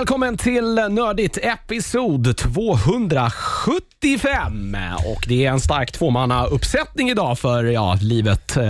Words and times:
Välkommen 0.00 0.36
till 0.36 0.74
Nördigt 0.74 1.38
episod 1.42 2.36
275. 2.36 4.76
Och 5.06 5.24
Det 5.28 5.46
är 5.46 5.50
en 5.50 5.60
stark 5.60 5.92
tvåmanna-uppsättning 5.92 7.10
idag 7.10 7.38
för 7.38 7.64
ja, 7.64 7.98
livet 8.02 8.56
eh, 8.56 8.62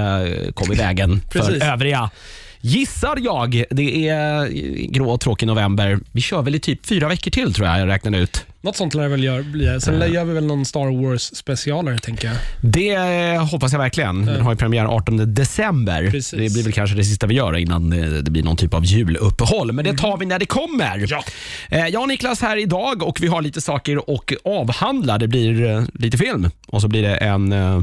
kom 0.55 0.73
i 0.73 0.77
vägen 0.77 1.21
för 1.33 1.73
övriga. 1.73 2.11
Gissar 2.61 3.19
jag. 3.21 3.65
Det 3.71 4.09
är 4.09 4.49
grå 4.93 5.11
och 5.11 5.21
tråkig 5.21 5.47
november. 5.47 5.99
Vi 6.13 6.21
kör 6.21 6.43
väl 6.43 6.55
i 6.55 6.61
typ 6.61 6.87
fyra 6.87 7.09
veckor 7.09 7.31
till 7.31 7.55
tror 7.55 7.67
jag, 7.69 7.81
jag 7.81 7.89
räknade 7.89 8.19
ut. 8.19 8.47
Något 8.63 8.77
sånt 8.77 8.95
lär 8.95 9.03
det 9.03 9.09
väl 9.09 9.25
gör, 9.25 9.43
bli. 9.43 9.81
Sen 9.81 10.13
gör 10.13 10.25
vi 10.25 10.35
väl 10.35 10.47
någon 10.47 10.65
Star 10.65 11.03
Wars 11.03 11.23
specialare 11.23 11.99
tänker 11.99 12.29
jag. 12.29 12.37
Det 12.61 12.91
eh, 13.35 13.47
hoppas 13.47 13.73
jag 13.73 13.79
verkligen. 13.79 14.27
Den 14.27 14.41
har 14.41 14.53
ju 14.53 14.57
premiär 14.57 14.85
18 14.85 15.35
december. 15.35 16.11
Precis. 16.11 16.31
Det 16.31 16.53
blir 16.53 16.63
väl 16.63 16.73
kanske 16.73 16.97
det 16.97 17.05
sista 17.05 17.27
vi 17.27 17.35
gör 17.35 17.57
innan 17.57 17.93
eh, 17.93 18.09
det 18.11 18.31
blir 18.31 18.43
någon 18.43 18.57
typ 18.57 18.75
av 18.75 18.85
juluppehåll. 18.85 19.73
Men 19.73 19.85
det 19.85 19.97
tar 19.99 20.17
vi 20.17 20.27
när 20.27 20.39
det 20.39 20.47
kommer. 20.47 21.07
Ja. 21.09 21.25
Eh, 21.69 21.87
Jag 21.87 22.03
och 22.03 22.09
Niklas 22.09 22.41
här 22.43 22.57
idag 22.57 23.03
och 23.03 23.19
vi 23.21 23.27
har 23.27 23.43
lite 23.43 23.61
saker 23.61 23.97
att 23.97 24.33
avhandla. 24.45 25.19
Det 25.19 25.29
blir 25.29 25.67
eh, 25.71 25.83
lite 25.95 26.19
film 26.19 26.51
och 26.67 26.81
så 26.83 26.89
blir 26.89 27.03
det 27.03 27.17
en, 27.17 27.53
eh, 27.53 27.83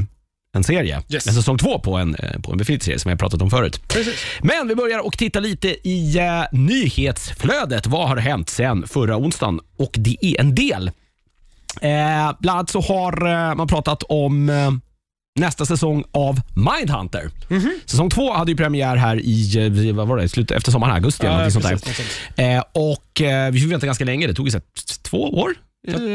en 0.58 0.64
serie. 0.64 1.02
Yes. 1.08 1.26
En 1.26 1.34
säsong 1.34 1.58
två 1.58 1.78
på 1.78 1.96
en, 1.96 2.14
eh, 2.14 2.40
på 2.40 2.52
en 2.52 2.58
befintlig 2.58 2.84
serie 2.84 2.98
som 2.98 3.08
jag 3.08 3.18
pratat 3.18 3.42
om 3.42 3.50
förut. 3.50 3.88
Precis. 3.88 4.24
Men 4.42 4.68
vi 4.68 4.74
börjar 4.74 4.98
och 4.98 5.18
titta 5.18 5.40
lite 5.40 5.88
i 5.88 6.18
eh, 6.18 6.42
nyhetsflödet. 6.52 7.86
Vad 7.86 8.08
har 8.08 8.16
hänt 8.16 8.48
sen 8.48 8.86
förra 8.86 9.16
onsdagen? 9.16 9.60
Och 9.76 9.90
det 9.92 10.16
är 10.20 10.40
en 10.40 10.54
del. 10.54 10.90
Eh, 11.80 12.32
bland 12.38 12.58
annat 12.58 12.70
så 12.70 12.80
har 12.80 13.26
eh, 13.26 13.54
man 13.54 13.66
pratat 13.68 14.02
om 14.08 14.48
eh, 14.48 14.70
nästa 15.40 15.66
säsong 15.66 16.04
av 16.12 16.40
Mindhunter. 16.54 17.30
Mhm. 17.48 17.80
Säsong 17.86 18.10
två 18.10 18.32
hade 18.32 18.50
ju 18.50 18.56
premiär 18.56 18.96
här 18.96 19.16
i 19.16 19.66
eh, 19.88 19.94
vad 19.94 20.08
var 20.08 20.16
det, 20.16 20.28
slutet 20.28 20.56
efter 20.56 20.72
sommaren, 20.72 20.94
augusti 20.94 21.26
eller 21.26 21.36
någonting 21.36 21.62
sånt 21.62 22.06
där. 22.36 22.62
och 22.72 23.22
Vi 23.52 23.60
fick 23.60 23.72
vänta 23.72 23.86
ganska 23.86 24.04
länge. 24.04 24.26
Det 24.26 24.34
tog 24.34 24.52
så 24.52 24.60
två 25.02 25.30
år 25.30 25.54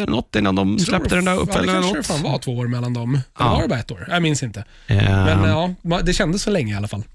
något 0.08 0.36
innan 0.36 0.56
de 0.56 0.80
släppte 0.80 1.16
den 1.16 1.26
där 1.26 1.32
Ja, 1.32 1.38
uppföljaren. 1.40 1.82
det 1.82 1.88
kanske 1.88 2.14
det 2.14 2.20
fan 2.20 2.32
var 2.32 2.38
två 2.38 2.58
år 2.58 2.68
mellan 2.68 2.94
dem. 2.94 3.10
Eller 3.14 3.24
Ja. 3.50 3.54
var 3.56 3.62
det 3.62 3.68
bara 3.68 3.80
ett 3.80 3.92
år? 3.92 4.08
Jag 4.10 4.22
minns 4.22 4.44
inte. 4.44 4.64
Eh, 4.88 4.96
Men 5.26 5.44
ja, 5.50 6.02
det 6.04 6.14
kändes 6.14 6.42
så 6.44 6.50
länge 6.50 6.74
i 6.74 6.78
alla 6.78 6.88
fall. 6.88 7.04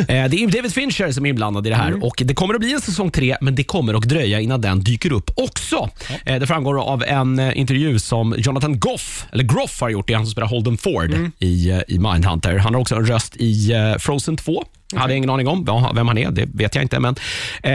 Eh, 0.00 0.06
Det 0.06 0.36
är 0.42 0.50
David 0.56 0.72
Fincher 0.74 1.12
som 1.12 1.26
är 1.26 1.30
inblandad 1.30 1.66
i 1.66 1.70
det 1.70 1.76
här 1.76 2.04
och 2.04 2.22
det 2.24 2.34
kommer 2.34 2.54
att 2.54 2.60
bli 2.60 2.72
en 2.72 2.80
säsong 2.80 3.10
tre, 3.10 3.36
men 3.40 3.54
det 3.54 3.64
kommer 3.64 3.94
att 3.94 4.02
dröja 4.02 4.40
innan 4.40 4.60
den 4.60 4.80
dyker 4.80 5.12
upp 5.12 5.30
också. 5.36 5.90
Eh, 6.26 6.38
Det 6.40 6.46
framgår 6.46 6.80
av 6.82 7.02
en 7.04 7.38
eh, 7.38 7.58
intervju 7.58 7.98
som 7.98 8.34
Jonathan 8.38 8.78
Goff, 8.80 9.26
eller 9.32 9.44
Groff 9.44 9.80
har 9.80 9.88
gjort, 9.90 10.06
det 10.06 10.12
är 10.12 10.16
han 10.16 10.26
som 10.26 10.32
spelar 10.32 10.48
Holden 10.48 10.78
Ford 10.78 11.14
i, 11.38 11.70
eh, 11.70 11.80
i 11.88 11.98
Mindhunter. 11.98 12.56
Han 12.58 12.74
har 12.74 12.80
också 12.80 12.94
en 12.94 13.06
röst 13.06 13.36
i 13.36 13.72
Frozen 13.98 14.36
2. 14.36 14.64
Jag 14.92 15.00
hade 15.00 15.14
ingen 15.14 15.30
aning 15.30 15.48
om 15.48 15.64
ja, 15.66 15.92
vem 15.94 16.08
han 16.08 16.18
är, 16.18 16.30
det 16.30 16.48
vet 16.54 16.74
jag 16.74 16.84
inte. 16.84 17.00
Men 17.00 17.14
eh, 17.62 17.72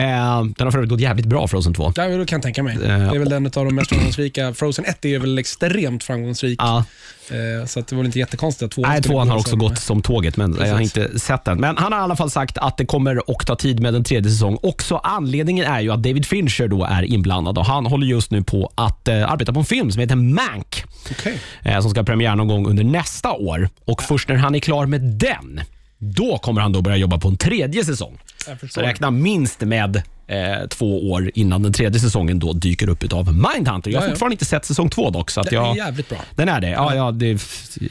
Den 0.58 0.68
har 0.68 0.72
för 0.72 0.78
övrigt 0.78 0.90
gått 0.90 1.00
jävligt 1.00 1.26
bra, 1.26 1.48
Frozen 1.48 1.74
2. 1.74 1.94
Ja, 1.96 2.08
det 2.08 2.26
kan 2.26 2.36
jag 2.38 2.44
tänka 2.44 2.64
mig. 2.64 2.78
Det 2.78 2.86
är 2.88 3.20
väl 3.20 3.30
den 3.30 3.46
av 3.46 3.52
de 3.52 3.76
mest 3.76 3.90
framgångsrika. 3.90 4.54
Frozen 4.54 4.86
1 4.86 5.06
är 5.06 5.20
väl 5.20 5.38
extremt 5.38 6.04
framgångsrik. 6.04 6.60
Ja. 6.62 6.84
Eh, 7.30 7.66
Så 7.66 7.82
det 7.82 7.96
var 7.96 8.04
inte 8.04 8.20
jättekonstigt 8.20 8.64
att 8.64 8.72
tvåan 8.72 8.92
Nej, 8.92 9.02
tvåan 9.02 9.30
har 9.30 9.38
också 9.38 9.50
som- 9.50 9.60
gått 9.60 9.78
som 9.80 10.02
tåget, 10.02 10.38
men 10.38 10.56
jag 10.60 10.68
har 10.68 10.78
Precis. 10.78 10.98
inte 10.98 11.20
sett 11.20 11.46
den. 11.46 11.60
Men 11.60 11.78
han 11.78 11.94
har 11.94 12.00
i 12.00 12.04
alla 12.04 12.16
fall 12.16 12.30
sagt 12.32 12.58
att 12.58 12.78
det 12.78 12.86
kommer 12.86 13.22
att 13.28 13.48
ta 13.48 13.56
tid 13.56 13.80
med 13.80 13.96
en 13.96 14.04
tredje 14.04 14.32
säsong. 14.32 14.58
Också 14.64 14.96
anledningen 15.04 15.66
är 15.66 15.80
ju 15.82 15.92
att 15.92 16.04
David 16.04 16.26
Fincher 16.26 16.68
då 16.68 16.84
är 16.84 17.04
inblandad 17.04 17.58
och 17.58 17.66
han 17.66 17.86
håller 17.86 18.08
just 18.08 18.32
nu 18.32 18.44
på 18.44 18.72
att 18.76 19.08
eh, 19.08 19.32
arbeta 19.32 19.54
på 19.54 19.60
en 19.60 19.66
film 19.66 19.92
som 19.92 20.02
heter 20.02 20.16
Mank. 20.16 20.84
Okej. 21.12 21.38
eh, 21.64 21.80
som 21.82 21.90
ska 21.92 22.00
ha 22.00 22.06
premiär 22.06 22.36
någon 22.36 22.48
gång 22.48 22.68
under 22.70 22.84
nästa 22.84 23.32
år. 23.32 23.70
Och 23.86 24.04
Först 24.04 24.30
när 24.30 24.36
han 24.36 24.56
är 24.56 24.60
klar 24.60 24.86
med 24.86 25.02
den, 25.02 25.62
då 25.98 26.38
kommer 26.38 26.62
han 26.62 26.72
då 26.72 26.82
börja 26.82 26.98
jobba 26.98 27.18
på 27.18 27.28
en 27.28 27.38
tredje 27.38 27.86
säsong. 27.86 28.20
Jag 28.48 28.72
Så 28.72 28.82
räkna 28.82 29.12
minst 29.12 29.62
med 29.62 30.04
eh, 30.28 30.68
två 30.70 31.12
år 31.12 31.32
innan 31.34 31.64
den 31.64 31.74
tredje 31.74 32.00
säsongen 32.00 32.40
då 32.40 32.54
dyker 32.54 32.90
upp 32.90 33.04
utav 33.04 33.26
Mindhunter. 33.34 33.92
Jag 33.92 34.00
har 34.00 34.06
Ja, 34.08 34.12
fortfarande 34.12 34.34
inte 34.34 34.46
sett 34.46 34.66
säsong 34.66 34.90
två 34.90 35.10
dock. 35.10 35.32
Så 35.32 35.42
att 35.42 35.50
Den 35.50 35.60
är 35.60 35.66
jag, 35.68 35.78
jävligt 35.78 36.10
bra. 36.10 36.18
den 36.36 36.50
är 36.50 36.62
det? 36.62 36.70
Ja, 36.70 36.96
ja, 36.96 37.12
det 37.12 37.38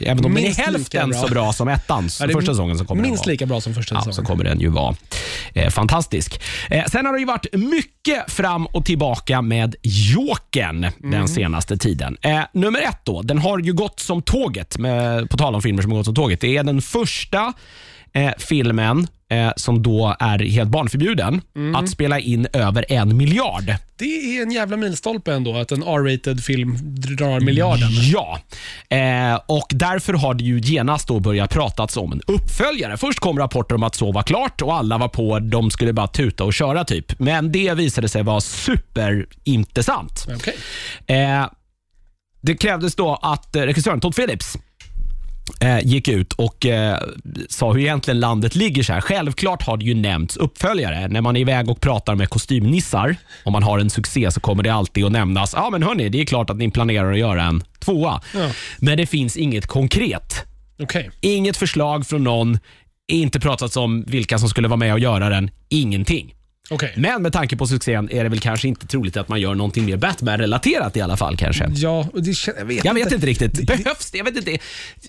även 0.01 0.25
om 0.25 0.33
den 0.33 0.37
är 0.37 0.45
Minst 0.45 0.59
hälften 0.59 1.09
bra. 1.09 1.19
så 1.21 1.27
bra 1.27 1.53
som 1.53 1.67
ettan, 1.67 2.09
Ja, 2.19 2.25
är 2.25 2.29
första 2.29 2.51
säsongen, 2.51 2.77
så 2.77 2.85
kommer 2.85 3.01
den 3.03 3.11
Minst 3.11 3.25
vara. 3.25 3.31
lika 3.31 3.45
bra 3.45 3.61
som 3.61 3.73
första 3.73 3.95
Ja, 3.95 4.01
så 4.01 4.05
säsongen. 4.09 4.27
kommer 4.27 4.43
den 4.43 4.59
ju 4.59 4.67
vara 4.69 4.95
eh, 5.53 5.69
fantastisk. 5.69 6.41
Eh, 6.69 6.85
sen 6.85 7.05
har 7.05 7.13
det 7.13 7.19
ju 7.19 7.25
varit 7.25 7.45
mycket 7.53 8.31
fram 8.31 8.65
och 8.65 8.85
tillbaka 8.85 9.41
med 9.41 9.75
Jokern 9.83 10.83
Mm. 10.83 11.11
den 11.11 11.27
senaste 11.27 11.77
tiden. 11.77 12.17
Eh, 12.21 12.39
nummer 12.53 12.79
ett 12.81 12.99
då, 13.03 13.21
den 13.21 13.37
har 13.37 13.59
ju 13.59 13.73
gått 13.73 13.99
som 13.99 14.21
tåget, 14.21 14.77
med, 14.77 15.29
på 15.29 15.37
tal 15.37 15.55
om 15.55 15.61
filmer 15.61 15.81
som 15.81 15.91
har 15.91 15.97
gått 15.99 16.05
som 16.05 16.15
tåget. 16.15 16.41
Det 16.41 16.57
är 16.57 16.63
den 16.63 16.81
första 16.81 17.53
eh, 18.13 18.31
filmen 18.37 19.07
eh, 19.31 19.51
som 19.57 19.83
då 19.83 20.15
är 20.19 20.39
helt 20.39 20.69
barnförbjuden 20.69 21.41
Mm. 21.55 21.75
att 21.75 21.89
spela 21.89 22.19
in 22.19 22.47
över 22.53 22.85
en 22.89 23.17
miljard. 23.17 23.75
Det 23.97 24.05
är 24.37 24.41
en 24.43 24.51
jävla 24.51 24.77
milstolpe 24.77 25.33
ändå, 25.33 25.57
att 25.57 25.71
en 25.71 25.83
R-rated 25.83 26.43
film 26.43 26.77
drar 26.81 27.39
miljarden. 27.39 27.89
Ja, 27.91 28.39
eh, 28.89 29.39
och 29.45 29.67
därför 29.69 30.13
har 30.13 30.33
det 30.33 30.43
ju 30.43 30.59
genast 30.59 31.07
då 31.07 31.19
börjat 31.19 31.49
pratats 31.49 31.97
om 31.97 32.11
en 32.11 32.21
uppföljare. 32.27 32.97
Först 32.97 33.19
kom 33.19 33.39
rapporter 33.39 33.75
om 33.75 33.83
att 33.83 33.95
så 33.95 34.11
var 34.11 34.23
klart 34.23 34.61
och 34.61 34.75
alla 34.75 34.97
var 34.97 35.07
på, 35.07 35.39
de 35.39 35.71
skulle 35.71 35.93
bara 35.93 36.07
tuta 36.07 36.43
och 36.43 36.53
köra 36.53 36.83
typ. 36.85 37.19
Men 37.19 37.51
det 37.51 37.73
visade 37.73 38.09
sig 38.09 38.23
vara 38.23 38.41
superintressant. 38.41 40.25
Okej. 40.35 40.55
Eh, 41.07 41.45
det 42.41 42.55
krävdes 42.57 42.95
då 42.95 43.19
att 43.21 43.55
eh, 43.55 43.61
regissören 43.61 43.99
Todd 43.99 44.15
Phillips 44.15 44.57
gick 45.83 46.07
ut 46.07 46.33
och 46.33 46.65
eh, 46.65 46.99
sa 47.49 47.73
hur 47.73 47.79
egentligen 47.79 48.19
landet 48.19 48.55
ligger. 48.55 48.83
så 48.83 48.93
här. 48.93 49.01
Självklart 49.01 49.61
har 49.63 49.77
det 49.77 49.85
ju 49.85 49.93
nämnts 49.93 50.37
uppföljare. 50.37 51.07
När 51.07 51.21
man 51.21 51.35
är 51.35 51.39
iväg 51.39 51.69
och 51.69 51.81
pratar 51.81 52.15
med 52.15 52.29
kostymnissar, 52.29 53.15
om 53.43 53.53
man 53.53 53.63
har 53.63 53.79
en 53.79 53.89
succé 53.89 54.31
så 54.31 54.39
kommer 54.39 54.63
det 54.63 54.69
alltid 54.69 55.05
att 55.05 55.11
nämnas. 55.11 55.53
Ja, 55.55 55.69
men 55.69 55.83
hörni, 55.83 56.09
det 56.09 56.21
är 56.21 56.25
klart 56.25 56.49
att 56.49 56.57
ni 56.57 56.71
planerar 56.71 57.11
att 57.11 57.19
göra 57.19 57.43
en 57.43 57.63
tvåa. 57.79 58.21
Ja. 58.33 58.49
Men 58.79 58.97
det 58.97 59.05
finns 59.05 59.37
inget 59.37 59.67
konkret. 59.67 60.45
Okej. 60.79 61.11
Inget 61.21 61.57
förslag 61.57 62.07
från 62.07 62.23
någon. 62.23 62.59
Inte 63.07 63.39
pratats 63.39 63.77
om 63.77 64.03
vilka 64.07 64.39
som 64.39 64.49
skulle 64.49 64.67
vara 64.67 64.77
med 64.77 64.93
och 64.93 64.99
göra 64.99 65.29
den. 65.29 65.51
Ingenting. 65.69 66.34
Okej. 66.69 66.93
Men 66.97 67.21
med 67.21 67.33
tanke 67.33 67.55
på 67.57 67.67
succén 67.67 68.09
är 68.11 68.23
det 68.23 68.29
väl 68.29 68.39
kanske 68.39 68.67
inte 68.67 68.87
troligt 68.87 69.17
att 69.17 69.29
man 69.29 69.41
gör 69.41 69.55
någonting 69.55 69.85
mer 69.85 69.97
Batman-relaterat 69.97 70.97
i 70.97 71.01
alla 71.01 71.17
fall 71.17 71.37
kanske. 71.37 71.71
Ja, 71.75 72.07
det, 72.13 72.47
jag 72.47 72.65
vet 72.65 72.85
Jag 72.85 72.97
inte. 72.97 73.03
vet 73.03 73.13
inte 73.13 73.27
riktigt. 73.27 73.67
Behövs 73.67 74.11
det? 74.11 74.17
Jag 74.17 74.25
vet 74.25 74.35
inte. 74.37 74.57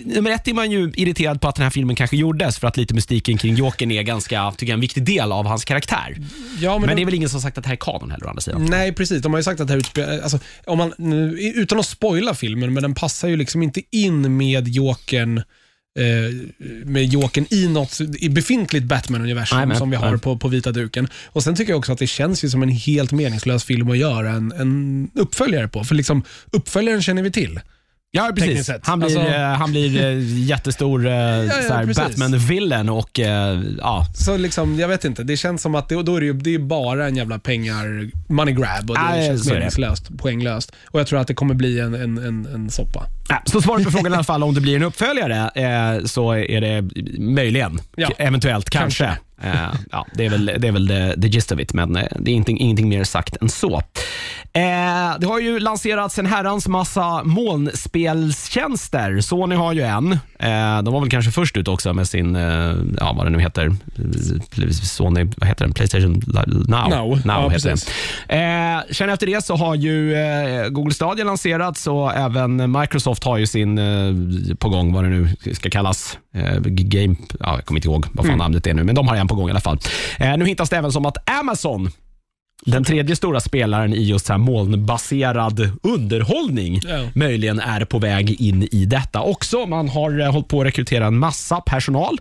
Nummer 0.00 0.30
ett 0.30 0.48
är 0.48 0.54
man 0.54 0.70
ju 0.70 0.92
irriterad 0.96 1.40
på 1.40 1.48
att 1.48 1.54
den 1.54 1.62
här 1.62 1.70
filmen 1.70 1.96
kanske 1.96 2.16
gjordes 2.16 2.58
för 2.58 2.68
att 2.68 2.76
lite 2.76 2.94
mystiken 2.94 3.38
kring 3.38 3.54
Jokern 3.54 3.90
är 3.90 4.02
ganska, 4.02 4.52
tycker 4.52 4.70
jag, 4.72 4.74
en 4.74 4.80
viktig 4.80 5.04
del 5.04 5.32
av 5.32 5.46
hans 5.46 5.64
karaktär. 5.64 6.16
Ja, 6.60 6.78
men, 6.78 6.86
Men 6.86 6.96
det 6.96 7.02
är 7.02 7.04
väl 7.04 7.14
ingen 7.14 7.28
som 7.28 7.40
sagt 7.40 7.58
att 7.58 7.64
det 7.64 7.68
här 7.68 7.74
är 7.74 7.80
kanon 7.80 8.10
heller 8.10 8.26
å 8.26 8.28
andra 8.28 8.40
sidan. 8.40 8.64
Nej, 8.70 8.92
precis. 8.92 9.22
De 9.22 9.32
har 9.32 9.38
ju 9.38 9.44
sagt 9.44 9.60
att 9.60 9.66
det 9.66 9.72
här 9.72 9.78
utspelar... 9.78 10.18
Alltså, 10.18 10.38
om 10.66 10.78
man, 10.78 10.92
utan 11.38 11.78
att 11.78 11.86
spoila 11.86 12.34
filmen, 12.34 12.74
men 12.74 12.82
den 12.82 12.94
passar 12.94 13.28
ju 13.28 13.36
liksom 13.36 13.62
inte 13.62 13.82
in 13.90 14.36
med 14.36 14.68
Jokern 14.68 15.42
med 16.84 17.04
Jokern 17.04 17.46
i 17.50 17.68
något 17.68 18.00
i 18.18 18.28
befintligt 18.28 18.86
Batman-universum 18.86 19.74
som 19.74 19.90
vi 19.90 19.96
har 19.96 20.16
på, 20.16 20.38
på 20.38 20.48
vita 20.48 20.72
duken. 20.72 21.08
Och 21.26 21.42
Sen 21.42 21.54
tycker 21.54 21.72
jag 21.72 21.78
också 21.78 21.92
att 21.92 21.98
det 21.98 22.06
känns 22.06 22.44
ju 22.44 22.50
som 22.50 22.62
en 22.62 22.68
helt 22.68 23.12
meningslös 23.12 23.64
film 23.64 23.90
att 23.90 23.98
göra 23.98 24.30
en, 24.30 24.52
en 24.52 25.10
uppföljare 25.14 25.68
på. 25.68 25.84
För 25.84 25.94
liksom, 25.94 26.22
uppföljaren 26.50 27.02
känner 27.02 27.22
vi 27.22 27.30
till. 27.30 27.60
Ja, 28.16 28.30
precis. 28.36 28.70
Han 28.82 28.98
blir, 28.98 29.18
Alltså- 29.18 29.32
eh, 29.34 29.40
han 29.40 29.70
blir 29.70 30.04
eh, 30.04 30.38
jättestor 30.46 31.06
uh, 31.06 31.12
precis. 31.86 31.96
Batman-villain 31.96 32.88
och 32.88 33.20
eh, 33.20 33.60
ja. 33.78 34.06
Så 34.16 34.36
liksom, 34.36 34.78
jag 34.78 34.88
vet 34.88 35.04
inte, 35.04 35.22
det 35.22 35.36
känns 35.36 35.62
som 35.62 35.74
att 35.74 35.88
det, 35.88 36.02
då 36.02 36.16
är 36.16 36.20
det, 36.20 36.26
ju, 36.26 36.32
det 36.32 36.54
är 36.54 36.58
bara 36.58 37.06
en 37.06 37.16
jävla 37.16 37.38
pengar, 37.38 38.10
money 38.32 38.54
grab 38.54 38.90
och 38.90 38.96
det 38.96 39.02
Nej, 39.02 39.26
känns 39.26 39.46
är 39.46 39.50
det. 39.50 39.58
meningslöst, 39.58 40.18
poänglöst. 40.18 40.72
Och 40.90 41.00
jag 41.00 41.06
tror 41.06 41.20
att 41.20 41.28
det 41.28 41.34
kommer 41.34 41.54
bli 41.54 41.80
en, 41.80 41.94
en, 41.94 42.18
en, 42.18 42.46
en 42.54 42.70
soppa. 42.70 43.06
Ja, 43.28 43.42
Så 43.46 43.60
svaret 43.62 43.84
på 43.84 43.90
frågan 43.90 44.12
i 44.12 44.14
alla 44.14 44.24
fall 44.24 44.42
om 44.42 44.54
det 44.54 44.60
blir 44.60 44.76
en 44.76 44.82
uppföljare 44.82 45.50
eh, 45.54 46.04
så 46.04 46.32
är 46.32 46.60
det 46.60 46.90
möjligen, 47.18 47.80
Ja. 47.96 48.10
Eventuellt, 48.18 48.70
kanske. 48.70 49.10
Eh, 49.42 49.52
ja, 49.92 50.06
det 50.14 50.24
är 50.26 50.30
väl, 50.30 50.46
det 50.58 50.68
är 50.68 50.72
väl 50.72 50.88
the, 50.88 51.20
the 51.20 51.28
gist 51.28 51.52
of 51.52 51.60
it, 51.60 51.72
men 51.72 51.96
eh, 51.96 52.02
det 52.20 52.30
är 52.30 52.32
ingenting, 52.32 52.60
ingenting 52.60 52.88
mer 52.88 53.04
sagt 53.04 53.36
än 53.42 53.48
så. 53.48 53.76
Eh, 54.52 55.18
det 55.20 55.26
har 55.26 55.40
ju 55.40 55.60
lanserats 55.60 56.18
en 56.18 56.26
herrans 56.26 56.68
massa 56.68 57.22
molnspelstjänster. 57.24 59.20
Sony 59.20 59.54
har 59.56 59.72
ju 59.72 59.82
en. 59.82 60.12
Eh, 60.38 60.82
de 60.82 60.94
var 60.94 61.00
väl 61.00 61.10
kanske 61.10 61.30
först 61.30 61.56
ut 61.56 61.68
också 61.68 61.92
med 61.92 62.08
sin, 62.08 62.36
eh, 62.36 62.74
ja 63.00 63.12
vad 63.16 63.26
det 63.26 63.30
nu 63.30 63.40
heter, 63.40 63.76
Sony, 64.72 65.24
vad 65.36 65.48
heter 65.48 65.64
den? 65.64 65.74
Playstation 65.74 66.22
Now. 66.68 66.88
Now. 66.88 67.20
Ja, 67.24 67.48
heter 67.48 67.68
den. 68.28 68.76
Eh, 68.76 68.82
sen 68.90 69.10
efter 69.10 69.26
det 69.26 69.44
så 69.44 69.56
har 69.56 69.74
ju 69.74 70.14
eh, 70.14 70.68
Google 70.68 70.94
Stadia 70.94 71.24
lanserats 71.24 71.86
och 71.86 72.14
även 72.14 72.72
Microsoft 72.80 73.24
har 73.24 73.36
ju 73.38 73.46
sin 73.46 73.78
eh, 73.78 74.12
på 74.58 74.68
gång, 74.68 74.92
vad 74.92 75.04
det 75.04 75.10
nu 75.10 75.28
ska 75.54 75.70
kallas. 75.70 76.18
Eh, 76.34 76.58
game, 76.64 77.16
ja, 77.40 77.54
jag 77.54 77.64
kommer 77.64 77.78
inte 77.78 77.88
ihåg 77.88 78.06
vad 78.12 78.24
fan 78.26 78.36
Mm. 78.36 78.38
namnet 78.38 78.66
är 78.66 78.74
nu, 78.74 78.84
men 78.84 78.94
de 78.94 79.08
har 79.08 79.16
en 79.16 79.25
på 79.28 79.34
gång 79.34 79.48
i 79.48 79.50
alla 79.50 79.60
fall. 79.60 79.78
Eh, 80.18 80.36
nu 80.36 80.44
hittas 80.46 80.70
det 80.70 80.76
även 80.76 80.92
som 80.92 81.06
att 81.06 81.30
Amazon 81.40 81.90
den 82.64 82.84
tredje 82.84 83.16
stora 83.16 83.40
spelaren 83.40 83.94
i 83.94 84.02
just 84.02 84.26
så 84.26 84.32
här 84.32 84.38
molnbaserad 84.38 85.70
underhållning 85.82 86.80
Ja. 86.88 87.08
möjligen 87.14 87.60
är 87.60 87.84
på 87.84 87.98
väg 87.98 88.40
in 88.40 88.68
i 88.72 88.84
detta 88.84 89.20
också. 89.20 89.66
Man 89.66 89.88
har 89.88 90.20
eh, 90.20 90.32
hållit 90.32 90.48
på 90.48 90.60
att 90.60 90.66
rekrytera 90.66 91.06
en 91.06 91.18
massa 91.18 91.60
personal. 91.60 92.18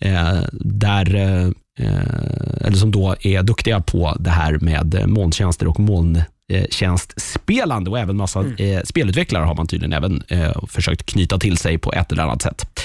Eh, 0.00 0.38
där 0.52 1.14
eh, 1.14 1.42
eh, 1.86 2.66
eller 2.66 2.76
som 2.76 2.90
då 2.90 3.16
är 3.20 3.42
duktiga 3.42 3.80
på 3.80 4.16
det 4.20 4.30
här 4.30 4.58
med 4.58 5.04
molntjänster 5.08 5.66
och 5.68 5.80
molntjänstspelande 5.80 7.90
och 7.90 7.98
även 7.98 8.16
massa 8.16 8.44
eh, 8.58 8.80
spelutvecklare 8.84 9.44
har 9.44 9.54
man 9.54 9.66
tydligen 9.66 9.92
även 9.92 10.22
eh, 10.28 10.52
försökt 10.68 11.06
knyta 11.06 11.38
till 11.38 11.56
sig 11.58 11.78
på 11.78 11.92
ett 11.92 12.12
eller 12.12 12.22
annat 12.22 12.42
sätt. 12.42 12.80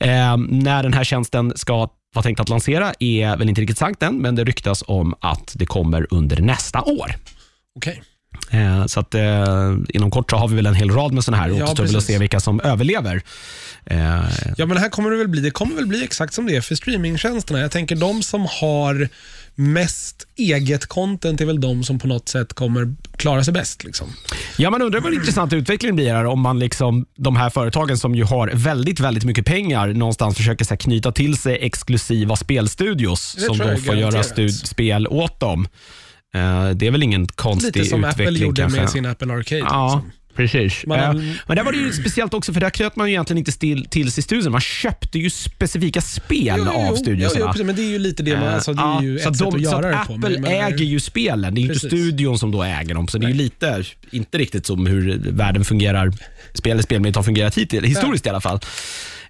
Eh, 0.00 0.36
när 0.48 0.82
den 0.82 0.92
här 0.92 1.04
tjänsten 1.04 1.52
ska 1.56 1.88
vara 2.14 2.22
tänkt 2.22 2.40
att 2.40 2.48
lansera 2.48 2.92
är 2.98 3.36
väl 3.36 3.48
inte 3.48 3.60
riktigt 3.60 3.78
sagt 3.78 4.02
än, 4.02 4.18
men 4.18 4.34
det 4.34 4.44
ryktas 4.44 4.84
om 4.86 5.14
att 5.20 5.52
det 5.54 5.66
kommer 5.66 6.06
under 6.10 6.36
nästa 6.40 6.82
år. 6.82 7.14
Okej. 7.76 8.02
Eh, 8.50 8.86
Så 8.86 9.00
att 9.00 9.14
eh, 9.14 9.74
inom 9.88 10.10
kort 10.10 10.30
så 10.30 10.36
har 10.36 10.48
vi 10.48 10.56
väl 10.56 10.66
en 10.66 10.74
hel 10.74 10.90
rad 10.90 11.12
med 11.12 11.24
sådana 11.24 11.42
här. 11.42 11.48
Ja, 11.50 11.64
Återstår 11.64 11.84
väl 11.84 11.96
att 11.96 12.04
se 12.04 12.18
vilka 12.18 12.40
som 12.40 12.60
överlever. 12.60 13.22
Eh, 13.86 14.24
Ja, 14.56 14.66
men 14.66 14.76
här 14.76 14.88
kommer 14.88 15.10
det 15.10 15.16
väl 15.16 15.28
bli, 15.28 15.40
det 15.40 15.50
kommer 15.50 15.74
väl 15.74 15.86
bli 15.86 16.04
exakt 16.04 16.34
som 16.34 16.46
det 16.46 16.56
är 16.56 16.60
för 16.60 16.74
streamingtjänsterna. 16.74 17.60
Jag 17.60 17.70
tänker 17.70 17.96
de 17.96 18.22
som 18.22 18.46
har 18.60 19.08
mest 19.58 20.26
eget 20.36 20.86
content 20.86 21.40
är 21.40 21.46
väl 21.46 21.60
de 21.60 21.84
som 21.84 21.98
på 21.98 22.06
något 22.06 22.28
sätt 22.28 22.52
kommer 22.52 22.94
klara 23.16 23.44
sig 23.44 23.54
bäst. 23.54 23.84
Liksom. 23.84 24.06
Ja, 24.56 24.70
man 24.70 24.82
undrar 24.82 25.00
vad 25.00 25.14
intressant 25.14 25.52
utvecklingen 25.52 25.96
blir 25.96 26.14
här 26.14 26.24
om 26.24 26.40
man 26.40 26.58
liksom, 26.58 27.06
de 27.16 27.36
här 27.36 27.50
företagen 27.50 27.98
som 27.98 28.14
ju 28.14 28.24
har 28.24 28.50
väldigt, 28.54 29.00
väldigt 29.00 29.24
mycket 29.24 29.46
pengar 29.46 29.88
någonstans 29.88 30.36
försöker 30.36 30.64
så 30.64 30.70
här, 30.70 30.76
knyta 30.76 31.12
till 31.12 31.36
sig 31.36 31.58
exklusiva 31.60 32.36
spelstudios 32.36 33.34
Det 33.34 33.40
som 33.42 33.58
då 33.58 33.76
får 33.76 33.94
göra 33.94 34.22
spel 34.50 35.06
åt 35.08 35.40
dem. 35.40 35.68
Eh, 36.34 36.70
det 36.70 36.86
är 36.86 36.90
väl 36.90 37.02
ingen 37.02 37.26
konstig 37.26 37.76
Lite 37.76 37.88
som 37.88 38.04
utveckling 38.04 38.26
Apple 38.28 38.44
gjorde 38.46 38.62
kanske. 38.62 38.80
med 38.80 38.90
sin 38.90 39.06
Apple 39.06 39.32
Arcade. 39.32 39.60
Ja, 39.60 39.94
Liksom. 39.94 40.12
Precis. 40.38 40.86
Man 40.86 40.98
väl- 40.98 41.34
Men 41.46 41.56
där 41.56 41.64
var 41.64 41.72
det 41.72 41.78
ju 41.78 41.92
speciellt 41.92 42.34
också, 42.34 42.52
för 42.52 42.60
där 42.60 42.70
knöt 42.70 42.96
man 42.96 43.06
ju 43.06 43.12
egentligen 43.12 43.38
inte 43.38 43.52
till, 43.52 43.84
till 43.88 44.12
sig 44.12 44.22
studion. 44.22 44.52
Man 44.52 44.60
köpte 44.60 45.18
ju 45.18 45.30
specifika 45.30 46.00
spel 46.00 46.68
av 46.68 46.94
studiosarna. 46.96 47.40
Jo, 47.40 47.46
jo, 47.46 47.52
precis, 47.52 47.66
men 47.66 47.76
det 47.76 47.82
är 47.82 47.90
ju 47.90 47.98
lite 47.98 48.22
det, 48.22 48.36
man, 48.36 48.48
alltså, 48.48 48.72
det 48.72 48.82
är 48.82 49.02
ju 49.02 49.18
så 49.18 49.22
ett 49.22 49.26
att 49.28 49.36
sätt 49.36 49.46
de, 49.46 49.46
att 49.48 49.52
så 49.52 49.58
göra 49.82 49.98
att 49.98 50.08
det 50.08 50.14
på. 50.20 50.26
Apple 50.26 50.40
men 50.40 50.50
äger 50.52 50.84
ju 50.84 51.00
spelen. 51.00 51.54
Det 51.54 51.60
är 51.60 51.62
ju 51.62 51.68
inte 51.72 51.86
studion 51.86 52.38
som 52.38 52.50
då 52.50 52.62
äger 52.62 52.94
dem. 52.94 53.08
Så 53.08 53.18
det 53.18 53.26
är 53.26 53.28
ju 53.28 53.34
lite, 53.34 53.84
inte 54.10 54.38
riktigt 54.38 54.66
som 54.66 54.86
hur 54.86 55.18
världen 55.32 55.64
fungerar, 55.64 56.12
spel 56.54 56.72
eller 56.72 56.82
spelmediet 56.82 57.16
har 57.16 57.22
fungerat 57.22 57.54
hittills, 57.58 57.86
historiskt 57.86 58.26
i 58.26 58.28
alla 58.28 58.40
fall. 58.40 58.58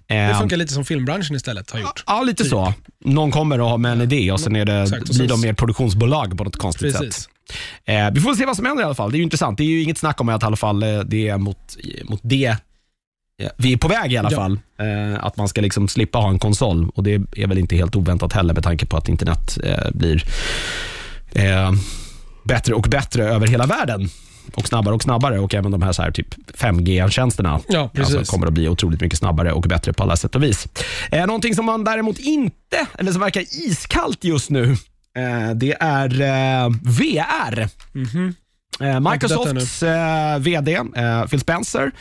Det 0.07 0.15
Eh, 0.15 0.39
funkar 0.39 0.57
lite 0.57 0.73
som 0.73 0.85
filmbranschen 0.85 1.35
istället 1.35 1.71
har 1.71 1.79
gjort. 1.79 2.03
Ja, 2.07 2.23
lite 2.23 2.45
så. 2.45 2.73
Någon 3.05 3.31
kommer 3.31 3.61
och 3.61 3.69
har 3.69 3.77
med 3.77 3.91
en 3.91 4.01
idé 4.01 4.31
och 4.31 4.39
sen 4.39 4.55
är 4.55 4.65
det, 4.65 4.81
Exakt, 4.81 5.09
och 5.09 5.15
blir 5.15 5.27
de 5.27 5.41
mer 5.41 5.53
produktionsbolag 5.53 6.37
på 6.37 6.43
något 6.43 6.55
konstigt 6.57 6.93
Precis. 6.97 7.13
sätt. 7.15 7.29
Eh, 7.85 8.11
vi 8.11 8.21
får 8.21 8.35
se 8.35 8.45
vad 8.45 8.55
som 8.55 8.65
händer 8.65 8.83
i 8.83 8.85
alla 8.85 8.95
fall. 8.95 9.11
Det 9.11 9.17
är 9.17 9.21
intressant. 9.21 9.57
Det 9.57 9.63
är 9.63 9.67
ju 9.67 9.81
inget 9.83 9.97
snack 9.97 10.21
om 10.21 10.29
att 10.29 10.43
i 10.43 10.45
alla 10.45 10.55
fall 10.55 10.83
eh, 10.83 10.99
det 10.99 11.27
är 11.27 11.37
mot, 11.37 11.77
mot 12.03 12.19
det 12.23 12.45
eh, 13.41 13.49
vi 13.57 13.73
är 13.73 13.77
på 13.77 13.87
väg 13.87 14.13
i 14.13 14.17
alla 14.17 14.31
Ja. 14.31 14.37
fall. 14.37 14.59
Eh, 14.79 15.25
att 15.25 15.37
man 15.37 15.47
ska 15.47 15.61
liksom 15.61 15.87
slippa 15.87 16.17
ha 16.19 16.29
en 16.29 16.39
konsol. 16.39 16.89
Och 16.95 17.03
Det 17.03 17.13
är 17.13 17.47
väl 17.47 17.57
inte 17.57 17.75
helt 17.75 17.95
oväntat 17.95 18.33
heller 18.33 18.53
med 18.53 18.63
tanke 18.63 18.85
på 18.85 18.97
att 18.97 19.09
internet 19.09 19.57
eh, 19.63 19.91
blir 19.93 20.23
eh, 21.31 21.71
bättre 22.43 22.73
och 22.73 22.81
bättre 22.89 23.23
över 23.23 23.47
hela 23.47 23.65
världen. 23.65 24.09
Och 24.55 24.67
snabbare 24.67 24.95
och 24.95 25.03
snabbare 25.03 25.39
och 25.39 25.53
även 25.55 25.71
de 25.71 25.81
här, 25.81 25.91
så 25.91 26.01
här 26.01 26.11
typ 26.11 26.35
5G-tjänsterna 26.57 27.59
Ja, 27.67 27.89
precis. 27.93 28.15
alltså, 28.15 28.31
kommer 28.31 28.47
att 28.47 28.53
bli 28.53 28.69
otroligt 28.69 29.01
mycket 29.01 29.19
snabbare 29.19 29.51
och 29.53 29.61
bättre 29.61 29.93
på 29.93 30.03
alla 30.03 30.15
sätt 30.17 30.35
och 30.35 30.43
vis. 30.43 30.67
Eh, 31.11 31.25
någonting 31.25 31.55
som 31.55 31.65
man 31.65 31.83
däremot 31.83 32.19
inte, 32.19 32.85
eller 32.97 33.11
som 33.11 33.21
verkar 33.21 33.41
iskallt 33.67 34.23
just 34.23 34.49
nu, 34.49 34.63
eh, 34.71 34.77
det 35.55 35.77
är 35.79 36.21
eh, 36.21 36.69
VR. 36.81 37.69
Eh, 38.81 38.99
Microsofts 39.11 39.83
eh, 39.83 40.39
VD 40.39 40.73
eh, 40.95 41.25
Phil 41.25 41.39
Spencer 41.39 41.91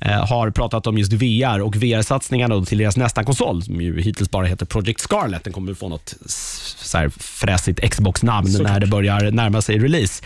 eh, 0.00 0.26
har 0.26 0.50
pratat 0.50 0.86
om 0.86 0.98
just 0.98 1.12
VR 1.12 1.60
och 1.60 1.76
VR-satsningarna 1.76 2.64
till 2.64 2.78
deras 2.78 2.96
nästa 2.96 3.24
konsol 3.24 3.62
som 3.62 3.80
ju 3.80 4.00
hittills 4.00 4.30
bara 4.30 4.46
heter 4.46 4.66
Project 4.66 5.00
Scarlet. 5.00 5.44
Den 5.44 5.52
kommer 5.52 5.72
att 5.72 5.78
få 5.78 5.88
något 5.88 6.14
så 6.26 6.98
här 6.98 7.08
fräsigt 7.08 7.90
Xbox-namn 7.90 8.48
när 8.62 8.80
det 8.80 8.86
börjar 8.86 9.30
närma 9.30 9.62
sig 9.62 9.78
release. 9.78 10.24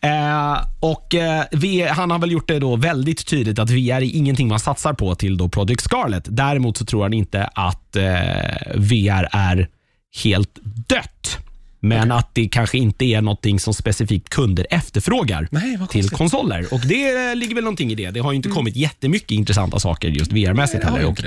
Eh, 0.00 0.66
och 0.80 1.14
eh, 1.14 1.92
Han 1.92 2.10
har 2.10 2.18
väl 2.18 2.32
gjort 2.32 2.48
det 2.48 2.58
då 2.58 2.76
väldigt 2.76 3.26
tydligt 3.26 3.58
att 3.58 3.70
VR 3.70 4.02
är 4.02 4.16
ingenting 4.16 4.48
man 4.48 4.60
satsar 4.60 4.92
på 4.92 5.14
till 5.14 5.36
då 5.36 5.48
Project 5.48 5.80
Scarlet. 5.80 6.24
Däremot 6.26 6.76
så 6.76 6.84
tror 6.84 7.02
han 7.02 7.12
inte 7.12 7.44
att 7.44 7.96
eh, 7.96 8.02
VR 8.74 9.28
är 9.32 9.68
helt 10.22 10.58
dött. 10.88 11.38
Men 11.84 12.12
att 12.12 12.30
det 12.34 12.48
kanske 12.48 12.78
inte 12.78 13.04
är 13.04 13.22
någonting 13.22 13.60
som 13.60 13.74
specifikt 13.74 14.28
kunder 14.28 14.66
efterfrågar 14.70 15.48
Nej, 15.50 15.78
till 15.90 16.10
konsoler. 16.10 16.66
Och 16.74 16.80
Det 16.80 17.34
ligger 17.34 17.54
väl 17.54 17.64
någonting 17.64 17.92
i 17.92 17.94
det. 17.94 18.10
Det 18.10 18.20
har 18.20 18.32
ju 18.32 18.36
inte 18.36 18.48
kommit 18.48 18.76
jättemycket 18.76 19.30
intressanta 19.30 19.78
saker 19.78 20.08
just 20.08 20.32
VR-mässigt 20.32 20.84
heller. 20.84 21.04
Och 21.04 21.20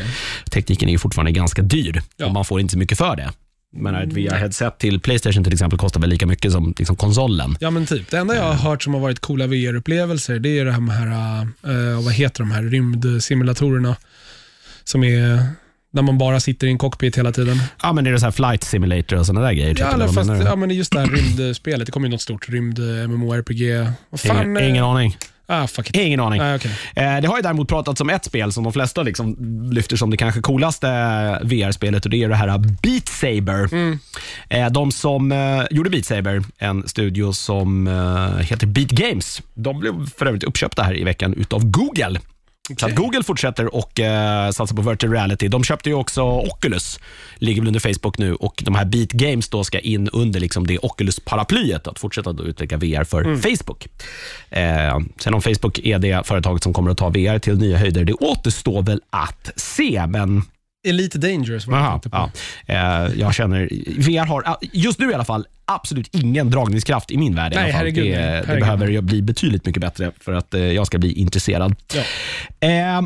tekniken 0.51 0.89
är 0.89 0.94
ju 0.94 0.98
fortfarande 1.00 1.31
ganska 1.31 1.62
dyr 1.62 2.01
Ja. 2.18 2.25
och 2.25 2.33
man 2.33 2.45
får 2.45 2.59
inte 2.59 2.71
så 2.71 2.77
mycket 2.77 2.98
för 2.98 3.15
det. 3.15 3.31
Men 3.75 3.95
ett 3.95 4.09
VR-headset 4.13 4.77
till 4.77 5.00
Playstation 5.00 5.44
till 5.44 5.54
exempel 5.54 5.80
kostar 5.80 6.00
väl 6.01 6.09
lika 6.09 6.25
mycket 6.25 6.51
som 6.51 6.74
liksom 6.77 6.95
konsolen. 6.95 7.57
Ja, 7.59 7.69
men 7.69 7.86
typ. 7.86 8.12
Det 8.12 8.18
enda 8.18 8.36
jag 8.36 8.44
har 8.44 8.54
hört 8.54 8.83
som 8.83 8.94
har 8.94 9.01
varit 9.01 9.19
coola 9.19 9.48
VR-upplevelser, 9.48 10.39
det 10.39 10.59
är 10.59 10.65
det 10.65 10.71
här 10.71 11.42
eh, 11.42 12.04
vad 12.04 12.13
heter 12.13 12.39
de 12.39 12.51
här 12.51 12.63
rymdsimulatorerna 12.63 13.95
som 14.83 15.04
är 15.04 15.39
när 15.97 16.03
man 16.03 16.17
bara 16.17 16.39
sitter 16.39 16.67
i 16.67 16.71
en 16.71 16.77
cockpit 16.77 17.17
hela 17.17 17.31
tiden. 17.31 17.57
Ja, 17.83 17.94
men 17.94 18.07
är 18.07 18.11
det 18.11 18.19
så 18.19 18.25
här 18.25 18.31
flight 18.31 18.63
simulator 18.63 19.19
och 19.19 19.25
sådana 19.25 19.45
där 19.47 19.53
grejer? 19.53 19.69
Typ, 19.69 19.79
Ja, 19.79 19.94
eller 19.94 20.07
fast, 20.07 20.29
ja, 20.45 20.55
men 20.55 20.69
det 20.69 20.75
är 20.75 20.77
just 20.77 20.91
det 20.91 20.99
här 20.99 21.07
rymdspelet. 21.07 21.85
Det 21.85 21.91
kommer 21.91 22.07
ju 22.07 22.11
något 22.11 22.21
stort 22.21 22.49
rymd-MMORPG. 22.49 23.91
Fan? 24.17 24.38
ingen, 24.41 24.57
eh, 24.57 24.69
ingen 24.69 24.83
aning. 24.83 25.17
Ah. 25.49 25.67
Ingen 25.94 26.19
aning. 26.19 26.41
Ah, 26.41 26.55
okej. 26.55 26.71
Eh, 26.95 27.21
Det 27.21 27.27
har 27.27 27.35
ju 27.38 27.41
däremot 27.41 27.67
pratats 27.69 28.01
om 28.01 28.09
ett 28.09 28.25
spel 28.25 28.51
som 28.51 28.63
de 28.63 28.73
flesta 28.73 29.03
liksom 29.03 29.35
lyfter 29.71 29.95
som 29.97 30.09
det 30.09 30.17
kanske 30.17 30.41
coolaste 30.41 30.88
VR-spelet 31.44 32.05
och 32.05 32.11
det 32.11 32.23
är 32.23 32.29
det 32.29 32.35
här 32.35 32.57
Beat 32.57 33.07
Saber. 33.07 33.69
Eh, 34.49 34.69
De 34.71 34.91
som 34.91 35.31
eh, 35.31 35.63
gjorde 35.71 35.89
Beat 35.89 36.05
Saber, 36.05 36.44
en 36.57 36.88
studio 36.88 37.33
som 37.33 37.88
eh, 37.88 38.45
heter 38.45 38.67
Beat 38.67 38.89
Games, 38.89 39.41
de 39.53 39.79
blev 39.79 40.09
för 40.17 40.25
övrigt 40.25 40.44
uppköpta 40.44 40.83
här 40.83 40.97
i 40.97 41.03
veckan 41.03 41.33
utav 41.33 41.65
Google. 41.65 42.19
Så 42.78 42.86
att 42.86 42.96
Google 42.96 43.24
fortsätter 43.24 43.75
och 43.75 44.00
eh, 44.00 44.52
satsa 44.52 44.75
på 44.75 44.81
virtual 44.81 45.14
reality. 45.14 45.48
De 45.48 45.64
köpte 45.64 45.90
ju 45.90 45.96
också 45.96 46.22
Oculus, 46.24 47.00
ligger 47.36 47.62
väl 47.62 47.68
under 47.68 47.80
Facebook 47.80 48.18
nu 48.18 48.36
och 48.36 48.62
de 48.66 48.75
här 48.75 48.86
Beat 48.86 49.12
Games 49.12 49.50
då 49.50 49.64
ska 49.64 49.80
in 49.80 50.09
under 50.09 50.40
liksom 50.40 50.68
det 50.68 50.78
Oculus-paraplyet 50.78 51.88
att 51.88 52.00
fortsätta 52.00 52.33
då 52.33 52.44
utveckla 52.44 52.78
VR 52.78 53.04
för 53.04 53.24
Facebook. 53.36 53.88
Eh, 54.50 55.00
sen 55.18 55.33
om 55.33 55.42
Facebook 55.42 55.80
är 55.80 56.00
det 56.00 56.28
företaget 56.28 56.64
som 56.64 56.74
kommer 56.74 56.92
att 56.92 56.97
ta 56.97 57.09
VR 57.09 57.40
till 57.40 57.57
nya 57.57 57.78
höjder, 57.78 58.06
det 58.06 58.14
återstår 58.14 58.81
väl 58.81 59.02
att 59.09 59.52
se. 59.56 60.06
Men 60.07 60.44
Elite 60.89 61.17
Dangerous 61.17 61.67
var 61.67 61.77
jag 61.77 61.83
aha, 61.85 61.91
tänkte 61.91 62.09
på. 62.09 62.31
ja, 62.65 63.06
eh, 63.06 63.11
jag 63.19 63.33
känner, 63.33 63.69
VR 63.97 64.25
har 64.25 64.57
just 64.73 64.99
nu 64.99 65.11
i 65.11 65.13
alla 65.13 65.25
fall 65.25 65.45
absolut 65.65 66.15
ingen 66.15 66.49
dragningskraft 66.51 67.11
i 67.11 67.17
min 67.17 67.35
värld. 67.35 67.53
i 67.53 67.56
Nej, 67.56 67.63
alla 67.63 67.73
fall. 67.73 67.79
herregud, 67.79 68.06
det, 68.06 68.09
nej. 68.09 68.19
det 68.25 68.35
Herregud. 68.47 68.59
behöver 68.59 68.87
ju 68.87 69.01
bli 69.01 69.21
betydligt 69.21 69.65
mycket 69.65 69.81
bättre 69.81 70.11
för 70.19 70.33
att 70.33 70.53
eh, 70.53 70.61
jag 70.61 70.87
ska 70.87 70.97
bli 70.97 71.13
intresserad. 71.13 71.75
Ja. 71.94 72.01
Eh, 72.67 73.01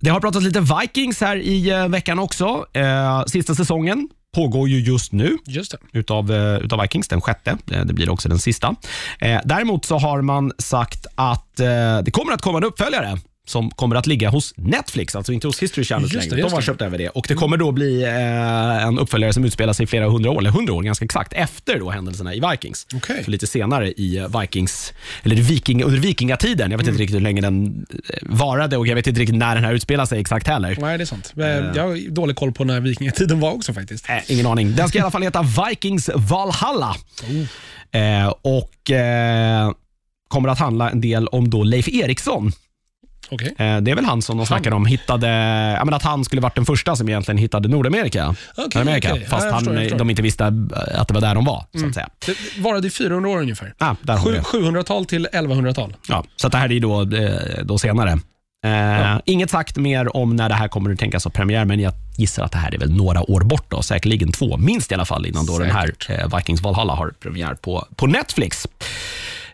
det 0.00 0.10
har 0.10 0.20
pratats 0.20 0.44
lite 0.44 0.60
Vikings 0.60 1.20
här 1.20 1.36
i 1.36 1.70
eh, 1.70 1.88
veckan 1.88 2.18
också. 2.18 2.66
Eh, 2.72 3.24
sista 3.24 3.54
säsongen 3.54 4.08
pågår 4.34 4.68
ju 4.68 4.80
just 4.80 5.12
nu 5.12 5.38
Just 5.46 5.70
det. 5.70 5.78
utav, 5.98 6.32
eh, 6.32 6.56
utav 6.58 6.80
Vikings, 6.80 7.08
den 7.08 7.20
sjätte. 7.20 7.56
Eh, 7.72 7.84
Det 7.84 7.92
blir 7.94 8.10
också 8.10 8.28
den 8.28 8.38
sista. 8.38 8.74
Eh, 9.20 9.40
däremot 9.44 9.84
så 9.84 9.98
har 9.98 10.22
man 10.22 10.52
sagt 10.58 11.06
att 11.14 11.60
eh, 11.60 11.66
det 12.02 12.10
kommer 12.10 12.32
att 12.32 12.42
komma 12.42 12.58
en 12.58 12.64
uppföljare 12.64 13.18
som 13.48 13.70
kommer 13.70 13.96
att 13.96 14.06
ligga 14.06 14.30
hos 14.30 14.54
Netflix, 14.56 15.16
alltså 15.16 15.32
inte 15.32 15.46
hos 15.46 15.62
History 15.62 15.84
Channel 15.84 16.10
längre. 16.12 16.36
De 16.42 16.52
har 16.52 16.60
köpt 16.60 16.82
över 16.82 16.98
det. 16.98 17.08
Och 17.08 17.24
Det 17.28 17.34
kommer 17.34 17.56
då 17.56 17.72
bli 17.72 18.02
eh, 18.02 18.86
en 18.86 18.98
uppföljare 18.98 19.32
som 19.32 19.44
utspelar 19.44 19.72
sig 19.72 19.86
flera 19.86 20.08
hundra 20.08 20.30
år, 20.30 20.38
eller 20.38 20.50
hundra 20.50 20.72
år 20.74 20.82
ganska 20.82 21.04
exakt, 21.04 21.32
efter 21.32 21.78
då 21.78 21.90
händelserna 21.90 22.34
i 22.34 22.40
Vikings. 22.50 22.86
Okej. 22.94 23.24
Så 23.24 23.30
lite 23.30 23.46
senare 23.46 23.92
i 23.92 24.16
eh, 24.16 24.40
Vikings, 24.40 24.92
eller 25.22 25.36
viking, 25.36 25.84
under 25.84 25.98
vikingatiden. 26.00 26.70
Jag 26.70 26.78
vet 26.78 26.84
Mm. 26.86 26.94
inte 26.94 27.02
riktigt 27.02 27.16
hur 27.16 27.20
länge 27.20 27.40
den 27.40 27.86
eh, 28.08 28.18
varade 28.22 28.76
och 28.76 28.86
jag 28.86 28.94
vet 28.94 29.06
inte 29.06 29.20
riktigt 29.20 29.36
när 29.36 29.54
den 29.54 29.64
här 29.64 29.72
utspelar 29.74 30.06
sig 30.06 30.20
exakt 30.20 30.46
heller. 30.46 30.76
Nej, 30.80 30.98
det 30.98 31.04
är 31.04 31.06
sant. 31.06 31.32
Eh, 31.36 31.44
Jag 31.46 31.82
har 31.88 32.10
dålig 32.10 32.36
koll 32.36 32.52
på 32.52 32.64
när 32.64 32.80
vikingatiden 32.80 33.40
var 33.40 33.52
också 33.52 33.72
faktiskt. 33.74 34.08
Eh, 34.08 34.30
ingen 34.32 34.46
aning. 34.46 34.74
Den 34.74 34.88
ska 34.88 34.98
i 34.98 35.00
alla 35.00 35.10
fall 35.10 35.22
heta 35.22 35.44
Vikings 35.68 36.10
Valhalla. 36.14 36.96
Eh, 37.92 38.28
och 38.42 38.72
kommer 40.28 40.48
att 40.48 40.58
handla 40.58 40.90
en 40.90 41.00
del 41.00 41.28
om 41.28 41.50
då 41.50 41.62
Leif 41.64 41.88
Eriksson. 41.88 42.52
Okej. 43.28 43.54
Eh, 43.58 43.76
det 43.80 43.90
är 43.90 43.94
väl 43.94 44.04
han 44.04 44.22
som 44.22 44.36
de 44.36 44.46
snackar 44.46 44.72
om 44.72 44.86
hittade, 44.86 45.28
ja, 45.78 45.84
men 45.84 45.94
att 45.94 46.02
han 46.02 46.24
skulle 46.24 46.42
varit 46.42 46.54
den 46.54 46.64
första 46.66 46.96
som 46.96 47.08
egentligen 47.08 47.38
hittade 47.38 47.68
Nordamerika. 47.68 48.34
Okej, 48.56 48.82
Amerika. 48.82 49.16
Ja, 49.16 49.26
Fast 49.28 49.44
jag 49.44 49.52
han, 49.52 49.64
förstår, 49.64 49.98
de 49.98 50.10
inte 50.10 50.22
visste 50.22 50.44
eh, 50.44 51.00
att 51.00 51.08
det 51.08 51.14
var 51.14 51.20
där 51.20 51.34
de 51.34 51.44
var. 51.44 51.64
Så 51.80 51.86
att 51.86 51.94
säga. 51.94 52.08
Det 52.26 52.60
varade 52.60 52.86
i 52.86 52.90
400 52.90 53.30
år 53.30 53.38
ungefär. 53.40 53.74
Det. 54.02 54.12
700-tal 54.40 55.04
till 55.04 55.28
1100-tal. 55.32 55.96
Ja, 56.08 56.24
så 56.36 56.48
det 56.48 56.58
här 56.58 56.72
är 56.72 56.80
då, 56.80 57.02
eh, 57.02 57.64
då 57.64 57.78
senare. 57.78 58.18
Eh, 58.64 59.18
Inget 59.24 59.50
sagt 59.50 59.76
mer 59.76 60.16
om 60.16 60.36
när 60.36 60.48
det 60.48 60.54
här 60.54 60.68
kommer 60.68 60.92
att 60.92 60.98
tänkas 60.98 61.24
ha 61.24 61.30
premiär, 61.30 61.64
men 61.64 61.80
jag 61.80 61.92
gissar 62.16 62.44
att 62.44 62.52
det 62.52 62.58
här 62.58 62.74
är 62.74 62.78
väl 62.78 62.92
några 62.96 63.30
år 63.30 63.40
bort. 63.40 63.70
Då. 63.70 63.82
Säkerligen 63.82 64.32
två, 64.32 64.56
minst 64.56 64.90
i 64.92 64.94
alla 64.94 65.04
fall, 65.04 65.26
innan 65.26 65.46
då 65.46 65.58
den 65.58 65.70
här 65.70 65.92
eh, 66.08 66.36
Vikings 66.36 66.60
Valhalla 66.62 66.94
har 66.94 67.10
premiär 67.20 67.54
på, 67.54 67.86
på 67.96 68.06
Netflix. 68.06 68.66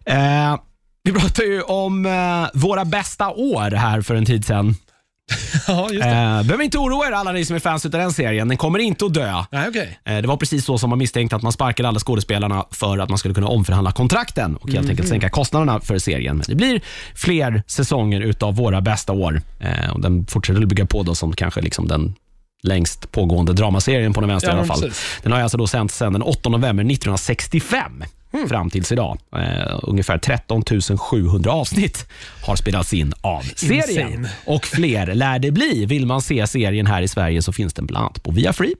Eh, 0.05 0.57
vi 1.05 1.13
pratade 1.13 1.49
ju 1.49 1.63
om 1.63 2.07
eh, 2.07 2.47
våra 2.61 2.85
bästa 2.85 3.31
år 3.31 3.71
här 3.71 4.01
för 4.01 4.15
en 4.15 4.25
tid 4.25 4.45
sedan. 4.47 4.77
ja, 5.69 5.89
just 5.91 6.03
det. 6.05 6.09
Eh, 6.11 6.43
behöver 6.43 6.63
inte 6.65 6.79
oroa 6.79 7.07
er 7.09 7.13
alla 7.13 7.33
ni 7.33 7.45
som 7.45 7.57
är 7.57 7.61
fans 7.61 7.85
av 7.85 7.91
den 7.91 8.13
serien. 8.13 8.49
Den 8.49 8.57
kommer 8.57 8.79
inte 8.79 9.05
att 9.07 9.15
dö. 9.15 9.45
Nej, 9.53 9.69
okej. 9.69 9.99
Eh, 10.05 10.17
Det 10.17 10.29
var 10.29 10.37
precis 10.37 10.65
så 10.65 10.79
som 10.79 10.91
man 10.91 10.99
misstänkte 10.99 11.37
att 11.37 11.43
man 11.43 11.53
sparkade 11.53 11.89
alla 11.89 11.99
skådespelarna 12.01 12.65
för 12.71 12.99
att 12.99 13.09
man 13.09 13.19
skulle 13.19 13.35
kunna 13.35 13.47
omförhandla 13.47 13.93
kontrakten 13.93 14.57
och 14.57 14.71
helt 14.71 14.91
enkelt 14.91 15.09
sänka 15.09 15.29
kostnaderna 15.31 15.81
för 15.81 15.99
serien. 15.99 16.37
Men 16.37 16.45
det 16.49 16.55
blir 16.55 16.81
fler 17.15 17.63
säsonger 17.67 18.21
utav 18.21 18.55
våra 18.57 18.81
bästa 18.81 19.13
år. 19.13 19.43
Eh, 19.61 19.91
Och 19.93 20.01
den 20.01 20.27
fortsätter 20.27 20.63
att 20.63 20.69
bygga 20.69 20.87
på 20.87 21.03
då 21.03 21.15
som 21.15 21.33
kanske 21.33 21.61
liksom 21.61 21.89
den 21.89 22.15
längst 22.63 23.13
pågående 23.13 23.53
dramaserien 23.53 24.13
på 24.13 24.21
den 24.21 24.29
vänster 24.31 24.49
Ja, 24.49 24.53
i 24.53 24.59
alla 24.59 24.63
men 24.67 24.69
fall. 24.77 24.81
precis. 24.83 25.21
Den 25.23 25.33
har 25.33 25.41
alltså 25.41 25.59
då 25.59 25.67
sänts 25.67 25.97
sedan 25.97 26.13
den 26.13 26.23
8 26.23 26.49
november 26.49 26.85
1965 26.85 28.05
fram 28.49 28.71
tills 28.71 28.93
idag. 28.93 29.19
Eh, 29.37 29.79
ungefär 29.83 30.19
13 30.19 30.63
700 30.99 31.51
avsnitt 31.53 32.07
har 32.47 32.57
spelats 32.57 32.93
in 32.93 33.13
av 33.21 33.43
serien. 33.57 34.09
Insane. 34.09 34.31
Och 34.47 34.65
fler 34.67 35.15
lär 35.15 35.39
det 35.39 35.51
bli. 35.51 35.87
Vill 35.87 36.07
man 36.07 36.23
se 36.23 36.47
serien 36.47 36.87
här 36.87 37.03
i 37.03 37.09
Sverige 37.09 37.43
så 37.43 37.53
finns 37.53 37.75
den 37.75 37.87
bland 37.87 38.05
annat 38.05 38.23
på 38.23 38.31
Viafree. 38.31 38.75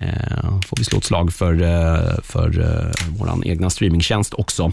Eh, 0.00 0.60
får 0.66 0.76
vi 0.76 0.84
slå 0.84 0.98
ett 0.98 1.04
slag 1.04 1.32
för, 1.32 1.62
eh, 1.62 2.18
för 2.22 2.60
eh, 2.60 2.90
vår 3.18 3.46
egna 3.46 3.70
streamingtjänst 3.70 4.34
också. 4.34 4.72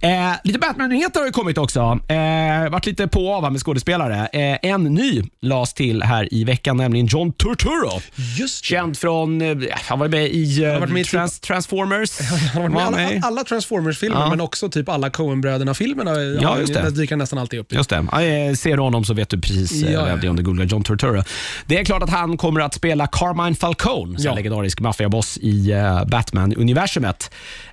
Eh, 0.00 0.10
lite 0.44 0.58
Batman-nyheter 0.58 1.20
har 1.20 1.26
ju 1.26 1.32
kommit 1.32 1.58
också. 1.58 1.80
Eh, 2.08 2.70
varit 2.70 2.86
lite 2.86 3.08
på 3.08 3.34
av 3.34 3.52
med 3.52 3.60
skådespelare. 3.60 4.26
Eh, 4.32 4.70
en 4.70 4.84
ny 4.84 5.22
lades 5.42 5.74
till 5.74 6.02
här 6.02 6.34
i 6.34 6.44
veckan, 6.44 6.76
nämligen 6.76 7.06
John 7.06 7.32
Turturro. 7.32 8.00
Just 8.38 8.62
det. 8.62 8.66
Känd 8.68 8.98
från, 8.98 9.40
eh, 9.42 9.56
han 9.88 9.98
var 9.98 10.08
med 10.08 10.26
i 10.26 10.64
eh, 10.64 10.80
med 10.80 10.88
typ- 10.94 11.08
Trans 11.10 11.40
Transformers. 11.40 12.20
Han 12.20 12.38
har 12.38 12.60
varit 12.60 12.72
med 12.72 13.02
Var 13.08 13.16
alla, 13.16 13.26
alla 13.26 13.44
Transformers-filmer, 13.44 14.20
Ja. 14.20 14.30
men 14.30 14.40
också 14.40 14.68
typ 14.68 14.88
alla 14.88 15.10
Coen-bröderna-filmerna. 15.10 16.10
Ja, 16.42 16.58
just 16.58 16.74
det. 16.74 16.90
Dyker 16.90 17.16
nästan 17.16 17.38
alltid 17.38 17.60
upp. 17.60 17.72
Just 17.72 17.90
det. 17.90 17.96
Eh, 17.96 18.54
Ser 18.54 18.76
du 18.76 18.82
honom 18.82 19.04
så 19.04 19.14
vet 19.14 19.28
du 19.28 19.40
precis 19.40 19.72
Ja, 19.72 20.04
vem 20.04 20.20
det 20.20 20.26
är 20.26 20.30
om 20.30 20.36
du 20.36 20.42
googlar 20.42 20.64
John 20.64 20.82
Turturro. 20.84 21.22
Det 21.66 21.78
är 21.80 21.84
klart 21.84 22.02
att 22.02 22.10
han 22.10 22.36
kommer 22.36 22.60
att 22.60 22.74
spela 22.74 23.06
Carmine 23.06 23.54
Falcone, 23.56 24.14
Ja 24.18 24.30
legendarisk 24.58 24.80
maffiaboss 24.80 25.38
i 25.38 25.72
eh, 25.72 26.04
Batman-universumet. 26.04 27.30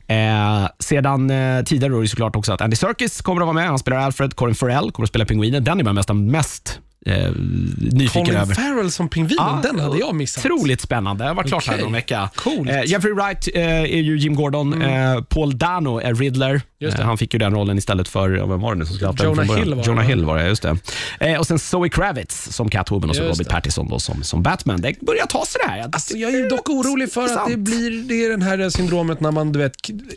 Eh, 0.07 0.67
sedan 0.79 1.29
eh, 1.29 1.63
tidigare 1.63 1.93
då 1.93 1.97
är 1.97 2.01
det 2.01 2.07
såklart 2.07 2.35
också 2.35 2.53
att 2.53 2.61
Andy 2.61 2.75
Serkis 2.75 3.21
kommer 3.21 3.41
att 3.41 3.45
vara 3.45 3.53
med. 3.53 3.67
Han 3.67 3.79
spelar 3.79 3.97
Alfred, 3.97 4.35
Colin 4.35 4.55
Farrell 4.55 4.91
kommer 4.91 5.05
att 5.05 5.09
spela 5.09 5.25
Pingvinen. 5.25 5.63
Den 5.63 5.79
är 5.79 5.83
man 5.83 5.95
nästan 5.95 6.31
mest 6.31 6.79
eh, 7.05 7.31
nyfiken 7.77 8.25
Colin 8.25 8.39
över. 8.39 8.55
Farrell 8.55 8.91
som 8.91 9.09
pingvinen, 9.09 9.45
Ja, 9.45 9.59
den 9.63 9.79
hade 9.79 9.97
jag 9.97 10.15
missat. 10.15 10.45
Otroligt 10.45 10.81
spännande. 10.81 11.23
Det 11.23 11.27
har 11.27 11.35
varit 11.35 11.47
klart 11.47 11.67
här 11.67 11.73
Okej. 11.73 11.83
någon 11.83 11.93
vecka. 11.93 12.29
Coolt. 12.35 12.69
Eh, 12.69 12.83
Jeffrey 12.85 13.13
Wright 13.13 13.47
eh, 13.53 13.63
är 13.63 13.85
ju 14.01 14.17
Jim 14.17 14.35
Gordon. 14.35 14.81
Eh, 14.81 15.21
Paul 15.21 15.57
Dano 15.57 15.99
är 15.99 16.13
Riddler. 16.15 16.61
Eh, 16.79 16.99
han 16.99 17.17
fick 17.17 17.33
ju 17.33 17.39
den 17.39 17.53
rollen 17.53 17.77
istället 17.77 18.07
för, 18.07 18.29
vem 18.29 18.61
var 18.61 18.73
det 18.73 18.79
nu 18.79 18.85
som 18.85 18.95
skulle 18.95 19.11
den 19.11 19.25
Jonah? 19.25 19.57
Hill 19.57 19.69
var 19.75 19.83
det, 19.83 19.87
Jonah? 19.87 20.05
Hill 20.05 20.25
var 20.25 20.37
det, 20.37 20.47
just 20.47 20.61
det. 20.61 20.77
Eh, 21.19 21.39
och 21.39 21.47
sen 21.47 21.59
Zoe 21.59 21.89
Kravitz 21.89 22.55
som 22.55 22.69
Catwoman 22.69 23.09
och 23.09 23.15
så 23.15 23.23
Robert. 23.23 23.49
Pattinson 23.49 23.87
då 23.89 23.99
som, 23.99 24.23
som 24.23 24.43
Batman. 24.43 24.81
Det 24.81 24.99
börjar 25.01 25.25
ta 25.25 25.45
sig 25.45 25.61
det 25.65 25.71
här. 25.71 25.79
Alltså, 25.79 26.17
jag 26.17 26.33
är 26.33 26.49
dock 26.49 26.69
orolig 26.69 27.11
för 27.11 27.23
att 27.23 27.49
det 27.49 27.57
blir 27.57 28.03
det 28.03 28.25
är 28.25 28.29
den 28.29 28.41
här 28.41 28.69
syndromet 28.69 29.19
när 29.19 29.31
man 29.31 29.51
du 29.51 29.59
vet, 29.59 29.75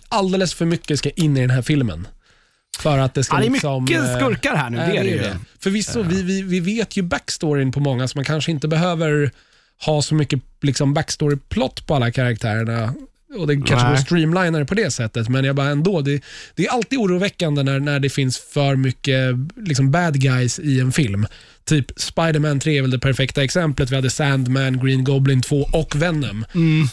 alldeles 0.08 0.54
för 0.54 0.64
mycket 0.64 0.98
ska 0.98 1.10
in 1.10 1.36
i 1.36 1.40
den 1.40 1.50
här 1.50 1.62
filmen. 1.62 2.08
För 2.78 2.98
att 2.98 3.14
det 3.14 3.24
ska 3.24 3.36
Ja, 3.36 3.40
det 3.40 3.46
är 3.46 3.50
liksom, 3.50 3.84
mycket 3.84 4.00
eh, 4.00 4.16
skurkar 4.16 4.56
här 4.56 4.70
nu, 4.70 4.76
nej, 4.76 4.90
det 4.92 4.98
är 4.98 5.04
det 5.04 5.10
ju. 5.10 5.34
Förvisso, 5.58 6.02
vi, 6.02 6.22
vi, 6.22 6.42
vi 6.42 6.60
vet 6.60 6.96
ju 6.96 7.02
backstoryn 7.02 7.72
på 7.72 7.80
många, 7.80 8.08
så 8.08 8.18
man 8.18 8.24
kanske 8.24 8.50
inte 8.50 8.68
behöver 8.68 9.30
ha 9.86 10.02
så 10.02 10.14
mycket 10.14 10.40
liksom, 10.62 10.94
backstory-plott 10.94 11.86
på 11.86 11.94
alla 11.94 12.10
karaktärerna. 12.10 12.94
Och 13.38 13.46
Det 13.46 13.56
kanske 13.56 13.86
går 13.86 13.94
att 13.94 14.00
streamlina 14.00 14.58
det 14.58 14.64
på 14.64 14.74
det 14.74 14.90
sättet, 14.90 15.28
men 15.28 15.44
jag 15.44 15.56
bara 15.56 15.68
ändå, 15.68 16.00
det, 16.00 16.22
det 16.54 16.66
är 16.66 16.70
alltid 16.70 16.98
oroväckande 16.98 17.62
när, 17.62 17.80
när 17.80 18.00
det 18.00 18.10
finns 18.10 18.38
för 18.38 18.76
mycket 18.76 19.34
liksom, 19.56 19.90
bad 19.90 20.20
guys 20.20 20.58
i 20.58 20.80
en 20.80 20.92
film. 20.92 21.26
Typ 21.68 21.86
Spider-Man 21.96 22.60
3 22.60 22.78
är 22.78 22.82
väl 22.82 22.90
det 22.90 22.98
perfekta 22.98 23.42
exemplet. 23.44 23.90
Vi 23.90 23.96
hade 23.96 24.10
Sandman, 24.10 24.78
Green 24.78 25.04
Goblin 25.04 25.42
2 25.42 25.56
och 25.72 25.96
Venom. 26.02 26.44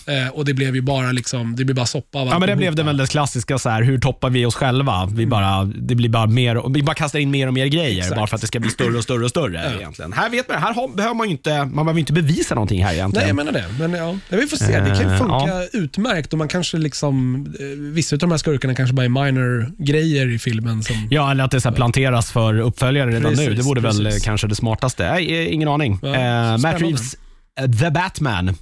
Eh, 0.08 0.30
och 0.34 0.46
det 0.46 0.54
blev 0.54 0.76
ju 0.76 0.82
bara 0.82 1.12
liksom, 1.12 1.56
det 1.56 1.66
blev 1.66 1.76
bara 1.76 1.86
soppa 1.86 2.20
av 2.20 2.22
Mm. 2.26 2.34
Ja, 2.34 2.40
men 2.40 2.50
det 2.50 2.56
blev 2.56 2.76
det 2.76 2.84
väl 2.84 2.98
det 2.98 3.08
klassiska, 3.10 3.58
så 3.58 3.70
här, 3.70 3.82
hur 3.84 3.98
toppar 4.00 4.30
vi 4.30 4.46
oss 4.46 4.56
själva? 4.56 5.10
Vi 5.14 5.26
bara, 5.26 5.64
det 5.66 5.96
blir 5.96 6.10
bara 6.10 6.28
mer, 6.28 6.74
vi 6.74 6.84
bara 6.84 6.94
kastar 6.94 7.20
in 7.20 7.32
mer 7.32 7.48
och 7.48 7.54
mer 7.54 7.66
grejer, 7.66 7.98
Exakt. 7.98 8.16
bara 8.16 8.28
för 8.28 8.36
att 8.36 8.42
det 8.42 8.48
ska 8.48 8.60
bli 8.60 8.70
större 8.70 8.98
och 8.98 9.04
större 9.04 9.24
och 9.24 9.30
större. 9.30 9.74
Egentligen. 9.78 10.14
Här, 10.14 10.30
vet 10.30 10.50
man, 10.50 10.62
här 10.62 10.74
har, 10.74 10.96
behöver 10.96 11.16
man 11.16 11.28
ju 11.28 11.32
inte, 11.32 11.66
man 11.66 11.86
behöver 11.86 12.00
inte 12.00 12.14
bevisa 12.14 12.56
någonting 12.56 12.84
här 12.86 12.94
egentligen. 12.94 13.22
Nej, 13.24 13.28
jag 13.30 13.36
menar 13.36 13.52
det. 13.52 13.66
Men 13.90 13.94
ja, 14.00 14.18
ja, 14.30 14.38
vi 14.38 14.48
får 14.48 14.58
se. 14.58 14.80
Det 14.80 14.90
kan 14.90 15.00
ju 15.00 15.06
Eh, 15.06 15.18
funka 15.18 15.64
utmärkt 15.74 16.34
och 16.34 16.40
man 16.40 16.48
kanske 16.48 16.78
liksom, 16.78 17.46
eh, 17.60 17.66
vissa 17.80 18.16
av 18.16 18.20
de 18.20 18.32
här 18.32 18.38
skurkarna 18.38 18.76
kanske 18.76 18.94
bara 18.96 19.06
är 19.06 19.10
minor 19.10 19.72
grejer 19.78 20.30
i 20.36 20.40
filmen. 20.40 20.84
Som, 20.84 21.08
Ja, 21.12 21.32
eller 21.32 21.44
att 21.44 21.52
det 21.52 21.62
så 21.62 21.72
planteras 21.72 22.32
för 22.32 22.60
uppföljare 22.60 23.10
redan 23.12 23.22
Precis, 23.32 23.48
nu. 23.50 23.54
Det 23.56 23.62
vore 23.62 23.82
väl 23.82 24.04
precis. 24.06 24.24
eh, 24.24 24.26
kanske 24.26 24.48
det 24.48 24.56
smartaste. 24.66 25.12
Nej, 25.12 25.54
ingen 25.54 25.68
aning. 25.68 26.00
Ja, 26.02 26.08
eh, 26.16 26.58
Matt. 26.58 26.66
Mm. 26.66 26.78
Reeves, 26.84 27.16
eh, 27.60 27.72
The 27.72 27.90
Batman. 27.92 28.56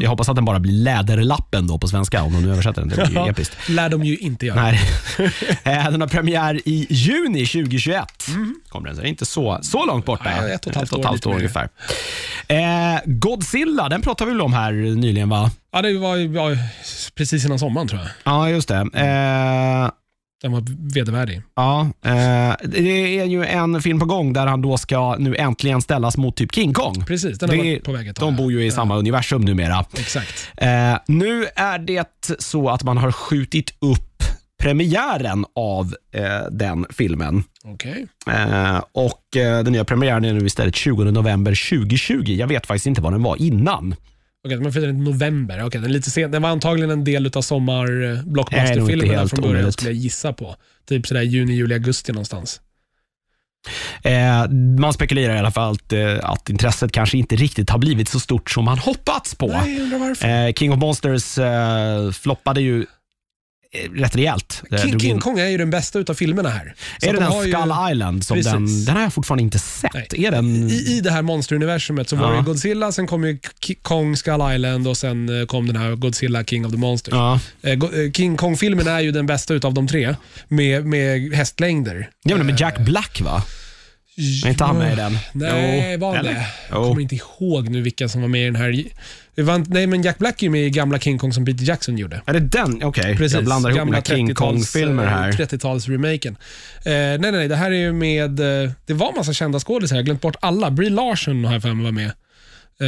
Jag 0.00 0.10
hoppas 0.10 0.28
att 0.28 0.36
den 0.36 0.44
bara 0.44 0.58
blir 0.60 0.72
Läderlappen 0.72 1.66
då 1.66 1.78
på 1.78 1.88
svenska, 1.88 2.22
om 2.22 2.32
de 2.32 2.42
nu 2.42 2.52
översätter 2.52 2.80
den. 2.80 2.88
Det 2.88 3.06
blir 3.06 3.14
Ja, 3.14 3.28
episkt. 3.30 3.68
lär 3.68 3.88
de 3.88 4.04
ju 4.04 4.16
inte 4.16 4.46
göra. 4.46 4.62
Nej. 4.62 4.80
Eh, 5.64 5.90
den 5.90 6.00
har 6.00 6.08
premiär 6.08 6.60
i 6.68 6.86
juni 6.90 7.46
2021. 7.46 8.04
Kommer 8.68 8.86
den, 8.88 8.96
så 8.96 9.02
det 9.02 9.08
är 9.08 9.10
inte 9.10 9.26
så, 9.26 9.58
så 9.62 9.86
långt 9.86 10.04
borta. 10.04 10.30
Mm. 10.30 10.44
Nej, 10.44 10.54
ett 10.54 10.66
och 10.66 10.70
ett 10.72 10.76
halvt 10.76 10.92
år, 10.92 11.12
lite 11.12 11.28
mer. 11.28 11.36
ungefär. 11.36 11.68
Eh, 12.48 13.00
Godzilla, 13.04 13.88
den 13.88 14.02
pratade 14.02 14.30
vi 14.30 14.34
väl 14.36 14.42
om 14.42 14.52
här 14.52 14.72
nyligen 14.72 15.28
va? 15.28 15.50
Ja, 15.72 15.82
det 15.82 15.98
var, 15.98 16.28
var 16.34 16.58
precis 17.14 17.44
innan 17.44 17.58
sommaren 17.58 17.88
tror 17.88 18.00
jag. 18.00 18.10
Ja, 18.32 18.50
just 18.50 18.68
det. 18.68 18.88
Eh, 18.94 19.90
Den 20.42 20.52
var 20.52 20.62
vedervärdig. 20.94 21.42
Ja, 21.56 21.80
eh, 22.04 22.54
det 22.64 23.18
är 23.20 23.24
ju 23.24 23.44
en 23.44 23.82
film 23.82 23.98
på 24.00 24.04
gång 24.06 24.32
där 24.32 24.46
han 24.46 24.62
då 24.62 24.76
ska 24.78 25.16
nu 25.18 25.36
äntligen 25.36 25.82
ställas 25.82 26.16
mot 26.16 26.36
typ 26.36 26.54
King 26.54 26.72
Kong. 26.72 27.04
Precis, 27.06 27.38
den 27.38 27.48
har 27.48 27.56
Det- 27.56 27.62
varit 27.62 27.84
på 27.84 27.92
väg 27.92 28.08
ett 28.08 28.16
tag. 28.16 28.28
De 28.28 28.36
bor 28.36 28.52
ju 28.52 28.64
i 28.66 28.70
samma 28.70 28.96
universum 28.96 29.42
numera. 29.42 29.84
Exakt. 29.98 30.48
Eh, 30.56 30.94
nu 31.06 31.46
är 31.56 31.78
det 31.78 32.30
så 32.38 32.68
att 32.68 32.82
man 32.82 32.96
har 32.98 33.12
skjutit 33.12 33.70
upp 33.80 34.22
premiären 34.62 35.44
av 35.56 35.94
eh, 36.12 36.22
den 36.50 36.86
filmen. 36.90 37.44
Okej. 37.64 38.06
Eh, 38.30 38.82
och 38.92 39.36
eh, 39.36 39.62
Den 39.64 39.72
nya 39.72 39.84
premiären 39.84 40.24
är 40.24 40.32
nu 40.32 40.46
istället 40.46 40.74
20 40.76 41.04
november 41.04 41.78
2020. 41.78 42.22
Jag 42.32 42.46
vet 42.46 42.66
faktiskt 42.66 42.86
inte 42.86 43.00
vad 43.00 43.12
den 43.12 43.22
var 43.22 43.36
innan. 43.42 43.94
Okej, 44.46 44.60
man 44.60 44.72
firar 44.72 44.88
i 44.88 44.92
november. 44.92 45.64
Okej, 45.64 45.80
den 45.80 45.90
är 45.90 45.94
lite 45.94 46.10
sen. 46.10 46.30
Den 46.30 46.42
var 46.42 46.50
antagligen 46.50 46.90
en 46.90 47.04
del 47.04 47.26
av 47.26 47.42
sommar-blockbuster-filmerna 47.42 49.18
helt 49.18 49.30
från 49.30 49.40
början, 49.42 49.72
skulle 49.72 49.90
jag 49.90 49.96
gissa 49.96 50.32
på. 50.32 50.56
Typ 50.88 51.06
sådär 51.06 51.22
juni, 51.22 51.52
juli, 51.54 51.74
augusti 51.74 52.12
någonstans. 52.12 52.60
Eh, 54.02 54.48
man 54.78 54.92
spekulerar 54.92 55.36
i 55.36 55.38
alla 55.38 55.50
fall 55.50 55.72
att, 55.72 55.92
eh, 55.92 56.18
att 56.22 56.50
intresset 56.50 56.92
kanske 56.92 57.18
inte 57.18 57.36
riktigt 57.36 57.70
har 57.70 57.78
blivit 57.78 58.08
så 58.08 58.20
stort 58.20 58.50
som 58.50 58.64
man 58.64 58.78
hoppats 58.78 59.34
på. 59.34 59.46
Nej. 59.46 60.46
Eh, 60.48 60.52
King 60.52 60.72
of 60.72 60.78
Monsters 60.78 61.38
eh, 61.38 62.10
floppade 62.10 62.60
ju 62.60 62.80
eh, 62.80 62.86
rätt 63.94 64.16
rejält. 64.16 64.62
Det 64.70 64.78
King, 64.78 65.00
King 65.00 65.10
in- 65.10 65.20
Kong 65.20 65.38
är 65.38 65.46
ju 65.48 65.56
den 65.58 65.70
bästa 65.70 65.98
utav 65.98 66.14
filmerna 66.14 66.48
här. 66.48 66.74
Så 67.00 67.06
Är 67.08 67.12
det 67.12 67.18
de 67.18 67.24
den 67.24 67.32
har 67.32 67.44
ju- 67.44 67.52
Skull 67.52 67.72
Island? 67.92 68.24
Som 68.24 68.36
Precis. 68.36 68.52
den, 68.52 68.84
den 68.84 68.96
har 68.96 69.02
jag 69.02 69.12
fortfarande 69.12 69.42
inte 69.42 69.58
sett. 69.58 69.90
Nej. 69.94 70.08
Är 70.26 70.30
den... 70.30 70.70
I, 70.70 70.74
I 70.96 71.00
det 71.00 71.10
här 71.10 71.22
monsteruniversumet 71.22 72.08
så 72.08 72.16
var 72.16 72.30
Ja. 72.32 72.36
det 72.38 72.42
Godzilla, 72.44 72.92
sen 72.92 73.06
kom 73.06 73.24
ju 73.24 73.38
Kong 73.82 74.16
Skull 74.16 74.40
Island 74.54 74.88
och 74.88 74.96
sen 74.96 75.40
eh, 75.40 75.46
kom 75.46 75.66
den 75.66 75.76
här 75.76 75.94
Godzilla 75.94 76.44
King 76.44 76.66
of 76.66 76.72
the 76.72 76.78
Monsters. 76.78 77.14
Ja. 77.14 77.40
Eh, 77.62 77.72
eh, 77.72 77.78
King 78.12 78.36
Kong-filmen 78.36 78.86
är 78.88 79.00
ju 79.00 79.12
den 79.12 79.26
bästa 79.26 79.54
utav 79.54 79.74
de 79.74 79.88
tre 79.88 80.16
med, 80.48 80.86
med 80.86 81.32
hästlängder. 81.34 82.10
Ja, 82.24 82.36
men 82.36 82.46
med 82.46 82.60
Jack 82.60 82.78
Black 82.78 83.20
va? 83.20 83.42
Är 84.44 84.48
inte 84.48 84.64
han 84.64 84.78
med 84.78 84.92
i 84.92 84.96
den? 84.96 85.18
Nej, 85.32 85.92
Jo. 85.92 86.00
var 86.00 86.16
han 86.16 86.24
det? 86.24 86.46
Jag 86.70 86.84
kommer 86.84 87.00
inte 87.00 87.14
ihåg 87.14 87.68
nu 87.68 87.80
vilka 87.82 88.08
som 88.08 88.20
var 88.20 88.28
med 88.28 88.42
i 88.42 88.44
den 88.44 88.56
här. 88.56 88.84
Det 89.36 89.42
var, 89.42 89.54
inte- 89.54 89.70
nej, 89.70 89.86
men 89.86 90.02
Jack 90.02 90.18
Black 90.18 90.42
är 90.42 90.46
ju 90.46 90.50
med 90.50 90.66
i 90.66 90.70
gamla 90.70 90.98
King 90.98 91.18
Kong 91.18 91.32
som 91.32 91.44
Peter 91.44 91.64
Jackson 91.64 91.98
gjorde. 91.98 92.22
Är 92.26 92.32
det 92.32 92.40
den? 92.40 92.82
Okej, 92.84 93.16
jag 93.32 93.44
blandar 93.44 93.70
ihop 93.70 93.84
mina 93.84 94.02
King 94.02 94.28
30-tals, 94.28 94.38
Kong-filmer 94.72 95.06
här. 95.06 95.28
eh, 95.28 95.32
30-talsremaken. 95.32 96.28
Eh, 96.28 96.36
nej, 96.84 97.18
nej, 97.18 97.32
nej. 97.32 97.48
Det 97.48 97.56
här 97.56 97.70
är 97.70 97.74
ju 97.76 97.92
med... 97.92 98.40
Eh, 98.64 98.70
det 98.86 98.94
var 98.94 99.16
massa 99.16 99.32
kända 99.32 99.60
skådisar. 99.60 99.96
Jag 99.96 100.02
har 100.02 100.04
glömt 100.04 100.20
bort 100.20 100.36
alla. 100.40 100.70
Brie 100.70 100.90
Larson 100.90 101.44
har 101.44 101.52
jag 101.52 101.62
för 101.62 101.72
mig 101.74 101.84
var 101.84 101.92
med. 101.92 102.10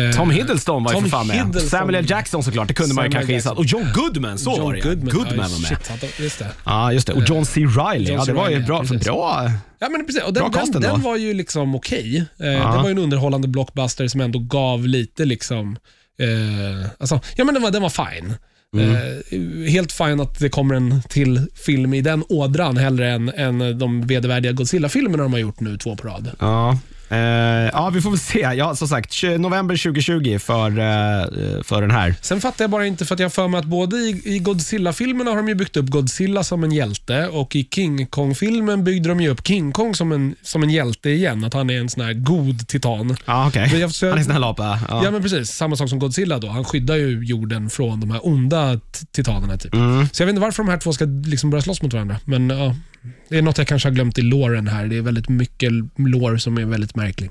Eh, 0.08 0.16
Tom 0.16 0.30
Hiddleston 0.30 0.84
var 0.84 0.90
ju 0.92 0.94
Tom 0.94 1.04
för 1.04 1.10
fan 1.10 1.26
med. 1.26 1.36
Hiddleston. 1.36 1.70
Samuel 1.70 1.94
L. 1.94 2.06
Jackson 2.08 2.42
såklart, 2.42 2.68
det 2.68 2.74
kunde 2.74 2.94
man 2.94 3.04
ju 3.04 3.10
Samuel 3.10 3.20
kanske 3.26 3.32
gissa. 3.32 3.48
Jackson. 3.48 3.80
Och 3.84 3.92
John 3.92 3.92
Goodman, 3.94 4.38
så 4.38 4.50
John 4.50 4.60
var 4.62 4.72
det 4.72 4.78
ja. 4.78 4.84
Goodman, 4.90 5.10
ja, 5.36 5.42
var 5.42 5.60
med. 5.60 5.68
Shit, 5.68 5.88
han- 5.88 5.98
just 6.24 6.38
det. 6.38 6.46
Ja, 6.64 6.92
just 6.92 7.06
det. 7.06 7.12
Och 7.12 7.22
John 7.28 7.44
C. 7.46 7.60
Reilly. 7.60 8.08
John 8.10 8.18
Ja, 8.18 8.24
C. 8.24 8.30
det 8.32 8.36
var 8.36 8.48
ju 8.48 8.54
Reilly, 8.54 8.66
bra. 8.66 8.80
precis. 8.80 9.04
bra. 9.04 9.50
Ja, 9.78 9.88
men 9.88 10.06
precis. 10.06 10.22
Och 10.22 10.32
Bra 10.32 10.42
den, 10.42 10.52
cast 10.52 10.72
den, 10.72 10.82
ändå. 10.84 10.94
den 10.96 11.04
var 11.04 11.16
ju 11.16 11.34
liksom 11.34 11.74
okej. 11.74 12.16
Eh. 12.38 12.46
Det 12.46 12.58
var 12.58 12.84
ju 12.84 12.90
en 12.90 12.98
underhållande 12.98 13.48
blockbuster 13.48 14.08
som 14.08 14.20
ändå 14.20 14.38
gav 14.38 14.86
lite 14.86 15.24
liksom... 15.24 15.76
Eh, 16.22 16.90
alltså, 16.98 17.20
ja, 17.36 17.44
men 17.44 17.54
den 17.54 17.62
var, 17.62 17.70
den 17.70 17.82
var 17.82 17.90
fine. 17.90 18.34
Mm. 18.76 18.90
Eh, 18.90 19.70
helt 19.70 19.92
fine 19.92 20.20
att 20.20 20.38
det 20.38 20.48
kommer 20.48 20.74
en 20.74 21.02
till 21.08 21.46
film 21.54 21.94
i 21.94 22.00
den 22.00 22.24
ådran 22.28 22.76
hellre 22.76 23.10
än, 23.10 23.28
än 23.28 23.78
de 23.78 24.06
vedervärdiga 24.06 24.52
Godzilla-filmerna 24.52 25.22
de 25.22 25.32
har 25.32 25.40
gjort 25.40 25.60
nu 25.60 25.78
två 25.78 25.96
på 25.96 26.08
rad. 26.08 26.30
Ja. 26.40 26.78
Eh, 27.10 27.18
ja, 27.72 27.90
vi 27.94 28.00
får 28.00 28.10
väl 28.10 28.18
se. 28.18 28.38
Ja, 28.40 28.76
som 28.76 28.88
sagt, 28.88 29.22
november 29.38 29.76
2020 29.76 30.38
för, 30.38 30.70
eh, 30.70 31.62
för 31.62 31.80
den 31.80 31.90
här. 31.90 32.14
Sen 32.22 32.40
fattar 32.40 32.64
jag 32.64 32.70
bara 32.70 32.86
inte, 32.86 33.04
för 33.06 33.14
att 33.14 33.18
jag 33.20 33.24
har 33.24 33.30
för 33.30 33.48
mig 33.48 33.58
att 33.60 33.64
både 33.66 33.96
i, 33.96 34.22
i 34.24 34.38
Godzilla-filmerna 34.38 35.30
har 35.30 35.36
de 35.36 35.48
ju 35.48 35.54
byggt 35.54 35.76
upp 35.76 35.86
Godzilla 35.88 36.44
som 36.44 36.64
en 36.64 36.72
hjälte 36.72 37.28
och 37.28 37.56
i 37.56 37.68
King 37.74 38.06
Kong-filmen 38.06 38.84
byggde 38.84 39.08
de 39.08 39.20
ju 39.20 39.28
upp 39.28 39.46
King 39.46 39.72
Kong 39.72 39.94
som 39.94 40.12
en, 40.12 40.34
som 40.42 40.62
en 40.62 40.70
hjälte 40.70 41.10
igen. 41.10 41.44
Att 41.44 41.54
han 41.54 41.70
är 41.70 41.80
en 41.80 41.88
sån 41.88 42.04
här 42.04 42.12
god 42.12 42.68
titan. 42.68 43.16
Ja, 43.26 43.48
okej. 43.48 43.62
Jag- 43.80 43.88
Han 44.00 44.12
är 44.12 44.16
en 44.16 44.24
snäll 44.24 44.44
apa. 44.44 44.80
Ja. 44.88 45.04
Ja. 45.04 45.10
men 45.10 45.22
precis. 45.22 45.50
Samma 45.50 45.76
sak 45.76 45.88
som 45.88 45.98
Godzilla 45.98 46.38
då. 46.38 46.48
Han 46.48 46.64
skyddar 46.64 46.96
ju 46.96 47.24
jorden 47.24 47.70
från 47.70 48.00
de 48.00 48.10
här 48.10 48.26
onda 48.26 48.80
titanerna. 49.12 49.56
Typ. 49.56 49.74
Mm. 49.74 50.06
Så 50.12 50.22
jag 50.22 50.26
vet 50.26 50.32
inte 50.32 50.42
varför 50.42 50.62
de 50.62 50.68
här 50.70 50.78
två 50.78 50.92
ska 50.92 51.04
liksom 51.04 51.50
börja 51.50 51.62
slåss 51.62 51.82
mot 51.82 51.92
varandra. 51.92 52.16
Men 52.24 52.50
ja, 52.50 52.74
det 53.28 53.38
är 53.38 53.42
något 53.42 53.58
jag 53.58 53.66
kanske 53.66 53.88
har 53.88 53.94
glömt 53.94 54.18
i 54.18 54.22
låren 54.22 54.68
här. 54.68 54.86
Det 54.86 54.96
är 54.96 55.02
väldigt 55.02 55.28
mycket 55.28 55.72
lår 55.96 56.36
som 56.36 56.58
är 56.58 56.64
väldigt 56.64 56.96
märklig 56.96 57.30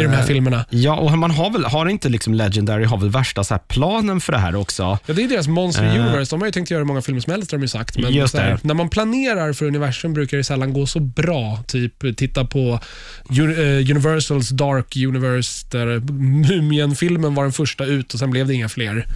i 0.00 0.02
de 0.02 0.08
här 0.08 0.22
filmerna. 0.22 0.64
Ja, 0.70 0.94
och 0.96 1.18
man 1.18 1.30
har 1.30 1.50
väl, 1.50 1.64
har 1.64 1.86
inte 1.88 2.08
liksom 2.08 2.34
Legendary 2.34 2.84
har 2.84 2.98
väl 2.98 3.10
värsta 3.10 3.44
så 3.44 3.54
här 3.54 3.60
planen 3.68 4.20
för 4.20 4.32
det 4.32 4.38
här 4.38 4.54
också? 4.56 4.82
Ja, 5.06 5.14
det 5.14 5.22
är 5.24 5.28
deras 5.28 5.48
Monster 5.48 5.84
Eh. 5.84 6.00
Universe. 6.00 6.30
De 6.36 6.40
har 6.40 6.46
ju 6.46 6.52
tänkt 6.52 6.70
göra 6.70 6.84
många 6.84 7.02
filmer 7.02 7.20
som 7.20 7.32
helst, 7.32 7.50
har 7.52 7.58
de 7.58 7.62
ju 7.62 7.68
sagt. 7.68 7.98
Men 7.98 8.12
här, 8.14 8.58
när 8.62 8.74
man 8.74 8.88
planerar 8.90 9.52
för 9.52 9.66
universum 9.66 10.14
brukar 10.14 10.36
det 10.36 10.44
sällan 10.44 10.72
gå 10.72 10.86
så 10.86 11.00
bra. 11.00 11.58
Typ 11.66 12.16
titta 12.16 12.44
på 12.44 12.80
eh, 13.30 13.90
Universals 13.90 14.48
Dark 14.48 14.96
Universe, 14.96 15.66
där 15.70 16.00
Mumien-filmen 16.52 17.34
var 17.34 17.42
den 17.42 17.52
första 17.52 17.84
ut 17.84 18.12
och 18.14 18.18
sen 18.20 18.30
blev 18.30 18.46
det 18.46 18.54
inga 18.54 18.68
fler. 18.68 19.06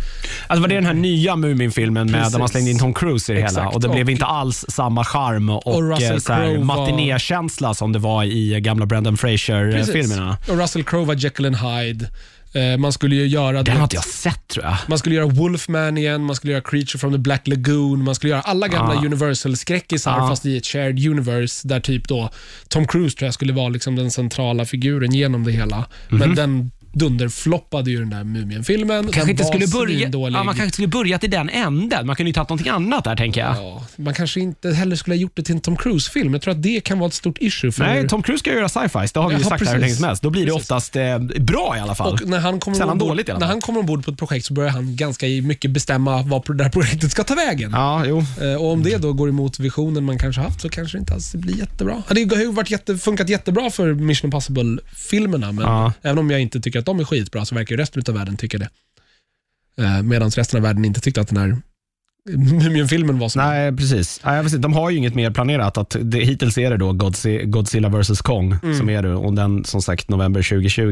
Alltså 0.47 0.61
var 0.61 0.69
det 0.69 0.75
den 0.75 0.87
här 0.87 0.95
nya 0.95 1.37
Mumin-filmen 1.37 2.11
med 2.11 2.33
där 2.33 2.39
man 2.39 2.49
slängde 2.49 2.71
in 2.71 2.79
Tom 2.79 2.95
Cruise 2.95 3.33
i 3.33 3.35
det 3.35 3.41
hela 3.41 3.49
Exakt. 3.51 3.75
och 3.75 3.81
det 3.81 3.89
blev 3.89 4.11
inte 4.11 4.25
alls 4.25 4.65
samma 4.69 5.05
charm 5.05 5.51
och, 5.51 5.67
Och 5.67 6.03
eh, 6.03 6.19
Crowe 6.19 6.59
var- 6.59 6.65
matinékänsla 6.65 7.75
som 7.75 7.93
det 7.93 7.99
var 7.99 8.25
i 8.25 8.61
gamla 8.61 8.87
Brendan 8.87 9.17
Fraser-filmerna. 9.17 10.32
Och 10.49 10.59
Russell 10.59 10.85
Crowe 10.85 11.05
var 11.07 11.15
Jekyll 11.15 11.47
and 11.47 11.57
Hyde. 11.57 12.11
Eh, 12.55 12.79
Man 12.79 12.93
skulle 12.93 13.17
ju 13.17 13.27
göra 13.27 13.62
Den 13.62 13.77
har 13.77 13.83
inte 13.83 13.97
jag 13.97 14.05
sett 14.05 14.49
tror 14.49 14.65
jag. 14.65 14.77
Man 14.89 14.99
skulle 14.99 15.15
göra 15.15 15.27
Wolfman 15.27 15.99
igen, 15.99 16.25
man 16.25 16.37
skulle 16.37 16.53
göra 16.53 16.62
Creature 16.62 16.99
from 16.99 17.12
the 17.12 17.19
Black 17.19 17.49
Lagoon, 17.49 18.05
man 18.05 18.15
skulle 18.15 18.31
göra 18.31 18.43
alla 18.43 18.69
gamla 18.69 18.95
Ah. 18.95 19.05
Universal-skräckisar 19.05 20.19
Ah. 20.19 20.29
fast 20.29 20.47
i 20.47 20.57
ett 20.57 20.67
shared 20.67 21.07
universe 21.07 21.69
där 21.69 21.81
typ 21.81 22.09
då 22.09 22.31
Tom 22.69 22.87
Cruise 22.87 23.17
tror 23.19 23.27
jag 23.27 23.35
skulle 23.35 23.53
vara 23.53 23.69
liksom 23.69 23.97
den 23.97 24.11
centrala 24.11 24.65
figuren 24.65 25.15
genom 25.15 25.45
det 25.45 25.53
hela. 25.53 25.77
Mhm. 26.09 26.19
Men 26.19 26.35
den 26.35 26.71
dunderfloppade 26.93 27.91
ju 27.91 27.99
den 27.99 28.11
där 28.11 28.25
Mumien-filmen. 28.25 29.09
Kanske 29.13 29.31
inte 29.31 29.45
skulle 29.45 29.67
börja, 29.67 30.09
ja, 30.13 30.45
man 30.45 30.55
kanske 30.55 30.71
skulle 30.71 30.89
börjat 30.89 31.25
i 31.25 31.27
den 31.27 31.49
änden. 31.51 32.07
Man 32.07 32.17
kunde 32.17 32.31
ju 32.31 32.35
tagit 32.35 32.49
någonting 32.49 32.69
annat 32.73 33.05
där 33.05 33.17
tänker 33.17 33.41
jag. 33.41 33.57
Ja, 33.57 33.87
man 33.97 34.15
kanske 34.15 34.41
inte 34.41 34.71
heller 34.73 34.97
skulle 34.97 35.17
ha 35.17 35.21
gjort 35.21 35.33
det 35.35 35.43
till 35.43 35.55
en 35.55 35.61
Tom 35.61 35.77
Cruise-film. 35.77 36.33
Jag 36.33 36.43
tror 36.43 36.53
att 36.55 36.63
det 36.63 36.81
kan 36.85 36.99
vara 36.99 37.09
ett 37.09 37.15
stort 37.15 37.39
issue. 37.41 37.73
För 37.73 37.85
Nej, 37.85 38.09
Tom 38.09 38.23
Cruise 38.23 38.39
ska 38.41 38.53
göra 38.53 38.69
sci-fi. 38.69 38.99
Det 39.15 39.21
har 39.21 39.29
vi 39.29 39.35
ju 39.35 39.41
Jaha, 39.41 39.49
sagt 39.49 39.51
här 39.51 39.59
hur 39.59 39.67
precis. 39.67 39.81
länge 39.81 39.95
som 39.95 40.05
helst. 40.05 40.23
Då 40.23 40.31
blir 40.31 40.43
det 40.47 40.53
Precis. 40.53 40.63
oftast 40.71 40.97
eh, 40.97 41.19
bra 41.19 41.75
i 41.77 41.81
alla 41.81 41.95
fall. 41.95 42.13
Och 42.13 42.29
när 42.29 42.39
han, 42.41 42.61
kommer 42.61 42.75
Sällan 42.77 42.93
ombord, 42.93 43.09
dåligt 43.09 43.29
i 43.29 43.31
alla 43.31 43.39
när 43.39 43.47
fall. 43.47 43.53
han 43.55 43.61
kommer 43.61 43.81
ombord 43.81 44.05
på 44.05 44.11
ett 44.11 44.19
projekt 44.19 44.47
så 44.47 44.55
börjar 44.55 44.71
han 44.71 44.97
ganska 44.97 45.27
mycket 45.27 45.71
bestämma 45.71 46.23
vad 46.23 46.57
det 46.57 46.65
här 46.65 46.71
projektet 46.71 47.11
ska 47.11 47.25
ta 47.25 47.35
vägen. 47.35 47.71
Ja, 47.75 48.05
jo. 48.07 48.25
Eh, 48.41 48.55
Och 48.55 48.73
Om 48.73 48.83
det 48.83 48.97
då 48.97 49.13
går 49.13 49.29
emot 49.29 49.59
visionen 49.59 50.05
man 50.05 50.19
kanske 50.19 50.41
haft 50.43 50.61
så 50.61 50.69
kanske 50.69 50.99
det 50.99 51.01
inte 51.01 51.13
alls 51.15 51.35
blir 51.35 51.57
jättebra. 51.59 52.03
Ja, 52.09 52.15
Det 52.15 52.35
har 52.35 52.43
ju 52.43 52.53
varit 52.53 52.71
jätte, 52.71 52.97
funkat 52.99 53.29
jättebra 53.29 53.71
för 53.71 53.95
Mission 53.95 54.29
Impossible-filmerna, 54.29 55.53
men 55.53 55.65
Ja. 55.65 55.93
även 56.03 56.19
om 56.19 56.31
jag 56.31 56.41
inte 56.41 56.61
tycker 56.61 56.82
att 56.83 56.87
de 56.87 57.01
är 57.01 57.05
skitbra 57.05 57.45
så 57.45 57.55
verkar 57.55 57.77
ju 57.77 57.81
resten 57.81 58.03
av 58.09 58.15
världen 58.15 58.37
tycka 58.37 58.59
det. 58.59 58.69
Eh, 59.79 60.03
Medan 60.03 60.31
resten 60.31 60.57
av 60.59 60.62
världen 60.62 60.85
inte 60.85 61.01
tyckte 61.01 61.21
att 61.21 61.29
den 61.29 61.37
här 61.37 61.57
Mumien-filmen 62.37 63.19
var 63.19 63.29
så. 63.29 63.39
Nej, 63.39 63.77
precis. 63.77 64.21
Nej, 64.25 64.45
de 64.59 64.73
har 64.73 64.91
ju 64.91 64.97
inget 64.99 65.15
mer 65.15 65.31
planerat. 65.31 65.79
Att 65.79 65.97
det, 66.01 66.19
hittills 66.19 66.59
är 66.59 66.71
det 66.71 66.77
då 66.77 66.93
Godzi- 66.93 67.45
Godzilla 67.45 67.89
vs 67.89 68.21
Kong 68.23 68.57
Mm. 68.62 68.79
som 68.79 68.89
är 68.91 69.03
det 69.03 69.15
och 69.15 69.33
den 69.35 69.65
som 69.65 69.83
sagt 69.83 70.09
november 70.09 70.43
2020. 70.43 70.83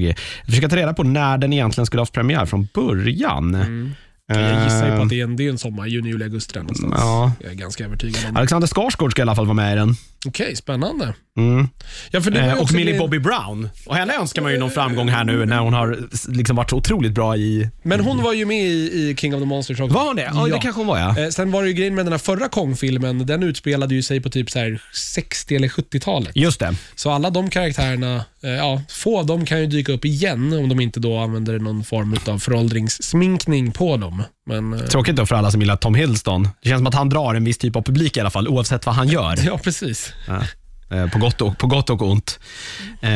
Jag 0.40 0.47
försöker 0.47 0.68
ta 0.68 0.76
reda 0.76 0.92
på 0.94 1.02
när 1.02 1.38
den 1.38 1.52
egentligen 1.52 1.87
skulle 1.87 2.02
haft 2.02 2.12
premiär 2.12 2.47
från 2.47 2.68
början. 2.75 3.54
Mm. 3.54 3.90
Jag 4.26 4.64
gissar 4.64 4.85
ju 4.87 4.90
på 4.90 4.97
Eh, 4.97 5.02
att 5.02 5.09
det 5.09 5.20
är 5.20 5.25
en, 5.25 5.37
det 5.37 5.47
är 5.47 5.50
en 5.50 5.59
sommar, 5.59 5.87
juni, 5.87 6.09
juli, 6.09 6.25
augusti 6.25 6.59
någonstans. 6.59 6.94
Ja. 6.99 7.32
Jag 7.40 7.50
är 7.50 7.54
ganska 7.54 7.84
övertygad 7.84 8.25
om 8.28 8.34
det. 8.34 8.38
Alexander 8.38 8.69
Skarsgård 8.69 9.10
ska 9.10 9.21
i 9.21 9.25
alla 9.25 9.34
fall 9.34 9.47
vara 9.47 9.54
med 9.54 9.73
i 9.73 9.76
den. 9.76 9.95
Okej, 10.26 10.56
spännande. 10.56 11.15
Mm. 11.37 11.69
Ja, 12.11 12.21
Eh, 12.35 12.61
och 12.61 12.73
Millie 12.73 12.99
Bobby 12.99 13.19
Brown. 13.19 13.69
Och 13.87 13.97
henne 13.97 14.15
önskar 14.15 14.43
man 14.43 14.52
ju 14.52 14.59
någon 14.59 14.71
framgång 14.71 15.09
här 15.09 15.25
nu 15.25 15.47
när 15.47 15.59
hon 15.59 15.73
har 15.73 15.99
liksom 16.28 16.56
varit 16.56 16.71
så 16.71 16.76
otroligt 16.76 17.13
bra 17.13 17.37
i... 17.37 17.69
Men 17.83 18.00
hon 18.00 18.23
var 18.23 18.33
ju 18.33 18.45
med 18.45 18.65
i, 18.65 19.09
i 19.11 19.17
King 19.17 19.35
of 19.35 19.41
the 19.41 19.47
Monsters 19.47 19.80
också. 19.80 19.95
Var 19.95 20.06
hon 20.06 20.17
det? 20.17 20.30
Ja, 20.35 20.47
det 20.47 20.59
kanske 20.59 20.80
hon 20.80 20.87
var 20.87 20.99
ja. 20.99 21.19
Eh, 21.19 21.28
Sen 21.28 21.50
var 21.50 21.63
det 21.63 21.69
ju 21.69 21.75
grejen 21.75 21.95
med 21.95 22.06
den 22.06 22.13
här 22.13 22.19
förra 22.19 22.49
Kong-filmen, 22.49 23.26
den 23.26 23.43
utspelade 23.43 23.95
ju 23.95 24.02
sig 24.02 24.21
på 24.21 24.30
typ 24.30 24.50
så 24.50 24.59
här 24.59 24.83
60 24.95 25.56
eller 25.56 25.69
70-talet. 25.69 26.30
Just 26.35 26.61
det. 26.61 26.75
Så 26.95 27.11
alla 27.11 27.30
de 27.30 27.50
karaktärerna, 27.50 28.25
eh, 28.43 28.50
ja, 28.50 28.83
få 28.89 29.19
av 29.19 29.26
dem 29.26 29.47
kan 29.47 29.61
ju 29.61 29.67
dyka 29.67 29.93
upp 29.93 30.04
igen 30.04 30.52
om 30.52 30.69
de 30.69 30.80
inte 30.80 31.00
då 31.00 31.19
använder 31.19 31.59
någon 31.59 31.85
form 31.85 32.17
av 32.26 32.39
föråldringssminkning 32.39 33.73
på 33.73 33.97
dem. 33.97 34.23
Men, 34.50 34.73
eh, 34.80 34.86
Tråkigt 34.86 35.17
då 35.17 35.26
för 35.26 35.34
alla 35.34 35.50
som 35.50 35.60
gillar 35.60 35.76
Tom 35.76 35.95
Hiddleston. 35.95 36.49
Det 36.63 36.69
känns 36.69 36.78
som 36.78 36.86
att 36.86 36.95
han 36.95 37.08
drar 37.08 37.34
en 37.34 37.45
viss 37.45 37.58
typ 37.58 37.76
av 37.76 37.82
publik 37.82 38.17
i 38.17 38.21
alla 38.21 38.30
fall, 38.30 38.49
oavsett 38.49 38.86
vad 38.86 38.95
han 38.95 39.08
gör. 39.08 39.36
ja, 39.47 39.58
precis. 39.58 40.13
Ja. 40.28 40.43
Eh, 40.97 41.10
På 41.10 41.19
gott, 41.19 41.41
och, 41.41 41.58
på 41.58 41.67
gott 41.67 41.91
och 41.91 42.02
ont. 42.02 42.39
Eh, 43.02 43.10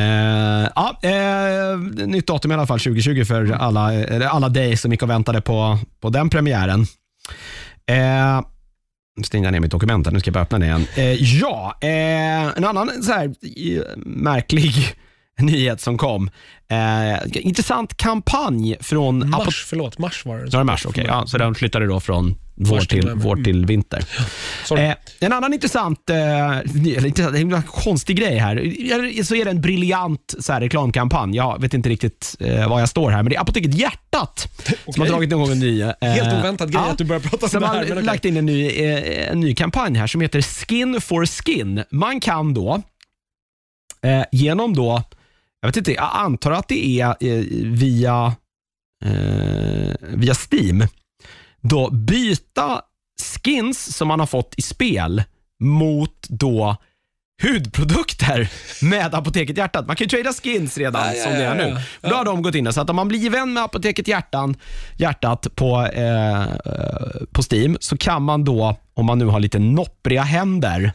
ja, 0.74 0.98
eh, 1.02 1.78
nytt 2.06 2.26
datum 2.26 2.50
i 2.50 2.54
alla 2.54 2.66
fall 2.66 2.80
2020 2.80 3.24
för 3.24 3.50
alla, 3.52 4.06
alla 4.28 4.48
dig 4.48 4.76
som 4.76 4.92
gick 4.92 5.02
och 5.02 5.10
väntade 5.10 5.40
på, 5.40 5.78
på 6.00 6.10
den 6.10 6.30
premiären. 6.30 6.86
Eh, 7.86 8.40
nu 9.16 9.24
stängde 9.24 9.46
jag 9.46 9.52
ner 9.52 9.60
mitt 9.60 9.70
dokument 9.70 10.06
här, 10.06 10.12
nu 10.12 10.20
ska 10.20 10.28
jag 10.28 10.34
bara 10.34 10.42
öppna 10.42 10.58
det 10.58 10.66
igen. 10.66 10.86
Eh, 10.94 11.12
ja, 11.12 11.78
eh, 11.80 12.56
en 12.56 12.64
annan 12.64 13.02
så 13.02 13.12
här, 13.12 13.34
märklig 14.06 14.74
nyhet 15.44 15.80
som 15.80 15.98
kom. 15.98 16.30
Eh, 16.68 17.18
intressant 17.46 17.96
kampanj 17.96 18.76
från 18.80 19.30
Mars, 19.30 19.64
förlåt, 19.68 19.98
mars 19.98 20.24
var 20.26 20.36
det. 20.36 20.48
Ja, 20.52 20.58
det 20.58 20.64
mars, 20.64 20.86
okej. 20.86 21.04
Ja, 21.08 21.26
så 21.26 21.38
den 21.38 21.54
flyttade 21.54 21.86
då 21.86 22.00
från 22.00 22.34
vår 22.56 22.80
till 22.80 23.10
vår 23.14 23.36
till 23.36 23.66
vinter. 23.66 24.04
Sorry. 24.64 24.82
Eh, 24.82 24.94
en 25.20 25.32
annan 25.32 25.52
intressant, 25.54 26.10
eh, 26.10 26.58
intressant, 27.06 27.36
en 27.36 27.62
konstig 27.62 28.16
grej 28.16 28.38
här. 28.38 28.56
Är- 28.56 29.22
Så 29.22 29.34
är 29.34 29.44
det 29.44 29.50
en 29.50 29.60
briljant 29.60 30.34
så 30.38 30.52
här, 30.52 30.60
reklamkampanj. 30.60 31.36
Jag 31.36 31.60
vet 31.60 31.74
inte 31.74 31.88
riktigt 31.88 32.36
eh, 32.40 32.68
var 32.68 32.80
jag 32.80 32.88
står 32.88 33.10
här, 33.10 33.22
men 33.22 33.30
det 33.30 33.36
är 33.36 33.40
Apoteket 33.40 33.74
Hjärtat 33.74 34.48
som 34.94 35.00
har 35.00 35.08
dragit 35.08 35.30
igång 35.32 35.50
en 35.50 35.58
ny... 35.58 35.80
Eh, 35.82 35.92
Helt 36.00 36.32
oväntad 36.40 36.72
grej 36.72 36.82
att 36.90 36.98
du 36.98 37.04
börjar 37.04 37.20
prata 37.20 37.46
om 37.46 37.50
som 37.50 37.60
det 37.60 37.66
här, 37.66 37.74
har 37.74 37.82
men 37.84 37.92
okej. 37.92 38.04
lagt 38.04 38.24
in 38.24 38.36
en 38.36 38.46
ny, 38.46 38.66
eh, 38.68 39.30
en 39.32 39.40
ny 39.40 39.54
kampanj 39.54 39.98
här 39.98 40.06
som 40.06 40.20
heter 40.20 40.42
Skin 40.42 41.00
for 41.00 41.26
Skin. 41.26 41.84
Man 41.90 42.20
kan 42.20 42.54
då 42.54 42.82
eh, 44.04 44.22
genom 44.32 44.74
då, 44.74 45.02
jag 45.64 45.68
vet 45.68 45.76
inte, 45.76 45.92
jag 45.92 46.10
antar 46.12 46.52
att 46.52 46.68
det 46.68 47.00
är 47.00 47.08
eh, 47.20 47.44
via, 47.64 48.34
eh, 49.04 49.94
via 50.00 50.34
Steam, 50.52 50.86
då 51.60 51.90
byta 51.90 52.80
skins 53.44 53.96
som 53.96 54.08
man 54.08 54.20
har 54.20 54.26
fått 54.26 54.54
i 54.56 54.62
spel 54.62 55.22
mot 55.60 56.26
då 56.28 56.76
hudprodukter 57.42 58.48
med 58.84 59.14
Apoteket 59.14 59.56
Hjärtat. 59.56 59.86
Man 59.86 59.96
kan 59.96 60.04
ju 60.04 60.08
trada 60.08 60.32
skins 60.32 60.78
redan 60.78 61.06
Ja, 61.06 61.14
ja, 61.14 61.22
som 61.24 61.32
det 61.32 61.44
är 61.44 61.48
ja, 61.48 61.54
nu. 61.54 61.76
ja. 62.00 62.08
Då 62.08 62.14
har 62.14 62.24
de 62.24 62.42
gått 62.42 62.54
in 62.54 62.72
så 62.72 62.80
att 62.80 62.90
om 62.90 62.96
man 62.96 63.08
blir 63.08 63.30
vän 63.30 63.52
med 63.52 63.62
Apoteket 63.62 64.08
Hjärtan, 64.08 64.56
Hjärtat 64.96 65.54
på, 65.54 65.86
eh, 65.86 66.42
eh, 66.42 66.48
på 67.32 67.42
Steam 67.52 67.76
så 67.80 67.96
kan 67.96 68.22
man 68.22 68.44
då, 68.44 68.76
om 68.94 69.06
man 69.06 69.18
nu 69.18 69.24
har 69.26 69.40
lite 69.40 69.58
noppriga 69.58 70.22
händer, 70.22 70.92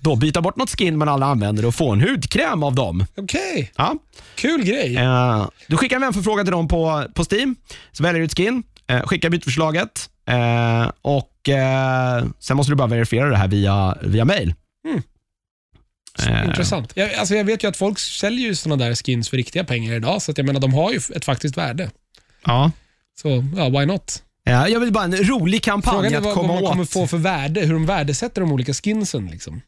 då 0.00 0.16
byta 0.16 0.40
bort 0.40 0.56
något 0.56 0.70
skin 0.70 0.98
man 0.98 1.08
aldrig 1.08 1.28
använder 1.30 1.64
och 1.64 1.74
få 1.74 1.92
en 1.92 2.00
hudkräm 2.00 2.62
av 2.62 2.74
dem. 2.74 3.06
Okej, 3.16 3.72
Ja. 3.76 3.94
kul 4.34 4.64
grej. 4.64 4.96
Eh, 4.96 5.48
du 5.66 5.76
skickar 5.76 5.96
en 5.96 6.02
vänförfrågan 6.02 6.46
till 6.46 6.52
dem 6.52 6.68
på, 6.68 7.04
på 7.14 7.24
Steam, 7.30 7.56
så 7.92 8.02
väljer 8.02 8.18
du 8.20 8.24
ett 8.24 8.36
skin, 8.36 8.62
eh, 8.86 9.02
skickar 9.02 9.30
bytförslaget 9.30 10.10
eh, 10.28 10.90
och 11.02 11.48
eh, 11.48 12.24
sen 12.38 12.56
måste 12.56 12.72
du 12.72 12.76
bara 12.76 12.88
verifiera 12.88 13.30
det 13.30 13.36
här 13.36 13.48
via, 13.48 13.98
via 14.02 14.24
mail. 14.24 14.54
Eh, 16.28 16.44
Intressant. 16.46 16.92
Jag, 16.94 17.14
alltså 17.14 17.34
jag 17.34 17.44
vet 17.44 17.64
ju 17.64 17.68
att 17.68 17.76
folk 17.76 17.98
säljer 17.98 18.48
ju 18.48 18.54
såna 18.54 18.76
där 18.76 18.94
skins 18.94 19.28
för 19.30 19.36
riktiga 19.36 19.64
pengar 19.64 19.94
idag, 19.94 20.22
så 20.22 20.30
att 20.30 20.38
jag 20.38 20.46
menar, 20.46 20.60
de 20.60 20.74
har 20.74 20.92
ju 20.92 21.00
ett 21.16 21.24
faktiskt 21.24 21.56
värde. 21.56 21.90
Ja. 22.44 22.70
Så 23.20 23.44
ja, 23.56 23.68
why 23.68 23.86
not? 23.86 24.22
Jag 24.52 24.80
vill 24.80 24.92
bara 24.92 25.04
en 25.04 25.16
rolig 25.16 25.62
kampanj 25.62 25.94
Frågan 25.94 26.12
är 26.12 26.18
att 26.18 26.24
vad, 26.24 26.34
komma 26.34 26.48
vad 26.52 26.62
man 26.62 26.70
kommer 26.70 26.82
åt. 26.82 26.90
få 26.90 27.06
för 27.06 27.16
värde, 27.18 27.60
hur 27.60 27.72
de 27.72 27.86
värdesätter 27.86 28.40
de 28.40 28.52
olika 28.52 28.72
skinsen. 28.74 29.26
Liksom. 29.26 29.60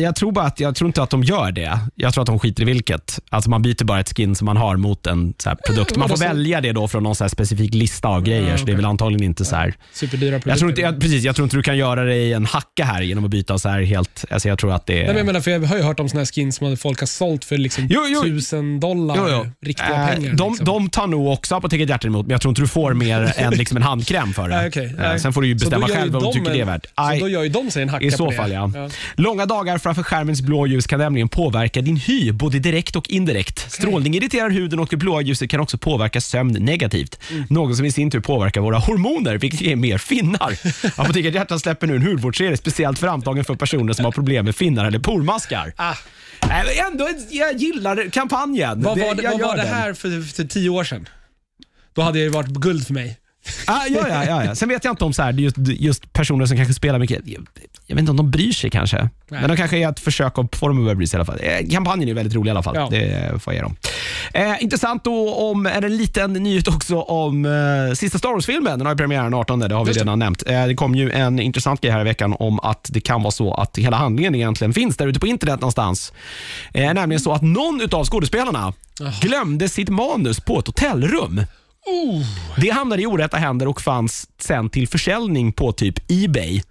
Jag 0.00 0.16
tror 0.16 0.32
bara 0.32 0.44
att, 0.46 0.60
jag 0.60 0.74
tror 0.76 0.88
inte 0.88 1.02
att 1.02 1.10
de 1.10 1.22
gör 1.24 1.52
det. 1.52 1.78
Jag 1.94 2.14
tror 2.14 2.22
att 2.22 2.26
de 2.26 2.38
skiter 2.38 2.62
i 2.62 2.66
vilket. 2.66 3.20
Alltså 3.30 3.50
man 3.50 3.62
byter 3.62 3.84
bara 3.84 4.00
ett 4.00 4.16
skin 4.16 4.34
som 4.34 4.44
man 4.46 4.56
har 4.56 4.76
mot 4.76 5.06
en 5.06 5.34
så 5.38 5.48
här 5.48 5.56
produkt. 5.66 5.96
Man 5.96 6.08
får 6.08 6.16
så- 6.16 6.24
välja 6.24 6.60
det 6.60 6.72
då 6.72 6.88
från 6.88 7.02
någon 7.02 7.14
så 7.14 7.24
här 7.24 7.28
specifik 7.28 7.74
lista 7.74 8.08
av 8.08 8.22
grejer, 8.22 8.56
så 8.56 8.64
det 8.64 8.72
är 8.72 8.76
väl 8.76 8.84
antagligen 8.84 9.24
inte 9.24 9.44
så 9.44 9.56
här. 9.56 9.74
Superdyra 9.92 10.30
produkter. 10.30 10.50
Jag 10.50 10.58
tror, 10.58 10.70
inte, 10.70 10.80
jag, 10.82 11.00
precis, 11.00 11.24
jag 11.24 11.36
tror 11.36 11.44
inte 11.46 11.56
du 11.56 11.62
kan 11.62 11.76
göra 11.76 12.04
det 12.04 12.16
i 12.16 12.32
en 12.32 12.46
hacka 12.46 12.84
här 12.84 13.02
genom 13.02 13.24
att 13.24 13.30
byta 13.30 13.58
så 13.58 13.68
här 13.68 13.82
helt. 13.82 14.24
Alltså 14.30 14.48
jag 14.48 14.58
tror 14.58 14.72
att 14.72 14.86
det 14.86 14.92
är... 14.92 14.96
Nej, 14.96 15.06
men 15.06 15.16
jag, 15.16 15.26
menar, 15.26 15.40
för 15.40 15.50
jag 15.50 15.60
har 15.60 15.76
ju 15.76 15.82
hört 15.82 16.00
om 16.00 16.08
såna 16.08 16.20
här 16.20 16.26
skins 16.26 16.56
som 16.56 16.76
folk 16.76 17.00
har 17.00 17.06
sålt 17.06 17.44
för 17.44 17.58
liksom 17.58 17.86
Jo, 17.90 18.00
jo. 18.08 18.22
tusen 18.22 18.80
dollar 18.80 19.14
Jo, 19.18 19.24
jo. 19.30 19.46
riktiga 19.66 19.86
Eh, 19.86 20.06
pengar. 20.14 20.32
de, 20.34 20.48
liksom. 20.50 20.64
de 20.66 20.88
tar 20.90 21.06
nog 21.06 21.28
också 21.28 21.54
Apoteket 21.54 21.88
Hjärtat 21.88 22.04
emot, 22.04 22.26
men 22.26 22.30
jag 22.32 22.40
tror 22.40 22.50
inte 22.50 22.62
du 22.62 22.68
får 22.68 22.94
mer 22.94 23.32
än 23.36 23.52
liksom 23.52 23.76
en 23.76 23.82
handkräm 23.82 24.23
spänn 24.24 24.34
för 24.34 24.48
det. 24.48 24.56
Nej, 24.56 24.68
okej. 24.68 24.84
Eh, 24.86 24.92
Nej. 24.98 25.20
Sen 25.20 25.32
får 25.32 25.42
du 25.42 25.48
ju 25.48 25.54
bestämma 25.54 25.86
då 25.86 25.92
gör 25.92 25.96
ju 25.96 26.00
själv 26.02 26.16
om 26.16 26.20
du 26.22 26.26
de 26.26 26.32
tycker 26.32 26.50
en- 26.50 26.56
det 26.56 26.60
är 26.60 26.64
värt. 26.66 26.86
Så 27.18 27.24
då 27.24 27.28
gör 27.28 27.42
ju 27.42 27.48
de 27.48 27.70
sig 27.70 27.82
en 27.82 27.88
hacka 27.88 28.04
I 28.06 28.10
så 28.10 28.32
fall 28.32 28.48
det. 28.50 28.54
ja. 28.54 28.70
Långa 29.14 29.46
dagar 29.46 29.78
framför 29.78 30.02
skärmens 30.02 30.40
blåljus 30.42 30.86
kan 30.86 30.98
nämligen 31.00 31.28
påverka 31.28 31.80
din 31.82 31.96
hy 31.96 32.32
både 32.32 32.58
direkt 32.58 32.96
och 32.96 33.10
indirekt. 33.10 33.72
Strålning 33.72 34.14
irriterar 34.16 34.50
huden 34.50 34.78
och 34.78 34.88
det 34.90 34.96
blåa 34.96 35.20
ljuset 35.20 35.50
kan 35.50 35.60
också 35.60 35.78
påverka 35.78 36.20
sömn 36.20 36.52
negativt. 36.52 37.18
Mm. 37.30 37.44
Något 37.50 37.76
som 37.76 37.86
i 37.86 37.92
sin 37.92 38.10
tur 38.10 38.20
påverkar 38.20 38.60
våra 38.60 38.78
hormoner, 38.78 39.38
vilket 39.38 39.60
ger 39.60 39.76
mer 39.76 39.98
finnar. 39.98 40.52
Apoteket 41.00 41.34
Hjärtat 41.34 41.60
släpper 41.60 41.86
nu 41.86 41.96
en 41.96 42.02
hudvårdsserie 42.02 42.56
speciellt 42.56 42.98
framtagen 42.98 43.44
för 43.44 43.54
personer 43.54 43.92
som 43.92 44.04
har 44.04 44.12
problem 44.12 44.44
med 44.44 44.56
finnar 44.56 44.84
eller 44.84 44.98
pormaskar. 44.98 45.72
Ah, 45.76 45.94
Nej, 46.48 46.64
men 46.66 46.92
ändå, 46.92 47.08
jag 47.30 47.56
gillar 47.56 48.10
kampanjen. 48.10 48.82
vad 48.82 48.98
var 48.98 49.14
det, 49.14 49.22
jag 49.22 49.30
vad 49.30 49.40
gör 49.40 49.46
var 49.46 49.56
det 49.56 49.62
den. 49.62 49.74
här 49.74 49.94
för, 49.94 50.22
för 50.34 50.44
tio 50.44 50.70
år 50.70 50.84
sedan? 50.84 51.08
Då 51.94 52.02
hade 52.02 52.18
det 52.24 52.28
varit 52.28 52.48
guld 52.48 52.86
för 52.86 52.94
mig. 52.94 53.16
Ah, 53.66 53.86
ja, 53.88 54.08
ja, 54.08 54.24
ja, 54.24 54.44
ja. 54.44 54.54
Sen 54.54 54.68
vet 54.68 54.84
jag 54.84 54.92
inte 54.92 55.04
om 55.04 55.12
så 55.12 55.22
här, 55.22 55.32
just, 55.32 55.56
just 55.58 56.12
personer 56.12 56.46
som 56.46 56.56
kanske 56.56 56.74
spelar 56.74 56.98
mycket, 56.98 57.22
jag, 57.24 57.46
jag 57.86 57.96
vet 57.96 58.00
inte 58.00 58.10
om 58.10 58.16
de 58.16 58.30
bryr 58.30 58.52
sig 58.52 58.70
kanske. 58.70 58.96
Nej. 59.28 59.40
Men 59.40 59.48
de 59.50 59.56
kanske 59.56 59.78
är 59.78 59.88
ett 59.88 60.00
försök 60.00 60.38
att 60.38 60.56
få 60.56 60.68
dem 60.68 60.78
att 60.78 60.84
börja 60.84 60.94
bry 60.94 61.06
sig 61.06 61.16
i 61.16 61.18
alla 61.18 61.24
fall. 61.24 61.38
Eh, 61.42 61.70
kampanjen 61.70 62.08
är 62.08 62.14
väldigt 62.14 62.34
rolig 62.34 62.48
i 62.48 62.50
alla 62.50 62.62
fall. 62.62 62.76
Ja. 62.76 62.88
Det 62.90 63.42
får 63.42 63.54
jag 63.54 63.58
ge 63.58 63.62
dem. 63.62 63.76
Eh, 64.34 64.62
intressant 64.62 65.04
då 65.04 65.34
om 65.34 65.66
är 65.66 65.82
en 65.82 65.96
liten 65.96 66.32
nyhet 66.32 66.68
också 66.68 67.00
om 67.00 67.44
eh, 67.44 67.94
sista 67.94 68.18
Star 68.18 68.28
Wars-filmen. 68.32 68.78
Den 68.78 68.86
har 68.86 68.92
ju 68.94 68.96
premiär 68.98 69.22
den 69.22 69.34
18, 69.34 69.58
det 69.58 69.74
har 69.74 69.84
vi 69.84 69.88
Just 69.88 69.98
det. 69.98 70.04
redan 70.04 70.18
nämnt. 70.18 70.42
Eh, 70.46 70.66
det 70.66 70.74
kom 70.74 70.94
ju 70.94 71.10
en 71.10 71.40
intressant 71.40 71.80
grej 71.80 71.92
här 71.92 72.00
i 72.00 72.04
veckan 72.04 72.36
om 72.38 72.60
att 72.60 72.88
det 72.92 73.00
kan 73.00 73.22
vara 73.22 73.30
så 73.30 73.54
att 73.54 73.78
hela 73.78 73.96
handlingen 73.96 74.34
egentligen 74.34 74.72
finns 74.72 74.96
där 74.96 75.06
ute 75.06 75.20
på 75.20 75.26
internet 75.26 75.60
någonstans. 75.60 76.12
Eh, 76.74 76.94
nämligen 76.94 77.20
så 77.20 77.32
att 77.32 77.42
någon 77.42 77.80
av 77.92 78.04
skådespelarna 78.06 78.72
glömde 79.20 79.68
sitt 79.68 79.88
manus 79.88 80.40
på 80.40 80.58
ett 80.58 80.66
hotellrum. 80.66 81.40
Oh, 81.86 82.22
Det 82.60 82.70
hamnade 82.70 83.02
i 83.02 83.06
orätta 83.06 83.36
händer 83.36 83.68
och 83.68 83.80
fanns 83.80 84.28
sen 84.38 84.70
till 84.70 84.88
försäljning 84.88 85.52
på 85.52 85.72
typ 85.72 85.94
Ebay 86.12 86.62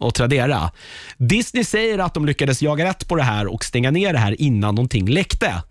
och 0.00 0.14
Tradera. 0.14 0.70
Disney 1.16 1.64
säger 1.64 1.98
att 1.98 2.14
de 2.14 2.26
lyckades 2.26 2.62
jaga 2.62 2.84
rätt 2.84 3.08
på 3.08 3.16
det 3.16 3.22
här 3.22 3.46
och 3.46 3.64
stänga 3.64 3.90
ner 3.90 4.12
det 4.12 4.18
här 4.18 4.40
innan 4.40 4.74
någonting 4.74 5.08
läckte. 5.08 5.62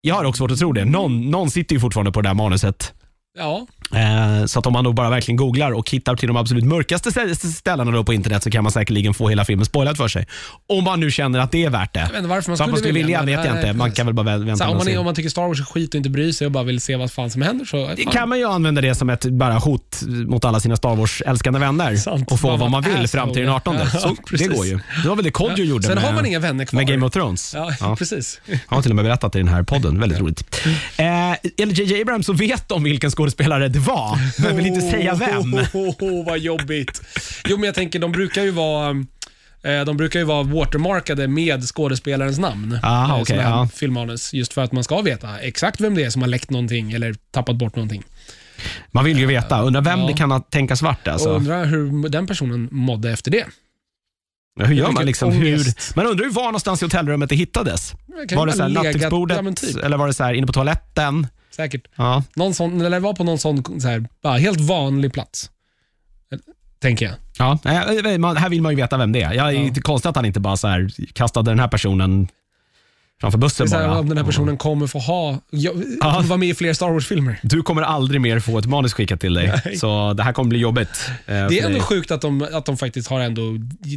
Jag 0.00 0.14
har 0.14 0.24
också 0.24 0.38
svårt 0.38 0.50
att 0.50 0.58
tro 0.58 0.72
det. 0.72 0.84
Någon, 0.84 1.30
någon 1.30 1.50
sitter 1.50 1.74
ju 1.74 1.80
fortfarande 1.80 2.12
på 2.12 2.22
det 2.22 2.28
där 2.28 2.34
manuset. 2.34 2.94
Ja, 3.38 3.66
Eh, 3.94 4.46
så 4.46 4.58
att 4.58 4.66
om 4.66 4.72
man 4.72 4.84
då 4.84 4.92
bara 4.92 5.10
verkligen 5.10 5.36
googlar 5.36 5.72
och 5.72 5.90
hittar 5.90 6.16
till 6.16 6.26
de 6.28 6.36
absolut 6.36 6.64
mörkaste 6.64 7.10
stä- 7.10 7.34
ställena 7.52 7.90
då 7.90 8.04
på 8.04 8.14
internet 8.14 8.42
så 8.42 8.50
kan 8.50 8.62
man 8.62 8.72
säkerligen 8.72 9.14
få 9.14 9.28
hela 9.28 9.44
filmen 9.44 9.66
spoilad 9.66 9.96
för 9.96 10.08
sig. 10.08 10.26
Om 10.68 10.84
man 10.84 11.00
nu 11.00 11.10
känner 11.10 11.38
att 11.38 11.52
det 11.52 11.64
är 11.64 11.70
värt 11.70 11.94
det. 11.94 12.00
jag 12.00 12.06
vet 12.08 12.16
inte 12.16 12.28
varför 12.28 12.50
man 12.50 12.56
Varför 12.58 12.70
man 12.72 12.78
skulle 12.78 12.90
skulle 12.90 12.92
vilja 13.04 13.18
men 13.22 13.26
vet 13.36 13.44
jag 13.46 13.56
inte. 13.56 13.72
Man 13.72 13.92
kan 13.92 14.06
väl 14.06 14.14
bara 14.14 14.26
vä- 14.26 14.38
vänta 14.44 14.56
Så 14.56 14.64
här, 14.64 14.70
om, 14.70 14.76
man, 14.78 14.88
är- 14.88 14.98
om 14.98 15.04
man 15.04 15.14
tycker 15.14 15.28
Star 15.30 15.42
Wars 15.48 15.60
är 15.60 15.64
skit 15.64 15.88
och 15.94 15.94
inte 15.98 16.10
bryr 16.10 16.32
sig 16.32 16.44
och 16.46 16.50
bara 16.52 16.64
vill 16.64 16.80
se 16.80 16.96
vad 16.96 17.12
fan 17.12 17.30
som 17.30 17.42
händer 17.42 17.64
så... 17.64 17.86
Fan. 17.86 17.96
kan 18.12 18.28
man 18.28 18.38
ju 18.38 18.44
använda 18.48 18.80
det 18.80 18.94
som 18.94 19.10
ett 19.10 19.24
bara 19.24 19.54
hot 19.58 20.00
mot 20.26 20.44
alla 20.44 20.60
sina 20.60 20.76
Star 20.76 20.96
Wars-älskande 20.96 21.58
vänner 21.58 21.96
Sant. 21.96 22.32
och 22.32 22.40
få 22.40 22.46
Bara 22.48 22.56
vad 22.56 22.70
man 22.70 22.82
vill 22.82 23.08
fram 23.08 23.32
till 23.32 23.42
den 23.42 23.50
18. 23.52 23.76
asshole. 23.76 24.16
Så 24.28 24.34
Ja, 24.34 24.38
det 24.38 24.46
går 24.56 24.66
ju. 24.66 24.78
Det 25.02 25.08
var 25.08 25.16
väl 25.16 25.24
det 25.24 25.30
Kodjo 25.30 25.64
gjorde 25.64 25.86
Sen 25.86 25.94
med, 25.94 26.04
har 26.04 26.12
man 26.12 26.26
inga 26.26 26.38
vänner 26.38 26.64
kvar. 26.64 26.76
med 26.80 26.86
Game 26.88 27.06
of 27.06 27.12
Thrones. 27.12 27.52
Ja, 27.54 27.72
Ja. 27.80 27.96
precis. 27.98 28.40
Han 28.48 28.58
har 28.76 28.82
till 28.82 28.92
och 28.92 28.96
med 28.96 29.04
berättat 29.04 29.34
i 29.34 29.38
den 29.38 29.48
här 29.48 29.62
podden. 29.62 30.00
Väldigt 30.00 30.18
roligt. 30.20 30.60
Eh, 30.96 31.06
enligt 31.56 31.78
J.J. 31.78 32.02
Abrams 32.02 32.26
så 32.26 32.32
vet 32.32 32.68
de 32.68 32.82
vilken 32.84 33.10
skådespelare 33.10 33.25
det 33.68 33.78
var, 33.78 34.42
men 34.42 34.56
vill 34.56 34.66
inte 34.66 34.80
säga 34.80 35.14
vem. 35.14 35.54
Oh, 35.54 35.60
oh, 35.72 35.94
oh, 36.00 36.26
vad 36.26 36.38
jobbigt. 36.38 37.02
Jo, 37.48 37.56
men 37.56 37.64
jag 37.66 37.74
tänker, 37.74 37.98
de 37.98 38.12
brukar 38.12 38.42
ju 38.42 38.50
vara... 38.50 38.90
eh, 39.62 39.84
De 39.86 39.96
brukar 39.96 40.18
ju 40.20 40.24
vara 40.24 40.42
watermarkade 40.42 41.28
med 41.28 41.62
skådespelarens 41.64 42.38
namn. 42.38 42.78
Aha, 42.82 43.24
Eh, 43.30 43.36
här 43.36 43.42
ja. 43.50 43.68
Filmmanus. 43.74 44.34
Just 44.34 44.52
för 44.52 44.62
att 44.64 44.72
man 44.72 44.84
ska 44.84 45.00
veta 45.00 45.38
exakt 45.38 45.80
vem 45.80 45.94
det 45.94 46.04
är 46.04 46.10
som 46.10 46.22
har 46.22 46.28
läckt 46.28 46.50
någonting 46.50 46.92
eller 46.92 47.14
tappat 47.30 47.56
bort 47.56 47.76
någonting. 47.76 48.02
Man 48.92 49.04
vill 49.04 49.18
ju 49.18 49.26
veta. 49.26 49.60
Undrar 49.62 49.80
vem 49.82 50.00
Ja. 50.00 50.06
det 50.06 50.12
kan 50.12 50.30
ha 50.30 50.40
tänkas 50.40 50.82
varit. 50.82 51.06
Och 51.06 51.12
Alltså. 51.12 51.30
undrar 51.30 51.64
hur 51.64 52.08
den 52.08 52.26
personen 52.26 52.68
mådde 52.72 53.10
efter 53.10 53.30
det. 53.30 53.46
Hur 54.64 54.74
gör 54.74 54.90
man 54.90 55.06
liksom? 55.06 55.32
Hur, 55.32 55.66
man 55.96 56.06
undrar 56.06 56.24
ju 56.24 56.30
var 56.30 56.44
någonstans 56.44 56.82
i 56.82 56.84
hotellrummet 56.84 57.28
det 57.28 57.36
hittades. 57.36 57.92
Var 58.34 58.46
det 58.46 58.52
så 58.52 58.62
här 58.62 58.68
legat- 58.68 58.84
nattduksbordet 58.84 59.38
Ja, 59.44 59.52
typ. 59.52 59.76
eller 59.84 59.96
var 59.96 60.06
det 60.06 60.14
så 60.14 60.24
här 60.24 60.34
inne 60.34 60.46
på 60.46 60.52
toaletten? 60.52 61.26
Säkert. 61.56 61.82
Ja. 61.96 62.22
Någon 62.36 62.54
sån, 62.54 62.80
eller 62.80 63.00
var 63.00 63.14
på 63.14 63.24
någon 63.24 63.38
sån 63.38 63.80
så 63.80 63.88
här, 63.88 64.08
bara 64.22 64.36
helt 64.38 64.60
vanlig 64.60 65.12
plats. 65.12 65.50
Tänker 66.80 67.06
jag. 67.06 67.14
Ja, 67.38 67.58
här 67.64 68.48
vill 68.48 68.62
man 68.62 68.72
ju 68.72 68.76
veta 68.76 68.96
vem 68.96 69.12
det 69.12 69.22
är. 69.22 69.32
Jag 69.32 69.48
är 69.48 69.52
Ja. 69.52 69.60
inte 69.60 69.80
konstigt 69.80 70.08
att 70.08 70.16
han 70.16 70.24
inte 70.24 70.40
bara 70.40 70.56
så 70.56 70.68
här 70.68 70.90
kastade 71.12 71.50
den 71.50 71.58
här 71.60 71.68
personen 71.68 72.28
framför 73.20 73.38
bussen 73.38 73.68
här, 73.72 73.88
bara. 73.88 73.98
om 73.98 74.08
den 74.08 74.18
här 74.18 74.24
personen 74.24 74.56
kommer 74.56 74.86
få 74.86 74.98
ha, 74.98 75.38
ja, 75.50 75.72
Ja. 76.00 76.22
vara 76.26 76.36
med 76.38 76.48
i 76.48 76.54
fler 76.54 76.72
Star 76.72 76.90
Wars-filmer. 76.90 77.40
Du 77.42 77.62
kommer 77.62 77.82
aldrig 77.82 78.20
mer 78.20 78.40
få 78.40 78.58
ett 78.58 78.66
manus 78.66 78.92
skickat 78.94 79.20
till 79.20 79.34
dig, 79.34 79.60
Nej. 79.64 79.76
så 79.76 80.12
det 80.12 80.22
här 80.22 80.32
kommer 80.32 80.48
bli 80.48 80.58
jobbigt. 80.58 81.08
eh, 81.08 81.14
Det 81.26 81.32
är 81.34 81.48
dig. 81.48 81.60
ändå 81.60 81.80
sjukt 81.80 82.10
att 82.10 82.20
de, 82.20 82.48
att 82.52 82.64
de 82.66 82.76
faktiskt 82.76 83.08
har 83.08 83.20
ändå 83.20 83.42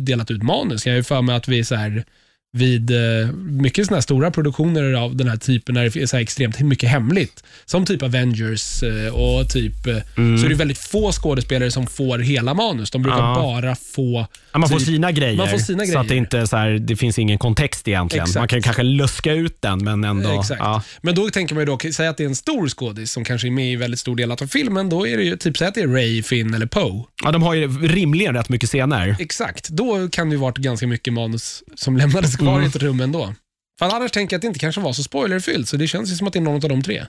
delat 0.02 0.32
ut 0.32 0.44
manus. 0.44 0.86
Jag 0.86 0.94
har 0.94 0.98
ju 0.98 1.04
för 1.04 1.22
mig 1.22 1.36
att 1.36 1.48
vi 1.48 1.64
så 1.64 1.76
här, 1.76 2.04
vid 2.52 2.92
eh, 2.92 3.32
mycket 3.36 3.86
såna 3.86 3.96
här 3.98 4.02
stora 4.02 4.32
produktioner 4.32 4.94
av 4.94 5.16
den 5.16 5.28
här 5.28 5.38
typen, 5.38 5.76
när 5.76 5.84
det 5.90 5.96
är 5.96 6.06
så 6.06 6.18
extremt 6.18 6.60
mycket 6.60 6.90
hemligt, 6.90 7.44
som 7.66 7.86
typ 7.86 8.04
Avengers 8.04 8.84
eh, 8.84 9.16
och 9.16 9.50
typ, 9.50 9.88
eh, 9.88 9.96
så 10.16 10.46
är 10.46 10.50
det 10.50 10.56
väldigt 10.56 10.78
få 10.78 11.12
skådespelare 11.12 11.72
som 11.72 11.88
får 11.88 12.20
hela 12.20 12.54
manus. 12.54 12.92
De 12.92 13.02
brukar 13.02 13.20
Mm. 13.20 13.30
Ja. 13.30 13.42
bara 13.42 13.76
få 13.76 14.28
Ja, 14.52 14.60
man 14.60 14.70
får 14.70 14.78
typ- 14.80 14.88
sina 14.88 15.12
grejer, 15.12 15.38
man 15.38 15.50
får 15.50 15.58
sina 15.58 15.86
så 15.86 15.98
att 16.00 16.04
det 16.04 16.08
grejer. 16.10 16.20
inte 16.22 16.48
så 16.48 16.58
här, 16.58 16.70
det 16.70 16.96
finns 16.96 17.20
ingen 17.20 17.38
kontext 17.38 17.88
egentligen. 17.88 18.24
Exakt. 18.24 18.40
Man 18.42 18.48
kan 18.48 18.62
kanske 18.62 18.84
luska 18.84 19.34
ut 19.34 19.58
den, 19.62 19.84
men 19.84 20.04
ändå. 20.04 20.44
Ja. 20.60 20.84
Men 21.02 21.16
då 21.16 21.30
tänker 21.30 21.56
man 21.56 21.62
ju 21.62 21.66
då, 21.66 21.80
säg 21.94 22.08
att 22.08 22.18
det 22.18 22.24
är 22.24 22.28
en 22.28 22.36
stor 22.36 22.68
skådis 22.70 23.12
som 23.12 23.24
kanske 23.24 23.48
är 23.48 23.52
med 23.52 23.72
i 23.72 23.76
väldigt 23.76 24.00
stor 24.00 24.16
del 24.16 24.32
av 24.32 24.48
filmen, 24.48 24.90
då 24.90 25.08
är 25.08 25.18
det 25.18 25.24
ju 25.24 25.38
typ, 25.38 25.58
säg 25.58 25.68
att 25.68 25.76
det 25.76 25.82
är 25.82 25.88
Ray, 25.88 26.24
Finn 26.24 26.54
eller 26.54 26.66
Poe. 26.66 27.04
Ja, 27.24 27.32
de 27.32 27.44
har 27.44 27.54
ju 27.54 27.68
rimligen 27.88 28.34
rätt 28.34 28.50
mycket 28.50 28.70
scener. 28.70 29.16
Exakt, 29.20 29.70
då 29.70 30.10
kan 30.10 30.30
det 30.30 30.34
ju 30.34 30.40
varit 30.40 30.58
ganska 30.58 30.88
mycket 30.88 31.14
manus 31.14 31.64
som 31.76 31.98
lämnades 31.98 32.39
kvar 32.40 32.52
Mm. 32.54 32.64
i 32.64 32.68
ett 32.68 32.76
rum 32.76 33.02
ändå. 33.02 33.34
För 33.80 33.86
annars 33.86 34.12
tänker 34.12 34.34
jag 34.34 34.38
att 34.38 34.42
det 34.42 34.48
inte 34.48 34.60
kanske 34.60 34.82
var 34.82 34.94
så 34.94 35.04
spoilerfyllt, 35.04 35.68
så 35.70 35.78
det 35.78 35.88
känns 35.88 36.12
ju 36.12 36.16
som 36.16 36.28
att 36.28 36.34
det 36.34 36.40
är 36.40 36.44
någon 36.44 36.56
av 36.64 36.70
de 36.70 36.82
tre. 36.84 37.06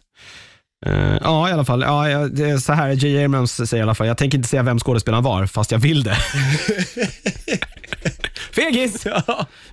Eh, 0.87 1.17
ja, 1.23 1.49
i 1.49 1.53
alla 1.53 1.65
fall. 1.65 1.83
Ja, 1.83 2.11
ja, 2.11 2.29
det 2.29 2.51
är 2.51 2.59
så 2.59 2.73
här 2.73 2.91
J. 2.91 3.25
Abrams 3.25 3.53
säger 3.53 3.77
i 3.77 3.83
alla 3.83 3.95
fall. 3.95 4.07
Jag 4.07 4.19
tänker 4.19 4.39
inte 4.39 4.49
säga 4.49 4.63
vem 4.63 4.79
skådespelaren 4.79 5.25
var, 5.25 5.47
fast 5.47 5.71
jag 5.73 5.79
vill 5.79 6.03
det. 6.03 6.17
Fegis! 8.53 9.07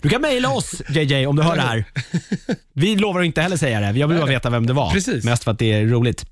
Du 0.01 0.09
kan 0.09 0.21
mejla 0.21 0.49
oss 0.49 0.81
JJ 0.89 1.25
om 1.27 1.35
du 1.35 1.43
hör 1.43 1.55
det 1.55 1.61
här. 1.61 1.85
Vi 2.73 2.95
lovar 2.95 3.19
att 3.19 3.25
inte 3.25 3.41
heller 3.41 3.57
säga 3.57 3.79
det. 3.79 3.99
Jag 3.99 4.07
vill 4.07 4.17
bara 4.17 4.27
veta 4.29 4.49
vem 4.49 4.65
det 4.65 4.73
var. 4.73 4.91
Precis. 4.91 5.23
Mest 5.25 5.43
för 5.43 5.51
att 5.51 5.59
det 5.59 5.73
är 5.73 5.85
roligt. 5.85 6.25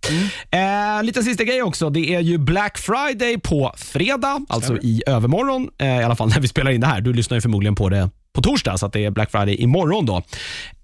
Eh, 0.51 1.03
lite 1.03 1.23
sista 1.23 1.43
grej 1.43 1.61
också. 1.61 1.89
Det 1.89 2.15
är 2.15 2.19
ju 2.19 2.37
Black 2.37 2.77
Friday 2.77 3.37
på 3.39 3.73
fredag, 3.77 4.41
alltså 4.49 4.77
i 4.81 5.01
övermorgon. 5.07 5.69
Eh, 5.77 5.87
I 5.99 6.03
alla 6.03 6.15
fall 6.15 6.29
när 6.29 6.39
vi 6.39 6.47
spelar 6.47 6.71
in 6.71 6.81
det 6.81 6.87
här. 6.87 7.01
Du 7.01 7.13
lyssnar 7.13 7.37
ju 7.37 7.41
förmodligen 7.41 7.75
på 7.75 7.89
det 7.89 8.09
på 8.35 8.41
torsdag, 8.41 8.77
så 8.77 8.85
att 8.85 8.93
det 8.93 9.05
är 9.05 9.11
Black 9.11 9.31
Friday 9.31 9.55
imorgon. 9.55 10.05
Då. 10.05 10.21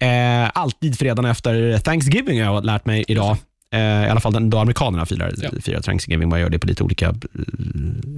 Eh, 0.06 0.50
alltid 0.54 1.00
fredagen 1.00 1.32
efter 1.32 1.80
Thanksgiving 1.80 2.44
har 2.44 2.54
jag 2.54 2.66
lärt 2.66 2.86
mig 2.86 3.06
idag. 3.08 3.38
Eh, 3.74 3.80
I 3.80 4.10
alla 4.10 4.20
fall 4.20 4.50
då 4.50 4.58
amerikanerna 4.60 5.06
firar, 5.06 5.34
Ja. 5.38 5.50
firar 5.64 5.82
Thanksgiving. 5.82 6.30
Man 6.30 6.40
gör 6.40 6.50
det 6.50 6.60
på 6.60 6.68
lite 6.68 6.84
olika, 6.84 7.06
eh, 7.06 7.14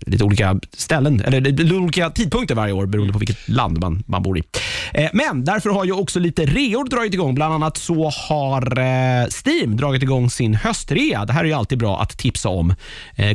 lite 0.06 0.24
olika 0.24 0.60
ställen, 0.78 1.22
eller 1.22 1.42
lite 1.42 1.76
olika 1.76 2.10
tidpunkter 2.10 2.56
varje 2.56 2.74
år 2.74 2.86
beroende 2.86 3.14
på 3.14 3.20
vilket 3.20 3.50
land 3.50 3.80
man, 3.80 4.04
man 4.06 4.24
bor 4.24 4.38
i. 4.38 4.44
Eh, 4.94 5.10
men 5.14 5.46
därför 5.46 5.70
har 5.70 5.86
ju 5.86 5.92
också 5.92 6.20
lite 6.20 6.46
reor 6.46 6.90
dragit 6.90 7.14
igång. 7.14 7.36
Bland 7.36 7.54
annat 7.54 7.78
så 7.78 8.10
har 8.10 8.64
Steam 9.48 9.78
dragit 9.78 10.04
igång 10.04 10.30
sin 10.30 10.54
höstrea. 10.56 11.26
Det 11.26 11.34
här 11.34 11.42
är 11.44 11.48
ju 11.48 11.54
alltid 11.54 11.78
bra 11.78 12.02
att 12.02 12.18
tipsa 12.18 12.50
om. 12.50 12.74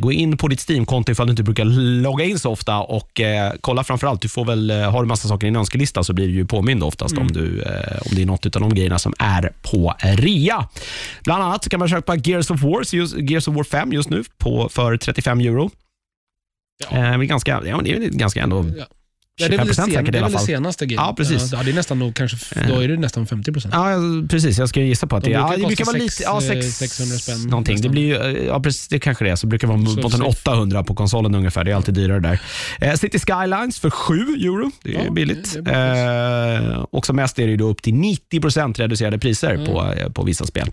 Gå 0.01 0.13
in 0.13 0.37
på 0.37 0.49
ditt 0.49 0.61
Steam-konto 0.69 1.13
ifall 1.13 1.27
du 1.27 1.31
inte 1.31 1.43
brukar 1.43 1.65
logga 2.03 2.25
in 2.25 2.39
så 2.39 2.51
ofta 2.51 2.79
och 2.79 3.21
kolla 3.61 3.85
framförallt. 3.85 4.23
Du 4.23 4.29
får 4.29 4.45
väl, 4.45 4.71
har 4.71 5.03
du 5.03 5.09
massa 5.09 5.29
saker 5.29 5.47
i 5.47 5.51
din 5.51 5.57
önskelista 5.57 6.05
så 6.05 6.13
blir 6.13 6.27
du 6.27 6.33
ju 6.33 6.47
påmind 6.47 6.83
oftast 6.83 7.19
om, 7.19 7.27
du, 7.27 7.63
om 8.01 8.15
det 8.17 8.23
är 8.23 8.27
något 8.27 8.57
av 8.57 8.63
de 8.63 8.75
grejerna 8.75 8.99
som 8.99 9.15
är 9.19 9.53
på 9.63 9.95
rea. 10.01 10.69
Bland 11.25 11.43
annat 11.43 11.65
så 11.65 11.71
kan 11.71 11.79
man 11.81 11.89
köpa 11.89 12.08
Gears 12.17 12.51
of 12.51 12.63
War, 12.63 12.83
just, 12.93 13.17
Gears 13.17 13.49
of 13.49 13.57
War 13.57 13.65
5 13.65 13.93
just 13.93 14.11
nu 14.11 14.25
på, 14.39 14.69
för 14.69 14.97
35 14.97 15.41
euro. 15.41 15.71
Ja. 16.91 17.13
Eh, 17.13 17.19
ganska, 17.19 17.63
ja, 17.65 17.81
det 17.85 17.93
är 17.93 18.11
ganska 18.11 18.43
ändå 18.43 18.65
Ja. 18.77 18.87
Ja, 19.39 19.49
det 19.49 19.55
är 19.55 19.59
väl, 19.59 19.67
25% 19.67 19.69
det, 19.69 19.75
sen, 19.75 19.85
säkert 19.91 20.09
i 20.09 20.11
det, 20.11 20.19
är 20.19 20.23
alla 20.23 20.27
väl 20.27 20.33
det 20.33 20.39
fall. 20.39 20.47
senaste 20.47 20.87
grejen. 20.87 21.03
Ja, 21.05 21.15
precis. 21.17 21.53
Ja, 21.53 21.63
det 21.63 21.71
är 21.71 21.75
nästan 21.75 21.99
nog, 21.99 22.15
kanske, 22.15 22.37
då 22.69 22.81
är 22.81 22.89
det 22.89 22.97
nästan 22.97 23.27
50 23.27 23.53
procent. 23.53 23.75
Ja, 23.75 23.95
precis. 24.31 24.59
Jag 24.59 24.69
ska 24.69 24.81
gissa 24.81 25.07
på 25.07 25.17
att 25.17 25.25
De 25.25 25.31
det, 25.31 25.35
ja, 25.35 25.53
det 25.57 25.67
brukar 25.67 25.85
vara 25.85 25.97
lite... 25.97 26.23
Ja, 26.23 26.41
sex, 26.41 26.67
eh, 26.67 26.71
600 26.89 27.17
spänn 27.19 27.43
Någonting. 27.43 27.81
Det 27.81 27.89
blir 27.89 28.03
ju, 28.03 28.17
eh, 28.17 28.47
ja, 28.47 28.61
precis, 28.61 28.89
det 28.89 28.99
kanske 28.99 29.25
det 29.25 29.31
är. 29.31 29.37
Så 29.37 29.47
brukar 29.47 29.69
vara 29.69 29.79
mot 29.79 30.05
en 30.05 30.11
safe. 30.11 30.25
800 30.25 30.85
på 30.85 30.95
konsolen 30.95 31.35
ungefär. 31.35 31.65
Det 31.65 31.71
är 31.71 31.75
alltid 31.75 31.95
dyrare 31.95 32.21
där. 32.21 32.41
Eh, 32.81 32.95
City 32.95 33.19
Skylines 33.19 33.79
för 33.79 33.91
7 33.91 34.15
euro. 34.21 34.71
Det 34.83 34.97
är 34.97 35.05
Ja, 35.05 35.11
billigt. 35.11 35.57
det- 35.65 35.71
är 35.71 36.73
eh, 36.73 36.79
och 36.91 37.07
som 37.07 37.17
mest 37.17 37.39
är 37.39 37.47
det 37.47 37.57
då 37.57 37.69
upp 37.69 37.83
till 37.83 37.95
90% 37.95 38.79
reducerade 38.79 39.19
priser 39.19 39.55
Mm. 39.55 39.67
på, 39.67 39.93
eh, 39.93 40.09
på 40.11 40.23
vissa 40.25 40.47
spel. 40.47 40.71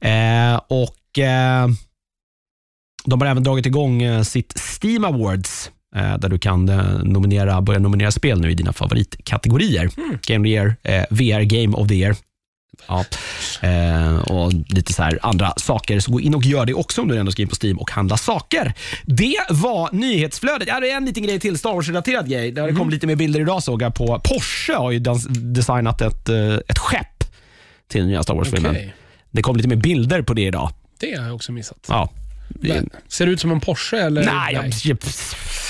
Eh, 0.00 0.60
och 0.68 1.18
eh, 1.18 1.68
De 3.04 3.20
har 3.20 3.28
även 3.28 3.42
dragit 3.44 3.66
igång 3.66 4.02
eh, 4.02 4.22
sitt 4.22 4.54
Steam 4.82 5.04
Awards 5.04 5.66
eh, 5.68 5.72
där 6.00 6.28
du 6.28 6.38
kan 6.38 6.68
eh, 6.68 6.98
nominera, 7.04 7.60
börja 7.60 7.78
nominera 7.80 8.10
spel 8.10 8.40
nu 8.40 8.50
i 8.50 8.54
dina 8.54 8.72
favoritkategorier. 8.72 9.90
Mm. 9.96 10.18
Game 10.26 10.40
of 10.40 10.44
the 10.44 10.50
Year, 10.50 10.76
eh, 10.82 11.04
VR 11.10 11.42
Game 11.42 11.76
of 11.76 11.88
the 11.88 11.94
Year. 11.94 12.16
Ja. 12.88 13.04
Eh, 13.62 14.16
och 14.18 14.52
lite 14.52 14.92
så 14.92 15.02
här 15.02 15.18
andra 15.22 15.52
saker. 15.56 16.00
Så 16.00 16.12
gå 16.12 16.20
in 16.20 16.34
och 16.34 16.44
gör 16.44 16.66
det 16.66 16.74
också 16.74 17.02
om 17.02 17.08
du 17.08 17.16
ändå 17.18 17.32
ska 17.32 17.42
in 17.42 17.48
på 17.48 17.56
Steam 17.62 17.78
och 17.78 17.90
handla 17.90 18.16
saker. 18.16 18.72
Det 19.04 19.36
var 19.50 19.88
nyhetsflödet. 19.92 20.68
Ja, 20.68 20.80
det 20.80 20.90
är 20.90 20.96
en 20.96 21.04
liten 21.04 21.22
grej 21.22 21.40
till, 21.40 21.58
Star 21.58 21.72
Wars-relaterad 21.74 22.28
grej. 22.28 22.50
Det 22.52 22.60
har 22.60 22.68
Mhm. 22.68 22.78
kommit 22.78 22.92
lite 22.94 23.06
mer 23.06 23.16
bilder 23.16 23.40
idag 23.40 23.62
såg 23.62 23.82
jag 23.82 23.94
på. 23.94 24.20
Porsche 24.24 24.72
har 24.74 24.90
ju 24.90 24.98
designat 25.28 26.00
ett, 26.00 26.28
eh, 26.28 26.54
ett 26.68 26.78
skepp 26.78 27.24
till 27.88 28.00
den 28.00 28.08
nya 28.10 28.22
Star 28.22 28.34
Wars-filmen. 28.34 28.70
Okej. 28.70 28.94
Det 29.30 29.42
kom 29.42 29.56
lite 29.56 29.68
mer 29.68 29.76
bilder 29.76 30.22
på 30.22 30.34
det 30.34 30.42
idag. 30.46 30.70
Det 31.00 31.14
har 31.18 31.26
jag 31.26 31.34
också 31.34 31.52
missat. 31.52 31.78
Ja. 31.88 32.10
Men, 32.48 32.90
ser 33.08 33.26
det 33.26 33.32
ut 33.32 33.40
som 33.40 33.50
en 33.50 33.60
Porsche 33.60 33.96
eller? 33.98 34.24
Nej, 34.24 34.54
jag, 34.54 34.66
jag, 34.84 34.98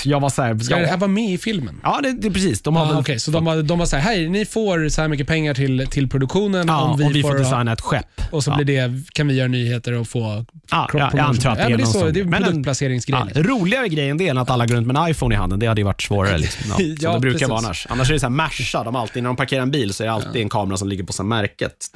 jag 0.05 0.19
var 0.19 0.29
så 0.29 0.41
här, 0.41 0.59
Ska 0.59 0.75
det 0.75 0.81
ja, 0.81 0.87
här 0.87 0.97
vara 0.97 1.11
med 1.11 1.31
i 1.33 1.37
filmen? 1.37 1.79
ja 1.83 1.99
det, 2.03 2.11
det 2.11 2.27
är 2.27 2.31
precis. 2.31 2.61
De 2.61 2.75
har 2.75 2.85
Ah, 2.85 2.87
väl- 2.89 2.97
Okej, 2.97 3.19
så 3.19 3.31
de 3.31 3.45
var, 3.45 3.61
de 3.63 3.79
var 3.79 3.85
så 3.85 3.95
här, 3.97 4.03
hej, 4.15 4.29
ni 4.29 4.45
får 4.45 4.89
så 4.89 5.01
här 5.01 5.07
mycket 5.07 5.27
pengar 5.27 5.53
till, 5.53 5.87
till 5.91 6.09
produktionen 6.09 6.67
ja, 6.67 6.81
om 6.81 7.13
vi, 7.13 7.21
får, 7.21 7.35
designa 7.37 7.73
ett 7.73 7.81
skepp. 7.81 8.21
och 8.31 8.43
så 8.43 8.51
ja. 8.51 8.55
blir 8.55 8.65
det, 8.65 9.01
kan 9.13 9.27
vi 9.27 9.33
göra 9.35 9.47
nyheter 9.47 9.91
och 9.93 10.07
få 10.07 10.45
Ja, 10.71 10.89
ja, 10.93 11.11
jag 11.13 11.19
antar 11.19 11.49
att 11.49 11.57
det 11.57 11.61
ja, 11.63 11.65
är 11.65 11.69
men 11.69 11.77
det 11.77 11.83
är 11.83 11.85
så, 11.85 12.09
Det 12.09 12.19
är 12.19 12.23
en 12.23 12.29
men 12.29 12.43
en- 12.43 12.49
produktplaceringsgrej. 12.49 13.19
Ja, 13.35 13.41
roligare 13.43 13.87
grejen 13.89 14.17
det 14.17 14.27
än 14.27 14.37
att 14.37 14.49
alla 14.49 14.65
går 14.65 14.75
runt 14.75 14.87
med 14.87 14.97
en 14.97 15.09
iPhone 15.09 15.35
i 15.35 15.37
handen. 15.37 15.59
Det 15.59 15.65
hade 15.67 15.81
ju 15.81 15.85
varit 15.85 16.01
svårare. 16.01 16.37
Liksom. 16.47 16.63
Ja, 16.69 16.75
som 16.75 16.95
Ja, 17.01 17.13
det 17.13 17.19
brukar 17.19 17.33
precis. 17.37 17.49
vara 17.49 17.59
annars. 17.59 17.87
Annars 17.89 18.09
är 18.09 18.13
det 18.13 18.19
så 18.19 18.25
här 18.25 18.31
Merca, 18.31 18.83
de 18.83 18.95
alltid, 18.95 19.23
när 19.23 19.29
de 19.29 19.35
parkerar 19.35 19.61
en 19.61 19.71
bil 19.71 19.93
så 19.93 20.03
är 20.03 20.07
det 20.07 20.13
alltid 20.13 20.41
en 20.41 20.49
kamera 20.49 20.77
som 20.77 20.87
ligger 20.89 21.03
på 21.03 21.13
så 21.13 21.23
märket. 21.23 21.89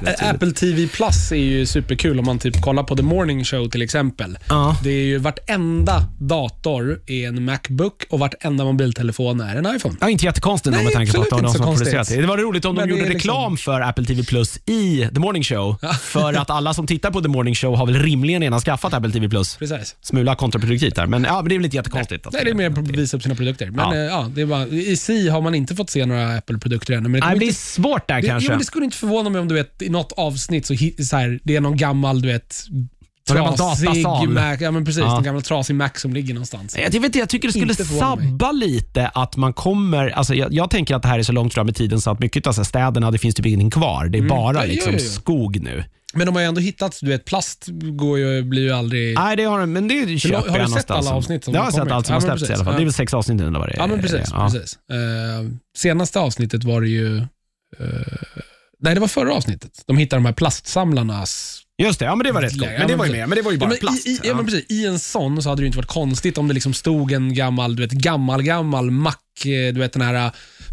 Det. 0.00 0.22
Apple 0.30 0.52
TV 0.52 0.86
Plus 0.88 1.32
är 1.32 1.36
ju 1.36 1.66
superkul 1.66 2.18
om 2.18 2.24
man 2.24 2.38
typ 2.38 2.60
kollar 2.62 2.82
på 2.82 2.96
The 2.96 3.02
Morning 3.02 3.44
Show 3.44 3.68
till 3.70 3.82
exempel. 3.82 4.21
Ja. 4.48 4.76
Det 4.82 4.90
är 4.90 5.04
ju 5.04 5.18
vartenda 5.18 6.04
dator 6.20 7.00
är 7.06 7.28
en 7.28 7.44
Macbook 7.44 8.02
och 8.10 8.18
vartenda 8.18 8.64
mobiltelefon 8.64 9.40
är 9.40 9.56
en 9.56 9.76
iPhone. 9.76 9.94
Ja, 10.00 10.08
inte 10.10 10.24
jättekonstigt 10.24 10.74
Nej, 10.76 10.84
med 10.84 10.92
tanke 10.92 11.12
på 11.12 11.20
att 11.22 11.26
absolut 11.32 11.52
det 11.52 11.58
var 11.58 11.66
de 11.66 11.76
som 11.76 11.76
producerat 11.76 12.08
det. 12.08 12.20
Det 12.20 12.26
var 12.26 12.36
roligt 12.38 12.64
om 12.64 12.74
de 12.74 12.80
Men 12.80 12.88
det 12.88 12.94
gjorde 12.94 13.06
är 13.10 13.14
liksom- 13.14 13.30
reklam 13.30 13.56
för 13.56 13.80
Apple 13.80 14.04
TV 14.04 14.22
Plus 14.24 14.56
i 14.66 15.08
The 15.14 15.20
Morning 15.20 15.42
Show. 15.44 15.76
För 16.00 16.34
att 16.34 16.50
alla 16.50 16.74
som 16.74 16.86
tittar 16.86 17.10
på 17.10 17.20
The 17.20 17.28
Morning 17.28 17.54
Show 17.54 17.76
har 17.76 17.86
väl 17.86 17.94
rimligen 18.02 18.42
redan 18.42 18.60
skaffat 18.60 18.94
Apple 18.94 19.10
TV 19.10 19.28
Plus. 19.28 19.56
Precis. 19.56 19.96
Smula 20.00 20.34
kontraproduktivt 20.34 20.94
där, 20.94 21.06
men, 21.06 21.24
ja, 21.24 21.36
men 21.42 21.48
det 21.48 21.54
är 21.54 21.58
väl 21.58 21.64
inte 21.64 21.76
jättekonstigt. 21.76 22.26
att- 22.26 22.32
Nej, 22.32 22.44
det 22.44 22.50
är 22.50 22.54
mer 22.54 22.70
att 22.70 22.78
visa 22.88 23.16
upp 23.16 23.22
sina 23.22 23.34
produkter. 23.34 23.70
Men 23.70 23.78
Ja. 23.78 23.96
ja. 23.96 24.02
ja, 24.04 24.30
det 24.34 24.40
är 24.42 24.46
bara, 24.46 24.66
i 24.66 24.96
sig 24.96 25.28
har 25.28 25.40
man 25.40 25.54
inte 25.54 25.74
fått 25.76 25.90
se 25.90 26.06
några 26.06 26.36
Apple-produkter 26.38 26.92
ännu. 26.94 27.08
Men 27.08 27.20
det, 27.20 27.26
Nej, 27.26 27.38
det 27.38 27.44
inte, 27.44 27.56
svårt 27.56 28.08
där 28.08 28.20
det, 28.22 28.28
kanske. 28.28 28.52
jo, 28.52 28.58
det 28.58 28.64
skulle 28.64 28.84
inte 28.84 28.96
förvåna 28.96 29.30
mig 29.30 29.40
om 29.40 29.48
du 29.48 29.54
vet, 29.54 29.82
i 29.82 29.88
något 29.88 30.12
avsnitt 30.16 30.66
så, 30.66 30.74
så 31.04 31.16
här, 31.16 31.40
det 31.44 31.56
är 31.56 31.60
någon 31.60 31.76
gammal, 31.76 32.22
du 32.22 32.28
vet, 32.28 32.64
trasig. 33.26 34.28
Mac. 34.28 34.56
Ja, 34.60 34.70
men 34.70 34.84
precis. 34.84 35.00
Ja. 35.00 35.14
Någon 35.14 35.22
gammal 35.22 35.42
trasig 35.42 35.74
Mac 35.74 35.90
som 35.94 36.14
ligger 36.14 36.34
någonstans. 36.34 36.76
Jag, 36.78 36.84
vet, 36.84 36.94
inte, 36.94 37.18
jag 37.18 37.28
tycker 37.28 37.48
det 37.48 37.52
skulle 37.52 37.74
förvåna 37.74 38.16
mig. 38.16 38.28
sabba 38.28 38.52
lite 38.52 39.08
att 39.08 39.36
man 39.36 39.52
kommer... 39.52 40.08
Alltså 40.08 40.34
jag, 40.34 40.52
jag 40.52 40.70
tänker 40.70 40.94
att 40.94 41.02
det 41.02 41.08
här 41.08 41.18
är 41.18 41.22
så 41.22 41.32
långt 41.32 41.54
fram 41.54 41.68
i 41.68 41.72
tiden 41.72 42.00
så 42.00 42.10
att 42.10 42.18
mycket 42.18 42.46
av 42.46 42.52
städerna, 42.52 43.10
det 43.10 43.18
finns 43.18 43.34
typ 43.34 43.46
ingenting 43.46 43.70
kvar. 43.70 44.06
Det 44.08 44.18
är 44.18 44.22
bara 44.22 44.50
Mm. 44.50 44.56
Ja, 44.56 44.66
jo, 44.66 44.72
liksom 44.72 44.92
jo, 44.92 44.98
jo. 45.02 45.08
skog 45.10 45.62
nu. 45.62 45.84
Men 46.14 46.26
de 46.26 46.34
har 46.34 46.42
ju 46.42 46.48
ändå 46.48 46.60
hittat, 46.60 46.98
du 47.00 47.08
vet, 47.08 47.24
plast 47.24 47.68
går 47.72 48.18
ju, 48.18 48.42
blir 48.42 48.62
ju 48.62 48.72
aldrig... 48.72 49.14
Nej, 49.14 49.36
det 49.36 49.44
har 49.44 49.60
de, 49.60 49.72
men 49.72 49.88
det 49.88 50.18
köper 50.18 50.36
har 50.50 50.56
du 50.56 50.62
jag 50.62 50.70
sett 50.70 50.90
alla 50.90 51.10
avsnitt 51.10 51.44
som 51.44 51.54
Jag 51.54 51.62
har 51.62 51.70
sett 51.70 51.90
allt 51.90 52.06
som 52.06 52.14
Ja, 52.14 52.20
har 52.20 52.36
släppts 52.36 52.50
i 52.50 52.54
alla 52.54 52.64
fall. 52.64 52.72
Ja. 52.74 52.78
Det 52.78 52.82
är 52.82 52.84
väl 52.84 52.92
sex 52.92 53.14
avsnitt 53.14 53.40
eller 53.40 53.58
vad 53.58 53.68
det 53.68 53.72
är. 53.74 53.78
Ja, 53.78 53.86
men 53.86 54.00
precis. 54.02 54.28
Ja. 54.30 54.50
precis. 54.52 54.78
Eh, 54.90 55.50
senaste 55.76 56.20
avsnittet 56.20 56.64
var 56.64 56.80
det 56.80 56.88
ju... 56.88 57.16
eh, 57.18 57.24
nej, 58.80 58.94
det 58.94 59.00
var 59.00 59.08
förra 59.08 59.34
avsnittet. 59.34 59.70
De 59.86 59.96
hittade 59.96 60.20
de 60.22 60.26
här 60.26 60.32
plastsamlarnas... 60.32 61.58
Just 61.78 61.98
det, 61.98 62.04
ja 62.04 62.14
men 62.14 62.24
det 62.24 62.32
var 62.32 62.42
rätt 62.42 62.58
coolt. 62.58 62.70
Men 62.78 62.88
det 62.88 62.96
var 62.96 63.06
ju 63.06 63.12
men 63.12 63.30
det 63.30 63.42
var 63.42 63.52
ju 63.52 63.58
bara 63.58 63.64
ja, 63.64 63.68
men 63.68 63.78
plast. 63.78 64.06
I, 64.06 64.10
i, 64.10 64.20
ja. 64.24 64.34
men 64.34 64.44
precis. 64.44 64.66
I 64.70 64.86
en 64.86 64.98
sån 64.98 65.42
så 65.42 65.48
hade 65.48 65.60
det 65.60 65.64
ju 65.64 65.66
inte 65.66 65.78
varit 65.78 65.86
konstigt 65.88 66.38
om 66.38 66.48
det 66.48 66.54
liksom 66.54 66.74
stod 66.74 67.12
en 67.12 67.34
gammal, 67.34 67.76
du 67.76 67.82
vet, 67.82 67.92
gammal, 67.92 68.42
gammal 68.42 68.90
mack, 68.90 69.18
eh, 69.44 69.72
du 69.74 69.80
vet 69.80 69.92
den 69.92 70.02
här 70.02 70.14
eh, 70.26 70.32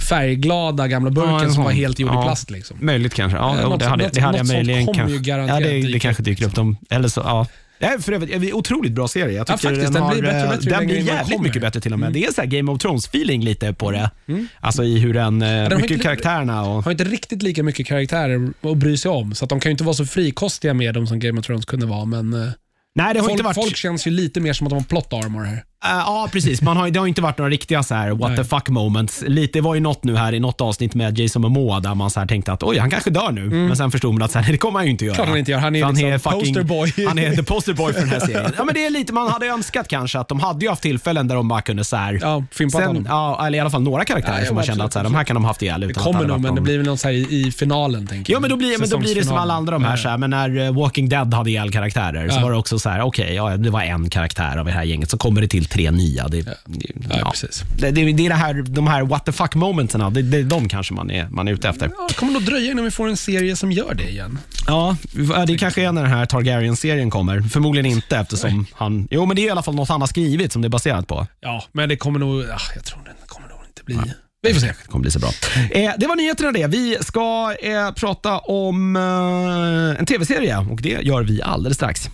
färgglada 0.10 0.88
gamla 0.88 1.12
burken 1.12 1.34
Ja, 1.34 1.50
som 1.50 1.64
var 1.64 1.72
helt 1.72 2.00
gjord 2.00 2.12
i 2.12 2.24
plast. 2.24 2.50
Liksom. 2.52 2.78
Möjligt 2.82 3.14
kanske. 3.14 3.38
Ja, 3.38 3.58
Eh, 3.60 3.64
något- 3.70 3.80
det 3.80 3.86
hade, 3.86 4.04
något- 4.04 4.14
det 4.14 4.22
hade 4.22 4.38
jag 4.38 4.44
något 4.46 4.48
sånt 4.56 4.68
möjligen 4.68 4.86
kanske. 4.94 5.30
ja, 5.32 5.60
det, 5.60 5.82
det 5.94 6.00
kanske 6.00 6.24
dyker 6.24 6.46
upp. 6.46 6.56
De, 6.56 6.78
eller 6.90 7.08
så, 7.08 7.22
ja. 7.22 7.48
Ja, 7.82 7.96
för 8.00 8.12
övrigt, 8.12 8.32
en 8.36 8.54
otroligt 8.54 8.92
bra 8.92 9.08
serie. 9.08 9.38
Jag 9.38 9.50
Ja, 9.50 9.58
tycker 9.58 9.70
faktiskt. 9.76 9.94
Den 9.94 10.10
blir 10.10 10.22
bättre 10.22 10.44
eh, 10.44 10.50
bättre 10.50 10.70
Den 10.70 10.86
blir 10.88 10.98
jävligt 10.98 11.34
kommer. 11.36 11.48
mycket 11.48 11.62
bättre 11.62 11.82
till 11.82 11.94
och 11.94 12.00
med. 12.00 12.14
Det 12.14 12.24
är 12.26 12.32
så 12.32 12.42
här 12.42 12.48
Game 12.48 12.72
of 12.72 12.78
Thrones-feeling 12.82 13.44
lite 13.44 13.74
på 13.74 13.92
det. 13.92 14.12
Alltså 14.60 14.84
i 14.84 15.00
hur 15.00 15.14
den, 15.14 15.42
eh, 15.42 15.48
har 15.48 15.76
mycket 15.76 15.92
inte- 15.92 16.04
karaktärerna 16.04 16.64
och... 16.64 16.84
har 16.84 16.92
inte 16.92 17.04
riktigt 17.04 17.42
lika 17.44 17.64
mycket 17.64 17.88
karaktärer 17.88 18.50
att 18.62 18.78
bry 18.78 18.98
sig 18.98 19.12
om, 19.12 19.36
så 19.36 19.46
att 19.46 19.50
de 19.50 19.60
kan 19.60 19.70
ju 19.70 19.72
inte 19.72 19.84
vara 19.84 19.94
så 19.96 20.06
frikostiga 20.06 20.74
med 20.74 20.94
dem 20.94 21.08
som 21.08 21.20
Game 21.20 21.40
of 21.40 21.46
Thrones 21.46 21.66
kunde 21.66 21.86
vara. 21.86 22.06
Men 22.06 22.34
eh, 22.34 22.50
Nej, 22.96 23.14
det 23.14 23.20
har 23.20 23.28
folk, 23.28 23.32
inte 23.32 23.44
varit... 23.44 23.56
folk 23.56 23.76
känns 23.76 24.08
ju 24.08 24.12
lite 24.12 24.40
mer 24.40 24.54
som 24.54 24.68
att 24.68 24.72
de 24.72 24.76
har 24.76 24.84
plot 24.84 25.14
armor 25.14 25.44
här. 25.44 25.64
Eh, 25.86 25.92
ja, 25.92 26.30
precis. 26.32 26.62
Man 26.62 26.78
har, 26.78 26.90
det 26.90 27.00
har 27.00 27.08
inte 27.08 27.22
varit 27.22 27.38
några 27.38 27.52
riktiga 27.52 27.84
så 27.84 27.96
här, 27.96 28.10
what 28.12 28.30
Nej. 28.30 28.38
the 28.38 28.44
fuck 28.44 28.70
moments. 28.70 29.24
Lite, 29.28 29.60
det 29.60 29.62
var 29.62 29.76
ju 29.76 29.82
något 29.82 30.04
nu 30.04 30.16
här 30.16 30.34
i 30.34 30.40
något 30.40 30.62
avsnitt 30.62 30.96
med 30.96 31.20
Jason 31.20 31.42
Momoa 31.42 31.80
där 31.80 31.96
man 31.96 32.10
så 32.10 32.26
tänkte 32.26 32.54
att 32.54 32.64
oj, 32.64 32.78
han 32.78 32.90
kanske 32.90 33.10
dör 33.10 33.32
nu. 33.32 33.50
Men 33.50 33.78
sen 33.78 33.92
förstod 33.92 34.14
man 34.14 34.22
att 34.22 34.32
så 34.32 34.40
här, 34.40 34.52
det 34.52 34.58
kommer 34.58 34.80
han 34.80 34.86
ju 34.86 34.92
inte 34.92 35.06
göra. 35.06 35.16
Mm. 35.16 35.18
Klart 35.26 35.30
han 35.30 35.38
inte 35.38 35.52
gör. 35.52 35.60
Han 35.60 35.76
är 35.76 36.18
För 36.18 36.32
liksom 36.32 36.32
poster 36.32 36.64
boy. 36.64 36.94
Han 37.08 37.20
är 37.20 37.36
the 37.36 37.44
poster 37.44 37.74
boy 37.74 37.94
för 37.94 38.00
den 38.00 38.10
här 38.10 38.20
serien. 38.20 38.54
Ja, 38.58 38.64
men 38.64 38.74
det 38.74 38.86
är 38.86 38.90
lite, 38.90 39.14
man 39.14 39.30
hade 39.30 39.48
önskat 39.48 39.88
kanske 39.88 40.20
att 40.20 40.28
de 40.28 40.40
hade 40.40 40.66
ju 40.66 40.70
haft 40.70 40.82
tillfällen 40.82 41.28
där 41.28 41.36
de 41.36 41.48
bara 41.48 41.62
kunde 41.62 41.84
så 41.84 41.96
här, 41.96 42.20
Ja, 42.22 42.44
honom. 42.74 43.06
ja, 43.10 43.48
eller 43.48 43.58
i 43.58 43.62
alla 43.62 43.70
fall 43.70 43.82
några 43.82 44.06
karaktärer 44.06 44.40
Ja, 44.40 44.46
som 44.46 44.56
man 44.56 44.64
kände 44.64 44.84
att 44.84 44.94
så 44.94 45.00
här, 45.00 45.04
de 45.04 45.16
här 45.16 45.24
kan 45.24 45.34
de 45.34 45.46
haft 45.46 45.62
ihjäl 45.62 45.82
Det 45.82 45.94
kommer 45.94 46.28
nog, 46.28 46.42
men 46.42 46.56
det 46.56 46.62
blir 46.62 46.78
väl 46.78 46.86
något 46.88 47.00
så 47.00 47.08
här 47.08 47.16
i, 47.16 47.48
i 47.48 47.52
finalen, 47.52 48.08
tänker 48.08 48.34
Ja, 48.34 48.40
men 48.40 48.50
då 48.50 48.56
blir, 48.56 48.80
men 48.80 48.90
då 48.90 48.98
blir 48.98 49.16
det 49.16 49.24
som 49.24 49.38
alla 49.38 49.54
andra 49.54 49.74
de 49.74 49.84
här, 49.84 49.98
så 49.98 50.10
här 50.10 50.18
men 50.18 50.30
när 50.30 50.72
Walking 50.72 51.10
Dead 51.10 51.34
hade 51.34 51.50
ihjäl 51.50 51.72
karaktärer 51.72 52.30
så 52.30 52.40
var 52.40 52.52
det 52.52 52.58
också 52.58 52.80
så 52.80 52.90
här, 52.90 53.02
okej, 53.02 53.34
ja, 53.36 53.58
det 53.58 53.70
var 53.70 53.82
en 53.82 54.10
karaktär 54.10 54.58
av 54.58 54.66
det 54.66 54.72
här 54.72 54.84
gänget, 54.84 55.10
så 55.10 55.18
kommer 55.18 55.42
det 55.42 55.48
till 55.48 55.69
tre 55.70 55.92
nya. 55.92 56.28
Det, 56.28 56.58
Ja, 57.10 57.32
precis. 57.32 57.64
Det, 57.78 57.92
det, 57.92 58.14
det 58.14 58.26
är 58.26 58.30
det 58.30 58.36
här, 58.36 58.54
de 58.54 58.88
här 58.88 59.04
what 59.04 59.26
the 59.26 59.32
fuck 59.32 59.56
momentsen, 59.56 60.14
det, 60.14 60.22
det 60.22 60.38
är 60.38 60.44
de 60.44 60.70
kanske 60.70 60.94
man 60.94 61.12
är, 61.12 61.30
man 61.30 61.48
är 61.48 61.52
ute 61.54 61.70
efter. 61.70 61.92
Ja, 61.98 62.06
det 62.08 62.14
kommer 62.14 62.34
nog 62.34 62.44
dröja 62.44 62.72
innan 62.72 62.86
vi 62.86 62.92
får 62.92 63.08
en 63.08 63.18
serie 63.18 63.56
som 63.56 63.72
gör 63.72 63.94
det 63.94 64.10
igen. 64.10 64.40
Ja, 64.68 64.98
det 65.48 65.58
kanske 65.58 65.82
är 65.82 65.92
när 65.92 66.02
den 66.02 66.12
här 66.12 66.26
Targaryen-serien 66.26 67.10
kommer. 67.10 67.42
Förmodligen 67.42 67.86
inte 67.86 68.18
eftersom 68.18 68.66
han... 68.74 69.08
Jo, 69.12 69.26
men 69.26 69.36
det 69.36 69.42
är 69.42 69.46
i 69.48 69.50
alla 69.50 69.64
fall 69.64 69.76
något 69.76 69.90
han 69.90 70.02
har 70.02 70.08
skrivit 70.08 70.54
som 70.54 70.62
det 70.62 70.68
är 70.68 70.70
baserat 70.70 71.08
på. 71.08 71.28
Ja, 71.40 71.64
men 71.72 71.90
det 71.90 71.98
kommer 71.98 72.20
nog... 72.20 72.42
Ah, 72.42 72.60
jag 72.76 72.86
tror 72.86 73.00
det 73.04 73.28
kommer 73.28 73.48
nog 73.48 73.58
inte 73.68 73.84
bli... 73.84 74.14
Vi 74.42 74.54
får 74.54 74.62
se. 74.62 74.68
Det 74.68 74.88
kommer 74.88 75.02
bli 75.02 75.12
så 75.12 75.20
bra. 75.20 75.30
Eh, 75.72 75.92
det 75.98 76.08
var 76.08 76.16
nyheterna 76.16 76.52
det. 76.52 76.68
Vi 76.68 76.98
ska 77.02 77.56
eh, 77.62 77.92
prata 77.92 78.38
om 78.40 78.96
eh, 78.96 80.00
en 80.00 80.06
tv-serie 80.06 80.58
och 80.58 80.82
det 80.82 80.90
gör 81.02 81.24
vi 81.24 81.42
alldeles 81.42 81.78
strax. 81.78 82.10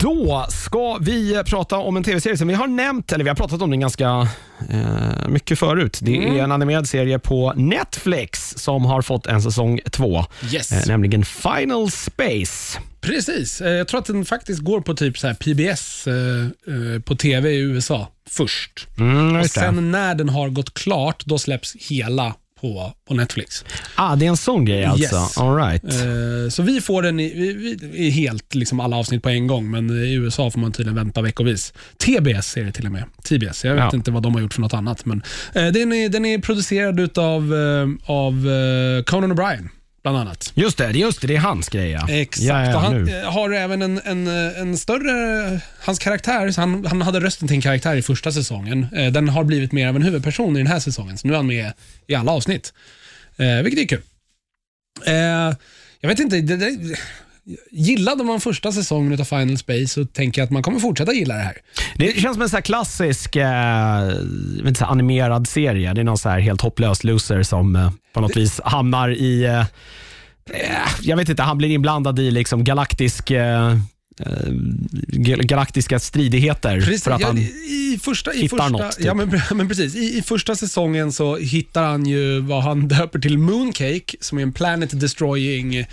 Då 0.00 0.46
ska 0.50 0.98
vi 1.00 1.42
prata 1.46 1.76
om 1.76 1.96
en 1.96 2.04
tv-serie 2.04 2.36
som 2.36 2.48
vi 2.48 2.54
har 2.54 2.66
nämnt, 2.66 3.12
eller 3.12 3.24
vi 3.24 3.28
har 3.30 3.34
pratat 3.34 3.62
om 3.62 3.70
den 3.70 3.80
ganska 3.80 4.28
eh, 4.70 5.28
mycket 5.28 5.58
förut. 5.58 5.98
Det 6.02 6.16
är 6.16 6.42
en 6.44 6.52
animerad 6.52 6.88
serie 6.88 7.18
på 7.18 7.52
Netflix 7.56 8.54
som 8.58 8.84
har 8.84 9.02
fått 9.02 9.26
en 9.26 9.42
säsong 9.42 9.80
två, 9.90 10.24
Yes. 10.52 10.72
eh, 10.72 10.86
nämligen 10.86 11.24
Final 11.24 11.90
Space. 11.90 12.78
Precis. 13.00 13.60
Eh, 13.60 13.72
Jag 13.72 13.88
tror 13.88 14.00
att 14.00 14.06
den 14.06 14.24
faktiskt 14.24 14.60
går 14.60 14.80
på 14.80 14.94
typ 14.94 15.18
så 15.18 15.26
här 15.26 15.34
PBS 15.34 16.06
eh, 16.06 16.14
eh, 16.94 17.00
på 17.00 17.16
TV 17.16 17.50
i 17.50 17.58
USA 17.60 18.08
först. 18.30 18.86
Mm, 18.98 19.36
Och 19.36 19.46
sen 19.46 19.90
när 19.90 20.14
den 20.14 20.28
har 20.28 20.48
gått 20.48 20.74
klart, 20.74 21.22
då 21.26 21.38
släpps 21.38 21.76
hela 21.90 22.34
på, 22.60 22.92
på 23.08 23.14
Netflix. 23.14 23.64
ah, 23.94 24.16
det 24.16 24.24
är 24.26 24.28
en 24.28 24.36
sån 24.36 24.64
grej 24.64 24.84
alltså. 24.84 25.16
Yes. 25.16 25.38
All 25.38 25.56
right. 25.56 25.84
Eh, 25.84 26.50
Så 26.50 26.62
vi 26.62 26.80
får 26.80 27.02
den 27.02 27.20
i, 27.20 27.28
vi, 27.52 27.78
i 28.06 28.10
helt 28.10 28.54
liksom 28.54 28.80
alla 28.80 28.96
avsnitt 28.96 29.22
på 29.22 29.28
en 29.28 29.46
gång, 29.46 29.70
men 29.70 29.90
i 29.90 30.12
USA 30.14 30.50
får 30.50 30.60
man 30.60 30.72
tydligen 30.72 30.96
vänta 30.96 31.22
veckovis. 31.22 31.72
TBS 31.98 32.56
är 32.56 32.64
det 32.64 32.72
till 32.72 32.86
och 32.86 32.92
med. 32.92 33.04
TBS. 33.24 33.64
Jag 33.64 33.74
vet 33.74 33.84
Ja. 33.84 33.90
inte 33.94 34.10
vad 34.10 34.22
de 34.22 34.34
har 34.34 34.40
gjort 34.40 34.54
för 34.54 34.60
något 34.60 34.74
annat. 34.74 35.04
Men, 35.04 35.22
eh, 35.54 35.66
den, 35.66 35.92
är, 35.92 36.08
den 36.08 36.24
är 36.24 36.38
producerad 36.38 37.00
utav, 37.00 37.54
eh, 37.54 37.86
av 38.14 38.32
eh, 38.48 39.02
Conan 39.04 39.32
O'Brien, 39.32 39.68
bland 40.12 40.28
annat. 40.28 40.52
Just 40.54 40.78
det, 40.78 40.90
just 40.90 41.20
det, 41.20 41.26
det 41.26 41.36
är 41.36 41.40
hans 41.40 41.68
grej 41.68 41.90
ja. 41.90 42.08
Exakt. 42.10 42.46
Ja, 42.46 42.64
ja, 42.64 42.74
och 42.76 42.80
han 42.82 43.04
nu. 43.04 43.18
eh, 43.20 43.32
har 43.32 43.50
även 43.50 43.82
en, 43.82 44.00
en, 44.04 44.26
eh, 44.26 44.60
en 44.60 44.78
större... 44.78 45.60
Hans 45.80 45.98
karaktär, 45.98 46.50
så 46.50 46.60
han, 46.60 46.86
han 46.86 47.02
hade 47.02 47.20
rösten 47.20 47.48
till 47.48 47.54
en 47.54 47.60
karaktär 47.62 47.96
i 47.96 48.02
första 48.02 48.32
säsongen. 48.32 48.86
Eh, 48.96 49.12
Den 49.12 49.28
har 49.28 49.44
blivit 49.44 49.72
mer 49.72 49.88
av 49.88 49.96
en 49.96 50.02
huvudperson 50.02 50.56
i 50.56 50.58
den 50.58 50.66
här 50.66 50.80
säsongen, 50.80 51.18
så 51.18 51.26
nu 51.26 51.32
är 51.32 51.36
han 51.36 51.46
med 51.46 51.72
i 52.06 52.14
alla 52.14 52.32
avsnitt. 52.32 52.72
Vilket 53.64 53.78
är 53.84 53.86
kul. 53.88 54.02
Jag 56.00 56.08
vet 56.08 56.18
inte, 56.18 56.40
det, 56.40 56.56
det, 56.56 56.98
gillade 57.70 58.24
man 58.24 58.40
första 58.40 58.72
säsongen 58.72 59.20
av 59.20 59.24
Final 59.24 59.58
Space 59.58 59.86
så 59.86 60.04
tänker 60.04 60.40
jag 60.40 60.46
att 60.46 60.50
man 60.50 60.62
kommer 60.62 60.78
fortsätta 60.78 61.12
gilla 61.12 61.34
det 61.34 61.40
här. 61.40 61.56
Det 61.96 62.20
känns 62.20 62.34
som 62.34 62.42
en 62.42 62.48
så 62.48 62.56
här 62.56 62.62
klassisk 62.62 63.36
eh, 63.36 64.08
inte, 64.66 64.74
så 64.74 64.84
här 64.84 64.92
animerad 64.92 65.48
serie. 65.48 65.94
Det 65.94 66.00
är 66.00 66.04
någon 66.04 66.18
så 66.18 66.28
här 66.28 66.38
helt 66.38 66.60
hopplös 66.60 67.04
loser 67.04 67.42
som 67.42 67.76
eh, 67.76 67.90
på 68.14 68.20
något 68.20 68.36
vis 68.36 68.60
hamnar 68.64 69.08
i... 69.08 69.44
Eh, 69.44 69.60
eh 69.60 69.66
jag 71.02 71.16
vet 71.16 71.28
inte, 71.28 71.42
han 71.42 71.58
blir 71.58 71.68
inblandad 71.68 72.18
i 72.18 72.30
liksom 72.30 72.64
galaktisk 72.64 73.30
eh, 73.30 73.76
galaktiska 75.42 75.98
stridigheter 75.98 76.80
Precis, 76.80 77.04
för 77.04 77.10
att 77.10 77.20
ja, 77.20 77.26
han 77.26 77.38
i 77.38 77.98
första, 78.02 78.34
i 78.34 78.40
hittar 78.40 78.56
första, 78.56 78.68
något, 78.68 78.96
typ. 78.96 79.06
Ja, 79.06 79.14
men, 79.14 79.40
men 79.54 79.68
precis. 79.68 79.94
I, 79.96 80.18
I 80.18 80.22
första 80.22 80.56
säsongen 80.56 81.12
så 81.12 81.36
hittar 81.36 81.84
han 81.84 82.06
ju 82.06 82.40
vad 82.40 82.62
han 82.62 82.88
döper 82.88 83.18
till 83.18 83.38
Mooncake, 83.38 84.16
som 84.20 84.38
är 84.38 84.42
en 84.42 84.52
planet 84.52 85.00
destroying 85.00 85.76
eh, 85.76 85.86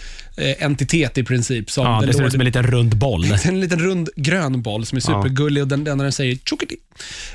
entitet 0.60 1.18
i 1.18 1.24
princip. 1.24 1.72
Som 1.72 1.86
Ja, 1.86 2.04
det 2.08 2.14
ser 2.14 2.26
ut 2.26 2.32
som 2.32 2.42
en 2.42 2.46
liten 2.46 2.68
rund 2.68 2.98
boll. 2.98 3.26
en 3.46 3.60
liten 3.60 3.80
rund 3.80 4.10
grön 4.16 4.62
boll 4.62 4.86
som 4.86 4.96
är 4.96 5.02
supergullig 5.02 5.64
och 5.64 5.70
den, 5.70 5.84
den 5.84 5.98
den 5.98 6.12
säger 6.12 6.36
tjockity. 6.36 6.76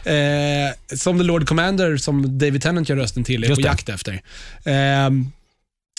Eh, 0.05 0.96
som 0.96 1.18
The 1.18 1.24
Lord 1.24 1.48
Commander 1.48 1.96
som 1.96 2.38
David 2.38 2.62
Tennant 2.62 2.88
gör 2.88 2.96
rösten 2.96 3.24
till 3.24 3.44
är 3.44 3.48
Just 3.48 3.61
på 3.61 3.62
det. 3.62 3.68
jakt 3.68 3.88
efter. 3.88 4.12
Eh, 4.64 5.11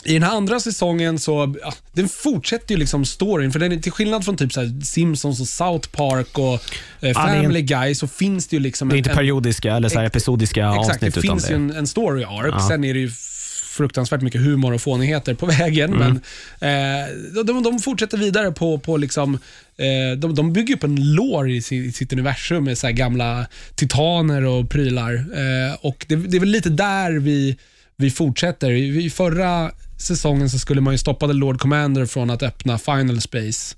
I 0.04 0.14
den 0.14 0.24
här 0.24 0.32
andra 0.38 0.60
säsongen 0.60 1.20
så, 1.20 1.56
ja, 1.62 1.74
den 1.94 2.10
fortsätter 2.10 2.74
ju 2.76 2.80
liksom 2.80 3.06
storyn, 3.06 3.52
för 3.52 3.60
den 3.60 3.72
är 3.72 3.78
till 3.78 3.92
skillnad 3.92 4.26
från 4.26 4.38
typ 4.38 4.54
så 4.54 4.62
Simpsons 4.84 5.42
och 5.42 5.48
South 5.48 5.90
Park 5.90 6.38
och 6.38 6.54
eh, 6.54 6.60
det 7.00 7.14
Family 7.14 7.62
Guy 7.62 7.96
så 7.96 8.08
finns 8.08 8.48
det 8.48 8.56
ju 8.56 8.60
liksom 8.60 8.90
Det 8.90 8.94
är 8.94 8.96
en, 8.96 8.98
inte 8.98 9.10
en, 9.10 9.16
periodiska 9.18 9.76
eller 9.76 9.90
så 9.90 10.00
här 10.00 10.06
episodiska 10.06 10.70
Exakt, 10.70 10.90
avsnitt. 10.90 11.14
det 11.14 11.20
utan 11.20 11.22
finns 11.22 11.52
ju 11.52 11.56
en, 11.56 11.72
en 11.72 11.88
story 11.88 12.24
arc. 12.24 12.50
Ja. 12.52 12.68
Sen 12.68 12.84
är 12.84 12.94
det 12.94 13.00
ju 13.00 13.12
fruktansvärt 13.72 14.22
mycket 14.22 14.42
humor 14.42 14.74
och 14.74 14.82
fånigheter 14.82 15.34
på 15.34 15.46
vägen. 15.60 15.94
Mm. 15.94 16.20
Men 16.60 17.02
eh, 17.02 17.44
de, 17.46 17.64
de 17.64 17.80
fortsätter 17.80 18.18
vidare 18.18 18.52
på, 18.52 18.78
på 18.80 18.98
liksom, 18.98 19.34
eh, 19.78 20.18
de, 20.18 20.36
de 20.36 20.54
bygger 20.54 20.76
upp 20.76 20.84
en 20.84 21.14
lore 21.14 21.54
i, 21.54 21.62
si- 21.62 21.86
i 21.86 21.92
sitt 21.92 22.14
universum 22.14 22.64
med 22.64 22.78
så 22.78 22.90
gamla 22.92 23.46
titaner 23.76 24.44
och 24.46 24.70
prylar. 24.70 25.14
Eh, 25.14 25.76
och 25.82 26.06
det, 26.10 26.16
det 26.16 26.38
är 26.38 26.40
väl 26.40 26.50
lite 26.50 26.70
där 26.70 27.12
vi, 27.12 27.58
vi 27.98 28.12
fortsätter. 28.12 28.72
I 28.72 29.10
förra 29.10 29.72
säsongen 30.02 30.50
så 30.50 30.60
skulle 30.60 30.82
man 30.82 30.94
ju 30.94 30.98
stoppa 30.98 31.28
The 31.28 31.34
Lord 31.34 31.60
Commander 31.60 32.06
från 32.06 32.30
att 32.30 32.44
öppna 32.44 32.78
Final 32.78 33.22
Space. 33.22 33.76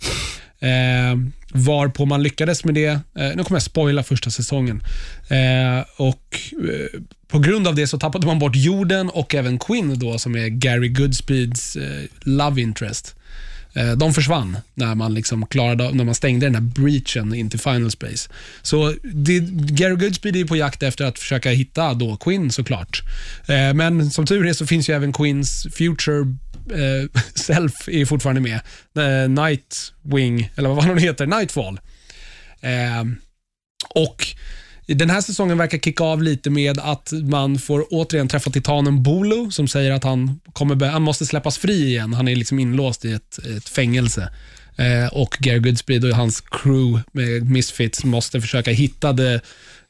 Eh, 0.59 1.17
varpå 1.53 2.05
man 2.05 2.23
lyckades 2.23 2.65
med 2.65 2.75
det. 2.75 2.87
Eh, 2.87 2.99
nu 3.35 3.43
kommer 3.43 3.55
jag 3.55 3.61
spoila 3.61 4.03
första 4.03 4.29
säsongen. 4.29 4.83
Eh, 5.27 5.85
och 5.97 6.39
eh, 6.69 6.99
På 7.27 7.39
grund 7.39 7.67
av 7.67 7.75
det 7.75 7.87
så 7.87 7.99
tappade 7.99 8.27
man 8.27 8.39
bort 8.39 8.55
jorden 8.55 9.09
och 9.09 9.35
även 9.35 9.59
Quinn 9.59 9.99
då, 9.99 10.17
som 10.19 10.35
är 10.35 10.47
Gary 10.47 10.89
Goodspeeds 10.89 11.75
eh, 11.75 12.03
love 12.21 12.61
interest. 12.61 13.15
Eh, 13.75 13.91
de 13.91 14.13
försvann 14.13 14.57
när 14.73 14.95
man, 14.95 15.13
liksom 15.13 15.45
klarade, 15.45 15.91
när 15.91 16.03
man 16.03 16.15
stängde 16.15 16.45
den 16.45 16.55
här 16.55 16.61
breachen 16.61 17.33
in 17.33 17.49
till 17.49 17.59
Final 17.59 17.91
Space. 17.91 18.29
Så 18.61 18.93
det, 19.03 19.39
Gary 19.49 19.95
Goodspeed 19.95 20.35
är 20.35 20.45
på 20.45 20.55
jakt 20.55 20.83
efter 20.83 21.05
att 21.05 21.19
försöka 21.19 21.49
hitta 21.49 21.93
då 21.93 22.17
Quinn 22.17 22.51
såklart. 22.51 23.01
Eh, 23.47 23.73
men 23.73 24.11
som 24.11 24.25
tur 24.25 24.45
är 24.45 24.53
så 24.53 24.65
finns 24.65 24.89
ju 24.89 24.93
även 24.93 25.13
Quinns 25.13 25.67
future 25.71 26.19
eh, 26.71 27.21
self 27.35 27.89
är 27.89 28.05
fortfarande 28.05 28.41
med. 28.41 28.59
Nightwing, 29.29 30.51
eller 30.55 30.69
vad 30.69 30.83
han 30.83 30.97
heter, 30.97 31.25
Nightfall. 31.25 31.79
Och 33.89 34.27
den 34.87 35.09
här 35.09 35.21
säsongen 35.21 35.57
verkar 35.57 35.77
kicka 35.77 36.03
av 36.03 36.23
lite 36.23 36.49
med 36.49 36.79
att 36.79 37.11
man 37.11 37.59
får 37.59 37.85
återigen 37.89 38.27
träffa 38.27 38.49
titanen 38.49 39.03
Bolo 39.03 39.51
som 39.51 39.67
säger 39.67 39.91
att 39.91 40.03
han, 40.03 40.39
kommer 40.53 40.85
han 40.85 41.01
måste 41.01 41.25
släppas 41.25 41.57
fri 41.57 41.87
igen. 41.87 42.13
Han 42.13 42.27
är 42.27 42.35
liksom 42.35 42.59
inlåst 42.59 43.05
i 43.05 43.13
ett, 43.13 43.37
ett 43.57 43.69
fängelse. 43.69 44.29
Eh, 44.75 45.13
och 45.13 45.37
Gary 45.39 45.59
Goodspeed 45.59 46.05
och 46.05 46.15
hans 46.15 46.41
crew 46.41 47.03
med 47.11 47.49
Misfits 47.51 48.03
måste 48.03 48.41
försöka 48.41 48.71
hitta 48.71 49.13
det, 49.13 49.33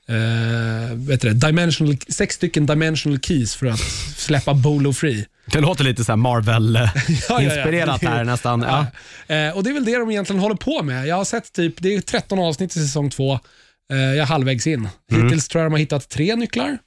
eh, 0.08 0.96
vet 0.96 1.22
det, 1.22 1.34
dimensional, 1.34 1.98
sex 2.08 2.36
stycken 2.36 2.66
dimensional 2.66 3.20
keys 3.20 3.56
för 3.56 3.66
att 3.66 3.80
släppa 4.18 4.54
Bolo 4.54 4.94
fri. 4.94 5.26
Det 5.52 5.60
låter 5.60 5.84
lite 5.84 6.04
så 6.04 6.16
Marvel-inspirerat 6.16 8.02
ja. 8.04 8.10
här 8.10 8.24
nästan. 8.34 8.62
Ja. 8.62 8.86
Eh, 9.36 9.58
och 9.58 9.64
Det 9.64 9.70
är 9.70 9.74
väl 9.74 9.86
det 9.86 9.98
de 9.98 10.12
egentligen 10.12 10.40
håller 10.40 10.56
på 10.56 10.84
med. 10.84 11.08
Jag 11.08 11.16
har 11.16 11.26
sett 11.26 11.54
typ, 11.54 11.74
det 11.78 11.96
är 11.96 12.02
13 12.02 12.40
avsnitt 12.40 12.76
i 12.76 12.80
säsong 12.80 13.10
två. 13.10 13.40
Eh, 13.94 14.00
jag 14.00 14.18
är 14.18 14.26
halvvägs 14.26 14.68
in. 14.68 14.90
Mm. 15.12 15.24
Hittills 15.24 15.48
tror 15.48 15.62
jag 15.62 15.72
de 15.72 15.74
har 15.74 15.80
hittat 15.80 16.10
tre 16.10 16.36
nycklar. 16.36 16.78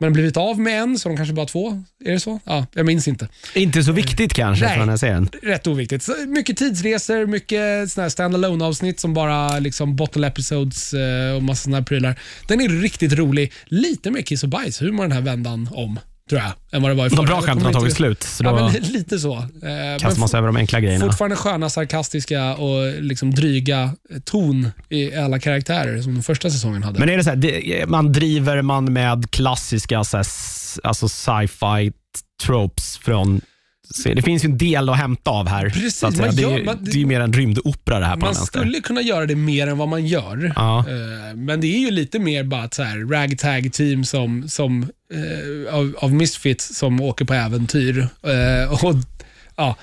Men 0.00 0.12
blivit 0.12 0.36
av 0.36 0.60
med 0.60 0.80
en, 0.80 0.98
så 0.98 1.08
de 1.08 1.16
kanske 1.16 1.34
bara 1.34 1.40
har 1.40 1.46
två. 1.46 1.82
Är 2.04 2.12
det 2.12 2.20
så? 2.20 2.40
Ja, 2.44 2.66
jag 2.74 2.86
minns 2.86 3.08
inte. 3.08 3.28
Inte 3.54 3.82
så 3.82 3.92
viktigt 3.92 4.34
kanske 4.34 4.64
Nej. 4.64 4.74
för 4.74 4.80
den 4.80 4.88
här 4.88 4.96
serien. 4.96 5.28
Rätt 5.42 5.66
oviktigt. 5.66 6.02
Så 6.02 6.12
mycket 6.26 6.56
tidsresor, 6.56 7.26
mycket 7.26 7.90
såna 7.90 8.02
här 8.02 8.08
stand 8.08 8.62
avsnitt 8.62 9.00
som 9.00 9.14
bara 9.14 9.58
liksom 9.58 9.96
bottle 9.96 10.26
episodes 10.26 10.94
eh, 10.94 11.36
och 11.36 11.42
massa 11.42 11.64
såna 11.64 11.76
här 11.76 11.84
prylar. 11.84 12.20
Den 12.48 12.60
är 12.60 12.68
riktigt 12.68 13.12
rolig. 13.12 13.52
Lite 13.64 14.10
mer 14.10 14.22
kiss 14.22 14.42
och 14.42 14.48
bajs-humor 14.48 15.02
den 15.02 15.12
här 15.12 15.20
vändan 15.20 15.68
om, 15.72 15.98
tror 16.30 16.40
jag, 16.42 16.52
än 16.72 16.82
vad 16.82 16.90
det 16.90 16.94
var 16.94 17.06
i 17.06 17.08
De 17.08 17.16
förra. 17.16 17.26
bra 17.26 17.34
Jag 17.36 17.44
skämten 17.44 17.66
har 17.66 17.72
tagit 17.72 17.84
inte- 17.86 17.96
slut, 17.96 18.22
så 18.22 18.44
Ja, 18.44 18.54
men 18.54 18.82
lite 18.82 19.18
så. 19.18 19.36
Eh, 19.36 19.98
kastar 20.00 20.20
man 20.20 20.28
sig 20.28 20.38
över 20.38 20.46
de 20.48 20.56
enkla 20.56 20.80
grejerna. 20.80 21.04
Fortfarande 21.04 21.36
sköna, 21.36 21.70
sarkastiska 21.70 22.54
och 22.54 23.02
liksom 23.02 23.34
dryga 23.34 23.94
ton 24.24 24.68
i 24.88 25.14
alla 25.16 25.38
karaktärer 25.38 26.02
som 26.02 26.14
den 26.14 26.22
första 26.22 26.50
säsongen 26.50 26.82
hade. 26.82 26.98
Men 27.00 27.08
är 27.08 27.16
det 27.16 27.24
så 27.24 27.30
här, 27.30 27.36
det, 27.36 27.84
man 27.88 28.12
driver 28.12 28.62
man 28.62 28.92
med 28.92 29.30
klassiska 29.30 30.04
så 30.04 30.16
här, 30.16 30.22
s- 30.24 30.80
alltså 30.84 31.08
sci-fi 31.08 31.92
tropes 32.42 32.98
från 32.98 33.40
se- 33.90 34.14
det 34.14 34.22
finns 34.22 34.44
ju 34.44 34.48
en 34.48 34.58
del 34.58 34.88
att 34.88 34.96
hämta 34.96 35.30
av 35.30 35.48
här. 35.48 35.70
Precis, 35.70 35.96
så 35.96 36.06
att 36.06 36.16
säga. 36.16 36.26
man 36.26 36.36
det, 36.36 36.42
är, 36.42 36.58
gör- 36.58 36.64
man- 36.64 36.78
det 36.84 36.90
är 36.90 36.94
ju 36.96 37.06
mer 37.06 37.20
en 37.20 37.32
rymdopera 37.32 37.98
det 38.00 38.06
här 38.06 38.16
man 38.16 38.34
skulle 38.34 38.80
kunna 38.80 39.00
göra 39.02 39.26
det 39.26 39.36
mer 39.36 39.66
än 39.66 39.78
vad 39.78 39.88
man 39.88 40.06
gör. 40.06 40.52
Ja. 40.56 40.78
Eh, 40.78 41.36
Men 41.36 41.60
det 41.60 41.66
är 41.66 41.78
ju 41.78 41.90
lite 41.90 42.18
mer 42.18 42.44
bara 42.44 42.64
ett 42.64 42.74
så 42.74 42.82
här 42.82 43.10
ragtag 43.12 43.72
team 43.72 44.04
som, 44.04 44.48
som, 44.48 44.82
eh, 45.14 45.74
av, 45.74 45.94
av 45.98 46.12
misfits 46.14 46.76
som 46.78 47.00
åker 47.00 47.24
på 47.24 47.34
äventyr. 47.34 48.08
Eh, 48.22 48.72
och 48.72 48.94
ja, 49.56 49.76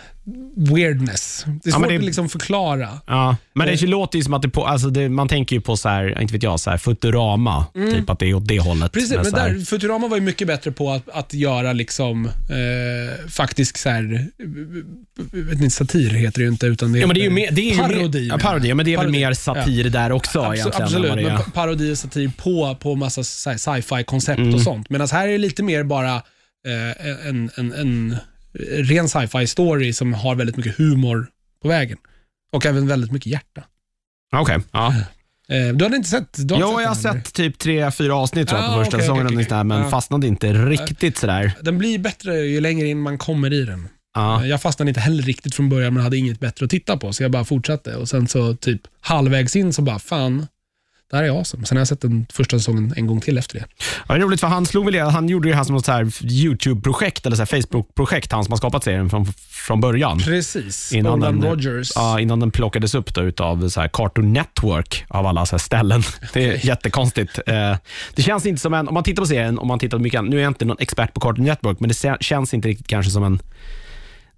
Weirdness. 0.55 1.43
Det 1.45 1.51
är 1.51 1.53
Ja, 1.63 1.71
svårt 1.71 1.81
men 1.81 1.89
det- 1.89 1.95
att 1.97 2.03
liksom 2.03 2.29
förklara. 2.29 2.89
Ja, 3.07 3.35
men 3.53 3.67
Eh. 3.69 3.77
det 3.79 3.87
låter 3.87 4.17
ju 4.17 4.23
som 4.23 4.33
att 4.33 4.41
det 4.41 4.49
på, 4.49 4.65
alltså 4.67 4.89
det, 4.89 5.09
man 5.09 5.27
tänker 5.27 5.55
ju 5.55 5.61
på 5.61 5.77
så 5.77 5.89
här, 5.89 6.21
inte 6.21 6.33
vet 6.33 6.43
jag, 6.43 6.59
så 6.59 6.69
här 6.69 6.77
Futurama, 6.77 7.65
typ 7.73 8.09
att 8.09 8.19
det 8.19 8.25
är 8.29 8.33
åt 8.33 8.47
det 8.47 8.59
hållet. 8.59 8.77
Mm. 8.81 8.89
Precis, 8.89 9.11
men 9.11 9.31
där, 9.55 9.65
Futurama 9.65 10.07
var 10.07 10.17
ju 10.17 10.23
mycket 10.23 10.47
bättre 10.47 10.71
på 10.71 10.91
att, 10.91 11.09
att 11.09 11.33
göra 11.33 11.73
liksom, 11.73 12.25
eh, 12.25 13.29
faktiskt 13.29 13.77
så 13.77 13.89
här, 13.89 14.27
eh, 14.39 14.45
vet 15.31 15.53
inte, 15.53 15.69
satir 15.69 16.09
heter 16.09 16.39
det 16.39 16.43
ju 16.43 16.49
inte, 16.51 16.65
utan 16.67 16.91
det 16.91 16.99
Ja, 16.99 17.07
men 17.07 17.13
det 17.13 17.21
är 17.21 17.23
ju 17.23 17.29
mer, 17.29 17.51
det 17.51 17.71
är 17.71 17.77
parodi. 17.77 18.21
Mer, 18.21 18.29
ja, 18.29 18.37
parodi, 18.37 18.67
ja, 18.69 18.75
men 18.75 18.85
det 18.85 18.93
är 18.93 18.97
väl 18.97 19.05
Parodi. 19.05 19.19
mer 19.19 19.33
satir 19.33 19.89
där 19.89 20.11
också 20.11 20.39
Abso- 20.39 20.53
egentligen. 20.55 20.83
Absolut, 20.83 21.15
det 21.15 21.23
men 21.23 21.51
parodi 21.53 21.93
och 21.93 21.97
satir 21.97 22.31
på, 22.37 22.75
på 22.81 22.95
massa 22.95 23.23
så 23.23 23.49
här 23.49 23.57
sci-fi-koncept 23.57 24.39
Mm. 24.39 24.55
och 24.55 24.61
sånt. 24.61 24.89
Medan 24.89 25.07
här 25.11 25.27
är 25.27 25.31
det 25.31 25.37
lite 25.37 25.63
mer 25.63 25.83
bara 25.83 26.15
eh, 26.15 27.27
en, 27.29 27.49
en, 27.57 27.73
en 27.73 28.17
ren 28.59 29.09
sci-fi 29.09 29.47
story 29.47 29.93
som 29.93 30.13
har 30.13 30.35
väldigt 30.35 30.57
mycket 30.57 30.77
humor 30.77 31.27
på 31.61 31.67
vägen. 31.67 31.97
Och 32.53 32.65
även 32.65 32.87
väldigt 32.87 33.11
mycket 33.11 33.31
hjärta. 33.31 33.63
Okej, 34.35 34.57
ja. 34.71 34.95
Eh, 35.49 35.67
du 35.73 35.85
hade 35.85 35.95
inte 35.97 36.09
sett? 36.09 36.33
Du 36.47 36.55
Jo, 36.59 36.67
inte 36.69 36.81
jag 36.81 36.87
har 36.89 36.95
sett 36.95 37.33
typ 37.33 37.57
tre, 37.59 37.91
fyra 37.91 38.15
avsnitt 38.15 38.47
tror 38.47 38.61
jag, 38.61 38.69
Ah, 38.69 38.73
på 38.73 38.79
första 38.83 38.97
okej, 38.97 39.05
säsongen, 39.07 39.25
okay, 39.27 39.45
okej. 39.45 39.63
men 39.63 39.81
Ja. 39.81 39.89
fastnade 39.89 40.27
inte 40.27 40.53
riktigt 40.53 41.17
sådär. 41.17 41.51
Den 41.61 41.77
blir 41.77 41.99
bättre 41.99 42.35
ju 42.39 42.61
längre 42.61 42.87
in 42.87 42.99
man 42.99 43.17
kommer 43.17 43.53
i 43.53 43.63
den. 43.65 43.87
Ja. 44.15 44.43
Eh, 44.43 44.49
Jag 44.49 44.61
fastnade 44.61 44.89
inte 44.89 44.99
heller 45.01 45.23
riktigt 45.23 45.55
från 45.55 45.69
början, 45.69 45.93
men 45.93 46.03
hade 46.03 46.17
inget 46.17 46.39
bättre 46.39 46.63
att 46.65 46.69
titta 46.69 46.97
på, 46.97 47.13
så 47.13 47.23
jag 47.23 47.31
bara 47.31 47.45
fortsatte. 47.45 47.95
Och 47.95 48.09
Sen 48.09 48.27
så 48.27 48.55
typ 48.55 48.81
halvvägs 49.01 49.55
in 49.55 49.73
så 49.73 49.81
bara, 49.81 49.99
fan, 49.99 50.47
här 51.17 51.23
är 51.23 51.29
awesome. 51.29 51.65
Sen 51.65 51.77
har 51.77 51.81
jag 51.81 51.87
sett 51.87 52.01
den 52.01 52.25
första 52.33 52.57
säsongen 52.59 52.93
en 52.97 53.07
gång 53.07 53.21
till 53.21 53.37
efter 53.37 53.59
det. 53.59 53.65
Ja, 54.07 54.13
det 54.15 54.19
är 54.21 54.23
roligt 54.25 54.39
för 54.39 54.47
han 54.47 54.65
slog 54.65 54.85
väl 54.85 54.93
det, 54.93 54.99
han 55.01 55.29
gjorde 55.29 55.49
det 55.49 55.55
här 55.55 55.63
som 55.63 55.75
något 55.75 55.85
så 55.85 55.91
här 55.91 56.07
YouTube-projekt 56.31 57.25
eller 57.25 57.35
så 57.35 57.45
Facebook-projekt, 57.45 58.31
han 58.31 58.43
som 58.43 58.51
har 58.51 58.57
skapat 58.57 58.83
serien 58.83 59.09
från, 59.09 59.25
från 59.49 59.81
början. 59.81 60.19
Precis. 60.19 60.93
Innan 60.93 61.11
Roland 61.13 61.41
den- 61.41 61.49
Rogers. 61.51 61.91
Ja, 61.95 62.19
innan 62.19 62.39
den 62.39 62.51
plockades 62.51 62.95
upp 62.95 63.13
då 63.13 63.21
utav 63.21 63.69
så 63.69 63.81
här 63.81 63.89
Cartoon 63.93 64.33
Network 64.33 65.05
av 65.07 65.25
alla 65.25 65.45
så 65.45 65.59
ställen. 65.59 66.03
Det 66.33 66.45
är 66.49 66.65
jättekonstigt. 66.65 67.39
Eh, 67.47 67.75
Det 68.15 68.21
känns 68.21 68.45
inte 68.45 68.61
som 68.61 68.73
en, 68.73 68.87
om 68.87 68.93
man 68.93 69.03
tittar 69.03 69.21
på 69.21 69.27
serien, 69.27 69.59
om 69.59 69.67
man 69.67 69.79
tittar 69.79 69.97
på 69.97 70.03
mycket 70.03 70.19
annat, 70.19 70.29
nu 70.31 70.37
är 70.37 70.41
jag 70.41 70.49
inte 70.49 70.65
någon 70.65 70.77
expert 70.79 71.13
på 71.13 71.19
Cartoon 71.19 71.45
Network, 71.45 71.79
men 71.79 71.89
det 71.89 72.17
känns 72.23 72.53
inte 72.53 72.67
riktigt 72.67 72.87
kanske 72.87 73.11
som 73.11 73.23
en 73.23 73.39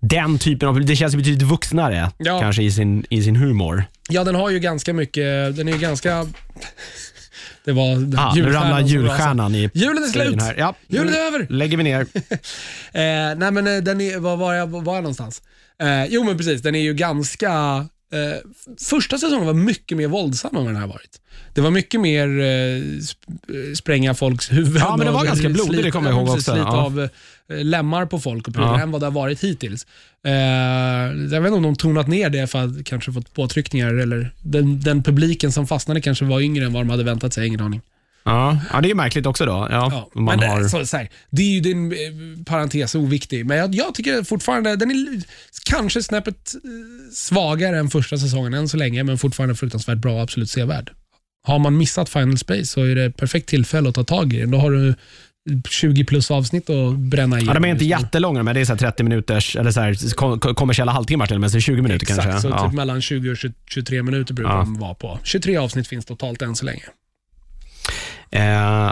den 0.09 0.39
typen 0.39 0.69
av, 0.69 0.85
det 0.85 0.95
känns 0.95 1.15
betydligt 1.15 1.41
vuxnare 1.49 2.11
Ja. 2.17 2.39
kanske 2.39 2.63
i 2.63 2.71
sin, 2.71 3.05
i 3.09 3.23
sin 3.23 3.35
humor. 3.35 3.83
Ja, 4.09 4.23
den 4.23 4.35
har 4.35 4.49
ju 4.49 4.59
ganska 4.59 4.93
mycket, 4.93 5.55
den 5.55 5.67
är 5.67 5.71
ju 5.73 5.77
ganska... 5.79 6.25
Det 7.65 7.71
var 7.71 8.17
Ah, 8.17 8.33
nu 8.35 8.43
ramlar 8.51 8.79
julstjärnan 8.81 9.55
i. 9.55 9.69
Julen 9.73 10.03
är 10.03 10.07
slut! 10.07 10.41
Här. 10.41 10.55
Ja, 10.57 10.75
Julen 10.87 11.13
är 11.13 11.17
över! 11.17 11.47
lägger 11.49 11.77
vi 11.77 11.83
ner. 11.83 11.99
Eh, 12.01 13.35
nej 13.37 13.51
men 13.51 13.67
eh, 13.67 13.77
den 13.77 14.01
är, 14.01 14.19
var 14.19 14.37
var 14.37 14.53
jag, 14.53 14.67
var 14.67 14.95
jag 14.95 15.03
någonstans? 15.03 15.41
Eh, 15.81 16.05
jo 16.05 16.23
men 16.23 16.37
precis, 16.37 16.61
den 16.61 16.75
är 16.75 16.79
ju 16.81 16.93
ganska... 16.93 17.85
Eh, 18.13 18.37
första 18.89 19.17
säsongen 19.17 19.45
var 19.45 19.53
mycket 19.53 19.97
mer 19.97 20.07
våldsam 20.07 20.55
än 20.57 20.63
vad 20.63 20.73
den 20.73 20.81
här 20.81 20.87
varit. 20.87 21.19
Det 21.53 21.61
var 21.61 21.71
mycket 21.71 22.01
mer 22.01 22.27
eh, 22.27 22.43
sp- 22.99 23.15
eh, 23.69 23.73
spränga 23.75 24.13
folks 24.13 24.51
huvuden. 24.51 24.81
Ja, 24.81 24.97
men 24.97 25.05
det 25.05 25.11
var 25.13 25.19
och 25.19 25.25
ganska 25.25 25.49
blodigt, 25.49 25.67
slita- 25.73 25.83
det 25.83 25.91
kommer 25.91 26.09
jag 26.09 26.15
ja, 26.17 26.21
ihåg 26.21 26.29
också. 26.29 26.41
Slita 26.51 26.59
Ja. 26.67 26.85
av 26.85 27.01
eh, 27.01 27.09
lemmar 27.63 28.05
på 28.05 28.19
folk 28.19 28.47
och 28.47 28.53
prylar 28.53 28.73
Ja. 28.77 28.81
än 28.81 28.91
vad 28.91 29.01
det 29.01 29.05
har 29.05 29.11
varit 29.11 29.43
hittills. 29.43 29.87
Eh, 30.25 30.31
jag 30.33 31.41
vet 31.41 31.47
inte 31.47 31.51
om 31.51 31.63
de 31.63 31.75
tonat 31.75 32.07
ner 32.07 32.29
det 32.29 32.47
för 32.47 32.59
att 32.65 32.85
kanske 32.85 33.11
fått 33.11 33.33
påtryckningar 33.33 33.93
eller 33.93 34.31
den, 34.41 34.79
den 34.79 35.03
publiken 35.03 35.51
som 35.51 35.67
fastnade 35.67 36.01
kanske 36.01 36.25
var 36.25 36.41
yngre 36.41 36.65
än 36.65 36.73
vad 36.73 36.81
de 36.81 36.89
hade 36.89 37.03
väntat 37.03 37.33
sig, 37.33 37.47
ingen 37.47 37.61
aning. 37.61 37.81
Ja, 38.25 38.57
ja, 38.73 38.81
det 38.81 38.89
är 38.91 38.95
märkligt 38.95 39.25
också 39.25 39.45
då. 39.45 39.51
Ja, 39.51 39.89
Ja, 39.91 40.09
man 40.21 40.39
men 40.39 40.49
har... 40.49 40.61
det, 40.61 40.69
så, 40.69 40.85
så 40.85 40.97
här, 40.97 41.09
det 41.29 41.41
är 41.41 41.53
ju 41.53 41.59
din 41.59 41.91
eh, 41.91 41.97
parentes 42.45 42.95
oviktig, 42.95 43.45
men 43.45 43.57
jag, 43.57 43.75
jag 43.75 43.95
tycker 43.95 44.23
fortfarande 44.23 44.75
den 44.75 44.91
är 44.91 45.21
kanske 45.65 46.03
snäppet 46.03 46.53
eh, 46.55 46.59
svagare 47.13 47.77
än 47.79 47.89
första 47.89 48.17
säsongen 48.17 48.53
än 48.53 48.69
så 48.69 48.77
länge, 48.77 49.03
men 49.03 49.17
fortfarande 49.17 49.55
fruktansvärt 49.55 49.97
bra 49.97 50.13
och 50.15 50.21
absolut 50.21 50.49
sevärd. 50.49 50.91
Har 51.47 51.59
man 51.59 51.77
missat 51.77 52.09
Final 52.09 52.37
Space 52.37 52.65
så 52.65 52.81
är 52.83 52.95
det 52.95 53.11
perfekt 53.11 53.49
tillfälle 53.49 53.89
att 53.89 53.95
ta 53.95 54.03
tag 54.03 54.33
i 54.33 54.39
den. 54.39 54.51
Då 54.51 54.57
har 54.57 54.71
du 54.71 54.95
20 55.69 56.03
plus 56.05 56.31
avsnitt 56.31 56.69
att 56.69 56.97
bränna 56.97 57.35
Ja, 57.35 57.39
igenom. 57.39 57.61
de 57.61 57.67
är 57.67 57.71
inte 57.71 57.85
jättelånga, 57.85 58.43
men 58.43 58.55
det 58.55 58.61
är 58.61 58.65
så 58.65 58.71
här 58.73 58.77
30 58.79 59.03
minuters, 59.03 59.55
eller 59.55 59.71
så 59.71 59.79
här, 59.81 60.15
kom- 60.15 60.39
kommersiella 60.55 60.91
halvtimmar 60.91 61.25
till 61.25 61.35
och 61.35 61.41
med, 61.41 61.51
så 61.51 61.59
20 61.59 61.81
minuter 61.81 62.05
Exakt, 62.05 62.23
kanske. 62.23 62.41
så 62.41 62.47
Ja. 62.47 62.65
typ 62.67 62.73
mellan 62.75 63.01
20 63.01 63.31
och 63.31 63.37
20, 63.37 63.53
23 63.69 64.03
minuter 64.03 64.33
brukar 64.33 64.51
Ja. 64.51 64.57
de 64.57 64.79
vara 64.79 64.93
på. 64.93 65.19
23 65.23 65.57
avsnitt 65.57 65.87
finns 65.87 66.05
totalt 66.05 66.41
än 66.41 66.55
så 66.55 66.65
länge. 66.65 66.83
Eh, 68.33 68.91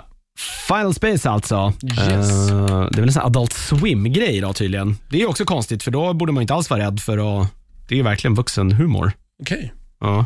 Final 0.67 0.93
Space 0.93 1.29
alltså. 1.29 1.73
Yes. 1.83 2.49
Eh, 2.51 2.65
det 2.67 2.97
är 2.97 2.99
väl 2.99 3.03
en 3.03 3.13
sån 3.13 3.21
här 3.21 3.27
Adult 3.27 3.53
Swim-grej 3.53 4.41
då 4.41 4.53
tydligen. 4.53 4.97
Det 5.09 5.21
är 5.21 5.29
också 5.29 5.45
konstigt, 5.45 5.83
för 5.83 5.91
då 5.91 6.13
borde 6.13 6.31
man 6.31 6.41
inte 6.41 6.53
alls 6.53 6.69
vara 6.69 6.85
rädd 6.85 6.99
för 6.99 7.41
att... 7.41 7.47
Det 7.87 7.95
är 7.95 7.97
ju 7.97 8.03
verkligen 8.03 8.35
vuxenhumor. 8.35 9.11
Okej. 9.41 9.73
Ja, 9.99 10.25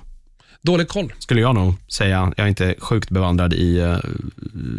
Dålig 0.61 0.88
koll. 0.88 1.13
skulle 1.20 1.41
jag 1.41 1.55
nog 1.55 1.74
säga. 1.91 2.34
Jag 2.38 2.43
är 2.43 2.47
inte 2.49 2.76
sjukt 2.80 3.09
bevandrad 3.09 3.53
i 3.53 3.78
eh, 3.80 3.97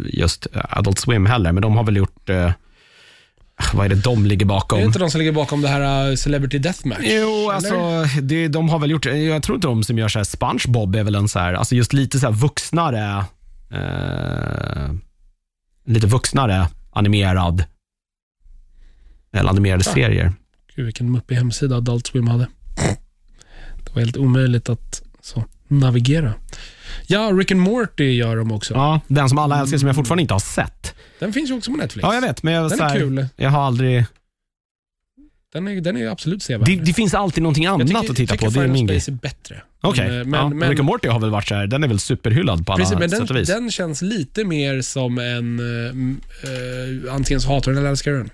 just 0.05 0.47
Adult 0.53 0.99
Swim 0.99 1.25
heller, 1.25 1.51
men 1.51 1.61
de 1.61 1.77
har 1.77 1.83
väl 1.83 1.97
gjort... 1.97 2.29
eh, 2.29 2.51
vad 3.73 3.85
är 3.85 3.89
det 3.89 3.95
de 3.95 4.25
ligger 4.25 4.45
Är 4.45 4.47
bakom? 4.47 4.79
det 4.79 4.85
inte 4.85 4.99
de 4.99 5.09
som 5.09 5.19
ligger 5.19 5.31
bakom 5.31 5.61
det 5.61 5.67
här 5.67 6.09
uh, 6.09 6.15
Celebrity 6.15 6.57
Deathmatch? 6.59 6.99
Jo, 7.03 7.51
alltså 7.53 8.03
det, 8.21 8.47
de 8.47 8.69
har 8.69 8.79
väl 8.79 8.91
gjort, 8.91 9.05
jag 9.05 9.43
tror 9.43 9.55
inte 9.55 9.67
de 9.67 9.83
som 9.83 9.97
gör 9.97 10.07
så 10.07 10.19
här, 10.19 10.23
SpongeBob 10.23 10.95
är 10.95 11.03
väl 11.03 11.15
en 11.15 11.27
så 11.27 11.39
här, 11.39 11.53
alltså 11.53 11.75
just 11.75 11.93
lite 11.93 12.19
så 12.19 12.25
här 12.25 12.33
vuxnare, 12.33 13.25
eh, 13.71 14.89
lite 15.85 16.07
vuxnare 16.07 16.67
animerad, 16.91 17.63
eller 19.31 19.49
animerade 19.49 19.83
Ja. 19.85 19.93
serier. 19.93 20.33
Gud, 20.75 20.85
vilken 20.85 21.11
muppig 21.11 21.35
hemsida 21.35 21.75
Adult 21.77 22.07
Swim 22.07 22.27
hade. 22.27 22.47
Det 23.85 23.93
var 23.93 23.99
helt 24.01 24.17
omöjligt 24.17 24.69
att 24.69 25.01
så, 25.21 25.43
navigera. 25.67 26.33
Ja, 27.07 27.19
Rick 27.33 27.51
and 27.51 27.59
Morty 27.61 28.03
gör 28.11 28.35
de 28.37 28.51
också. 28.51 28.73
Ja, 28.73 29.01
den 29.07 29.29
som 29.29 29.37
alla 29.37 29.59
älskar 29.59 29.77
som 29.77 29.87
jag 29.87 29.95
fortfarande 29.95 30.21
inte 30.21 30.33
har 30.33 30.39
sett. 30.39 30.95
Den 31.19 31.33
finns 31.33 31.49
ju 31.49 31.53
också 31.53 31.71
på 31.71 31.77
Netflix. 31.77 32.03
Ja, 32.03 32.13
jag 32.13 32.21
vet, 32.21 32.43
men 32.43 32.53
jag, 32.53 32.69
Den 32.69 32.79
är 32.81 32.83
här, 32.89 32.99
kul. 32.99 33.27
jag 33.35 33.49
har 33.49 33.61
aldrig, 33.63 34.05
Den 35.57 35.67
är, 35.77 35.81
den 35.81 35.97
är 35.97 36.07
absolut 36.07 36.43
sevärd. 36.43 36.67
det, 36.67 36.75
det 36.75 36.93
finns 36.93 37.13
alltid 37.13 37.43
någonting 37.43 37.63
jag 37.63 37.73
annat 37.73 37.87
tycker, 37.87 37.99
att 37.99 38.15
titta 38.15 38.33
tycker 38.33 38.45
på, 38.45 38.51
det 38.51 38.59
är 38.59 38.63
Final 38.63 38.73
min 38.73 38.87
grej. 38.87 39.01
Space 39.01 39.11
är 39.11 39.15
bättre. 39.21 39.61
Okej, 39.81 40.09
Men, 40.25 40.33
ja, 40.39 40.49
men, 40.49 40.69
Rick 40.69 40.79
Morty 40.79 41.07
har 41.07 41.19
väl 41.19 41.29
varit 41.29 41.47
så 41.47 41.55
här, 41.55 41.67
den 41.67 41.83
är 41.83 41.87
väl 41.87 41.99
superhyllad 41.99 42.65
på 42.65 42.73
alla 42.73 42.83
precis, 42.83 42.99
men 42.99 43.09
sätt 43.09 43.19
och 43.19 43.27
den, 43.27 43.37
vis. 43.37 43.47
den 43.47 43.71
känns 43.71 44.01
lite 44.01 44.43
mer 44.43 44.81
som 44.81 45.17
en... 45.17 45.59
Uh, 45.59 47.13
antingen 47.13 47.41
så 47.41 47.53
hatar 47.53 47.71
den 47.71 47.77
eller 47.79 47.89
älskar 47.89 48.11
den. 48.11 48.29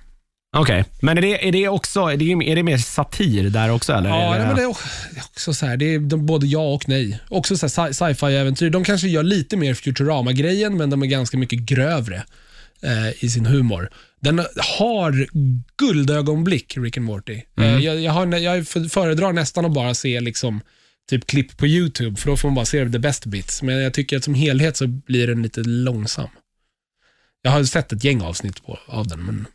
Okej, 0.56 0.86
men 1.02 1.18
är 1.18 1.22
det, 1.22 1.48
är 1.48 1.52
det 1.52 1.68
också, 1.68 2.00
är 2.00 2.18
det, 2.18 2.52
är 2.52 2.56
det 2.56 2.64
mer 2.64 2.78
satir 2.78 3.50
där 3.50 3.72
också 3.72 3.94
eller? 3.94 4.10
Ja, 4.10 4.36
men 4.38 4.56
det 4.56 4.62
är 4.62 4.68
också- 4.68 5.54
så 5.54 5.66
här, 5.66 5.78
det 5.78 5.86
är 5.96 6.00
de, 6.00 6.26
både 6.26 6.48
ja 6.48 6.74
och 6.74 6.90
nej. 6.90 7.20
Också 7.30 7.54
sci- 7.54 7.94
sci-fi-äventyr. 7.94 8.70
De 8.70 8.84
kanske 8.84 9.08
gör 9.08 9.24
lite 9.24 9.58
mer 9.58 9.74
Futurama-grejen, 9.74 10.78
men 10.78 10.90
de 10.90 11.04
är 11.04 11.08
ganska 11.08 11.38
mycket 11.38 11.60
grövre 11.60 12.24
eh, 12.84 13.24
i 13.24 13.30
sin 13.30 13.46
humor. 13.46 13.90
Den 14.24 14.46
har 14.78 15.28
guldögonblick, 15.78 16.78
Rick 16.78 16.98
and 16.98 17.06
Morty. 17.06 17.42
Eh, 17.58 17.78
jag, 17.78 18.02
jag, 18.02 18.12
har, 18.12 18.38
jag 18.38 18.68
föredrar 18.68 19.34
nästan 19.34 19.66
att 19.66 19.74
bara 19.74 19.94
se 19.94 20.20
liksom, 20.20 20.62
typ 21.10 21.28
klipp 21.28 21.58
på 21.58 21.68
YouTube, 21.68 22.18
för 22.18 22.30
då 22.30 22.38
får 22.38 22.48
man 22.48 22.56
bara 22.56 22.66
se 22.66 22.90
the 22.90 23.00
best 23.00 23.26
bits. 23.26 23.62
Men 23.62 23.76
jag 23.76 23.94
tycker 23.94 24.18
att 24.18 24.24
som 24.24 24.34
helhet 24.34 24.78
så 24.78 24.88
blir 24.88 25.28
den 25.28 25.42
lite 25.42 25.62
långsam. 25.62 26.30
Jag 27.42 27.52
har 27.52 27.64
sett 27.64 27.94
ett 27.94 28.04
gäng 28.04 28.22
avsnitt 28.22 28.64
på, 28.64 28.80
av 28.86 29.08
den, 29.08 29.26
men 29.26 29.48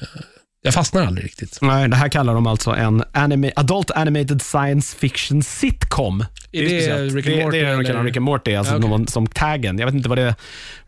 eh, 0.00 0.22
jag 0.64 0.74
fastnar 0.74 1.06
aldrig 1.06 1.24
riktigt. 1.24 1.58
Nej, 1.62 1.88
det 1.88 1.96
här 1.96 2.08
kallar 2.08 2.34
de 2.34 2.46
alltså 2.46 2.70
en 2.70 3.02
anime, 3.12 3.52
Adult 3.56 3.90
Animated 3.90 4.42
Science 4.42 4.96
Fiction 4.96 5.42
Sitcom. 5.42 6.24
Är 6.52 6.62
det 6.62 6.68
speciellt. 6.68 7.14
Rick 7.14 7.26
and 7.26 7.36
det, 7.36 7.44
Morty, 7.44 7.58
det 7.60 7.66
är 7.66 7.76
Rick 7.78 7.88
eller? 7.88 7.98
and, 7.98 8.06
Rick 8.06 8.16
and 8.16 8.24
Morty, 8.24 8.54
alltså 8.54 8.72
Ja, 8.74 8.78
okej. 8.78 8.90
någon, 8.90 9.06
som 9.06 9.26
taggen. 9.26 9.78
Jag 9.78 9.86
vet 9.86 9.94
inte 9.94 10.08
vad 10.08 10.18
det 10.18 10.34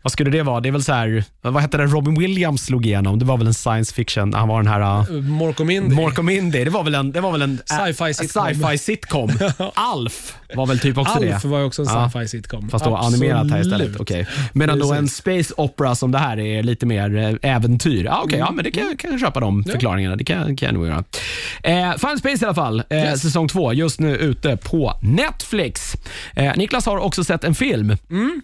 vad 0.01 0.11
skulle 0.11 0.29
det 0.31 0.43
vara? 0.43 0.59
Det 0.59 0.69
är 0.69 0.71
väl 0.71 0.83
så 0.83 0.93
här, 0.93 1.23
vad 1.41 1.61
hette 1.61 1.77
det 1.77 1.85
Robin 1.85 2.19
Williams 2.19 2.65
slog 2.65 2.85
igenom? 2.85 3.19
Det 3.19 3.25
var 3.25 3.37
väl 3.37 3.47
en 3.47 3.53
science 3.53 3.93
fiction, 3.95 4.33
han 4.33 4.47
var 4.47 4.63
den 4.63 4.67
här 4.71 5.11
uh, 5.11 5.49
och 6.19 6.25
Mindy, 6.25 6.63
det 6.63 6.69
var 6.69 6.83
väl 6.83 6.95
en, 6.95 7.11
det 7.11 7.21
var 7.21 7.31
väl 7.31 7.41
en 7.41 7.59
Sci-fi 7.65 8.13
sitcom. 8.13 8.45
sci-fi 8.53 8.77
sitcom. 8.77 9.31
Alf 9.73 10.35
var 10.55 10.65
väl 10.65 10.79
typ 10.79 10.97
också 10.97 11.13
Alf 11.13 11.41
det. 11.41 11.47
var 11.47 11.59
ju 11.59 11.65
också 11.65 11.81
en 11.81 11.87
Ja. 11.87 12.09
sci-fi 12.09 12.27
sitcom. 12.27 12.69
Fast 12.69 12.85
då 12.85 12.95
animerat 12.95 13.51
här 13.51 13.59
istället. 13.61 13.81
Absolut. 13.87 13.99
Okej. 13.99 14.27
Medan 14.53 14.79
då 14.79 14.93
en 14.93 15.09
space 15.09 15.53
opera 15.57 15.95
som 15.95 16.11
det 16.11 16.17
här 16.19 16.39
är 16.39 16.63
lite 16.63 16.85
mer 16.85 17.17
eh, 17.17 17.51
äventyr. 17.55 18.07
Ah, 18.11 18.21
Okej, 18.23 18.39
ja, 18.39 18.51
men 18.51 18.63
det 18.63 18.71
kan, 18.71 18.97
kan 18.97 19.11
jag 19.11 19.19
köpa 19.19 19.39
de 19.39 19.63
förklaringarna. 19.71 20.15
Det 20.15 20.23
kan, 20.23 20.55
kan 20.55 20.65
jag 20.67 20.73
nog 20.73 20.87
göra. 20.87 21.03
Eh, 21.63 21.97
Final 21.97 22.19
Space 22.19 22.45
i 22.45 22.47
alla 22.47 22.55
fall, 22.55 22.83
eh, 22.89 22.97
Yes. 22.97 23.21
säsong 23.21 23.47
två, 23.47 23.73
just 23.73 23.99
nu 23.99 24.15
ute 24.15 24.57
på 24.57 24.99
Netflix. 25.01 25.93
Eh, 26.35 26.53
Niklas 26.55 26.85
har 26.85 26.97
också 26.97 27.23
sett 27.23 27.43
en 27.43 27.55
film. 27.55 27.97
Mm. 28.09 28.41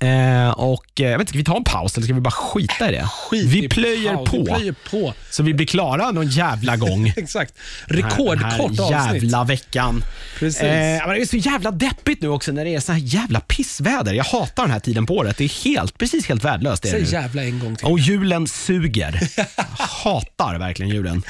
Eh, 0.00 0.50
och 0.50 1.00
eh, 1.00 1.10
jag 1.10 1.18
vet 1.18 1.20
inte, 1.20 1.28
Ska 1.30 1.38
vi 1.38 1.44
ta 1.44 1.56
en 1.56 1.64
paus 1.64 1.96
eller 1.96 2.04
ska 2.04 2.14
vi 2.14 2.20
bara 2.20 2.30
skita 2.30 2.88
i 2.88 2.92
det? 2.92 3.08
Skit 3.12 3.44
vi 3.46 3.68
plöjer 3.68 4.14
paus. 4.14 4.30
på, 4.30 4.36
Vi 4.38 4.44
plöjer 4.44 4.74
på. 4.90 5.14
så 5.30 5.42
vi 5.42 5.54
blir 5.54 5.66
klara 5.66 6.10
någon 6.10 6.28
jävla 6.28 6.76
gång. 6.86 7.12
Exakt. 7.16 7.54
Den 7.88 7.96
här- 8.02 8.10
Rekordkort 8.10 8.76
den 8.76 8.86
här 8.92 9.04
avsnitt. 9.06 9.22
jävla 9.22 9.44
veckan. 9.44 10.04
Precis. 10.38 10.62
Eh, 10.62 11.06
men 11.06 11.14
det 11.16 11.20
är 11.20 11.26
så 11.26 11.36
jävla 11.36 11.70
deppigt 11.70 12.22
nu 12.22 12.28
också 12.28 12.52
när 12.52 12.64
det 12.64 12.74
är 12.74 12.80
så 12.80 12.92
här 12.92 13.00
jävla 13.04 13.40
pissväder. 13.40 14.12
Jag 14.14 14.24
hatar 14.24 14.62
den 14.62 14.70
här 14.72 14.80
tiden 14.80 15.06
på 15.06 15.14
året. 15.16 15.36
Det 15.36 15.44
är 15.44 15.64
helt, 15.64 15.98
precis 15.98 16.26
helt 16.26 16.44
värdelöst. 16.44 16.88
Säg 16.88 17.12
jävla 17.12 17.44
en 17.44 17.58
gång 17.58 17.76
till. 17.76 17.86
Och 17.86 17.98
julen 17.98 18.46
suger. 18.46 19.20
Jag 19.36 19.84
hatar 19.86 20.58
verkligen 20.58 20.90
julen. 20.92 21.22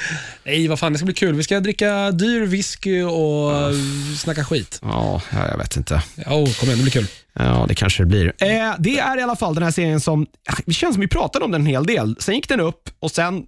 Nej, 0.43 0.67
vad 0.67 0.79
fan, 0.79 0.91
det 0.91 0.97
ska 0.97 1.05
bli 1.05 1.13
kul. 1.13 1.35
Vi 1.35 1.43
ska 1.43 1.59
dricka 1.59 2.11
dyr 2.11 2.45
whisky 2.45 3.01
och 3.01 3.69
uh. 3.71 4.15
snacka 4.17 4.45
skit. 4.45 4.79
Ja, 4.81 5.21
jag 5.31 5.57
vet 5.57 5.75
inte. 5.77 6.01
Ja, 6.15 6.31
oh, 6.35 6.53
kom 6.53 6.67
igen, 6.69 6.77
det 6.77 6.83
blir 6.83 6.91
kul. 6.91 7.07
Ja, 7.39 7.65
det 7.67 7.75
kanske 7.75 8.03
det 8.03 8.07
blir. 8.07 8.25
Eh, 8.25 8.73
det 8.79 8.99
är 8.99 9.19
i 9.19 9.21
alla 9.21 9.35
fall 9.35 9.55
den 9.55 9.63
här 9.63 9.71
serien 9.71 9.99
som, 9.99 10.25
det 10.65 10.73
känns 10.73 10.95
som 10.95 11.01
vi 11.01 11.07
pratade 11.07 11.45
om 11.45 11.51
den 11.51 11.61
en 11.61 11.67
hel 11.67 11.85
del. 11.85 12.15
Sen 12.19 12.35
gick 12.35 12.49
den 12.49 12.59
upp 12.59 12.89
och 12.99 13.11
sen 13.11 13.45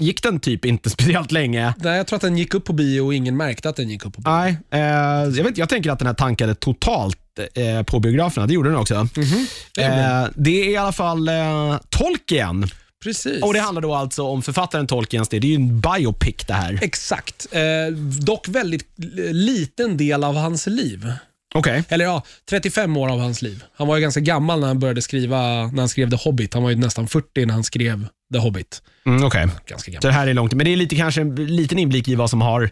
gick 0.00 0.22
den 0.22 0.40
typ 0.40 0.64
inte 0.64 0.90
speciellt 1.00 1.32
länge. 1.32 1.74
Nej, 1.78 1.96
jag 1.96 2.06
tror 2.06 2.16
att 2.16 2.22
den 2.22 2.38
gick 2.38 2.54
upp 2.54 2.64
på 2.64 2.72
bio 2.72 3.00
och 3.00 3.14
ingen 3.14 3.36
märkte 3.36 3.68
att 3.68 3.76
den 3.76 3.90
gick 3.90 4.06
upp 4.06 4.14
på 4.14 4.20
bio. 4.20 4.30
Nej, 4.30 4.58
eh, 4.70 4.80
jag, 5.36 5.44
vet, 5.44 5.58
jag 5.58 5.68
tänker 5.68 5.90
att 5.90 5.98
den 5.98 6.06
här 6.06 6.14
tankade 6.14 6.54
totalt 6.54 7.18
eh, 7.54 7.82
på 7.82 8.00
biograferna. 8.00 8.46
Det 8.46 8.54
gjorde 8.54 8.68
den 8.68 8.78
också. 8.78 9.08
Det 9.74 9.82
är 9.82 9.90
bra. 9.90 10.26
Eh, 10.26 10.28
det 10.34 10.50
är 10.50 10.70
i 10.70 10.76
alla 10.76 10.92
fall 10.92 11.28
eh, 11.28 11.78
Tolkien. 11.88 12.66
Precis. 13.04 13.42
Och 13.42 13.54
Det 13.54 13.60
handlar 13.60 13.82
då 13.82 13.94
alltså 13.94 14.22
om 14.22 14.42
författaren 14.42 14.86
Tolkiens, 14.86 15.28
det, 15.28 15.38
det 15.38 15.46
är 15.46 15.48
ju 15.48 15.54
en 15.54 15.80
biopic 15.80 16.36
det 16.46 16.54
här. 16.54 16.78
Exakt. 16.82 17.46
Eh, 17.50 17.94
dock 18.20 18.48
väldigt 18.48 18.88
liten 19.32 19.96
del 19.96 20.24
av 20.24 20.36
hans 20.36 20.66
liv. 20.66 21.12
Okej. 21.54 21.82
Eller 21.88 22.04
ja, 22.04 22.22
35 22.50 22.96
år 22.96 23.08
av 23.12 23.20
hans 23.20 23.42
liv. 23.42 23.64
Han 23.76 23.86
var 23.88 23.96
ju 23.96 24.02
ganska 24.02 24.20
gammal 24.20 24.60
när 24.60 24.66
han 24.66 24.78
började 24.78 25.02
skriva, 25.02 25.66
när 25.66 25.78
han 25.78 25.88
skrev 25.88 26.10
The 26.10 26.16
Hobbit. 26.16 26.54
Han 26.54 26.62
var 26.62 26.70
ju 26.70 26.76
nästan 26.76 27.08
40 27.08 27.46
när 27.46 27.54
han 27.54 27.64
skrev 27.64 28.06
The 28.32 28.38
Hobbit. 28.38 28.82
Mm, 29.06 29.24
okej. 29.24 29.46
Ganska 29.66 29.92
Så 30.00 30.06
det 30.08 30.12
här 30.14 30.26
är 30.26 30.34
långt, 30.34 30.52
men 30.54 30.64
det 30.64 30.72
är 30.72 30.76
lite 30.76 30.96
kanske 30.96 31.20
en 31.20 31.34
liten 31.34 31.78
inblick 31.78 32.08
i 32.08 32.14
vad 32.14 32.30
som 32.30 32.40
har 32.40 32.70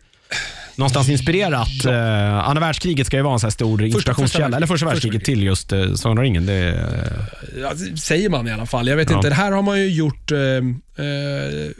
någonstans 0.76 1.08
inspirerat. 1.08 1.84
Eh, 1.86 2.48
andra 2.48 2.60
världskriget 2.60 3.06
ska 3.06 3.16
ju 3.16 3.22
vara 3.22 3.34
en 3.34 3.40
så 3.40 3.50
stor 3.50 3.84
inspirationskälla, 3.84 4.44
första 4.46 4.56
eller 4.56 4.66
första 4.66 4.86
världskriget. 4.86 5.24
till 5.24 5.42
just 5.42 5.72
uh, 5.72 5.94
Sagan 5.94 6.18
om 6.18 6.24
ringen. 6.24 6.46
Det, 6.46 6.52
är- 6.52 7.24
Ja, 7.60 7.72
säger 8.00 8.28
man 8.28 8.48
i 8.48 8.52
alla 8.52 8.66
fall. 8.66 8.88
Jag 8.88 8.96
vet 8.96 9.10
Ja. 9.10 9.16
inte. 9.16 9.28
Det 9.28 9.34
här 9.34 9.52
har 9.52 9.62
man 9.62 9.78
ju 9.80 9.88
gjort... 9.90 10.32
Eh, 10.32 10.38
eh, 10.38 11.70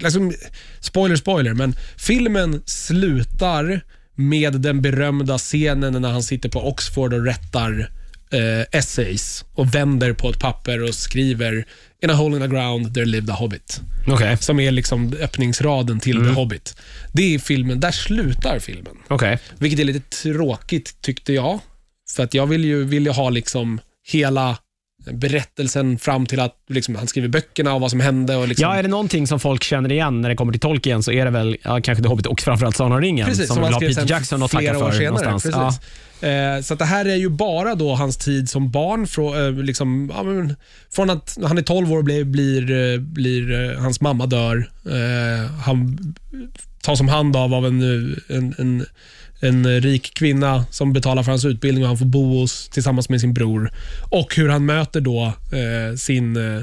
liksom, 0.00 0.32
spoiler, 0.80 1.16
spoiler, 1.16 1.54
men 1.54 1.74
filmen 1.96 2.62
slutar 2.66 3.80
med 4.16 4.52
den 4.60 4.82
berömda 4.82 5.38
scenen 5.38 6.02
när 6.02 6.10
han 6.10 6.22
sitter 6.22 6.48
på 6.48 6.68
Oxford 6.68 7.12
och 7.14 7.24
rättar 7.24 7.90
eh, 8.32 8.78
essays 8.78 9.44
och 9.54 9.74
vänder 9.74 10.12
på 10.12 10.30
ett 10.30 10.38
papper 10.38 10.82
och 10.82 10.94
skriver 10.94 11.66
“In 12.02 12.10
a 12.10 12.14
hole 12.14 12.36
in 12.36 12.42
the 12.42 12.48
ground 12.48 12.94
there 12.94 13.04
lived 13.04 13.30
a 13.30 13.34
hobbit”. 13.34 13.80
Okej, 14.08 14.36
Som 14.36 14.60
är 14.60 14.70
liksom 14.70 15.12
öppningsraden 15.20 16.00
till 16.00 16.16
Mm. 16.16 16.28
The 16.28 16.34
Hobbit. 16.34 16.76
Det 17.12 17.34
är 17.34 17.38
filmen. 17.38 17.80
Där 17.80 17.90
slutar 17.90 18.58
filmen. 18.58 18.96
okej. 19.08 19.38
Vilket 19.58 19.80
är 19.80 19.84
lite 19.84 20.00
tråkigt 20.22 20.96
tyckte 21.00 21.32
jag. 21.32 21.60
För 22.16 22.22
att 22.22 22.34
jag 22.34 22.46
vill 22.46 22.64
ju, 22.64 22.84
vill 22.84 23.06
ju 23.06 23.12
ha 23.12 23.30
liksom 23.30 23.80
hela 24.08 24.58
berättelsen 25.12 25.98
fram 25.98 26.26
till 26.26 26.40
att 26.40 26.56
liksom, 26.68 26.94
han 26.96 27.06
skriver 27.06 27.28
böckerna 27.28 27.74
och 27.74 27.80
vad 27.80 27.90
som 27.90 28.00
hände. 28.00 28.36
Och 28.36 28.48
liksom, 28.48 28.62
Ja, 28.68 28.76
är 28.76 28.82
det 28.82 28.88
någonting 28.88 29.26
som 29.26 29.40
folk 29.40 29.62
känner 29.62 29.92
igen 29.92 30.20
när 30.20 30.28
det 30.28 30.36
kommer 30.36 30.52
till 30.52 30.60
Tolkien 30.60 31.02
så 31.02 31.12
är 31.12 31.24
det 31.24 31.30
väl 31.30 31.56
ja, 31.62 31.80
kanske 31.80 32.02
The 32.02 32.08
Hobbit 32.08 32.26
och 32.26 32.40
framförallt 32.40 32.76
Sagan 32.76 32.92
om 32.92 33.00
ringen 33.00 33.26
Precis, 33.26 33.46
som, 33.46 33.54
som 33.54 33.62
han 33.64 33.72
ha 33.72 33.80
skrev 33.80 33.88
Peter 33.88 34.10
Jackson 34.10 34.42
att 34.42 34.50
tacka 34.50 34.74
för 34.74 34.92
senare. 34.92 35.24
någonstans. 35.24 35.80
Ja. 36.20 36.28
Eh, 36.28 36.60
så 36.60 36.74
det 36.74 36.84
här 36.84 37.04
är 37.04 37.16
ju 37.16 37.28
bara 37.28 37.74
då 37.74 37.94
hans 37.94 38.16
tid 38.16 38.50
som 38.50 38.70
barn. 38.70 39.06
Från, 39.06 39.46
eh, 39.46 39.64
liksom, 39.64 40.12
ja, 40.14 40.22
men, 40.22 40.56
från 40.90 41.10
att 41.10 41.38
han 41.44 41.58
är 41.58 41.62
12 41.62 41.92
år 41.92 42.02
blir, 42.02 42.24
blir, 42.24 42.92
eh, 42.92 43.00
blir 43.00 43.72
eh, 43.72 43.78
hans 43.78 44.00
mamma 44.00 44.26
dör. 44.26 44.70
Eh, 44.86 45.50
han 45.50 45.98
tas 46.82 47.00
om 47.00 47.08
hand 47.08 47.36
av, 47.36 47.54
av 47.54 47.66
en, 47.66 47.82
en, 48.28 48.54
en 48.58 48.86
en 49.40 49.80
rik 49.80 50.14
kvinna 50.14 50.64
som 50.70 50.92
betalar 50.92 51.22
för 51.22 51.30
hans 51.32 51.44
utbildning 51.44 51.84
och 51.84 51.88
han 51.88 51.98
får 51.98 52.06
bo 52.06 52.40
hos, 52.40 52.68
tillsammans 52.68 53.08
med 53.08 53.20
sin 53.20 53.34
bror. 53.34 53.70
Och 54.10 54.34
hur 54.36 54.48
han 54.48 54.66
möter 54.66 55.00
då 55.00 55.24
eh, 55.52 55.96
sin, 55.96 56.36
eh, 56.36 56.62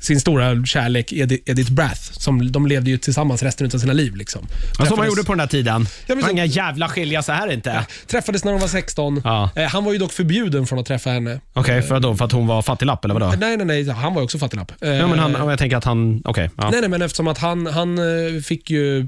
sin 0.00 0.20
stora 0.20 0.64
kärlek 0.66 1.12
Edi- 1.12 1.42
Edith 1.46 1.72
Brath. 1.72 2.00
Som, 2.12 2.52
de 2.52 2.66
levde 2.66 2.90
ju 2.90 2.98
tillsammans 2.98 3.42
resten 3.42 3.66
av 3.74 3.78
sina 3.78 3.92
liv. 3.92 4.16
Liksom. 4.16 4.46
Vad 4.78 4.88
som 4.88 4.96
man 4.98 5.06
gjorde 5.06 5.24
på 5.24 5.32
den 5.32 5.40
här 5.40 5.46
tiden. 5.46 5.86
Ja, 6.06 6.14
men 6.14 6.24
så- 6.24 6.30
inga 6.30 6.44
jävla 6.44 6.88
skilja 6.88 7.22
så 7.22 7.32
här 7.32 7.52
inte. 7.52 7.86
Träffades 8.06 8.44
när 8.44 8.52
de 8.52 8.60
var 8.60 8.68
16. 8.68 9.20
Ja. 9.24 9.50
Eh, 9.56 9.64
han 9.68 9.84
var 9.84 9.92
ju 9.92 9.98
dock 9.98 10.12
förbjuden 10.12 10.66
från 10.66 10.78
att 10.78 10.86
träffa 10.86 11.10
henne. 11.10 11.40
Okej, 11.52 11.82
för, 11.82 12.00
då, 12.00 12.16
för 12.16 12.24
att 12.24 12.32
hon 12.32 12.46
var 12.46 12.62
fattiglapp 12.62 13.04
eller 13.04 13.14
vadå? 13.14 13.34
Nej, 13.38 13.56
nej, 13.56 13.66
nej. 13.66 13.88
Han 13.90 14.14
var 14.14 14.20
ju 14.20 14.24
också 14.24 14.38
fattiglapp. 14.38 14.72
Eh, 14.80 14.88
Ja, 14.90 15.06
men 15.06 15.18
han, 15.18 15.48
jag 15.48 15.58
tänker 15.58 15.76
att 15.76 15.84
han, 15.84 16.22
okej. 16.24 16.50
ja. 16.56 16.70
Nej, 16.70 16.80
nej, 16.80 16.90
men 16.90 17.02
eftersom 17.02 17.28
att 17.28 17.38
han, 17.38 17.66
han 17.66 17.98
eh, 17.98 18.40
fick 18.42 18.70
ju 18.70 18.98
eh, 19.00 19.04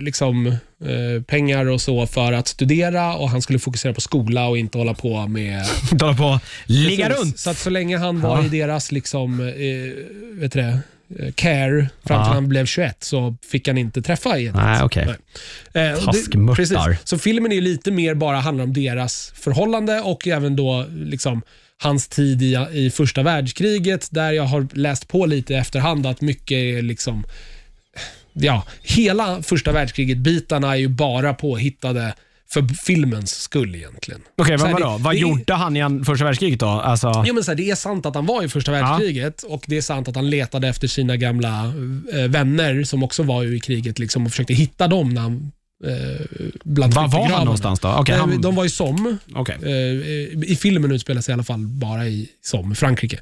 liksom 0.00 0.46
eh, 0.46 1.22
pengar 1.26 1.66
och 1.66 1.80
så 1.80 2.06
för 2.06 2.32
att 2.32 2.48
studera 2.48 3.14
och 3.14 3.30
han 3.30 3.42
skulle 3.42 3.58
fokusera 3.58 3.94
på 3.94 4.00
skola 4.00 4.48
och 4.48 4.58
inte 4.58 4.78
hålla 4.78 4.94
på 4.94 5.26
med... 5.26 5.64
Inte 5.92 6.04
hålla 6.04 6.16
på 6.16 6.40
ligga 6.66 7.08
runt. 7.08 7.38
Så 7.38 7.50
att 7.50 7.58
så 7.58 7.70
länge 7.70 7.98
han 7.98 8.20
var 8.20 8.38
Ja. 8.38 8.44
i 8.44 8.48
deras 8.48 8.92
liksom, 8.92 9.40
eh, 9.40 9.50
vet 10.40 10.52
du 10.52 10.60
det, 10.60 10.78
eh, 11.18 11.32
care 11.34 11.88
fram 12.04 12.18
Ja. 12.18 12.24
till 12.24 12.34
han 12.34 12.48
blev 12.48 12.66
21 12.66 13.04
så 13.04 13.36
fick 13.50 13.68
han 13.68 13.78
inte 13.78 14.02
träffa 14.02 14.38
Edith. 14.38 14.56
Nej, 14.56 14.82
okej. 14.82 15.06
Nej. 15.74 15.86
Eh, 15.90 15.98
det- 16.12 16.54
precis. 16.56 16.78
Så 17.04 17.18
filmen 17.18 17.52
är 17.52 17.60
lite 17.60 17.90
mer 17.90 18.14
bara 18.14 18.36
handlar 18.40 18.64
om 18.64 18.72
deras 18.72 19.32
förhållande 19.36 20.00
och 20.00 20.28
även 20.28 20.56
då 20.56 20.86
liksom 20.90 21.42
hans 21.82 22.08
tid 22.08 22.42
i, 22.42 22.56
i 22.72 22.90
första 22.90 23.22
världskriget 23.22 24.08
där 24.10 24.32
jag 24.32 24.42
har 24.44 24.66
läst 24.72 25.08
på 25.08 25.26
lite 25.26 25.52
i 25.52 25.56
efterhand 25.56 26.06
att 26.06 26.20
mycket 26.20 26.56
är 26.56 26.82
liksom 26.82 27.24
Ja, 28.32 28.64
hela 28.82 29.42
första 29.42 29.72
världskriget-bitarna 29.72 30.72
är 30.72 30.76
ju 30.76 30.88
bara 30.88 31.34
påhittade 31.34 32.14
för 32.52 32.62
filmens 32.62 33.30
skull 33.30 33.74
egentligen. 33.74 34.20
Okej, 34.38 34.58
Så 34.58 34.64
men 34.64 34.72
vadå? 34.72 34.96
Vad 34.98 35.14
det 35.14 35.18
gjorde 35.18 35.54
han 35.54 35.76
i 35.76 36.04
första 36.04 36.24
världskriget 36.24 36.60
då? 36.60 36.66
Alltså, 36.66 37.24
Jo, 37.26 37.34
men 37.34 37.44
så 37.44 37.50
här, 37.50 37.56
det 37.56 37.70
är 37.70 37.74
sant 37.74 38.06
att 38.06 38.14
han 38.14 38.26
var 38.26 38.42
i 38.42 38.48
första 38.48 38.72
världskriget 38.72 39.42
och 39.42 39.64
det 39.66 39.76
är 39.76 39.82
sant 39.82 40.08
att 40.08 40.16
han 40.16 40.30
letade 40.30 40.68
efter 40.68 40.88
sina 40.88 41.16
gamla 41.16 41.72
eh, 42.12 42.28
vänner 42.28 42.84
som 42.84 43.02
också 43.02 43.22
var 43.22 43.42
ju 43.42 43.56
i 43.56 43.60
kriget 43.60 43.98
liksom, 43.98 44.26
och 44.26 44.30
försökte 44.30 44.54
hitta 44.54 44.88
dem 44.88 45.14
när 45.14 45.20
han 45.20 45.52
bland 46.64 46.94
var 46.94 47.08
var 47.08 47.28
han 47.28 47.44
någonstans 47.44 47.80
då? 47.80 47.88
Okej, 47.88 48.14
Eh, 48.14 48.20
han, 48.20 48.40
De 48.40 48.54
var 48.54 48.64
i 48.64 48.68
Somme. 48.68 49.16
okej. 49.34 49.56
Eh, 49.62 50.50
I 50.52 50.58
filmen 50.60 50.92
utspelar 50.92 51.20
sig 51.20 51.32
i 51.32 51.34
alla 51.34 51.42
fall 51.42 51.66
bara 51.66 52.06
i 52.06 52.28
Somme, 52.44 52.74
Frankrike. 52.74 53.18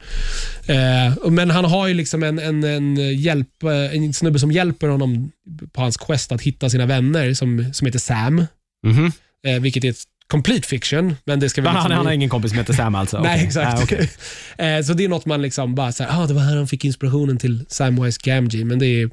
Eh, 0.66 1.30
Men 1.30 1.50
han 1.50 1.64
har 1.64 1.86
ju 1.88 1.94
liksom 1.94 2.22
en, 2.22 2.38
en, 2.38 2.64
en, 2.64 2.96
hjälp, 3.18 3.62
eh, 3.62 3.96
en 3.96 4.12
snubbe 4.14 4.38
som 4.38 4.52
hjälper 4.52 4.88
honom 4.88 5.30
på 5.72 5.80
hans 5.80 5.96
quest 5.96 6.32
att 6.32 6.42
hitta 6.42 6.70
sina 6.70 6.86
vänner 6.86 7.34
som, 7.34 7.70
som 7.74 7.86
heter 7.86 7.98
Sam. 7.98 8.46
Mhm. 8.86 9.12
Eh, 9.46 9.61
vilket 9.61 9.84
är 9.84 9.90
ett 9.90 10.02
complete 10.26 10.68
fiction. 10.68 11.16
Men 11.24 11.40
det 11.40 11.48
ska 11.48 11.62
vi 11.62 11.68
han, 11.68 11.76
liksom- 11.76 11.92
han 11.92 12.06
har 12.06 12.12
ingen 12.12 12.28
kompis 12.28 12.50
som 12.50 12.59
heter 12.59 12.72
Sam 12.74 12.94
alltså? 12.94 13.20
Nej, 13.22 13.44
exakt. 13.44 13.92
Ah. 13.92 13.96
Eh, 14.64 14.82
så 14.82 14.92
det 14.92 15.04
är 15.04 15.09
något 15.09 15.26
man 15.26 15.42
liksom 15.42 15.74
bara 15.74 15.92
säger, 15.92 16.11
ah, 16.22 16.26
det 16.26 16.34
var 16.34 16.40
här 16.42 16.56
han 16.56 16.66
fick 16.68 16.84
inspirationen 16.84 17.38
till 17.38 17.64
Samwise 17.68 18.20
Gamgee, 18.24 18.64
men 18.64 18.78
det 18.78 18.86
är 18.86 19.11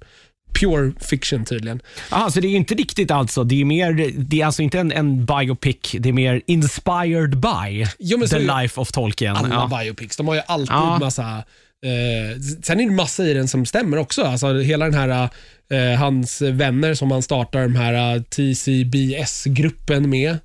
pure 0.59 0.91
fiction 0.99 1.45
tydligen. 1.45 1.81
Aha, 2.09 2.31
så 2.31 2.39
det 2.39 2.47
är 2.47 2.55
inte 2.55 2.75
riktigt 2.75 3.11
alltså, 3.11 3.43
det 3.43 3.61
är 3.61 3.65
mer, 3.65 4.11
det 4.17 4.41
är 4.41 4.45
alltså 4.45 4.61
inte 4.61 4.79
en, 4.79 4.91
en 4.91 5.25
biopic, 5.25 5.95
det 5.99 6.09
är 6.09 6.13
mer 6.13 6.41
inspired 6.47 7.37
by 7.37 7.85
Jo, 7.99 8.27
the 8.27 8.39
life 8.39 8.81
of 8.81 8.91
Tolkien. 8.91 9.35
Alla 9.35 9.67
Ja. 9.71 9.79
biopics, 9.83 10.17
de 10.17 10.27
har 10.27 10.35
ju 10.35 10.41
alltid 10.47 10.73
Ja. 10.75 10.99
massa 10.99 11.43
Eh, 11.85 12.39
sen 12.63 12.79
är 12.79 12.85
det 12.85 12.91
massa 12.91 13.25
i 13.25 13.33
den 13.33 13.47
som 13.47 13.65
stämmer 13.65 13.97
också. 13.97 14.23
Alltså, 14.23 14.53
hela 14.59 14.85
den 14.85 14.93
här, 14.93 15.29
eh, 15.71 15.99
hans 15.99 16.41
vänner 16.41 16.93
som 16.93 17.11
han 17.11 17.21
startar 17.21 17.61
den 17.61 17.75
här 17.75 18.15
eh, 18.15 18.21
TCBS-gruppen 18.21 20.09
med. 20.09 20.37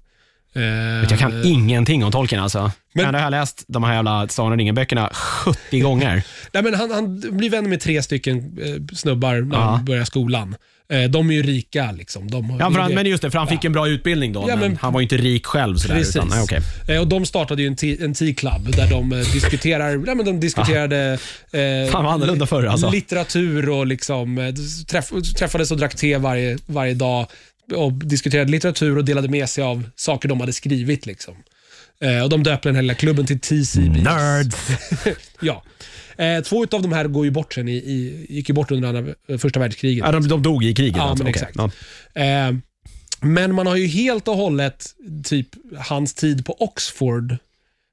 Eh, 0.54 0.62
Jag 1.10 1.18
kan 1.18 1.44
ingenting 1.44 2.04
om 2.04 2.12
Tolkien 2.12 2.42
alltså. 2.42 2.72
Men- 2.92 3.04
Men, 3.04 3.14
jag 3.14 3.22
har 3.22 3.30
läst 3.30 3.64
de 3.68 3.82
här 3.84 3.94
jävla 3.94 4.28
Sagan 4.28 4.52
om 4.52 4.58
ringen-böckerna 4.58 5.10
70 5.14 5.80
gånger. 5.80 6.22
Nej, 6.52 6.62
men 6.62 6.74
han, 6.74 6.90
han 6.90 7.20
blir 7.36 7.50
vän 7.50 7.68
med 7.70 7.80
tre 7.80 8.02
stycken 8.02 8.36
eh, 8.38 8.96
snubbar 8.96 9.34
när 9.40 9.56
Ja. 9.56 9.62
han 9.62 9.84
börjar 9.84 10.04
skolan. 10.04 10.54
Eh, 10.92 11.02
de 11.10 11.30
är 11.30 11.34
ju 11.34 11.42
rika. 11.42 11.92
Liksom. 11.92 12.30
De, 12.30 12.56
Ja, 12.60 12.70
för 12.70 12.78
han, 12.80 12.94
men 12.94 13.06
just 13.06 13.22
det, 13.22 13.30
för 13.30 13.38
han 13.38 13.48
fick 13.48 13.64
en 13.64 13.72
bra 13.72 13.88
utbildning 13.88 14.32
då, 14.32 14.40
Ja, 14.48 14.56
men, 14.56 14.58
men- 14.68 14.76
han 14.80 14.92
var 14.92 15.00
ju 15.00 15.02
inte 15.02 15.16
rik 15.16 15.46
själv. 15.46 15.76
Sådär, 15.76 15.94
Precis. 15.94 16.16
utan, 16.16 16.28
nej. 16.28 16.96
Eh, 16.96 17.00
och 17.00 17.06
de 17.08 17.26
startade 17.26 17.62
ju 17.62 17.68
en 17.68 18.02
en 18.04 18.14
T-club 18.14 18.76
där 18.76 18.90
de 18.90 19.10
diskuterar, 19.32 20.04
ja, 20.06 20.14
men 20.14 20.24
de 20.26 20.40
diskuterade 20.40 21.12
eh, 21.52 21.90
Fan 21.92 22.04
vad 22.04 22.12
annorlunda 22.14 22.46
förr 22.46 22.66
alltså. 22.66 22.90
litteratur 22.90 23.68
och 23.68 23.86
liksom, 23.86 24.54
träff, 24.88 25.10
träffades 25.38 25.70
och 25.70 25.76
drack 25.76 25.94
te 25.96 26.16
varje, 26.16 26.58
varje 26.66 26.94
dag 26.94 27.26
och 27.72 27.92
diskuterade 27.92 28.50
litteratur 28.50 28.98
och 28.98 29.04
delade 29.04 29.28
med 29.28 29.48
sig 29.48 29.64
av 29.64 29.90
saker 29.96 30.28
de 30.28 30.40
hade 30.40 30.52
skrivit. 30.52 31.06
Liksom. 31.06 31.34
Eh, 32.00 32.22
och 32.22 32.30
De 32.30 32.42
döpte 32.42 32.68
den 32.68 32.76
här 32.76 32.82
lilla 32.82 32.94
klubben 32.94 33.26
till 33.26 33.40
TCB. 33.40 34.02
Nerds. 34.02 34.56
Ja. 35.40 35.62
Eh, 36.16 36.42
två 36.42 36.62
av 36.62 36.82
de 36.82 36.92
här 36.92 37.04
går 37.04 37.24
ju 37.24 37.30
bort 37.30 37.54
sen 37.54 37.68
i, 37.68 37.72
i, 37.76 38.26
gick 38.28 38.48
ju 38.48 38.54
bort 38.54 38.70
under 38.70 38.88
andra, 38.88 39.14
första 39.38 39.60
världskriget. 39.60 40.04
Ja, 40.06 40.12
de, 40.12 40.28
de 40.28 40.42
dog 40.42 40.64
i 40.64 40.74
kriget 40.74 40.96
Ja, 40.96 41.02
alltså. 41.02 41.24
men 41.24 41.32
okej. 41.32 41.42
exakt. 41.48 41.72
Ja. 42.14 42.22
Eh, 42.22 42.54
men 43.22 43.54
man 43.54 43.66
har 43.66 43.76
ju 43.76 43.86
helt 43.86 44.28
och 44.28 44.36
hållet 44.36 44.86
typ 45.24 45.48
hans 45.78 46.14
tid 46.14 46.44
på 46.46 46.52
Oxford. 46.58 47.36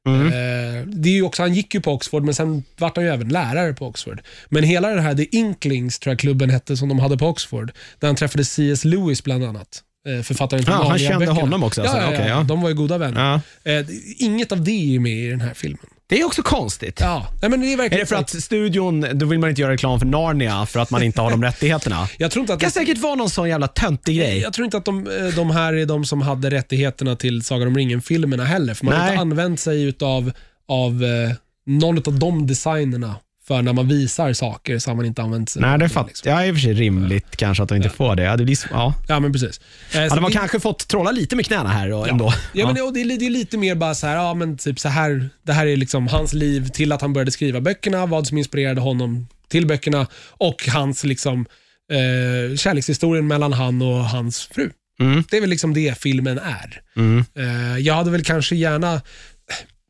Mm. 0.08 0.28
Eh, 0.28 0.86
det 0.88 1.10
är 1.10 1.14
ju 1.14 1.24
också, 1.24 1.42
han 1.44 1.54
gick 1.54 1.74
ju 1.74 1.82
på 1.82 1.92
Oxford, 1.94 2.24
men 2.24 2.34
sen 2.34 2.64
vart 2.78 2.96
han 2.96 3.06
ju 3.06 3.12
även 3.12 3.30
lärare 3.30 3.74
på 3.74 3.88
Oxford. 3.88 4.22
Men 4.50 4.64
hela 4.64 4.90
den 4.90 5.00
här 5.00 5.16
The 5.16 5.38
Inklings, 5.38 6.00
tror 6.00 6.12
jag 6.12 6.20
klubben 6.20 6.50
hette, 6.50 6.78
som 6.78 6.90
de 6.90 7.00
hade 7.00 7.18
på 7.18 7.28
Oxford, 7.28 7.72
där 8.00 8.08
han 8.08 8.16
träffade 8.16 8.46
C.S. 8.46 8.86
Lewis 8.86 9.24
bland 9.24 9.44
annat. 9.46 9.84
eh, 10.18 10.24
Författaren 10.24 10.64
till 10.64 10.74
Ja, 10.74 10.90
han 10.90 11.00
kände 11.00 11.18
böckerna. 11.26 11.42
honom 11.42 11.64
också, 11.64 11.82
alltså. 11.82 11.98
Ja, 11.98 12.04
ja, 12.04 12.10
ja, 12.12 12.18
Okej, 12.18 12.28
ja. 12.30 12.44
de 12.44 12.62
var 12.62 12.70
ju 12.70 12.76
goda 12.76 12.98
vänner. 12.98 13.40
Eh, 13.64 13.86
inget 14.18 14.52
av 14.52 14.64
det 14.64 14.96
är 14.96 15.00
med 15.00 15.12
i 15.18 15.30
den 15.30 15.42
här 15.42 15.54
filmen. 15.54 15.86
Det 16.10 16.20
är 16.20 16.26
också 16.26 16.44
konstigt. 16.44 17.00
Ja, 17.00 17.28
nej, 17.42 17.52
men 17.52 17.62
det 17.62 17.68
är 17.68 17.74
Är 17.74 17.78
verkligen 17.78 18.00
det 18.00 18.06
för 18.06 18.16
att 18.16 18.44
studion, 18.44 19.06
då 19.14 19.26
vill 19.26 19.40
man 19.40 19.50
inte 19.50 19.62
göra 19.62 19.72
reklam 19.72 20.00
för 20.00 20.06
Narnia 20.06 20.66
för 20.66 20.80
att 20.80 20.92
man 20.92 21.04
inte 21.04 21.22
har 21.22 21.32
de 21.32 21.44
rättigheterna? 21.44 22.10
Jag 22.18 22.32
tror 22.32 22.42
inte 22.42 22.54
att 22.54 22.60
Det 22.60 22.66
kan 22.66 22.72
säkert 22.72 22.98
vara 22.98 23.16
någon 23.16 23.30
sån 23.30 23.50
jävla 23.50 23.68
töntig 23.68 24.18
grej. 24.18 24.40
Jag 24.40 24.54
tror 24.54 24.66
inte 24.66 24.78
att 24.78 24.86
de, 24.86 25.08
eh, 25.08 25.36
de 25.36 25.52
här 25.52 25.74
är 25.74 25.86
de 25.86 26.06
som 26.06 26.22
hade 26.22 26.50
rättigheterna 26.50 27.16
till 27.16 27.44
Sagan 27.44 27.68
om 27.68 27.78
ringen-filmerna 27.78 28.46
heller. 28.46 28.74
För 28.74 28.86
man 28.86 28.94
har 28.94 29.02
Nej. 29.02 29.12
inte 29.12 29.22
använt 29.22 29.60
sig 29.60 29.84
utav, 29.84 30.32
av 30.68 31.04
eh, 31.04 31.32
någon 31.66 31.98
av 31.98 32.20
de 32.20 32.48
designerna 32.48 33.16
för 33.48 33.62
när 33.62 33.74
man 33.74 33.88
visar 33.88 34.34
saker 34.34 34.80
så 34.80 34.90
har 34.90 34.96
man 34.96 35.06
inte 35.06 35.22
använt 35.22 35.50
sig 35.50 35.62
Nej, 35.62 35.80
det 35.80 35.90
fattar 35.90 36.08
liksom. 36.08 36.32
jag. 36.32 36.42
är 36.44 36.48
i 36.48 36.52
och 36.52 36.56
för 36.56 36.62
sig 36.62 36.74
rimligt 36.74 37.36
kanske 37.36 37.64
att 37.64 37.70
de 37.70 37.76
inte 37.76 37.90
får 37.90 38.16
det. 38.16 38.24
Ja, 38.24 38.38
det 38.38 38.44
blir, 38.46 38.58
ja. 38.72 38.94
Ja, 39.08 39.20
men 39.20 39.32
precis. 39.32 39.62
Eh, 39.94 40.02
Hade 40.02 40.22
man 40.22 40.32
det- 40.32 40.38
kanske 40.38 40.60
fått 40.60 40.88
trolla 40.88 41.12
lite 41.12 41.36
med 41.36 41.46
knäna 41.46 41.70
här 41.70 41.92
och, 41.92 42.08
ändå. 42.10 42.34
Ja, 42.54 42.66
men 42.66 42.76
det, 42.76 42.82
och 42.82 42.94
det, 42.94 43.02
är, 43.02 43.30
lite 43.30 43.58
mer 43.58 43.76
bara 43.76 43.96
så 43.96 44.08
här, 44.08 44.16
ja 44.16 44.34
men 44.34 44.58
typ 44.58 44.80
så 44.80 44.90
här, 44.90 45.30
det 45.44 45.54
här 45.54 45.66
är 45.68 45.78
liksom 45.78 46.08
hans 46.08 46.34
liv 46.34 46.68
till 46.70 46.92
att 46.92 47.02
han 47.02 47.14
började 47.14 47.32
skriva 47.32 47.62
böckerna, 47.62 48.06
vad 48.06 48.28
som 48.28 48.38
inspirerade 48.38 48.82
honom 48.82 49.28
till 49.48 49.68
böckerna 49.68 50.08
och 50.30 50.68
hans 50.68 51.04
liksom 51.04 51.46
eh, 51.92 52.56
kärlekshistorien 52.58 53.28
mellan 53.28 53.54
han 53.54 53.82
och 53.82 54.04
hans 54.06 54.48
fru. 54.48 54.70
Mm. 55.00 55.24
Det 55.30 55.38
är 55.38 55.42
väl 55.42 55.50
liksom 55.50 55.74
det 55.74 55.98
filmen 55.98 56.40
är. 56.40 56.82
Mm. 56.96 57.26
Eh, 57.38 57.78
jag 57.80 57.94
hade 57.94 58.12
väl 58.12 58.24
kanske 58.24 58.56
gärna 58.56 59.02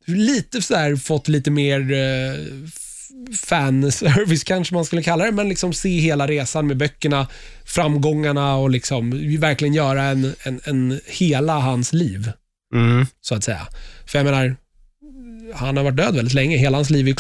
lite 0.05 0.62
så 0.62 0.76
här, 0.76 0.95
fått 0.95 1.28
lite 1.28 1.51
mer 1.51 1.80
eh, 1.91 2.36
fanservice 3.45 4.43
kanske 4.43 4.74
man 4.74 4.86
skulle 4.86 5.03
kalla 5.03 5.26
det, 5.26 5.32
men 5.32 5.49
liksom 5.49 5.74
se 5.74 5.99
hela 5.99 6.28
resan 6.28 6.68
med 6.68 6.78
böckerna, 6.78 7.28
framgångarna 7.65 8.55
och 8.55 8.70
liksom 8.70 9.11
verkligen 9.39 9.74
göra 9.74 10.03
en, 10.03 10.34
en, 10.43 10.61
en 10.63 10.99
hela 11.05 11.59
hans 11.59 11.93
liv, 11.93 12.32
Mm. 12.74 13.05
så 13.22 13.36
att 13.36 13.43
säga. 13.43 13.68
För 14.05 14.20
jag 14.20 14.26
menar, 14.26 14.55
han 15.53 15.78
har 15.78 15.84
varit 15.84 15.97
död 15.97 16.15
väldigt 16.15 16.34
länge, 16.34 16.57
hela 16.57 16.78
hans 16.78 16.89
liv 16.89 17.05
är 17.05 17.09
ju 17.09 17.15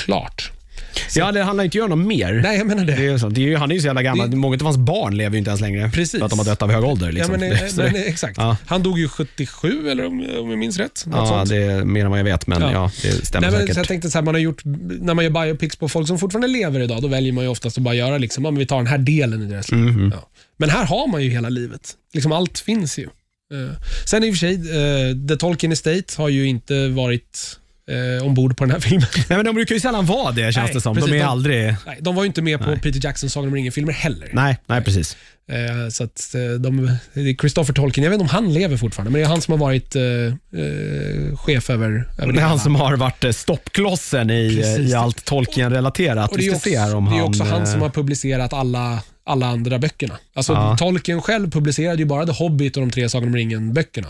klart. 0.77 1.15
Ja, 1.15 1.31
det 1.31 1.43
handlar 1.43 1.63
inte 1.63 1.77
om 1.77 1.79
göra 1.89 1.95
något 1.95 2.07
mer. 2.07 2.33
Nej, 2.33 2.57
jag 2.57 2.67
menar 2.67 2.85
det. 2.85 2.95
Det 2.95 3.05
är 3.05 3.17
så. 3.17 3.29
Det 3.29 3.41
är 3.41 3.45
ju, 3.45 3.55
han 3.55 3.71
är 3.71 3.75
ju 3.75 3.81
så 3.81 3.87
jävla 3.87 4.01
gammal. 4.03 4.29
Det- 4.31 4.37
Många 4.37 4.55
av 4.55 4.61
hans 4.63 4.77
barn 4.77 5.17
lever 5.17 5.31
ju 5.31 5.37
inte 5.37 5.49
ens 5.49 5.61
längre. 5.61 5.89
Precis. 5.93 6.19
För 6.19 6.25
att 6.25 6.29
de 6.29 6.39
har 6.39 6.45
dött 6.45 6.61
av 6.61 6.71
hög 6.71 6.83
ålder. 6.83 7.11
Liksom. 7.11 7.33
Ja, 7.33 7.39
men, 7.39 7.51
eh, 7.51 7.57
så 7.67 7.81
men, 7.81 7.93
det, 7.93 7.99
exakt. 7.99 8.37
Ja. 8.37 8.57
Han 8.65 8.83
dog 8.83 8.99
ju 8.99 9.07
77, 9.07 9.89
eller 9.89 10.05
om, 10.05 10.13
om 10.39 10.49
jag 10.49 10.59
minns 10.59 10.77
rätt. 10.77 11.05
Ja, 11.11 11.25
sånt. 11.27 11.49
det 11.49 11.55
är 11.57 11.83
mer 11.85 12.05
än 12.05 12.09
vad 12.11 12.19
jag 12.19 12.23
vet, 12.25 12.47
men 12.47 12.61
Ja. 12.61 12.71
ja, 12.71 12.91
det 13.01 13.25
stämmer 13.25 13.41
Nej, 13.47 13.51
men, 13.51 13.59
säkert. 13.61 13.73
så 13.75 13.79
jag 13.79 13.87
tänkte 13.87 14.09
så 14.09 14.17
här, 14.17 14.25
man 14.25 14.33
har 14.35 14.39
gjort, 14.41 14.61
när 15.01 15.13
man 15.13 15.25
gör 15.25 15.45
biopics 15.45 15.75
på 15.75 15.89
folk 15.89 16.07
som 16.07 16.19
fortfarande 16.19 16.47
lever 16.47 16.79
idag, 16.79 17.01
då 17.01 17.07
väljer 17.07 17.33
man 17.33 17.43
ju 17.43 17.49
oftast 17.49 17.77
att 17.77 17.83
bara 17.83 17.93
göra 17.95 18.17
liksom, 18.17 18.45
ja, 18.45 18.51
men 18.51 18.59
vi 18.59 18.65
tar 18.65 18.77
den 18.77 18.87
här 18.87 18.97
delen 18.97 19.41
i 19.41 19.45
deras 19.45 19.71
liv. 19.71 19.79
Mhm. 19.79 20.11
Ja. 20.15 20.29
Men 20.57 20.69
här 20.69 20.85
har 20.85 21.07
man 21.07 21.23
ju 21.23 21.29
hela 21.29 21.49
livet. 21.49 21.91
Liksom 22.13 22.31
allt 22.31 22.59
finns 22.59 22.99
ju. 22.99 23.03
Eh, 23.53 23.73
sen 24.05 24.23
i 24.23 24.31
och 24.31 24.35
för 24.35 24.39
sig, 24.39 24.53
uh, 24.55 25.27
The 25.27 25.35
Tolkien 25.35 25.71
Estate 25.71 26.03
har 26.17 26.29
ju 26.29 26.47
inte 26.47 26.87
varit 26.87 27.59
uh, 27.91 28.25
ombord 28.25 28.57
på 28.57 28.63
den 28.65 28.71
här 28.71 28.79
filmen. 28.79 29.07
Nej, 29.15 29.37
men 29.37 29.45
de 29.45 29.55
brukar 29.55 29.75
ju 29.75 29.81
sällan 29.81 30.05
vara 30.05 30.31
det, 30.31 30.41
känns 30.53 30.55
Nej, 30.65 30.73
det 30.73 30.81
som. 30.81 30.95
precis, 30.95 31.11
de 31.11 31.15
är 31.17 31.19
de- 31.19 31.25
aldrig... 31.29 31.75
Nej, 31.85 31.97
de 32.01 32.15
var 32.15 32.23
ju 32.23 32.27
inte 32.27 32.41
med 32.41 32.59
på 32.59 32.69
Nej. 32.69 32.79
Peter 32.79 32.99
Jacksons 33.03 33.33
Sagan 33.33 33.47
om 33.47 33.55
ringen-filmer 33.55 33.93
heller. 33.93 34.29
Nej, 34.33 34.57
nej, 34.67 34.81
precis. 34.81 35.17
Eh, 35.51 35.89
så 35.89 36.03
att 36.03 36.35
eh, 36.35 36.41
de, 36.41 36.79
är 37.13 37.37
Christopher 37.37 37.73
Tolkien, 37.73 38.03
jag 38.03 38.11
vet 38.11 38.21
inte 38.21 38.35
om 38.35 38.43
han 38.43 38.53
lever 38.53 38.77
fortfarande, 38.77 39.11
men 39.11 39.21
det 39.21 39.25
är 39.25 39.29
han 39.29 39.41
som 39.41 39.51
har 39.51 39.59
varit 39.59 39.95
eh, 39.95 40.03
eh, 40.03 41.37
chef 41.37 41.69
över, 41.69 42.09
över 42.17 42.33
Det 42.33 42.41
är 42.41 42.45
han 42.45 42.59
som 42.59 42.75
har 42.75 42.95
varit 42.97 43.23
eh, 43.23 43.31
stoppklossen 43.31 44.29
i, 44.29 44.55
Precis. 44.55 44.91
i 44.91 44.93
allt 44.93 45.25
Tolkien-relaterat. 45.25 46.31
Det 46.35 46.47
är 46.47 46.55
också, 46.55 46.69
det 46.69 46.75
är 46.75 46.79
han... 46.79 47.21
också 47.21 47.43
han 47.43 47.67
som 47.67 47.75
eh, 47.79 47.83
har 47.83 47.89
publicerat 47.89 48.53
alla, 48.53 48.99
alla 49.25 49.45
andra 49.45 49.79
böckerna. 49.79 50.17
Alltså 50.35 50.53
Ja. 50.53 50.77
Tolkien 50.77 51.21
själv 51.21 51.51
publicerade 51.51 51.97
ju 51.97 52.05
bara 52.05 52.25
The 52.25 52.31
Hobbit 52.31 52.77
och 52.77 52.81
de 52.81 52.91
tre 52.91 53.09
Sagan 53.09 53.27
om 53.27 53.35
ringen-böckerna. 53.35 54.07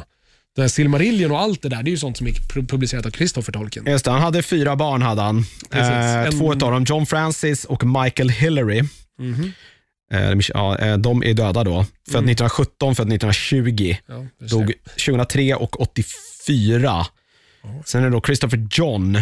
Den 0.57 0.63
här 0.63 0.69
Silmarillion 0.69 1.31
och 1.31 1.39
allt 1.39 1.61
det 1.61 1.69
där, 1.69 1.83
det 1.83 1.89
är 1.89 1.91
ju 1.91 1.97
sånt 1.97 2.17
som 2.17 2.27
är 2.27 2.31
pu- 2.31 2.67
publicerat 2.67 3.05
av 3.05 3.09
Christopher 3.11 3.51
Tolkien. 3.53 3.85
Just 3.87 4.05
det, 4.05 4.11
han 4.11 4.21
hade 4.21 4.43
fyra 4.43 4.75
barn. 4.75 5.01
hade 5.01 5.21
han. 5.21 5.43
Precis. 5.69 5.89
Eh, 5.89 6.23
En- 6.25 6.31
Två 6.39 6.51
av 6.51 6.57
dem, 6.57 6.85
John 6.87 7.05
Francis 7.05 7.65
och 7.65 7.83
Michael 7.85 8.29
Hillary. 8.29 8.77
Eh, 10.11 10.29
de- 10.29 10.41
ja, 10.53 10.77
eh, 10.77 10.97
de 10.97 11.23
är 11.23 11.33
döda 11.33 11.63
då. 11.63 11.85
Född 12.11 12.23
1917, 12.25 12.95
född 12.95 13.07
1920. 13.07 13.95
Ja, 14.07 14.25
Dog 14.47 14.73
2003 15.05 15.55
och 15.55 15.81
84. 15.81 17.05
Sen 17.85 18.01
är 18.01 18.05
det 18.05 18.11
då 18.11 18.21
Christopher 18.21 18.67
John. 18.71 19.21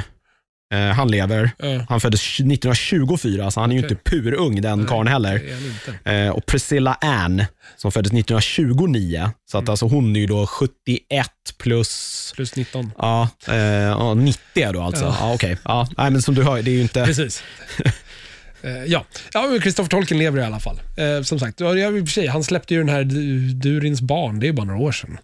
Eh, 0.73 0.79
han 0.79 1.11
lever. 1.11 1.51
Ja. 1.57 1.85
Han 1.89 2.01
föddes 2.01 2.21
1924, 2.39 3.51
så 3.51 3.59
han 3.61 3.71
är 3.71 3.75
ju 3.75 3.81
inte 3.81 3.95
purung 3.95 4.61
den 4.61 4.85
karln 4.85 5.07
heller. 5.07 5.41
Eh, 6.05 6.29
och 6.29 6.45
Priscilla 6.45 6.97
Ann, 7.01 7.43
som 7.77 7.91
föddes 7.91 8.11
1929. 8.13 9.29
Så 9.51 9.57
Mm. 9.57 9.63
att 9.63 9.69
alltså 9.69 9.85
hon 9.85 10.15
är 10.15 10.19
ju 10.19 10.27
då 10.27 10.47
71 10.47 11.27
plus 11.57 12.31
Plus 12.35 12.55
19. 12.55 12.91
Ja, 12.97 13.29
eh, 13.47 13.55
ja 13.55 14.13
90 14.13 14.71
då 14.73 14.81
alltså. 14.81 15.05
Ja. 15.05 15.17
Ja. 15.19 15.33
okej. 15.33 15.57
Ja, 15.65 15.87
nej, 15.97 16.11
men 16.11 16.21
som 16.21 16.35
du 16.35 16.43
hör, 16.43 16.61
det 16.61 16.71
är 16.71 16.75
ju 16.75 16.81
inte... 16.81 17.05
Precis. 17.05 17.43
Eh, 18.61 18.83
ja, 18.85 19.05
ja 19.33 19.47
men 19.77 19.87
Tolkien 19.87 20.17
lever 20.19 20.39
i 20.39 20.43
alla 20.43 20.59
fall. 20.59 20.79
Eh, 20.97 21.21
som 21.23 21.39
sagt, 21.39 21.59
ja, 21.59 21.75
i 21.77 21.85
och 21.85 21.91
för 22.07 22.13
sig, 22.13 22.27
han 22.27 22.43
släppte 22.43 22.73
ju 22.73 22.79
den 22.79 22.89
här 22.89 23.03
Du- 23.03 23.53
Durins 23.53 24.01
barn, 24.01 24.39
det 24.39 24.47
är 24.47 24.53
bara 24.53 24.65
några 24.65 24.79
år 24.79 24.91
sedan. 24.91 25.17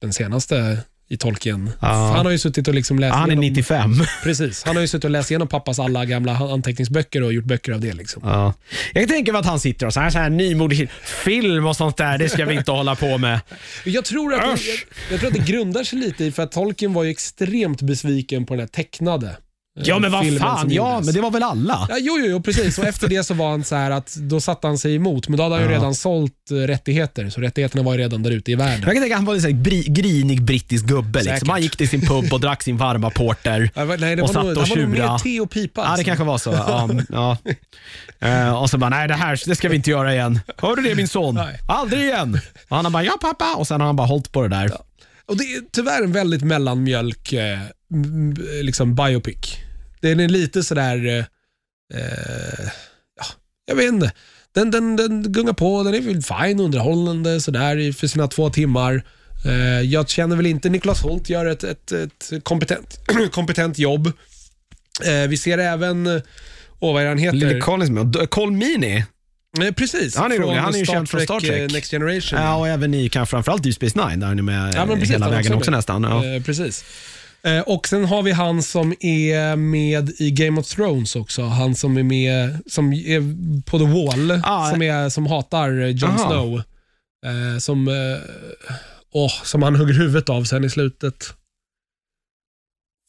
Den 0.00 0.12
senaste 0.12 0.78
i 1.12 1.16
Tolkien. 1.16 1.70
Ja. 1.80 2.12
Han 2.16 2.26
har 2.26 2.32
ju 2.32 2.38
suttit 2.38 2.68
och 2.68 2.74
liksom 2.74 2.98
läst 2.98 3.14
han 3.14 3.30
är 3.30 3.32
igenom, 3.32 3.44
95. 3.44 3.94
Precis, 4.22 4.64
han 4.64 4.76
har 4.76 4.80
ju 4.80 4.88
suttit 4.88 5.04
och 5.04 5.10
läst 5.10 5.30
igenom 5.30 5.48
pappas 5.48 5.78
alla 5.78 6.04
gamla 6.04 6.32
anteckningsböcker 6.36 7.22
och 7.22 7.32
gjort 7.32 7.44
böcker 7.44 7.72
av 7.72 7.80
det. 7.80 7.92
Liksom. 7.92 8.22
Ja. 8.24 8.54
Jag 8.92 9.08
tänka 9.08 9.32
mig 9.32 9.38
att 9.38 9.46
han 9.46 9.60
sitter 9.60 9.86
och 9.86 9.94
så 9.94 10.00
här, 10.00 10.10
så 10.10 10.18
här 10.18 10.30
nymodig 10.30 10.90
film 11.24 11.66
och 11.66 11.76
sånt 11.76 11.96
där, 11.96 12.18
det 12.18 12.28
ska 12.28 12.44
vi 12.44 12.54
inte 12.54 12.70
hålla 12.70 12.96
på 12.96 13.18
med. 13.18 13.40
Jag 13.84 14.04
tror, 14.04 14.34
att 14.34 14.40
jag, 14.40 14.58
jag 15.10 15.20
tror 15.20 15.30
att 15.30 15.46
det 15.46 15.52
grundar 15.52 15.84
sig 15.84 15.98
lite 15.98 16.24
i, 16.24 16.32
för 16.32 16.42
att 16.42 16.52
Tolkien 16.52 16.92
var 16.92 17.04
ju 17.04 17.10
extremt 17.10 17.82
besviken 17.82 18.46
på 18.46 18.54
den 18.54 18.60
här 18.60 18.66
tecknade 18.66 19.36
Ja, 19.74 19.98
men 19.98 20.12
vad 20.12 20.38
fan, 20.38 20.70
ja, 20.70 21.00
men 21.04 21.14
det 21.14 21.20
var 21.20 21.30
väl 21.30 21.42
alla? 21.42 21.86
Ja, 21.90 21.96
jo, 22.00 22.18
jo, 22.20 22.26
jo, 22.28 22.42
precis. 22.42 22.78
Och 22.78 22.84
efter 22.84 23.08
det 23.08 23.24
så 23.24 23.34
var 23.34 23.50
han 23.50 23.64
så 23.64 23.76
här 23.76 23.90
att 23.90 24.14
då 24.16 24.40
satte 24.40 24.66
han 24.66 24.78
sig 24.78 24.94
emot, 24.94 25.28
men 25.28 25.36
då 25.36 25.42
hade 25.42 25.54
han 25.54 25.64
ju 25.64 25.70
Ja. 25.70 25.76
redan 25.76 25.94
sålt 25.94 26.50
eh, 26.50 26.54
rättigheter, 26.54 27.30
så 27.30 27.40
rättigheterna 27.40 27.82
var 27.82 27.92
ju 27.94 27.98
redan 27.98 28.22
där 28.22 28.30
ute 28.30 28.50
i 28.52 28.54
världen. 28.54 28.80
Jag 28.82 28.92
kan 28.92 29.02
tänka 29.02 29.14
att 29.14 29.18
han 29.18 29.24
var 29.24 29.34
en 29.34 29.40
sån 29.40 29.50
här 29.50 29.58
bri- 29.58 29.88
grinig 29.92 30.42
brittisk 30.42 30.84
gubbe. 30.84 31.22
Liksom. 31.22 31.48
Han 31.48 31.62
gick 31.62 31.76
till 31.76 31.88
sin 31.88 32.00
pub 32.00 32.32
och 32.32 32.40
drack 32.40 32.62
sin 32.62 32.76
varma 32.76 33.10
porter. 33.10 33.70
Ja, 33.74 33.84
va- 33.84 33.96
nej, 33.98 34.16
det 34.16 34.22
och 34.22 34.28
var 34.28 34.34
satt 34.34 34.44
nog, 34.44 34.56
och 34.56 34.62
han 34.62 34.68
var 34.78 34.86
nog 34.86 34.96
tjura. 34.96 35.12
mer 35.12 35.18
te 35.18 35.40
och 35.40 35.50
pipa. 35.50 35.80
Ja, 35.80 35.84
det 35.84 35.90
alltså. 35.90 36.04
kanske 36.04 36.24
var 36.24 36.38
så. 36.38 36.50
Ja, 36.52 36.90
ja. 37.08 37.36
Eh, 38.28 38.62
och 38.62 38.70
så 38.70 38.78
bara, 38.78 38.90
nej 38.90 39.08
det 39.08 39.14
här 39.14 39.40
det 39.46 39.56
ska 39.56 39.68
vi 39.68 39.76
inte 39.76 39.90
göra 39.90 40.14
igen. 40.14 40.40
Hör 40.58 40.76
du 40.76 40.82
det 40.82 40.94
min 40.94 41.08
son? 41.08 41.34
Nej. 41.34 41.58
Aldrig 41.68 42.02
igen. 42.02 42.38
Och 42.68 42.76
han 42.76 42.84
har 42.84 42.92
bara, 42.92 43.04
ja 43.04 43.12
pappa. 43.20 43.54
Och 43.56 43.66
sen 43.68 43.80
har 43.80 43.86
han 43.86 43.96
bara 43.96 44.06
hållit 44.06 44.32
på 44.32 44.42
det 44.42 44.48
där. 44.48 44.72
Och 45.26 45.36
det 45.36 45.44
är 45.44 45.60
tyvärr 45.72 46.02
en 46.02 46.12
väldigt 46.12 46.42
mellanmjölk 46.42 47.32
eh, 47.32 47.58
liksom 48.62 48.94
biopic. 48.94 49.56
Den 50.00 50.20
är 50.20 50.28
lite 50.28 50.62
sådär, 50.62 51.06
eh, 51.06 51.18
eh, 52.00 52.68
ja, 53.18 53.24
jag 53.66 53.74
vet 53.74 53.88
inte. 53.88 54.12
Den, 54.54 54.70
den, 54.70 54.96
den 54.96 55.32
gungar 55.32 55.52
på, 55.52 55.82
den 55.82 55.94
är 55.94 56.00
väl 56.00 56.22
fine 56.22 56.60
underhållande 56.60 57.40
sådär 57.40 57.92
för 57.92 58.06
sina 58.06 58.28
två 58.28 58.50
timmar. 58.50 59.04
Eh, 59.46 59.80
jag 59.80 60.08
känner 60.08 60.36
väl 60.36 60.46
inte, 60.46 60.68
Niklas 60.68 61.02
Holt 61.02 61.30
gör 61.30 61.46
ett, 61.46 61.64
ett, 61.64 61.92
ett 61.92 62.32
kompetent, 62.42 63.00
kompetent 63.32 63.78
jobb. 63.78 64.06
Eh, 65.04 65.28
vi 65.28 65.36
ser 65.36 65.58
även, 65.58 66.06
eh, 66.06 66.22
åh 66.80 66.94
vad 66.94 67.02
är 67.02 67.08
han 67.08 67.18
heter? 67.18 67.36
Lily 67.36 67.60
Collins 67.60 67.90
med. 67.90 68.16
Eh, 69.60 69.72
precis. 69.72 70.16
Han 70.16 70.32
är 70.32 70.38
rolig. 70.38 70.56
Han 70.56 70.74
är 70.74 70.78
ju 70.78 70.86
känd 70.86 71.08
från 71.10 71.20
Star 71.20 71.40
Trek, 71.40 71.50
Trek. 71.50 71.70
eh, 71.70 71.74
Next 71.74 71.90
Generation. 71.90 72.38
Ja, 72.38 72.54
och 72.56 72.68
även 72.68 72.94
i 72.94 73.08
kanske 73.08 73.30
framförallt 73.30 73.62
Deep 73.62 73.74
Space 73.74 74.06
Nine, 74.08 74.20
där 74.20 74.26
han 74.26 74.38
är 74.38 74.42
med 74.42 74.74
Ja, 74.74 74.86
precis, 74.86 75.10
hela 75.10 75.28
vägen 75.30 75.52
också 75.52 75.54
också 75.54 75.70
nästan. 75.70 76.02
Ja. 76.02 76.24
Eh, 76.24 76.42
precis. 76.42 76.84
Eh, 77.46 77.60
och 77.60 77.88
sen 77.88 78.04
har 78.04 78.22
vi 78.22 78.30
han 78.32 78.62
som 78.62 78.94
är 79.00 79.56
med 79.56 80.10
i 80.18 80.30
Game 80.30 80.60
of 80.60 80.66
Thrones 80.66 81.16
också. 81.16 81.42
Han 81.42 81.74
som 81.74 81.96
är 81.96 82.02
med 82.02 82.58
som 82.66 82.92
är 82.92 83.20
på 83.62 83.78
The 83.78 83.84
Wall, 83.84 84.40
Ah. 84.44 84.70
som, 84.70 84.82
är, 84.82 85.08
som 85.08 85.26
hatar 85.26 85.70
Jon 85.70 86.10
Aha. 86.10 86.18
Snow. 86.30 86.62
Eh, 87.26 87.58
som, 87.58 87.88
eh, 87.88 87.94
åh, 89.12 89.32
som 89.44 89.62
han 89.62 89.76
hugger 89.76 89.94
huvudet 89.94 90.28
av 90.28 90.44
sen 90.44 90.64
i 90.64 90.70
slutet. 90.70 91.34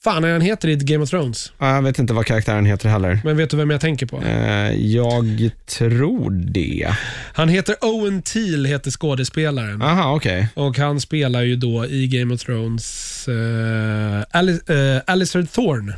Fan, 0.03 0.23
är 0.23 0.31
han 0.31 0.41
heter 0.41 0.67
i 0.67 0.75
Game 0.75 1.03
of 1.03 1.09
Thrones. 1.09 1.51
Ja, 1.57 1.75
Jag 1.75 1.81
vet 1.81 1.99
inte 1.99 2.13
vad 2.13 2.25
karaktären 2.25 2.65
heter 2.65 2.89
heller. 2.89 3.19
Men 3.23 3.37
vet 3.37 3.49
du 3.49 3.57
vem 3.57 3.69
jag 3.69 3.81
tänker 3.81 4.05
på? 4.05 4.21
Eh, 4.21 4.73
jag 4.73 5.49
tror 5.65 6.29
det. 6.29 6.87
Han 7.33 7.49
heter 7.49 7.75
Owen 7.81 8.21
Teal, 8.21 8.65
heter 8.65 8.91
skådespelaren. 8.91 9.81
Aha, 9.81 10.15
okej. 10.15 10.47
Och 10.53 10.77
han 10.77 10.99
spelar 10.99 11.41
ju 11.41 11.55
då 11.55 11.85
i 11.85 12.07
Game 12.07 12.33
of 12.33 12.41
Thrones 12.41 13.25
uh, 13.27 14.23
Alice, 14.31 15.01
Alistair 15.07 15.43
Thorne. 15.43 15.93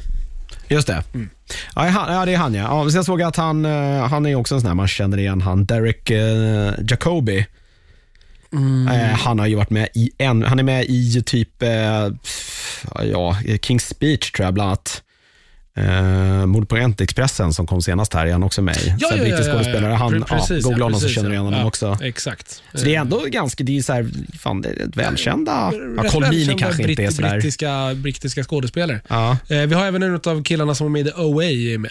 Just 0.68 0.88
det. 0.88 1.04
Ja, 1.76 1.82
han, 1.82 2.14
ja, 2.14 2.26
det 2.26 2.34
är 2.34 2.38
han 2.38 2.54
ja. 2.54 2.64
ja 2.64 2.90
jag 2.90 3.06
såg 3.06 3.22
att 3.22 3.36
han, 3.36 3.66
eh, 3.66 4.08
han 4.08 4.26
är 4.26 4.36
också 4.36 4.56
en 4.56 4.62
sån 4.62 4.68
här 4.68 4.76
man 4.76 4.88
känner 4.88 5.18
igen. 5.18 5.42
Han 5.42 5.66
Derek 5.66 6.12
uh, 6.12 6.72
Jacobi. 6.90 7.46
Eh, 8.92 9.18
han 9.18 9.40
har 9.40 9.48
ju 9.48 9.56
varit 9.56 9.70
med 9.70 9.88
i 9.94 10.12
en, 10.18 10.44
han 10.44 10.60
är 10.60 10.64
med 10.64 10.86
i 10.86 11.24
typ, 11.26 11.64
eh, 11.64 11.70
ja, 13.12 13.38
King's 13.44 13.80
Speech 13.94 14.32
tror 14.32 14.46
jag 14.46 14.54
bland 14.54 14.68
annat. 14.68 15.02
Uh, 15.80 16.46
Mord 16.46 16.70
på 16.70 16.76
Orientexpressen 16.76 17.54
som 17.54 17.68
kom 17.68 17.82
senast 17.82 18.14
här 18.14 18.26
är 18.28 18.32
han 18.32 18.44
också 18.44 18.62
med 18.62 18.78
i. 18.78 18.96
Ja, 19.00 19.08
Så 19.10 19.18
ja, 19.18 19.24
brittisk 19.24 19.42
ja, 19.44 19.48
ja, 19.48 19.54
skådespelare. 19.54 19.92
ja. 19.92 19.98
Han, 19.98 20.14
Pre- 20.14 20.26
precis, 20.28 20.50
ja, 20.50 20.56
ja, 20.58 20.70
googla 20.70 20.86
honom 20.86 21.00
så 21.00 21.10
känner 21.10 21.30
du 21.30 21.36
ja. 21.36 21.42
igen 21.42 21.46
honom 21.46 21.60
Ja, 21.60 21.66
också. 21.66 21.98
Exakt. 22.02 22.64
Så 22.74 22.86
det 22.86 22.96
är 22.96 23.00
ändå 23.02 23.26
ganska, 23.28 23.64
det 23.64 23.78
är 23.78 23.82
så 23.82 23.94
här, 23.94 24.10
fan 24.40 24.62
det 24.62 24.70
är 24.70 24.88
välkända. 24.96 25.72
Ja, 25.98 26.04
Cole 26.10 26.20
Meany 26.28 26.38
välkända 26.38 26.64
kanske 26.64 26.82
inte 26.84 27.02
är 27.04 27.06
britt- 27.08 27.16
sådär. 27.16 27.30
Brittiska, 27.32 27.94
brittiska 27.96 28.44
skådespelare. 28.44 29.02
Ja. 29.08 29.38
Eh, 29.50 29.62
vi 29.62 29.76
har 29.76 29.86
även 29.86 30.04
en 30.04 30.16
av 30.26 30.44
killarna 30.44 30.76
som 30.76 30.86
var 30.86 30.92
med 30.92 31.08
i 31.08 31.12
The 31.12 31.16
OA, 31.22 31.44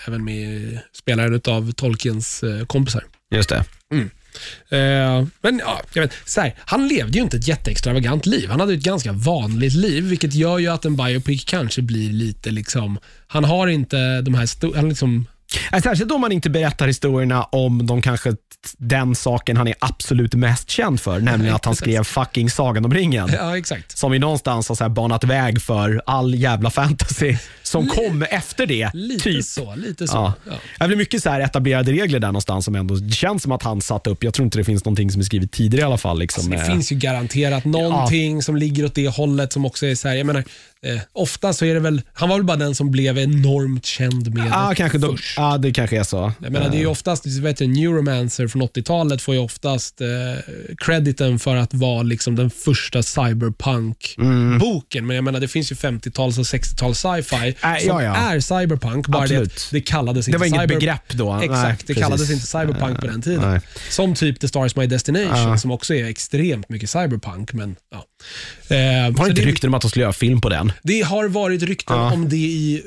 även 0.07 0.25
med, 0.25 0.79
spelaren 0.97 1.41
av 1.49 1.73
Tolkiens 1.73 2.43
eh, 2.43 2.67
kompisar. 2.67 3.05
Just 3.35 3.49
det. 3.49 3.65
Eh, 4.69 5.27
men 5.43 5.59
ja, 5.59 5.81
jag 5.93 6.03
vet, 6.03 6.13
så 6.25 6.41
här, 6.41 6.55
han 6.59 6.89
levde 6.89 7.19
ju 7.19 7.25
inte 7.25 7.37
ett 7.37 7.49
jätteextravagant 7.49 8.27
liv. 8.27 8.51
Han 8.51 8.61
hade 8.61 8.75
ett 8.75 8.81
ganska 8.81 9.13
vanligt 9.13 9.75
liv, 9.75 10.05
vilket 10.05 10.35
gör 10.35 10.59
ju 10.59 10.69
att 10.69 10.85
en 10.85 10.97
biopic 10.97 11.45
kanske 11.45 11.83
blir 11.83 12.13
lite 12.13 12.51
liksom... 12.51 12.99
Han 13.27 13.45
har 13.45 13.67
inte 13.67 14.21
de 14.21 14.35
här... 14.35 14.75
Han 14.77 14.89
liksom, 14.89 15.27
Särskilt 15.83 16.13
om 16.13 16.21
man 16.21 16.33
inte 16.33 16.51
berättar 16.51 16.87
historierna 16.87 17.43
om 17.43 17.87
de 17.87 18.03
kanske 18.03 18.35
den 18.79 19.15
saken 19.15 19.57
han 19.57 19.69
är 19.69 19.75
absolut 19.79 20.35
mest 20.35 20.71
känd 20.71 21.01
för, 21.01 21.19
nämligen 21.21 21.55
att 21.55 21.65
han 21.65 21.77
skrev 21.77 22.05
fucking 22.05 22.51
Sagan 22.51 22.85
om 22.85 22.95
ringen. 22.95 23.31
ja, 23.33 23.59
exakt. 23.59 23.99
Som 23.99 24.13
ju 24.13 24.19
någonstans 24.19 24.69
har 24.69 24.77
så 24.77 24.85
här 24.85 24.89
banat 24.89 25.25
väg 25.25 25.63
för 25.63 26.03
all 26.07 26.35
jävla 26.35 26.71
fantasy 26.71 27.37
som 27.63 27.89
kom 27.89 28.23
efter 28.23 28.67
det. 28.67 28.91
Lite 28.95 29.25
typ. 29.25 29.45
så. 29.45 29.75
Lite 29.75 30.09
så. 30.09 30.15
Ja. 30.17 30.33
Ja. 30.47 30.53
Det 30.79 30.87
blir 30.87 30.97
mycket 30.97 31.23
så 31.23 31.31
här 31.31 31.41
etablerade 31.41 31.93
regler 31.93 32.19
där 32.19 32.29
någonstans 32.29 32.65
som 32.65 32.75
ändå 32.75 33.11
känns 33.11 33.43
som 33.43 33.53
att 33.53 33.63
han 33.63 33.81
satt 33.81 34.07
upp. 34.07 34.25
Jag 34.25 34.35
tror 34.35 34.45
inte 34.45 34.59
det 34.59 34.65
finns 34.65 34.85
någonting 34.85 35.11
som 35.11 35.21
är 35.21 35.25
skrivet 35.25 35.53
tidigare 35.53 35.83
i 35.83 35.87
alla 35.87 35.99
fall. 35.99 36.19
Liksom, 36.19 36.41
Alltså, 36.41 36.59
Det 36.59 36.65
Eh, 36.65 36.73
finns 36.73 36.93
ju 36.93 36.97
garanterat 36.97 37.65
någonting 37.65 38.43
som 38.43 38.57
ligger 38.57 38.85
åt 38.85 38.95
det 38.95 39.09
hållet 39.09 39.53
som 39.53 39.65
också 39.65 39.87
är 39.87 39.95
så 39.95 40.09
här, 40.09 40.15
jag 40.17 40.27
menar, 40.27 40.45
eh, 40.85 41.01
ofta 41.13 41.53
så 41.53 41.65
är 41.65 41.75
det 41.75 41.81
väl, 41.81 42.03
han 42.13 42.29
var 42.29 42.37
väl 42.37 42.45
bara 42.45 42.57
den 42.57 42.75
som 42.75 42.91
blev 42.91 43.19
enormt 43.19 43.87
känd 43.87 44.35
med 44.35 44.45
det 44.47 44.75
kanske 44.77 45.01
först. 45.01 45.35
ja, 45.37 45.59
det 45.59 45.73
kanske 45.73 45.99
är 45.99 46.03
så. 46.05 46.33
Jag 46.43 46.53
menar, 46.53 46.69
det 46.71 46.77
är 46.77 46.81
ju 46.81 46.87
oftast, 46.87 47.27
vet 47.27 47.57
du, 47.57 47.67
Neuromancer 47.67 48.49
från 48.49 48.63
80-talet 48.63 49.23
får 49.23 49.35
ju 49.35 49.41
oftast 49.41 50.01
eh, 50.01 50.07
crediten 50.79 51.39
för 51.39 51.57
att 51.57 51.75
vara 51.75 52.03
liksom 52.03 52.37
den 52.37 52.51
första 52.51 53.03
cyberpunk-boken. 53.03 55.07
Men 55.07 55.17
jag 55.17 55.25
menar, 55.25 55.41
det 55.41 55.49
finns 55.49 55.73
ju 55.73 55.77
50-tals 55.77 56.39
och 56.39 56.45
60-tals 56.45 56.99
sci-fi 56.99 57.55
Äh, 57.63 57.77
som 57.79 57.89
ja, 57.89 58.03
ja. 58.03 58.15
är 58.17 58.41
cyberpunk, 58.41 59.07
bara 59.09 59.19
det, 59.19 59.25
Absolut. 59.25 59.53
att 59.53 59.69
det 59.71 59.81
kallades 59.81 60.27
Det 60.27 60.31
inte 60.31 60.39
var 60.39 60.47
inget 60.47 60.61
cyber... 60.61 60.75
begrepp 60.75 61.09
då. 61.13 61.37
Nej, 61.37 61.45
Exakt, 61.45 61.81
det 61.81 61.87
precis. 61.87 62.03
kallades 62.03 62.31
inte 62.31 62.47
cyberpunk 62.47 63.01
på 63.01 63.07
den 63.07 63.23
tiden. 63.23 63.51
Nej. 63.51 63.61
Som 63.91 64.15
typ 64.15 64.41
The 64.41 64.49
Star 64.49 64.67
Is 64.67 64.77
My 64.77 64.87
Destination, 64.87 65.51
Ja. 65.51 65.59
som 65.59 65.71
också 65.71 65.95
är 65.95 66.05
extremt 66.05 66.69
mycket 66.69 66.91
cyberpunk. 66.91 67.53
Men, 67.53 67.77
ja. 67.91 68.05
Eh, 68.77 68.79
Har 68.79 69.13
så 69.17 69.27
inte 69.29 69.43
det, 69.43 69.49
rykten 69.49 69.69
om 69.71 69.75
att 69.75 69.83
de 69.83 69.91
skulle 69.91 70.03
göra 70.03 70.13
film 70.13 70.41
på 70.41 70.49
den? 70.49 70.73
Det 70.83 71.01
har 71.03 71.29
varit 71.29 71.63
rykten 71.63 71.97
Ja. 71.97 72.13
om 72.13 72.29
det 72.29 72.37
i 72.37 72.83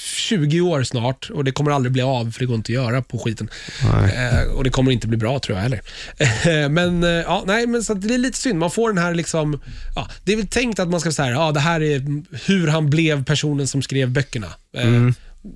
20 0.00 0.60
år 0.60 0.82
snart 0.82 1.30
och 1.30 1.44
det 1.44 1.52
kommer 1.52 1.70
aldrig 1.70 1.92
bli 1.92 2.02
av 2.02 2.30
för 2.30 2.40
det 2.40 2.46
går 2.46 2.56
inte 2.56 2.72
att 2.72 2.84
göra 2.84 3.02
på 3.02 3.18
skiten. 3.18 3.48
Eh, 3.82 4.50
och 4.52 4.64
det 4.64 4.70
kommer 4.70 4.92
inte 4.92 5.06
bli 5.08 5.16
bra 5.16 5.38
tror 5.38 5.56
jag 5.58 5.62
heller. 5.62 5.80
Eh, 6.18 6.68
men 6.68 7.04
eh, 7.04 7.10
ja, 7.10 7.44
nej, 7.46 7.66
men 7.66 7.82
så 7.84 7.92
att 7.92 8.02
det 8.02 8.14
är 8.14 8.18
lite 8.18 8.38
synd. 8.38 8.58
Man 8.58 8.70
får 8.70 8.88
den 8.88 8.98
här 8.98 9.14
liksom, 9.14 9.60
ja, 9.94 10.08
det 10.24 10.32
är 10.32 10.36
väl 10.36 10.46
tänkt 10.46 10.78
att 10.78 10.88
man 10.88 11.00
ska 11.00 11.12
säga, 11.12 11.30
ja 11.30 11.52
det 11.52 11.60
här 11.60 11.82
är 11.82 12.22
hur 12.46 12.68
han 12.68 12.90
blev 12.90 13.24
personen 13.24 13.66
som 13.66 13.82
skrev 13.82 14.10
böckerna. 14.10 14.46
Eh, 14.76 15.08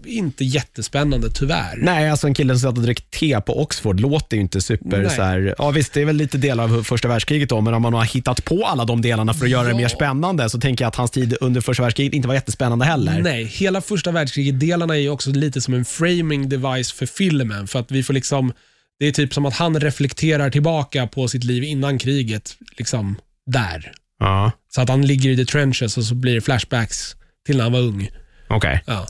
Inte 0.06 0.44
jättespännande 0.44 1.30
tyvärr. 1.30 1.78
Nej, 1.78 2.10
alltså 2.10 2.26
en 2.26 2.34
kille 2.34 2.54
som 2.54 2.60
satt 2.70 2.78
och 2.78 2.84
drack 2.84 3.10
te 3.10 3.40
på 3.40 3.62
Oxford 3.62 4.00
låter 4.00 4.36
ju 4.36 4.40
inte 4.40 4.60
super 4.60 4.98
Nej. 4.98 5.16
så 5.16 5.22
här, 5.22 5.54
ja 5.58 5.70
visst 5.70 5.92
det 5.92 6.00
är 6.00 6.04
väl 6.04 6.16
lite 6.16 6.38
delar 6.38 6.64
av 6.64 6.82
första 6.82 7.08
världskriget 7.08 7.48
då, 7.48 7.60
men 7.60 7.74
om 7.74 7.82
man 7.82 7.94
har 7.94 8.04
hittat 8.04 8.44
på 8.44 8.66
alla 8.66 8.84
de 8.84 9.02
delarna 9.02 9.34
för 9.34 9.44
att 9.44 9.50
göra 9.50 9.68
det 9.68 9.74
mer 9.74 9.88
spännande 9.88 10.50
så 10.50 10.60
tänker 10.60 10.84
jag 10.84 10.88
att 10.88 10.96
hans 10.96 11.10
tid 11.10 11.36
under 11.40 11.60
första 11.60 11.82
världskriget 11.82 12.14
inte 12.14 12.28
var 12.28 12.34
jättespännande 12.34 12.84
heller. 12.84 13.22
Nej, 13.22 13.44
hela 13.44 13.80
första 13.80 14.10
världskriget-delarna 14.12 14.94
är 14.94 15.00
ju 15.00 15.10
också 15.10 15.30
lite 15.30 15.60
som 15.60 15.74
en 15.74 15.84
framing 15.84 16.48
device 16.48 16.92
för 16.92 17.06
filmen. 17.06 17.66
För 17.66 17.78
att 17.78 17.90
vi 17.90 18.02
får 18.02 18.14
liksom, 18.14 18.52
det 18.98 19.06
är 19.06 19.12
typ 19.12 19.34
som 19.34 19.46
att 19.46 19.54
han 19.54 19.80
reflekterar 19.80 20.50
tillbaka 20.50 21.06
på 21.06 21.28
sitt 21.28 21.44
liv 21.44 21.64
innan 21.64 21.98
kriget, 21.98 22.56
liksom 22.78 23.16
där. 23.46 23.92
Ja, 24.18 24.52
Så 24.68 24.80
att 24.80 24.88
han 24.88 25.06
ligger 25.06 25.30
i 25.30 25.36
the 25.36 25.44
trenches 25.44 25.98
och 25.98 26.04
så 26.04 26.14
blir 26.14 26.34
det 26.34 26.40
flashbacks 26.40 27.16
till 27.46 27.56
när 27.56 27.64
han 27.64 27.72
var 27.72 27.80
ung. 27.80 28.10
Okej. 28.50 28.82
Ja. 28.86 29.06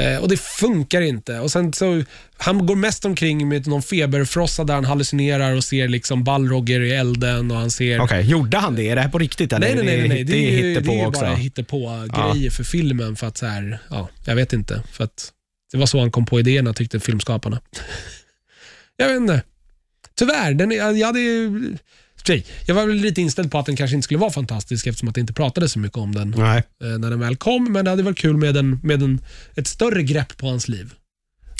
Eh, 0.00 0.18
och 0.22 0.28
det 0.28 0.36
funkar 0.40 1.00
inte. 1.00 1.38
Och 1.38 1.50
sen 1.50 1.72
så, 1.72 2.02
Han 2.38 2.66
går 2.66 2.76
mest 2.76 3.04
omkring 3.04 3.48
med 3.48 3.66
någon 3.66 3.82
feberfrossa 3.82 4.64
där 4.64 4.74
han 4.74 4.84
hallucinerar 4.84 5.54
och 5.56 5.64
ser 5.64 5.88
liksom 5.88 6.24
Balrogger 6.24 6.80
i 6.80 6.92
elden 6.92 7.50
och 7.50 7.56
han 7.56 7.70
ser... 7.70 8.00
Okej, 8.00 8.22
gjorde 8.30 8.58
han 8.58 8.74
det? 8.76 8.88
Är 8.88 8.94
det 8.96 9.02
här 9.02 9.08
på 9.08 9.18
riktigt 9.18 9.52
eller? 9.52 9.74
Nej, 9.74 9.84
nej, 9.84 9.84
nej. 9.84 9.98
nej, 9.98 10.08
nej. 10.08 10.24
Det, 10.24 10.36
är 10.36 10.50
ju- 10.50 10.68
hittepå 10.68 10.86
det 10.92 10.96
är 10.96 11.00
ju 11.00 11.06
också. 11.06 11.20
bara 11.20 11.34
hittepå-grejer 11.34 12.50
för 12.50 12.64
filmen. 12.64 13.16
För 13.16 13.26
att 13.26 13.36
så 13.36 13.46
här, 13.46 13.78
ja, 13.90 14.08
jag 14.24 14.34
vet 14.34 14.52
inte. 14.52 14.82
För 14.92 15.04
att 15.04 15.32
det 15.72 15.78
var 15.78 15.86
så 15.86 16.00
han 16.00 16.10
kom 16.10 16.26
på 16.26 16.40
idéerna, 16.40 16.72
tyckte 16.72 17.00
filmskaparna. 17.00 17.60
jag 18.96 19.08
vet 19.08 19.16
inte. 19.16 19.42
Tyvärr, 20.14 20.54
den, 20.54 20.72
är- 20.72 20.96
jag 20.96 21.06
hade 21.06 21.20
ju- 21.20 21.76
Tjej, 22.26 22.44
Jag 22.66 22.74
var 22.74 22.86
väl 22.86 22.96
lite 22.96 23.20
inställd 23.20 23.50
på 23.50 23.58
att 23.58 23.66
den 23.66 23.76
kanske 23.76 23.94
inte 23.94 24.04
skulle 24.04 24.20
vara 24.20 24.30
fantastisk 24.30 24.86
eftersom 24.86 25.08
att 25.08 25.14
det 25.14 25.20
inte 25.20 25.32
pratade 25.32 25.68
så 25.68 25.78
mycket 25.78 25.98
om 25.98 26.14
den 26.14 26.34
Nej. 26.36 26.62
eh, 26.82 26.88
när 26.98 27.10
den 27.10 27.20
väl 27.20 27.36
kom. 27.36 27.72
Men 27.72 27.84
det 27.84 27.90
hade 27.90 28.02
varit 28.02 28.18
kul 28.18 28.36
med, 28.36 28.56
en, 28.56 28.80
med 28.82 29.02
en, 29.02 29.20
ett 29.56 29.66
större 29.66 30.02
grepp 30.02 30.36
på 30.36 30.46
hans 30.46 30.68
liv. 30.68 30.92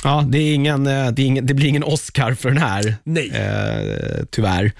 Ja, 0.04 0.26
det, 0.28 0.38
är 0.38 0.54
ingen, 0.54 0.86
eh, 0.86 1.10
det, 1.10 1.22
är 1.22 1.26
ingen, 1.26 1.46
det 1.46 1.54
blir 1.54 1.68
ingen 1.68 1.84
Oscar 1.84 2.34
för 2.34 2.48
den 2.48 2.58
här. 2.58 2.96
Nej. 3.04 3.30
Eh, 3.30 4.24
tyvärr, 4.30 4.72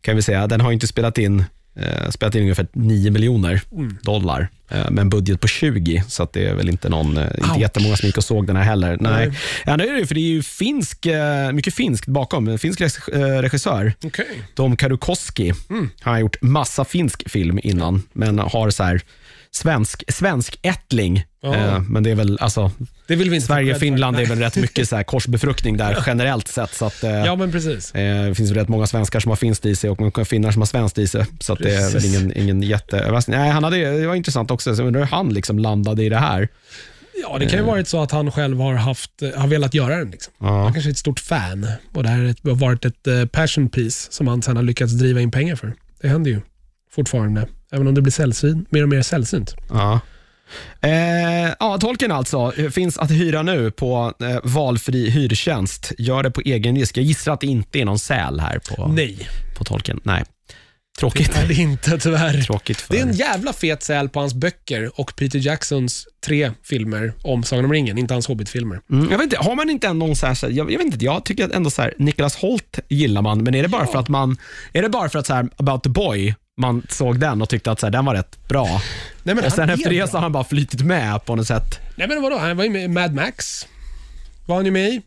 kan 0.00 0.16
vi 0.16 0.22
säga. 0.22 0.46
Den 0.46 0.60
har 0.60 0.72
inte 0.72 0.86
spelat 0.86 1.18
in, 1.18 1.44
eh, 1.76 2.10
spelat 2.10 2.34
in 2.34 2.42
ungefär 2.42 2.66
9 2.72 3.10
miljoner 3.10 3.60
Mm. 3.72 3.98
dollar 4.02 4.48
eh, 4.68 4.90
med 4.90 4.98
en 4.98 5.08
budget 5.10 5.40
på 5.40 5.48
20, 5.48 6.04
så 6.08 6.22
att 6.22 6.32
det 6.32 6.46
är 6.48 6.54
väl 6.54 6.68
inte 6.68 6.88
någon, 6.88 7.16
eh, 7.16 7.24
inte 7.38 7.50
Ouch. 7.50 7.58
jättemånga 7.60 7.96
som 7.96 8.06
gick 8.06 8.16
och 8.16 8.24
såg 8.24 8.46
den 8.46 8.56
här 8.56 8.62
heller. 8.64 8.96
Nej. 9.00 9.28
Nej. 9.28 9.38
Ja, 9.66 9.76
det 9.76 9.84
är 9.88 9.92
det, 10.00 10.06
för 10.06 10.14
det 10.14 10.20
är 10.20 10.28
ju 10.32 10.42
finsk, 10.42 11.06
eh, 11.06 11.52
mycket 11.52 11.74
finskt 11.74 12.06
bakom. 12.06 12.48
En 12.48 12.58
finsk 12.58 12.80
eh, 12.80 12.86
regissör, 13.18 13.92
Okej. 14.04 14.26
Tom 14.54 14.76
Karukoski. 14.76 15.52
Mm. 15.70 15.90
Han 16.00 16.12
har 16.14 16.20
gjort 16.20 16.42
massa 16.42 16.84
finsk 16.84 17.30
film 17.30 17.60
innan, 17.62 18.02
men 18.12 18.38
har 18.38 18.70
så 18.70 18.82
här 18.82 19.00
svensk, 19.54 20.04
svensk 20.08 20.58
ättling. 20.62 21.24
Ja. 21.42 21.54
Eh, 21.54 21.80
men 21.80 22.02
det 22.02 22.10
är 22.10 22.14
väl, 22.14 22.38
alltså, 22.40 22.70
Det 23.06 23.16
vill 23.16 23.30
vi 23.30 23.36
inte 23.36 23.46
Sverige 23.46 23.74
och 23.74 23.80
Finland 23.80 24.18
är 24.18 24.26
väl 24.26 24.38
rätt 24.38 24.56
mycket 24.66 24.88
så 24.88 24.96
här 24.96 25.02
korsbefruktning 25.02 25.76
där 25.76 26.04
generellt 26.06 26.48
sett. 26.48 26.74
Så 26.74 26.84
att, 26.86 27.04
eh, 27.04 27.10
Ja, 27.10 27.36
men 27.36 27.52
precis. 27.52 27.94
eh, 27.94 28.28
det 28.28 28.34
finns 28.34 28.50
väl 28.50 28.58
rätt 28.58 28.68
många 28.68 28.86
svenskar 28.86 29.20
som 29.20 29.28
har 29.28 29.36
finskt 29.36 29.66
i 29.66 29.76
sig 29.76 29.90
och 29.90 30.00
många 30.00 30.24
finnar 30.24 30.50
som 30.50 30.62
har 30.62 30.66
svenskt 30.66 30.98
i 30.98 31.08
sig. 31.08 31.26
Så 31.40 31.52
att 31.52 31.58
det 31.58 31.74
är 31.74 31.90
väl 31.90 32.04
ingen, 32.04 32.36
ingen 32.36 32.62
jätteöverraskning. 32.62 33.38
Nej, 33.38 33.50
han 33.50 33.64
hade, 33.64 34.00
det 34.00 34.06
var 34.06 34.14
intressant 34.14 34.50
också. 34.50 34.76
Så 34.76 34.82
jag 34.82 34.86
undrar 34.86 35.00
hur 35.00 35.08
han 35.08 35.28
liksom 35.34 35.58
landade 35.58 36.04
i 36.04 36.08
det 36.08 36.18
här. 36.18 36.48
Ja, 37.22 37.38
det 37.38 37.46
kan 37.46 37.58
ju 37.58 37.64
varit 37.64 37.88
så 37.88 38.02
att 38.02 38.10
han 38.10 38.32
själv 38.32 38.60
har, 38.60 38.74
haft, 38.74 39.22
eh, 39.22 39.40
har 39.40 39.48
velat 39.48 39.74
göra 39.74 39.96
den. 39.96 40.10
Liksom. 40.10 40.32
Ja. 40.40 40.62
Han 40.62 40.72
kanske 40.72 40.88
är 40.90 40.92
ett 40.92 40.98
stort 40.98 41.20
fan 41.20 41.66
och 41.94 42.02
det 42.02 42.08
här 42.08 42.34
har 42.44 42.54
varit 42.54 42.84
ett 42.84 43.06
eh, 43.06 43.24
passion 43.26 43.68
piece 43.68 44.12
som 44.12 44.28
han 44.28 44.42
sen 44.42 44.56
har 44.56 44.62
lyckats 44.62 44.92
driva 44.92 45.20
in 45.20 45.30
pengar 45.30 45.56
för. 45.56 45.72
Det 46.00 46.08
händer 46.08 46.30
ju 46.30 46.40
fortfarande, 46.94 47.46
även 47.74 47.86
om 47.86 47.94
det 47.94 48.02
blir 48.02 48.12
sällsynt, 48.12 48.72
mer 48.72 48.82
och 48.82 48.88
mer 48.88 49.02
sällsynt. 49.02 49.54
Ja. 49.70 50.00
Eh, 50.80 51.52
ja, 51.60 51.78
tolken 51.80 52.12
alltså 52.12 52.52
finns 52.72 52.98
att 52.98 53.10
hyra 53.10 53.42
nu 53.42 53.70
på 53.70 54.12
eh, 54.20 54.38
valfri 54.44 55.10
hyrtjänst. 55.10 55.92
Gör 55.98 56.22
det 56.22 56.30
på 56.30 56.40
egen 56.40 56.76
risk. 56.76 56.96
Jag 56.96 57.04
gissar 57.04 57.32
att 57.32 57.40
det 57.40 57.46
inte 57.46 57.80
är 57.80 57.84
någon 57.84 57.98
säl 57.98 58.40
här 58.40 58.58
på, 58.58 58.86
Nej, 58.88 59.28
på 59.58 59.64
tolken. 59.64 60.00
Nej. 60.02 60.24
Tråkigt. 60.98 61.32
det 61.34 61.40
är 61.40 61.48
det 61.48 61.54
inte 61.54 61.98
tyvärr. 61.98 62.42
Tråkigt 62.42 62.80
för... 62.80 62.94
Det 62.94 63.00
är 63.00 63.02
en 63.06 63.12
jävla 63.12 63.52
fet 63.52 63.82
säl 63.82 64.08
på 64.08 64.20
hans 64.20 64.34
böcker 64.34 65.00
och 65.00 65.16
Peter 65.16 65.38
Jacksons 65.38 66.06
tre 66.26 66.50
filmer 66.62 67.12
om 67.22 67.42
Sagan 67.44 67.64
om 67.64 67.72
ringen, 67.72 67.98
inte 67.98 68.14
hans 68.14 68.26
Hobbit-filmer. 68.26 68.80
Mm, 68.90 69.10
jag 69.10 69.18
vet 69.18 69.24
inte, 69.24 69.36
har 69.36 69.56
man 69.56 69.70
inte 69.70 69.92
någon 69.92 70.16
så 70.16 70.26
här, 70.26 70.36
jag, 70.42 70.72
jag 70.72 70.78
vet 70.78 70.86
inte, 70.86 71.04
jag 71.04 71.24
tycker 71.24 71.44
att 71.44 71.52
ändå 71.52 71.70
så 71.70 71.82
här, 71.82 71.94
Nicholas 71.98 72.36
Holt 72.36 72.78
gillar 72.88 73.22
man, 73.22 73.44
men 73.44 73.54
är 73.54 73.62
det 73.62 73.68
bara 73.68 73.82
Ja. 73.84 73.92
för 73.92 73.98
att 73.98 74.08
man, 74.08 74.36
är 74.72 74.82
det 74.82 74.88
bara 74.88 75.08
för 75.08 75.18
att 75.18 75.26
så 75.26 75.34
här, 75.34 75.48
About 75.56 75.82
the 75.82 75.88
Boy, 75.88 76.34
man 76.56 76.86
såg 76.88 77.18
den 77.20 77.42
och 77.42 77.48
tyckte 77.48 77.70
att 77.70 77.80
så 77.80 77.86
här, 77.86 77.90
den 77.90 78.04
var 78.04 78.14
rätt 78.14 78.48
bra. 78.48 78.80
Nej, 79.22 79.34
men 79.34 79.44
och 79.44 79.52
sen 79.52 79.70
efter 79.70 79.90
det 79.90 79.96
bra. 79.96 80.06
så 80.06 80.16
har 80.16 80.22
han 80.22 80.32
bara 80.32 80.44
flytit 80.44 80.80
med 80.82 81.24
på 81.24 81.36
något 81.36 81.46
sätt. 81.46 81.80
Nej, 81.96 82.08
men 82.08 82.22
vadå? 82.22 82.38
Han 82.38 82.56
var 82.56 82.64
ju 82.64 82.70
med 82.70 82.84
i 82.84 82.88
Mad 82.88 83.14
Max. 83.14 83.66
Var 84.46 84.56
han 84.56 84.64
ju 84.64 84.70
med 84.70 84.88
i. 84.88 85.02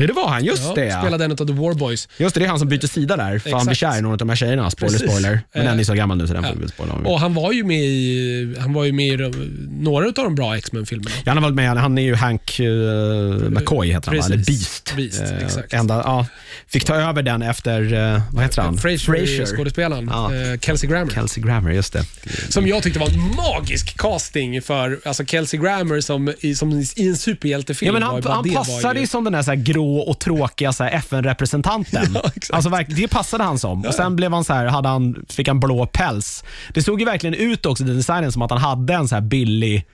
Ja, 0.00 0.06
det 0.06 0.12
var 0.12 0.28
han, 0.28 0.44
just 0.44 0.62
Ja, 0.62 0.72
det. 0.74 0.98
Spelade 1.00 1.24
en 1.24 1.32
av 1.32 1.36
The 1.36 1.52
War 1.52 1.74
Boys. 1.74 2.08
Just 2.18 2.34
det, 2.34 2.40
det 2.40 2.46
är 2.46 2.48
han 2.48 2.58
som 2.58 2.68
byter 2.68 2.86
sida 2.86 3.16
där, 3.16 3.38
för 3.38 3.50
han 3.50 3.66
blir 3.66 3.72
Exakt. 3.72 3.92
kär 3.92 3.98
i 3.98 4.02
någon 4.02 4.12
av 4.12 4.18
de 4.18 4.28
här 4.28 4.36
tjejerna. 4.36 4.70
Spoiler, 4.70 4.98
Precis. 4.98 5.10
spoiler. 5.10 5.40
Men 5.54 5.62
Eh, 5.62 5.68
den 5.70 5.80
är 5.80 5.84
så 5.84 5.94
gammal 5.94 6.18
nu 6.18 6.26
så 6.26 6.34
den 6.34 6.42
får 6.42 6.54
vi 6.60 6.68
spoila 6.68 6.92
om. 6.92 7.06
Och 7.06 7.20
han 7.20 7.34
var 7.34 7.52
ju 7.52 7.64
med 7.64 7.80
i, 7.84 8.56
han 8.60 8.72
var 8.72 8.84
ju 8.84 8.92
med 8.92 9.06
i 9.06 9.30
några 9.70 10.06
av 10.06 10.12
de 10.14 10.34
bra 10.34 10.56
X-Men-filmerna. 10.56 11.10
Ja, 11.24 11.30
han 11.30 11.36
har 11.36 11.42
varit 11.42 11.54
med, 11.54 11.76
han 11.76 11.98
är 11.98 12.02
ju 12.02 12.14
Hank 12.14 12.60
uh, 12.60 13.50
McCoy 13.50 13.92
heter 13.92 14.10
han? 14.10 14.20
Eller. 14.20 14.36
Beast. 14.36 14.92
Beast, 14.96 15.20
Eh, 15.20 15.44
exakt. 15.44 15.72
Ända, 15.72 15.94
ja, 15.94 16.26
fick 16.68 16.84
ta 16.84 16.94
över 16.94 17.22
den 17.22 17.42
efter, 17.42 17.92
eh, 18.14 18.20
vad 18.32 18.42
heter 18.42 18.62
han? 18.62 18.78
Frasier, 18.78 19.56
skådespelaren. 19.56 20.08
Ja. 20.12 20.34
Eh, 20.34 20.58
Kelsey 20.60 20.90
Grammer. 20.90 21.12
Kelsey 21.12 21.42
Grammer, 21.44 21.70
just 21.70 21.92
det. 21.92 22.04
Som 22.48 22.66
jag 22.66 22.82
tyckte 22.82 22.98
var 23.00 23.08
en 23.08 23.34
magisk 23.36 23.96
casting 23.98 24.62
för 24.62 25.00
alltså 25.04 25.24
Kelsey 25.24 25.60
Grammer 25.60 26.00
som, 26.00 26.34
i, 26.40 26.54
som 26.54 26.72
i 26.96 27.08
en 27.08 27.16
superhjältefilm. 27.16 27.86
Ja, 27.86 27.92
men 27.92 28.02
han, 28.02 28.22
han 28.24 28.48
var 28.48 28.54
passade 28.54 29.00
ju 29.00 29.06
som 29.06 29.24
den 29.24 29.32
där, 29.32 29.42
så 29.42 29.50
här 29.50 29.56
grå 29.56 29.89
och 29.98 30.18
tråkiga 30.18 30.70
FN-representanten. 30.70 32.08
Ja, 32.22 32.30
alltså, 32.52 32.70
det 32.88 33.08
passade 33.08 33.44
han 33.44 33.58
som. 33.58 33.84
Och 33.84 33.94
Sen 33.94 34.16
blev 34.16 34.32
han 34.32 34.44
så 34.44 34.52
här, 34.52 34.66
hade 34.66 34.88
han, 34.88 35.24
fick 35.28 35.48
han 35.48 35.60
blå 35.60 35.86
päls. 35.86 36.44
Det 36.74 36.82
såg 36.82 37.00
ju 37.00 37.06
verkligen 37.06 37.34
ut 37.34 37.66
också, 37.66 37.84
den 37.84 37.96
designen, 37.96 38.32
som 38.32 38.42
att 38.42 38.50
han 38.50 38.60
hade 38.60 38.94
en 38.94 39.08
så 39.08 39.14
här 39.14 39.22
billig 39.22 39.86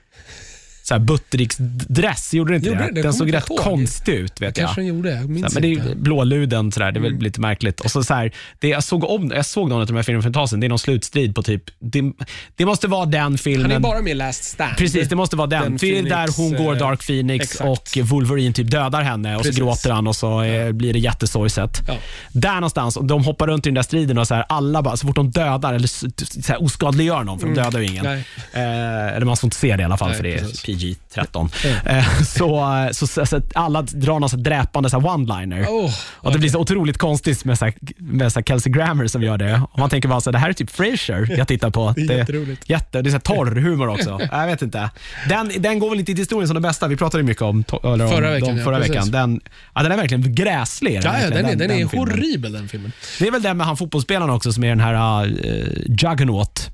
så 0.87 0.93
här 0.93 1.01
Buttericks-dress. 1.01 2.35
Gjorde 2.35 2.51
det 2.53 2.55
inte 2.55 2.67
Gjorde 2.69 2.79
det? 2.79 2.85
det? 2.87 2.91
Det 2.91 3.01
Den 3.01 3.13
såg 3.13 3.33
rätt 3.33 3.49
ihåg. 3.49 3.59
konstig 3.59 4.13
ut. 4.13 4.41
vet 4.41 4.57
jag. 4.57 4.65
Kanske 4.65 4.81
den 4.81 4.87
gjorde, 4.87 5.09
jag 5.09 5.21
Så 5.21 5.27
minns 5.29 5.43
här, 5.43 5.51
men 5.53 5.61
det 5.61 5.73
är. 5.73 5.85
Mm. 5.85 6.03
blåluden, 6.03 6.71
så 6.71 6.79
där, 6.79 6.91
det 6.91 6.99
är 6.99 7.01
väl 7.01 7.17
lite 7.19 7.41
märkligt. 7.41 7.79
Och 7.79 7.91
så 7.91 8.03
så 8.03 8.13
här, 8.13 8.31
det 8.59 8.67
jag, 8.67 8.83
såg 8.83 9.03
om, 9.03 9.31
jag 9.35 9.45
såg 9.45 9.69
någon 9.69 9.81
av 9.81 9.87
de 9.87 9.95
här 9.95 10.03
filmerna 10.03 10.21
för 10.21 10.29
ett 10.29 10.33
tag 10.33 10.49
sedan, 10.49 10.59
det 10.59 10.67
är 10.67 10.69
någon 10.69 10.79
slutstrid 10.79 11.35
på 11.35 11.43
typ, 11.43 11.63
det, 11.79 12.03
det 12.55 12.65
måste 12.65 12.87
vara 12.87 13.05
den 13.05 13.37
filmen. 13.37 13.71
Han 13.71 13.71
är 13.71 13.79
bara 13.79 14.01
med 14.01 14.11
i 14.11 14.15
Last 14.15 14.43
Stand. 14.43 14.77
Precis, 14.77 15.09
det 15.09 15.15
måste 15.15 15.35
vara 15.35 15.47
den. 15.47 15.63
Den 15.63 15.77
det 15.77 15.87
är 15.87 15.93
Phoenix, 15.93 16.15
där 16.15 16.43
hon 16.43 16.65
går 16.65 16.73
eh, 16.73 16.79
Dark 16.79 17.07
Phoenix 17.07 17.45
exakt. 17.51 17.69
och 17.69 17.97
Wolverine 18.03 18.53
typ 18.53 18.71
dödar 18.71 19.01
henne 19.01 19.35
och 19.35 19.41
Precis. 19.41 19.57
så 19.57 19.63
gråter 19.65 19.91
han 19.91 20.07
och 20.07 20.15
så 20.15 20.41
eh, 20.41 20.71
blir 20.71 20.93
det 20.93 20.99
jättesorgset. 20.99 21.81
Ja. 21.87 21.97
Där 22.31 22.53
någonstans, 22.53 22.97
och 22.97 23.05
de 23.05 23.23
hoppar 23.23 23.47
runt 23.47 23.65
i 23.65 23.69
den 23.69 23.75
där 23.75 23.81
striden 23.81 24.17
och 24.17 24.27
så 24.27 24.35
här, 24.35 24.45
alla 24.49 24.81
bara, 24.81 24.97
så 24.97 25.07
fort 25.07 25.15
de 25.15 25.31
dödar 25.31 25.73
eller 25.73 25.87
så 25.87 26.07
här, 26.47 26.63
oskadliggör 26.63 27.23
någon, 27.23 27.39
för 27.39 27.47
de 27.47 27.53
dödar 27.55 27.79
ju 27.79 27.85
ingen. 27.85 28.05
Mm. 28.05 28.19
Eh, 28.53 29.15
eller 29.15 29.25
man 29.25 29.37
får 29.37 29.47
inte 29.47 29.57
se 29.57 29.75
det 29.75 29.81
i 29.81 29.85
alla 29.85 29.97
fall, 29.97 30.07
Nej, 30.07 30.17
för 30.17 30.23
det 30.23 30.33
är. 30.33 30.76
PG-13. 30.77 31.49
Eh, 31.85 32.21
så, 32.23 32.89
så, 32.93 33.07
så, 33.07 33.25
så 33.25 33.37
att 33.37 33.55
alla 33.55 33.81
drar 33.81 34.19
någon 34.19 34.29
så 34.29 34.37
dräpande 34.37 34.89
så 34.89 34.97
one-liner. 34.97 35.65
Oh, 35.65 35.93
Och 36.09 36.31
det 36.31 36.39
blir 36.39 36.49
så 36.49 36.59
otroligt 36.59 36.97
konstigt 36.97 37.45
med, 37.45 37.57
så 37.57 37.65
här, 37.65 37.73
med 37.97 38.33
så 38.33 38.41
Kelsey 38.41 38.73
Grammer 38.73 39.07
som 39.07 39.23
gör 39.23 39.37
det. 39.37 39.61
Och 39.71 39.79
man 39.79 39.89
tänker 39.89 40.09
bara 40.09 40.21
så 40.21 40.29
här, 40.29 40.33
det 40.33 40.39
här 40.39 40.49
är 40.49 40.53
typ 40.53 40.69
Frasier 40.69 41.35
jag 41.37 41.47
tittar 41.47 41.69
på. 41.69 41.93
Det 41.97 42.13
är 42.13 42.17
jätteroligt. 42.17 42.69
Jätte, 42.69 43.01
det 43.01 43.09
är 43.09 43.11
så 43.11 43.19
torr 43.19 43.55
humor 43.55 43.87
också. 43.87 44.19
Jag 44.31 44.47
vet 44.47 44.61
inte. 44.61 44.89
Den, 45.29 45.51
den 45.59 45.79
går 45.79 45.89
väl 45.89 45.99
inte 45.99 46.11
till 46.11 46.17
historien 46.17 46.47
som 46.47 46.53
den 46.53 46.63
bästa. 46.63 46.87
Vi 46.87 46.95
pratade 46.97 47.23
mycket 47.23 47.41
om, 47.41 47.63
eller 47.83 48.07
Förra 48.07 48.31
veckan, 48.31 48.47
dem 48.47 48.57
ja, 48.57 48.63
förra 48.63 48.77
precis. 48.77 48.95
veckan. 48.95 49.11
Den, 49.11 49.41
ja, 49.75 49.83
den 49.83 49.91
är 49.91 49.97
verkligen 49.97 50.35
gräslig. 50.35 50.93
Ja, 50.95 51.01
ja, 51.03 51.11
verkligen, 51.11 51.33
den 51.43 51.45
är, 51.45 51.55
den 51.55 51.71
är 51.71 51.87
filmen. 51.87 52.07
horribel 52.07 52.51
den 52.51 52.67
filmen. 52.67 52.91
Det 53.19 53.27
är 53.27 53.31
väl 53.31 53.41
den 53.41 53.57
med 53.57 53.67
han 53.67 53.77
fotbollsspelaren 53.77 54.29
också 54.29 54.51
som 54.53 54.63
är 54.63 54.69
den 54.69 54.79
här 54.79 55.25
uh, 55.25 55.33
Juggernaut. 55.85 56.69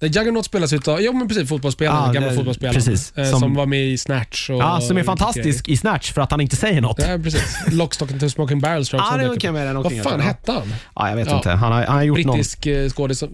The 0.00 0.06
Juggernaut 0.06 0.44
spelas 0.44 0.72
utav, 0.72 1.00
ja 1.02 1.12
men 1.12 1.28
precis, 1.28 1.48
fotbollsspelaren, 1.48 2.06
Ja, 2.06 2.12
gamla 2.12 2.28
det- 2.30 2.36
fotbollsspelaren. 2.36 2.74
precis. 2.74 3.12
Eh, 3.16 3.30
Som- 3.30 3.40
som, 3.40 3.54
var 3.54 3.66
med 3.66 3.84
i 3.86 3.98
Snatch. 3.98 4.50
Och, 4.50 4.56
Ja, 4.56 4.80
som 4.80 4.96
är 4.96 5.02
fantastisk 5.02 5.68
i 5.68 5.76
Snatch 5.76 6.12
för 6.12 6.20
att 6.20 6.30
han 6.30 6.40
inte 6.40 6.56
säger 6.56 6.80
något. 6.80 6.98
Ja, 6.98 7.18
precis. 7.22 7.56
Lock, 7.72 7.94
Stock 7.94 8.12
and 8.12 8.32
Smoking 8.32 8.60
Barrels 8.60 8.88
tror 8.88 9.02
jag 9.02 9.22
Ja, 9.22 9.28
också 9.28 9.38
det 9.46 9.52
med 9.52 9.66
den 9.66 9.76
Vad 9.82 10.02
fan 10.02 10.20
hette 10.20 10.52
han? 10.52 10.74
Ja, 10.96 11.08
jag 11.08 11.16
vet 11.16 11.28
Ja. 11.28 11.36
inte. 11.36 11.50
Han 11.50 11.72
har, 11.72 11.82
han 11.84 11.96
har 11.96 12.02
gjort 12.02 12.18
någon... 12.18 12.36
Brittisk 12.36 12.66
eh, 12.66 12.88
skådis, 12.88 13.22
eh, 13.22 13.28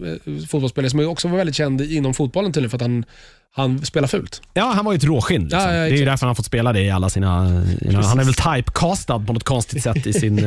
fotbollsspelare 0.49 0.89
som 0.89 1.07
också 1.07 1.27
var 1.27 1.37
väldigt 1.37 1.55
känd 1.55 1.81
inom 1.81 2.13
fotbollen 2.13 2.51
tydligen 2.53 2.69
för 2.69 2.77
att 2.77 2.81
han, 2.81 3.05
han 3.55 3.85
spelar 3.85 4.07
fult. 4.07 4.41
Ja, 4.53 4.71
han 4.75 4.85
var 4.85 4.93
ju 4.93 4.97
ett 4.97 5.03
råskinn. 5.03 5.41
Liksom. 5.41 5.59
Ja, 5.59 5.65
ja, 5.73 5.81
det 5.83 5.95
är 5.95 5.97
ju 5.97 6.05
därför 6.05 6.25
han 6.25 6.29
har 6.29 6.35
fått 6.35 6.45
spela 6.45 6.73
det 6.73 6.81
i 6.81 6.91
alla 6.91 7.09
sina... 7.09 7.63
sina 7.81 8.01
han 8.03 8.19
är 8.19 8.23
väl 8.23 8.33
typecastad 8.33 9.19
på 9.19 9.33
något 9.33 9.43
konstigt 9.43 9.83
sätt 9.83 10.07
i 10.07 10.13
sin, 10.13 10.37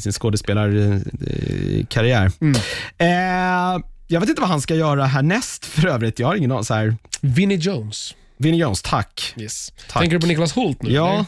sin 0.00 0.12
skådespelarkarriär. 0.12 2.32
Mm. 2.40 2.54
Eh, 2.98 3.78
jag 4.08 4.20
vet 4.20 4.28
inte 4.28 4.40
vad 4.40 4.50
han 4.50 4.60
ska 4.60 4.74
göra 4.74 5.06
härnäst 5.06 5.64
för 5.64 5.86
övrigt. 5.88 6.18
Jag 6.18 6.26
har 6.26 6.34
ingen 6.36 6.52
aning. 6.52 6.64
Så 6.64 6.74
här, 6.74 6.96
Vinnie 7.20 7.56
Jones. 7.56 8.14
Vinnie 8.36 8.58
Jones, 8.60 8.82
tack. 8.82 9.34
Yes. 9.36 9.72
Tack. 9.88 10.00
Tänker 10.02 10.16
du 10.16 10.20
på 10.20 10.26
Niklas 10.26 10.52
Holt 10.52 10.82
nu? 10.82 10.90
Ja. 10.92 11.12
eller? 11.14 11.26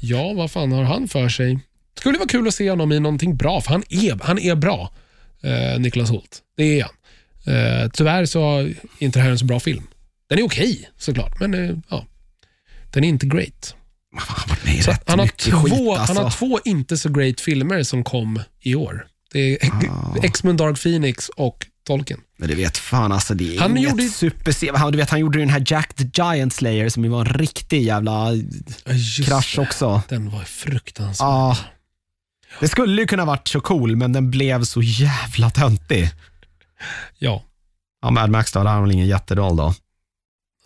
Ja, 0.00 0.32
vad 0.32 0.50
fan 0.50 0.72
har 0.72 0.82
han 0.82 1.08
för 1.08 1.28
sig? 1.28 1.58
Skulle 1.98 2.18
vara 2.18 2.28
kul 2.28 2.48
att 2.48 2.54
se 2.54 2.70
honom 2.70 2.92
i 2.92 3.00
någonting 3.00 3.36
bra, 3.36 3.60
för 3.60 3.70
han 3.70 3.82
är, 3.90 4.18
han 4.24 4.38
är 4.38 4.54
bra, 4.54 4.92
eh, 5.42 5.80
Niklas 5.80 6.10
Holt. 6.10 6.38
Det 6.56 6.80
är 6.80 6.84
han. 6.84 6.92
Eh, 7.54 7.90
tyvärr 7.92 8.26
så 8.26 8.58
är 8.58 8.74
inte 8.98 9.18
det 9.18 9.22
här 9.22 9.30
en 9.30 9.38
så 9.38 9.44
bra 9.44 9.60
film. 9.60 9.86
Den 10.28 10.38
är 10.38 10.42
okej, 10.42 10.88
såklart, 10.98 11.40
men 11.40 11.54
eh, 11.54 11.76
ja. 11.88 12.04
Den 12.90 13.04
är 13.04 13.08
inte 13.08 13.26
great. 13.26 13.74
Han 14.16 14.36
har 14.36 14.48
varit 14.48 14.64
med 14.64 14.74
i 14.74 14.82
Så 14.82 14.90
rätt 14.90 15.02
han, 15.06 15.18
har 15.18 15.26
två, 15.26 15.56
skit 15.56 15.72
han 15.74 15.98
alltså. 15.98 16.14
har 16.22 16.30
två 16.30 16.60
inte 16.64 16.96
så 16.96 17.08
great 17.08 17.40
filmer 17.40 17.82
som 17.82 18.04
kom 18.04 18.40
i 18.60 18.74
år. 18.74 19.06
Det 19.32 19.64
är 19.64 19.70
Ah. 19.90 20.14
X-Men 20.22 20.56
Dark 20.56 20.82
Phoenix 20.82 21.28
och 21.28 21.66
Tolkien. 21.90 22.20
Men 22.36 22.48
du 22.48 22.54
vet, 22.54 22.76
fan 22.78 23.12
alltså 23.12 23.34
det 23.34 23.56
är 23.56 23.60
Han 23.60 23.76
inget 23.76 23.90
gjorde- 23.90 24.08
super... 24.08 24.76
Han, 24.78 24.92
du 24.92 24.98
vet, 24.98 25.10
han 25.10 25.20
gjorde 25.20 25.38
ju 25.38 25.44
den 25.44 25.52
här 25.54 25.62
Jack 25.66 25.94
the 25.94 26.04
Giant 26.22 26.52
Slayer 26.52 26.88
som 26.88 27.04
ju 27.04 27.10
var 27.10 27.20
en 27.20 27.34
riktig 27.34 27.82
jävla 27.82 28.32
just 28.86 29.24
krasch 29.28 29.52
det. 29.56 29.62
också. 29.62 30.02
Den 30.08 30.30
var 30.30 30.40
fruktansvärd. 30.44 31.26
Ja. 31.28 31.56
Det 32.60 32.68
skulle 32.68 33.00
ju 33.00 33.06
kunna 33.06 33.24
varit 33.24 33.48
så 33.48 33.60
cool, 33.60 33.96
men 33.96 34.12
den 34.12 34.30
blev 34.30 34.64
så 34.64 34.82
jävla 34.82 35.50
töntig. 35.50 36.10
Ja. 37.18 37.42
Ja, 38.02 38.10
Mad 38.10 38.30
Max 38.30 38.52
då, 38.52 38.58
där 38.58 38.66
har 38.66 38.72
han 38.72 38.82
väl 38.82 38.92
ingen 38.92 39.06
jätteroll 39.06 39.56
då. 39.56 39.74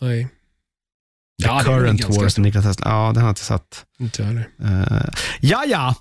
Nej, 0.00 0.24
The 0.24 1.48
Ja, 1.48 1.58
det 1.58 1.64
Current 1.64 2.04
War, 2.04 2.28
stor. 2.28 2.42
Niklas 2.42 2.64
Tesla. 2.64 2.86
Ja, 2.90 3.06
den 3.06 3.16
har 3.16 3.28
jag 3.28 3.30
inte 3.30 3.44
sett. 3.44 3.84
inte 4.00 4.22
jag 4.22 4.26
heller. 4.26 4.48
Uh, 4.64 5.08
ja, 5.40 5.64
ja. 5.68 5.94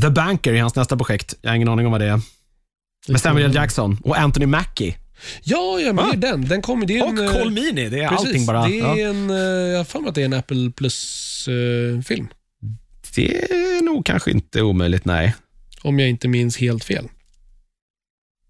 The 0.00 0.10
Banker 0.10 0.52
är 0.52 0.60
hans 0.62 0.74
nästa 0.74 0.96
projekt. 0.96 1.34
Jag 1.40 1.50
har 1.50 1.56
ingen 1.56 1.68
aning 1.68 1.86
om 1.86 1.92
vad 1.92 2.00
det 2.00 2.06
är. 2.08 2.20
Med 3.08 3.20
Samuel 3.20 3.46
L. 3.46 3.54
Jackson 3.54 3.98
och 4.04 4.18
Anthony 4.18 4.46
Mackie. 4.46 4.96
Ja, 5.42 5.80
ja 5.80 5.92
men 5.92 6.04
Ah. 6.04 6.12
det 6.12 6.26
är 6.26 6.30
den. 6.32 6.44
Den 6.48 6.62
kommer, 6.62 6.86
det 6.86 6.98
är 6.98 7.02
Och 7.02 7.08
en, 7.08 7.18
eh, 7.24 7.32
Cole 7.32 7.50
Meany. 7.50 7.88
Det 7.88 8.00
är 8.02 8.08
precis, 8.08 8.26
allting 8.26 8.46
bara. 8.46 8.66
Det 8.68 8.80
är 8.80 8.96
Ja. 8.96 9.08
en, 9.10 9.30
eh, 9.30 9.36
jag 9.36 9.76
har 9.78 9.84
för 9.84 10.00
mig 10.00 10.08
att 10.08 10.14
det 10.14 10.20
är 10.20 10.24
en 10.24 10.32
Apple 10.32 10.70
Plus-film. 10.76 12.28
Det 13.14 13.42
är 13.52 13.82
nog 13.82 14.06
kanske 14.06 14.30
inte 14.30 14.62
omöjligt, 14.62 15.04
nej. 15.04 15.34
om 15.82 15.98
jag 15.98 16.08
inte 16.08 16.28
minns 16.28 16.56
helt 16.56 16.84
fel. 16.84 17.04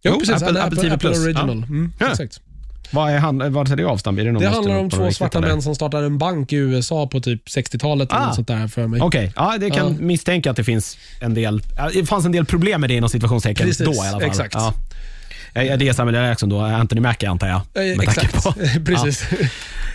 Jo, 0.03 0.13
Jo, 0.15 0.19
precis. 0.21 0.35
Apple- 0.35 0.49
Apple, 0.49 0.63
Apple 0.63 0.93
Apple, 0.93 0.99
Plus. 1.11 1.19
Original. 1.25 1.51
Mm, 1.63 1.93
Ja. 2.01 2.11
Exakt. 2.11 2.41
Vad, 2.91 3.11
är 3.13 3.19
han, 3.19 3.53
vad 3.53 3.73
är 3.73 3.77
det 3.77 3.85
avstamp? 3.85 4.19
Är 4.19 4.25
det 4.25 4.39
Det 4.39 4.49
handlar 4.49 4.77
om 4.79 4.91
två 4.91 5.11
svarta 5.13 5.41
män 5.41 5.63
som 5.63 5.75
startar 5.75 6.03
en 6.03 6.19
bank 6.19 6.53
i 6.53 6.57
USA 6.57 7.07
på 7.07 7.21
typ 7.21 7.47
60-talet 7.49 8.11
eller 8.13 8.21
Ah. 8.23 8.27
något 8.27 8.35
sånt 8.35 8.49
där 8.49 8.69
för 8.69 8.87
mig. 8.87 9.01
Okej, 9.01 9.33
ja, 9.37 9.57
det 9.61 9.71
kan 9.71 9.87
Ja. 9.93 10.01
misstänka 10.01 10.51
att 10.51 10.57
det 10.57 10.65
finns 10.65 10.99
en 11.21 11.35
del, 11.35 11.63
ja, 11.77 11.91
det 11.95 12.07
fanns 12.07 12.25
en 12.27 12.33
del 12.33 12.45
problem 12.45 12.81
med 12.81 12.91
det 12.91 12.95
inom 12.95 13.09
situationstecken 13.11 13.67
Precis, 13.67 13.87
då 13.87 13.93
i 13.95 13.99
alla 13.99 14.11
fall. 14.11 14.23
exakt. 14.23 14.55
Ja. 14.55 14.75
Ja, 15.55 15.77
Det 15.77 15.89
är 15.89 15.93
Samuel 15.93 16.15
L. 16.15 16.25
Jackson 16.29 16.49
då, 16.49 16.61
Anthony 16.61 17.01
Mackie 17.01 17.31
antar 17.31 17.47
jag. 17.49 17.57
Eh, 17.57 17.97
med 17.97 18.01
Exakt, 18.09 18.45
på- 18.45 18.53
precis. 18.87 19.23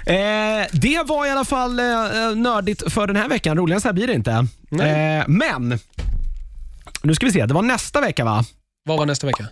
Eh, 0.06 0.66
det 0.72 1.04
var 1.08 1.26
i 1.28 1.30
alla 1.30 1.46
fall 1.46 1.80
eh, 1.80 1.86
nördigt 2.36 2.92
för 2.94 3.08
den 3.08 3.16
här 3.16 3.30
veckan. 3.30 3.58
Roligare 3.58 3.82
så 3.82 3.88
här 3.88 3.94
blir 3.94 4.08
det 4.08 4.14
inte. 4.14 4.48
Nej. 4.70 5.18
Eh, 5.20 5.24
men, 5.28 5.80
nu 7.04 7.16
ska 7.16 7.26
vi 7.26 7.32
se. 7.32 7.46
Det 7.46 7.54
var 7.54 7.62
nästa 7.62 8.02
vecka 8.02 8.26
va? 8.26 8.46
Vad 8.86 8.98
var 8.98 9.06
nästa 9.06 9.28
vecka? 9.28 9.46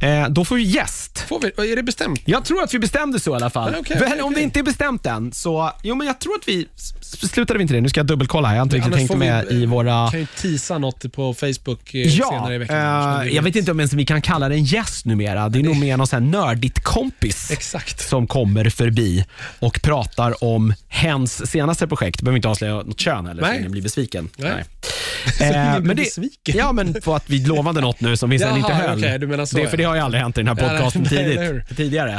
Eh, 0.00 0.28
då 0.28 0.44
får 0.44 0.56
vi 0.56 0.62
gäst. 0.62 1.24
Får 1.28 1.40
vi, 1.40 1.72
är 1.72 1.76
det 1.76 1.82
bestämt? 1.82 2.22
Jag 2.24 2.44
tror 2.44 2.62
att 2.62 2.74
vi 2.74 2.78
bestämde 2.78 3.20
så 3.20 3.32
i 3.32 3.34
alla 3.34 3.50
fall. 3.50 3.70
Men 3.70 3.80
okej, 3.80 4.22
om 4.22 4.34
det 4.34 4.42
inte 4.42 4.58
är 4.58 4.62
bestämt 4.62 5.06
än, 5.06 5.32
så... 5.32 5.72
Jo, 5.82 5.94
men 5.94 6.06
jag 6.06 6.18
tror 6.18 6.34
att 6.34 6.48
vi... 6.48 6.68
Slutade 7.00 7.58
vi 7.58 7.62
inte 7.62 7.74
det? 7.74 7.80
Nu 7.80 7.88
ska 7.88 8.00
jag 8.00 8.06
dubbelkolla. 8.06 8.50
Jag 8.50 8.56
har 8.56 8.62
inte 8.62 8.76
riktigt 8.76 8.94
tänkt 8.94 9.12
får 9.12 9.14
vi, 9.14 9.26
med 9.26 9.46
i 9.50 9.62
eh, 9.62 9.68
våra... 9.68 10.10
kan 10.10 10.20
ju 10.20 10.26
teasa 10.26 10.78
något 10.78 11.12
på 11.12 11.34
Facebook 11.34 11.94
eh, 11.94 12.00
Ja, 12.00 12.28
senare 12.30 12.54
i 12.54 12.58
veckan. 12.58 13.20
eh, 13.20 13.34
jag 13.34 13.42
vet 13.42 13.56
inte 13.56 13.70
om 13.70 13.80
ens 13.80 13.92
vi 13.92 14.06
kan 14.06 14.22
kalla 14.22 14.48
det 14.48 14.54
en 14.54 14.64
gäst 14.64 15.04
numera. 15.04 15.48
Det 15.48 15.58
är 15.58 15.62
nog 15.62 15.76
mer 15.76 15.96
någon 15.96 16.06
sån 16.06 16.30
nördigt 16.30 16.80
kompis 16.84 17.50
Exakt. 17.50 18.08
som 18.08 18.26
kommer 18.26 18.70
förbi 18.70 19.24
och 19.58 19.82
pratar 19.82 20.44
om 20.44 20.74
hens 20.88 21.50
senaste 21.50 21.86
projekt. 21.86 22.22
Behöver 22.22 22.36
inte 22.36 22.48
avslöja 22.48 22.74
något 22.74 23.00
kön 23.00 23.26
eller 23.26 23.42
så 23.42 23.48
Nej. 23.48 23.58
ingen 23.58 23.72
blir 23.72 23.82
besviken. 23.82 24.28
Nej. 24.36 24.64
Eh, 25.40 25.80
men 25.80 25.96
det? 25.96 26.04
Ja, 26.44 26.72
men 26.72 26.94
på 26.94 27.14
att 27.14 27.30
vi 27.30 27.46
lovade 27.46 27.80
något 27.80 28.00
nu 28.00 28.16
som 28.16 28.30
vi 28.30 28.38
sen 28.38 28.48
Jaha, 28.48 28.58
inte 28.58 28.72
höll. 28.72 28.98
okej, 28.98 29.18
du 29.18 29.26
menar 29.26 29.44
så, 29.44 29.56
det, 29.56 29.62
ja. 29.62 29.68
för 29.68 29.76
det 29.76 29.84
har 29.84 29.94
ju 29.94 30.00
aldrig 30.00 30.22
hänt 30.22 30.38
i 30.38 30.42
den 30.42 30.48
här 30.58 30.64
Ja, 30.64 30.68
podcasten 30.70 31.02
nej, 31.02 31.10
tidigt, 31.10 31.38
eller 31.38 31.52
hur? 31.52 31.64
tidigare. 31.76 32.12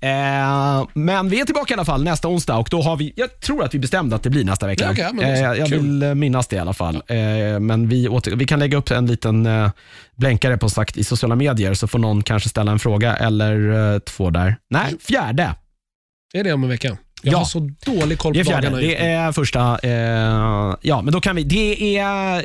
Eh, 0.00 0.88
men 0.94 1.28
vi 1.28 1.40
är 1.40 1.44
tillbaka 1.44 1.74
i 1.74 1.76
alla 1.76 1.84
fall 1.84 2.04
nästa 2.04 2.28
onsdag 2.28 2.56
och 2.56 2.68
då 2.70 2.82
har 2.82 2.96
vi, 2.96 3.12
jag 3.16 3.40
tror 3.40 3.64
att 3.64 3.74
vi 3.74 3.78
bestämde 3.78 4.16
att 4.16 4.22
det 4.22 4.30
blir 4.30 4.44
nästa 4.44 4.66
vecka. 4.66 4.94
Ja, 4.98 5.08
så. 5.08 5.22
eh, 5.22 5.40
jag 5.40 5.68
Kul. 5.68 5.78
vill 6.00 6.14
minnas 6.14 6.46
det 6.48 6.56
i 6.56 6.58
alla 6.58 6.72
fall. 6.74 6.94
Eh, 7.06 7.60
men 7.60 7.88
vi, 7.88 8.08
åter, 8.08 8.36
vi 8.36 8.46
kan 8.46 8.58
lägga 8.58 8.78
upp 8.78 8.90
en 8.90 9.06
liten 9.06 9.46
eh, 9.46 9.70
blänkare 10.16 10.56
på 10.58 10.68
sagt 10.68 10.96
i 10.96 11.04
sociala 11.04 11.36
medier 11.36 11.74
så 11.74 11.86
får 11.88 11.98
någon 11.98 12.22
kanske 12.22 12.48
ställa 12.48 12.72
en 12.72 12.78
fråga 12.78 13.16
eller 13.16 13.92
eh, 13.94 13.98
två 13.98 14.30
där. 14.30 14.56
Nej, 14.70 14.94
fjärde. 15.00 15.54
Är 16.34 16.44
det 16.44 16.52
om 16.52 16.62
en 16.64 16.70
vecka? 16.70 16.96
Jag 17.22 17.32
Ja. 17.32 17.38
har 17.38 17.44
så 17.44 17.70
dålig 17.86 18.18
koll 18.18 18.32
Det 18.32 18.40
är 18.40 18.44
på 18.44 18.50
fjärde. 18.50 18.66
dagarna. 18.66 18.82
Det 18.82 19.06
är 19.06 19.32
första. 19.32 19.78
Eh, 19.82 20.76
ja, 20.82 21.02
men 21.02 21.12
då 21.12 21.20
kan 21.20 21.36
vi. 21.36 21.42
Det 21.44 21.98
är 21.98 22.36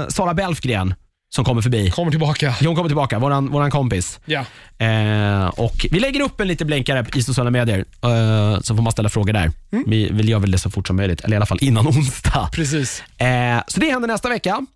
eh, 0.00 0.08
Sara 0.08 0.34
Belfgren 0.34 0.94
som 1.34 1.44
kommer 1.44 1.62
förbi. 1.62 1.90
Kommer 1.90 2.10
tillbaka. 2.10 2.54
Hon 2.64 2.76
kommer 2.76 2.88
tillbaka, 2.88 3.18
våran, 3.18 3.50
våran 3.50 3.70
kompis. 3.70 4.20
Ja. 4.24 4.44
Eh, 4.86 5.46
och 5.48 5.86
Vi 5.90 6.00
lägger 6.00 6.20
upp 6.20 6.40
en 6.40 6.48
liten 6.48 6.66
blänkare 6.66 7.06
i 7.14 7.22
sociala 7.22 7.50
medier, 7.50 7.78
eh, 7.78 8.60
så 8.60 8.76
får 8.76 8.82
man 8.82 8.92
ställa 8.92 9.08
frågor 9.08 9.32
där. 9.32 9.50
Mm. 9.72 9.84
Vi 9.86 10.10
vill 10.12 10.28
göra 10.28 10.40
väl 10.40 10.50
det 10.50 10.58
så 10.58 10.70
fort 10.70 10.86
som 10.86 10.96
möjligt, 10.96 11.20
eller 11.20 11.34
i 11.34 11.36
alla 11.36 11.46
fall 11.46 11.58
innan 11.60 11.86
onsdag. 11.88 12.48
Precis. 12.52 13.02
Eh, 13.18 13.26
så 13.68 13.80
det 13.80 13.90
händer 13.90 14.08
nästa 14.08 14.28
vecka. 14.28 14.66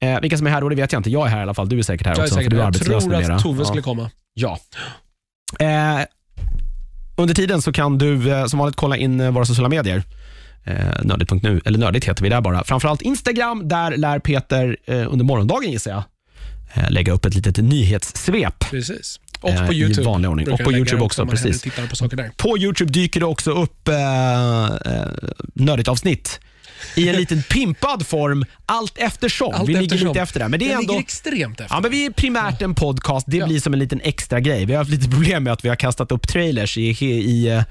Eh, 0.00 0.20
vilka 0.20 0.38
som 0.38 0.46
är 0.46 0.50
här 0.50 0.60
då, 0.60 0.68
det 0.68 0.74
vet 0.76 0.92
jag 0.92 1.00
inte. 1.00 1.10
Jag 1.10 1.26
är 1.26 1.30
här 1.30 1.38
i 1.38 1.42
alla 1.42 1.54
fall. 1.54 1.68
Du 1.68 1.78
är 1.78 1.82
säkert 1.82 2.06
här 2.06 2.12
Jag 2.14 2.18
är 2.18 2.22
också, 2.22 2.34
säkert 2.34 2.44
för 2.44 2.50
du 2.50 2.56
är 2.56 2.60
jag 2.60 2.66
arbetslös 2.66 3.04
tror 3.04 3.12
numera. 3.12 3.34
att 3.34 3.42
Tove 3.42 3.60
Ja. 3.60 3.64
skulle 3.64 3.82
komma. 3.82 4.10
Ja. 4.34 4.58
Under 7.18 7.34
tiden 7.34 7.62
så 7.62 7.72
kan 7.72 7.98
du 7.98 8.32
eh, 8.32 8.46
som 8.46 8.58
vanligt 8.58 8.76
kolla 8.76 8.96
in 8.96 9.20
eh, 9.20 9.30
våra 9.30 9.44
sociala 9.44 9.68
medier. 9.68 10.02
Eh, 10.64 10.74
nördigt.nu, 11.02 11.60
eller 11.64 11.78
nördigt 11.78 12.04
heter 12.04 12.22
vi 12.22 12.28
där 12.28 12.40
bara. 12.40 12.64
Framförallt 12.64 13.02
Instagram, 13.02 13.68
där 13.68 13.96
lär 13.96 14.18
Peter 14.18 14.76
under 14.86 15.24
morgondagen 15.24 15.70
gissar 15.70 15.90
jag 15.90 16.02
lägga 16.90 17.12
upp 17.12 17.24
ett 17.24 17.34
litet 17.34 17.56
nyhetssvep. 17.56 18.70
Precis. 18.70 19.20
Och 19.40 19.66
på 19.66 19.72
i 19.72 19.76
YouTube. 19.76 20.06
vanlig 20.06 20.30
ordning. 20.30 20.50
Och 20.50 20.58
på 20.58 20.72
YouTube 20.72 21.02
också, 21.02 21.26
precis. 21.26 21.62
på. 21.62 21.70
På 22.36 22.58
Youtube 22.58 22.92
dyker 22.92 23.20
det 23.20 23.26
också 23.26 23.50
upp 23.50 23.88
eh, 23.88 23.94
nördigt 25.54 25.88
avsnitt 25.88 26.40
i 26.96 27.08
en 27.08 27.16
liten 27.16 27.42
pimpad 27.42 28.06
form 28.06 28.44
allt 28.66 28.92
eftersom. 28.98 29.54
Allt 29.54 29.68
vi 29.68 29.72
ligger 29.72 29.84
eftersom. 29.84 30.08
lite 30.08 30.20
efter 30.20 30.40
där. 30.40 30.48
Men 30.48 30.60
det 30.60 30.66
är 30.66 30.70
Jag 30.70 30.80
ändå... 30.80 30.92
ligger 30.92 31.02
extremt 31.04 31.60
efter. 31.60 31.74
Ja, 31.76 31.80
men 31.80 31.90
vi 31.90 32.06
är 32.06 32.10
primärt 32.10 32.62
en 32.62 32.74
podcast. 32.74 33.26
Det 33.28 33.36
Ja. 33.36 33.46
blir 33.46 33.60
som 33.60 33.72
en 33.72 33.78
liten 33.78 34.00
extra 34.04 34.40
grej. 34.40 34.64
Vi 34.64 34.72
har 34.72 34.78
haft 34.78 34.90
lite 34.90 35.08
problem 35.08 35.44
med 35.44 35.52
att 35.52 35.64
vi 35.64 35.68
har 35.68 35.76
kastat 35.76 36.12
upp 36.12 36.28
trailers 36.28 36.78
i, 36.78 36.82
i, 36.82 37.04
i 37.06 37.62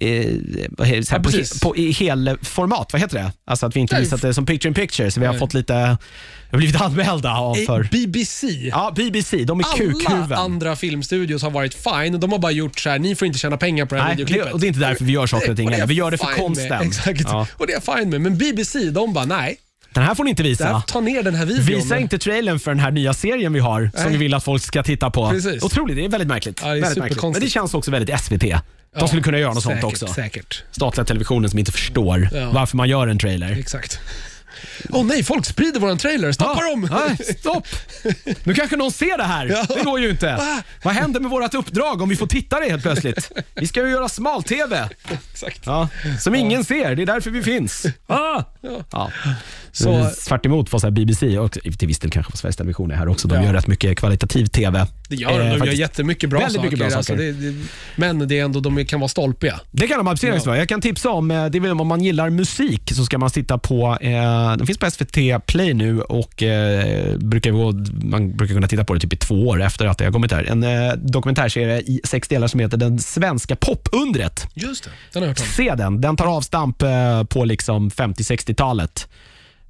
eh, 0.00 0.28
så 0.78 0.84
här, 0.84 1.02
Ja, 1.10 1.18
på, 1.18 1.30
på, 1.62 1.76
i 1.76 1.92
helformat, 1.92 2.92
vad 2.92 3.00
heter 3.02 3.18
det? 3.18 3.32
Alltså 3.46 3.66
att 3.66 3.76
vi 3.76 3.80
inte 3.80 3.94
Nej, 3.94 4.02
visat 4.04 4.22
det 4.22 4.34
som 4.34 4.46
picture 4.46 4.68
in 4.68 4.74
picture, 4.74 5.10
så 5.10 5.20
vi 5.20 5.26
har 5.26 5.32
Nej. 5.32 5.40
fått 5.40 5.54
lite, 5.54 5.74
vi 5.74 6.50
har 6.50 6.58
blivit 6.58 6.80
anmälda 6.80 7.30
av 7.34 7.56
Eh, 7.58 7.64
för... 7.66 7.88
BBC. 7.92 8.46
Ja, 8.46 8.92
BBC, 8.96 9.44
de 9.44 9.60
är 9.60 9.64
Alla 9.64 9.76
kukhuven. 9.76 10.32
andra 10.32 10.76
filmstudios 10.76 11.42
har 11.42 11.50
varit 11.50 11.74
fine. 11.74 12.20
De 12.20 12.32
har 12.32 12.38
bara 12.38 12.52
gjort 12.52 12.78
så 12.80 12.90
här, 12.90 12.98
ni 12.98 13.14
får 13.14 13.26
inte 13.26 13.38
tjäna 13.38 13.56
pengar 13.56 13.86
på 13.86 13.94
det 13.94 14.00
här 14.00 14.08
Nej, 14.08 14.16
videoklippet. 14.16 14.46
det, 14.46 14.52
och 14.52 14.60
det 14.60 14.66
är 14.66 14.68
inte 14.68 14.80
därför 14.80 15.04
vi 15.04 15.12
gör 15.12 15.26
saker 15.26 15.50
och 15.50 15.56
ting 15.56 15.68
Och. 15.82 15.90
Vi 15.90 15.94
gör 15.94 16.10
det 16.10 16.18
för 16.18 16.24
fine 16.26 16.32
med. 16.34 16.40
konsten. 16.46 16.82
Exakt. 16.88 17.20
Ja. 17.24 17.46
Och 17.52 17.66
det 17.66 17.72
är 17.72 17.80
jag 17.86 17.98
fine 17.98 18.10
med. 18.10 18.20
Men 18.20 18.38
BBC, 18.38 18.90
de 18.90 19.12
bara, 19.12 19.24
nej. 19.24 19.56
Den 19.94 20.04
här 20.04 20.14
får 20.14 20.24
ni 20.24 20.30
inte 20.30 20.42
visa. 20.42 20.82
ta 20.86 21.00
ner 21.00 21.22
den 21.22 21.34
här 21.34 21.46
videon. 21.46 21.64
Visa 21.66 21.98
inte 21.98 22.18
trailern 22.18 22.58
för 22.58 22.70
den 22.70 22.80
här 22.80 22.90
nya 22.90 23.14
serien 23.14 23.52
vi 23.52 23.60
har, 23.60 23.90
som 23.94 24.02
Nej. 24.02 24.12
vi 24.12 24.18
vill 24.18 24.34
att 24.34 24.44
folk 24.44 24.62
ska 24.62 24.82
titta 24.82 25.10
på. 25.10 25.30
Precis. 25.30 25.62
Otroligt, 25.62 25.96
det 25.96 26.04
är 26.04 26.08
väldigt 26.08 26.28
märkligt. 26.28 26.60
Ja, 26.62 26.68
det 26.68 26.76
är 26.78 26.80
väldigt 26.80 26.98
märkligt. 26.98 27.22
Men 27.22 27.32
det 27.40 27.48
känns 27.48 27.74
också 27.74 27.90
väldigt 27.90 28.20
SVT. 28.20 28.44
De 28.96 29.00
Ja, 29.00 29.06
skulle 29.08 29.22
kunna 29.22 29.38
göra 29.38 29.52
något 29.54 29.62
säkert, 29.62 29.80
sånt 29.80 29.92
också. 29.92 30.06
Säkert. 30.06 30.64
Statliga 30.70 31.04
televisionen 31.04 31.50
som 31.50 31.58
inte 31.58 31.72
förstår 31.72 32.28
Ja. 32.32 32.50
varför 32.50 32.76
man 32.76 32.88
gör 32.88 33.06
en 33.08 33.18
trailer. 33.18 33.58
Exakt. 33.58 33.98
Åh 34.90 35.04
nej, 35.06 35.24
folk 35.24 35.46
sprider 35.46 35.80
våran 35.80 35.98
trailer. 35.98 36.32
Stoppa 36.32 36.60
dem! 36.70 36.88
Nej, 36.90 37.34
stopp! 37.38 37.66
Nu 38.44 38.54
kanske 38.54 38.76
någon 38.76 38.92
ser 38.92 39.18
det 39.18 39.24
här. 39.24 39.46
Ja. 39.46 39.74
Det 39.76 39.82
går 39.82 40.00
ju 40.00 40.10
inte. 40.10 40.34
Ah. 40.36 40.62
Vad 40.82 40.94
händer 40.94 41.20
med 41.20 41.30
vårt 41.30 41.54
uppdrag 41.54 42.02
om 42.02 42.08
vi 42.08 42.16
får 42.16 42.26
tittare 42.26 42.64
helt 42.64 42.82
plötsligt? 42.82 43.30
Vi 43.54 43.66
ska 43.66 43.80
ju 43.82 43.90
göra 43.90 44.08
smal-TV. 44.08 44.88
Exakt. 45.32 45.60
Ja, 45.66 45.88
som 46.20 46.34
ingen 46.34 46.64
ser. 46.64 46.94
Det 46.94 47.02
är 47.02 47.06
därför 47.06 47.30
vi 47.30 47.42
finns. 47.42 47.86
Ah. 48.06 48.42
Ja. 48.92 49.10
Så- 49.72 50.10
tvärt 50.28 50.46
emot 50.46 50.72
vad 50.72 50.80
så 50.80 50.90
BBC 50.90 51.38
och 51.38 51.52
till 51.52 51.88
viss 51.88 51.98
del 51.98 52.10
kanske 52.10 52.32
vad 52.32 52.38
Sveriges 52.38 52.56
Television 52.56 52.90
är 52.90 52.94
här 52.96 53.08
också. 53.08 53.28
De 53.28 53.34
Ja. 53.34 53.44
gör 53.44 53.52
rätt 53.52 53.66
mycket 53.66 53.98
kvalitativ 53.98 54.46
TV. 54.46 54.86
Det 55.08 55.16
gör 55.16 55.28
de. 55.30 55.34
Eh, 55.34 55.40
De 55.40 55.50
gör 55.50 55.58
faktiskt. 55.58 55.80
jättemycket 55.80 56.30
bra 56.30 56.38
Väldigt 56.38 56.54
saker. 56.56 56.66
mycket 56.70 56.78
bra 56.88 56.96
Alltså, 56.96 57.12
saker. 57.12 57.22
det, 57.22 57.32
det, 57.32 57.54
men 57.96 58.28
det 58.28 58.38
är 58.38 58.44
ändå, 58.44 58.60
de 58.60 58.84
kan 58.84 59.00
vara 59.00 59.08
stolpiga. 59.08 59.60
Det 59.70 59.86
kan 59.86 59.98
de 59.98 60.08
absolut 60.08 60.34
Ja. 60.36 60.42
vara. 60.50 60.58
Jag 60.58 60.68
kan 60.68 60.80
tipsa 60.80 61.10
om, 61.10 61.30
eh, 61.30 61.46
det 61.46 61.58
är 61.58 61.60
väl 61.60 61.70
om 61.80 61.86
man 61.86 62.04
gillar 62.04 62.30
musik 62.30 62.92
så 62.94 63.04
ska 63.04 63.18
man 63.18 63.30
titta 63.30 63.58
på, 63.58 63.98
eh, 64.00 64.56
den 64.56 64.66
finns 64.66 64.78
på 64.78 64.86
SVT 64.90 65.38
Play 65.46 65.74
nu 65.74 66.00
och 66.02 66.42
eh, 66.42 67.16
brukar 67.18 67.50
gå, 67.50 67.72
man 68.06 68.36
brukar 68.36 68.54
kunna 68.54 68.68
titta 68.68 68.84
på 68.84 68.94
det 68.94 69.00
typ 69.00 69.12
i 69.12 69.16
två 69.16 69.46
år 69.48 69.62
efter 69.62 69.86
att 69.86 69.98
det 69.98 70.04
har 70.04 70.12
kommit 70.12 70.30
där. 70.30 70.44
En 70.44 70.62
eh, 70.64 70.92
dokumentärserie 70.92 71.78
i 71.80 72.00
sex 72.04 72.28
delar 72.28 72.48
som 72.48 72.60
heter 72.60 72.76
Den 72.76 72.98
svenska 72.98 73.56
popundret. 73.56 74.46
Just 74.54 74.84
det, 74.84 74.90
den 75.12 75.22
har 75.22 75.26
jag 75.26 75.30
hört 75.30 75.40
om. 75.40 75.46
Se 75.46 75.74
den. 75.74 76.00
Den 76.00 76.16
tar 76.16 76.26
avstamp 76.26 76.82
eh, 76.82 77.24
på 77.24 77.44
liksom 77.44 77.90
50-60-talet. 77.90 79.08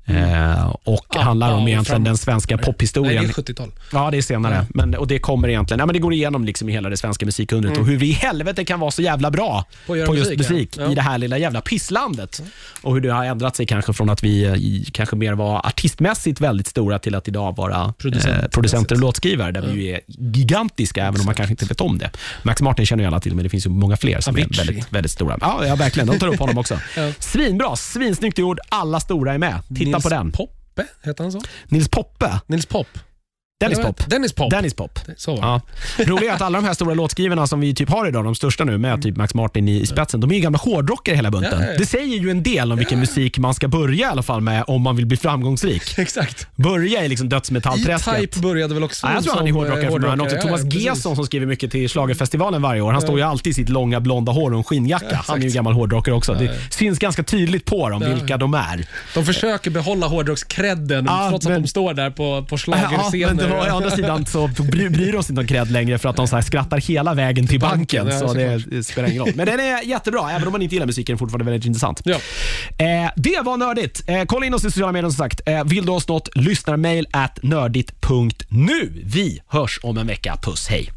Eh, 0.07 0.67
och 0.85 1.07
Ah, 1.17 1.21
handlar 1.21 1.53
om 1.53 1.63
ja, 1.63 1.69
egentligen 1.69 1.85
fram- 1.85 2.05
den 2.05 2.17
svenska 2.17 2.57
Nej, 2.57 2.65
pophistorien. 2.65 3.25
det 3.25 3.31
är 3.31 3.43
70-tal. 3.43 3.71
Ja, 3.93 4.11
det 4.11 4.17
är 4.17 4.23
senare. 4.23 4.67
Men, 4.75 4.95
och 4.95 5.07
det 5.07 5.19
kommer 5.19 5.49
egentligen, 5.49 5.79
ja, 5.79 5.87
men 5.87 5.93
det 5.93 5.99
går 5.99 6.13
igenom 6.13 6.45
liksom 6.45 6.69
i 6.69 6.73
hela 6.73 6.89
det 6.89 6.97
svenska 6.97 7.27
musikundret 7.27 7.79
och 7.79 7.87
hur 7.87 7.97
vi 7.97 8.07
i 8.09 8.13
helvete 8.13 8.65
kan 8.65 8.81
vara 8.81 8.91
så 8.91 9.03
jävla 9.03 9.31
bra 9.31 9.65
Mm. 9.89 10.07
På 10.07 10.13
på 10.13 10.17
just 10.19 10.37
musik, 10.37 10.75
ja. 10.79 10.93
I 10.93 10.95
det 10.95 11.03
här 11.03 11.19
lilla 11.19 11.39
jävla 11.39 11.61
pisslandet. 11.61 12.43
Och 12.83 12.95
hur 12.95 13.01
det 13.01 13.09
har 13.13 13.25
ändrat 13.25 13.57
sig 13.57 13.67
kanske 13.67 13.93
från 13.93 14.11
att 14.11 14.25
vi 14.25 14.45
eh, 14.45 14.55
i, 14.55 14.87
kanske 14.93 15.17
mer 15.17 15.33
var 15.33 15.67
artistmässigt 15.67 16.41
väldigt 16.41 16.67
stora 16.67 16.99
till 16.99 17.15
att 17.15 17.29
idag 17.29 17.57
vara 17.57 17.95
Producent- 17.99 18.43
eh, 18.43 18.49
producenter 18.49 18.95
och 18.95 19.01
låtskrivare, 19.01 19.53
där 19.53 19.63
vi 19.63 19.93
är 19.93 20.01
gigantiska, 20.07 21.07
även 21.07 21.21
om 21.21 21.27
man 21.27 21.35
kanske 21.35 21.53
inte 21.53 21.65
vet 21.65 21.81
om 21.81 21.99
det. 21.99 22.11
Max 22.43 22.63
Martin 22.63 22.87
känner 22.87 23.03
ju 23.05 23.09
alla 23.09 23.21
till, 23.21 23.35
men 23.35 23.43
det 23.43 23.49
finns 23.49 23.67
ju 23.67 23.71
många 23.71 23.97
fler 23.97 24.21
som 24.21 24.35
Avicii. 24.35 24.61
är 24.61 24.67
väldigt, 24.67 24.93
väldigt 24.93 25.13
stora. 25.13 25.39
Ja, 25.41 25.67
ja, 25.67 25.75
verkligen. 25.77 26.07
De 26.07 26.19
tar 26.19 26.27
upp 26.29 26.39
honom 26.39 26.59
också. 26.59 26.79
Ja. 26.97 27.13
Svinbra, 27.19 27.77
svinsnyggt 27.77 28.39
gjord. 28.39 28.59
Alla 28.69 29.01
stora 29.01 29.35
är 29.35 29.39
med. 29.39 29.63
Titta 29.77 29.95
på 30.03 30.09
den. 30.09 30.32
Poppe, 30.32 30.86
heter 31.05 31.24
han 31.24 31.32
så? 31.32 31.40
Nils 31.68 31.88
Poppe. 31.88 32.30
Nils 32.49 32.66
Pop. 32.66 32.99
Dennis 33.61 33.79
Pop. 33.79 34.11
Dennis 34.11 34.33
Pop. 34.33 34.51
Dennis 34.51 34.75
Pop. 34.75 34.99
Så. 35.17 35.39
Ja. 35.41 35.61
Roligt 35.99 36.31
att 36.31 36.41
alla 36.41 36.59
de 36.59 36.67
här 36.67 36.75
stora 36.75 36.95
låtskrivarna 36.95 37.47
som 37.47 37.61
vi 37.61 37.75
typ 37.75 37.91
har 37.91 38.09
idag, 38.09 38.25
de 38.25 38.35
största 38.35 38.65
nu 38.65 38.79
med 38.79 39.03
typ 39.03 39.17
Max 39.17 39.35
Martin 39.35 39.69
i, 39.69 39.81
i 39.81 39.87
spetsen, 39.87 40.21
de 40.21 40.31
är 40.31 40.35
ju 40.35 40.41
gamla 40.41 40.59
hårdrockare 40.59 41.17
hela 41.17 41.31
bunten. 41.31 41.61
Ja, 41.61 41.67
ja. 41.67 41.79
Det 41.79 41.87
säger 41.87 42.19
ju 42.19 42.31
en 42.31 42.43
del 42.43 42.73
om 42.73 42.79
vilken 42.79 43.01
musik 43.01 43.39
man 43.39 43.55
ska 43.55 43.69
börja 43.69 44.07
i 44.07 44.11
alla 44.11 44.23
fall 44.23 44.41
med 44.41 44.65
om 44.67 44.83
man 44.83 44.97
vill 44.97 45.07
bli 45.07 45.17
framgångsrik. 45.17 45.99
Exakt. 45.99 46.49
Börja 46.57 47.05
i 47.05 47.09
liksom 47.09 47.29
dödsmetallträsket. 47.29 48.15
E-Type 48.15 48.41
började 48.41 48.75
väl 48.75 48.83
också 48.83 49.07
Ja, 49.07 49.15
jag 49.15 49.25
tror 49.25 49.35
han 49.35 49.47
är 49.47 49.51
som, 49.51 49.57
hårdrockare 49.57 49.87
eh, 49.87 50.01
från 50.01 50.21
också. 50.21 50.37
Thomas. 50.37 50.65
Gesson 50.65 51.17
som 51.17 51.27
skriver 51.27 51.47
mycket 51.47 51.71
till 51.71 51.89
Schlagerfestivalen 51.89 52.63
varje 52.63 52.81
år. 52.81 52.93
Han 52.93 53.03
står 53.03 53.19
ju 53.19 53.25
alltid 53.25 53.51
i 53.51 53.55
sitt 53.55 53.69
långa 53.69 54.01
blonda 54.01 54.33
hår 54.33 54.51
och 54.51 54.59
en 54.59 54.65
skinnjacka. 54.65 55.25
han 55.27 55.43
är 55.43 55.47
ju 55.47 55.51
gammal 55.51 55.73
hårdrockare 55.73 56.15
också. 56.15 56.35
Det 56.35 56.51
syns 56.71 56.99
ganska 56.99 57.23
tydligt 57.23 57.65
på 57.65 57.89
dem 57.89 58.05
vilka 58.15 58.37
de 58.37 58.55
är. 58.55 58.87
De 59.15 59.25
försöker 59.25 59.71
behålla 59.71 60.07
hårdrockskredden 60.07 61.09
trots 61.31 61.47
att 61.47 61.55
de 61.55 61.67
står 61.67 61.95
där 61.95 62.11
på, 62.11 62.47
på 62.49 62.57
men 62.67 63.45
det 63.49 63.57
var, 63.57 63.70
å 63.70 63.76
andra 63.76 63.90
sidan 63.97 64.26
så 64.26 64.47
bry- 64.49 64.88
bryr 64.90 65.12
de 65.12 65.22
sig 65.22 65.32
inte 65.32 65.40
om 65.40 65.47
cred 65.47 65.70
längre 65.70 65.99
för 65.99 66.09
att 66.09 66.16
de 66.16 66.28
så 66.28 66.42
skrattar 66.42 66.78
hela 66.80 67.14
vägen 67.14 67.47
till 67.47 67.61
banken. 67.61 68.05
banken, 68.07 68.28
så 68.28 68.34
det, 68.34 68.59
det 68.59 68.84
spelar 68.84 69.09
ingen 69.09 69.22
roll. 69.22 69.32
Men 69.34 69.47
den 69.47 69.61
är 69.61 69.82
jättebra, 69.82 70.30
även 70.30 70.47
om 70.47 70.53
man 70.53 70.62
inte 70.62 70.74
gillar 70.74 70.86
musiken. 70.86 71.12
är 71.12 71.14
den 71.14 71.18
fortfarande 71.18 71.44
väldigt 71.51 71.66
intressant. 71.66 72.01
Ja. 72.05 72.14
Eh, 72.78 73.11
det 73.16 73.40
var 73.42 73.57
nördigt. 73.57 74.03
Eh, 74.07 74.22
kolla 74.26 74.47
in 74.47 74.55
oss 74.55 74.64
i 74.64 74.70
sociala 74.70 74.92
medier 74.92 75.11
som 75.11 75.16
sagt. 75.16 75.40
Eh, 75.47 75.64
vill 75.64 75.86
du 75.86 75.92
oss 75.92 76.09
något, 76.09 76.28
lyssnarmail 76.36 77.07
at 77.11 77.38
nördigt.nu. 77.42 79.03
Vi 79.05 79.40
hörs 79.49 79.80
om 79.82 79.99
en 79.99 80.07
vecka. 80.07 80.38
Puss, 80.42 80.68
hej. 80.68 80.90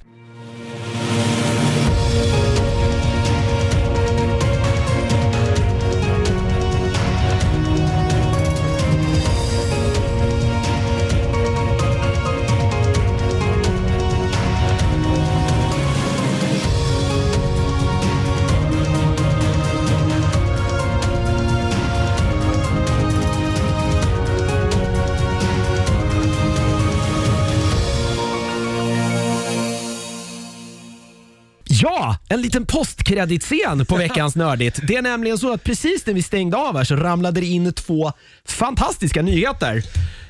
En 32.30 32.41
liten 32.41 32.65
postkreditscen 32.65 33.86
på 33.86 33.95
veckans 33.97 34.36
Nördigt. 34.36 34.80
Det 34.88 34.95
är 34.95 35.01
nämligen 35.01 35.38
så 35.38 35.53
att 35.53 35.63
precis 35.63 36.05
när 36.05 36.13
vi 36.13 36.23
stängde 36.23 36.57
av 36.57 36.77
här 36.77 36.84
så 36.84 36.95
ramlade 36.95 37.39
det 37.39 37.47
in 37.47 37.73
två 37.73 38.11
fantastiska 38.45 39.21
nyheter. 39.21 39.84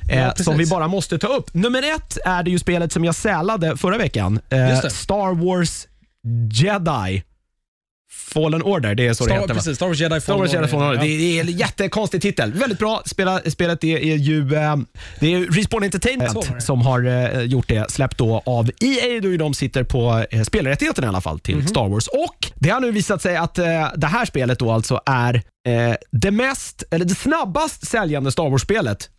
Eh, 0.09 0.29
precis. 0.29 0.45
som 0.45 0.57
vi 0.57 0.65
bara 0.65 0.87
måste 0.87 1.17
ta 1.17 1.27
upp. 1.27 1.53
Nummer 1.53 1.95
ett 1.95 2.17
är 2.25 2.43
det 2.43 2.51
ju 2.51 2.59
spelet 2.59 2.91
som 2.91 3.05
jag 3.05 3.15
sälade 3.15 3.77
förra 3.77 3.97
veckan. 3.97 4.39
Eh. 4.49 4.79
Star 4.79 5.45
Wars 5.45 5.87
Jedi 6.51 7.23
Fallen 8.11 8.61
Order. 8.63 8.95
Det 8.95 9.07
är 9.07 9.13
så 9.13 9.23
det 9.23 9.29
Star, 9.29 9.35
heter. 9.35 9.47
va? 9.47 9.53
precis, 9.53 9.75
Star 9.75 9.87
Wars 9.87 9.99
Jedi 9.99 10.21
Star 10.21 10.37
Wars 10.37 10.53
Jedi 10.53 10.67
Fallen 10.67 10.87
Order. 10.87 10.97
Ja. 10.97 11.03
Det 11.03 11.39
är 11.39 11.41
en 11.41 11.57
jättekonstig 11.57 12.21
titel. 12.21 12.53
Väldigt 12.53 12.79
bra. 12.79 13.01
Spela, 13.05 13.39
spelet 13.45 13.81
det 13.81 14.11
är 14.11 14.15
ju 14.17 14.55
eh, 14.55 14.75
det 15.19 15.33
är 15.33 15.39
Respawn 15.51 15.83
Entertainment 15.83 16.53
det. 16.55 16.61
som 16.61 16.81
har 16.81 17.05
eh, 17.35 17.41
gjort 17.41 17.67
det. 17.67 17.91
Släppt 17.91 18.17
då 18.17 18.41
av 18.45 18.71
EA, 18.81 19.21
då 19.21 19.37
de 19.37 19.53
sitter 19.53 19.83
på 19.83 20.25
eh, 20.31 20.41
spelrättigheten 20.43 21.03
i 21.03 21.07
alla 21.07 21.21
fall 21.21 21.39
till 21.39 21.55
Mhm. 21.55 21.67
Star 21.67 21.87
Wars. 21.89 22.07
Och 22.07 22.51
Det 22.55 22.69
har 22.69 22.79
nu 22.79 22.91
visat 22.91 23.21
sig 23.21 23.35
att 23.37 23.57
eh, 23.59 23.65
det 23.95 24.07
här 24.07 24.25
spelet 24.25 24.59
då 24.59 24.71
alltså 24.71 25.01
är 25.05 25.41
det 26.11 26.31
mest, 26.31 26.83
eller 26.91 27.05
det 27.05 27.15
snabbast 27.15 27.87
säljande 27.87 28.31
Star 28.31 28.49
Wars-spelet 28.49 29.09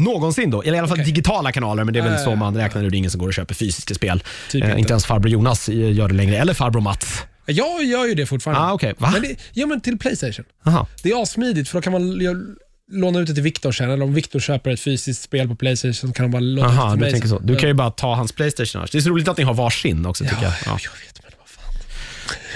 någonsin 0.00 0.50
då. 0.50 0.62
Eller 0.62 0.74
i 0.74 0.78
alla 0.78 0.88
fall 0.88 0.94
Okej. 1.00 1.04
digitala 1.12 1.52
kanaler, 1.52 1.84
men 1.84 1.94
det 1.94 2.00
är 2.00 2.04
väl 2.04 2.12
Ja, 2.12 2.18
så 2.18 2.34
man 2.34 2.56
räknar 2.56 2.82
nu. 2.82 2.90
Det 2.90 2.96
är 2.96 2.98
ingen 2.98 3.10
som 3.10 3.20
går 3.20 3.26
och 3.26 3.34
köper 3.34 3.54
fysiska 3.54 3.94
spel. 3.94 4.22
Typ 4.50 4.64
eh, 4.64 4.78
inte. 4.78 4.92
ens 4.92 5.06
farbror 5.06 5.30
Jonas 5.30 5.68
gör 5.68 6.08
det 6.08 6.14
längre, 6.14 6.36
eller 6.36 6.54
farbror 6.54 6.80
Mats. 6.80 7.22
Jag 7.50 7.84
gör 7.84 8.06
ju 8.06 8.14
det 8.14 8.26
fortfarande. 8.26 8.88
Ah. 8.88 8.94
Va? 8.98 9.10
Men 9.12 9.22
det, 9.22 9.36
ja, 9.52 9.66
men 9.66 9.80
till 9.80 9.98
Playstation. 9.98 10.44
Aha. 10.66 10.86
Det 11.02 11.10
är 11.10 11.22
asmidigt 11.22 11.68
för 11.68 11.78
då 11.78 11.82
kan 11.82 11.92
man 11.92 12.18
låna 12.92 13.18
ut 13.20 13.26
det 13.26 13.34
till 13.34 13.42
Viktor 13.42 13.72
sen. 13.72 13.90
Eller 13.90 14.04
om 14.04 14.14
Viktor 14.14 14.40
köper 14.40 14.70
ett 14.70 14.80
fysiskt 14.80 15.22
spel 15.22 15.48
på 15.48 15.54
Playstation 15.54 15.94
så 15.94 16.12
kan 16.12 16.24
de 16.24 16.30
bara 16.32 16.40
låna 16.40 16.68
ut 16.68 16.72
Aha, 16.78 16.84
det 16.84 16.90
till 16.90 16.98
du 16.98 17.04
mig 17.04 17.12
tänker 17.12 17.28
så. 17.28 17.38
Du 17.38 17.56
kan 17.56 17.68
ju 17.68 17.74
bara 17.74 17.90
ta 17.90 18.14
hans 18.14 18.32
Playstation 18.32 18.78
annars. 18.80 18.90
Det 18.90 18.98
är 18.98 19.02
så 19.02 19.08
roligt 19.10 19.28
att 19.28 19.38
ni 19.38 19.44
har 19.44 19.54
varsin 19.54 20.06
också 20.06 20.24
tycker 20.24 20.42
jag. 20.42 20.52
Ja, 20.52 20.56
Ja. 20.66 20.78
jag 20.82 20.90
vet. 21.06 21.19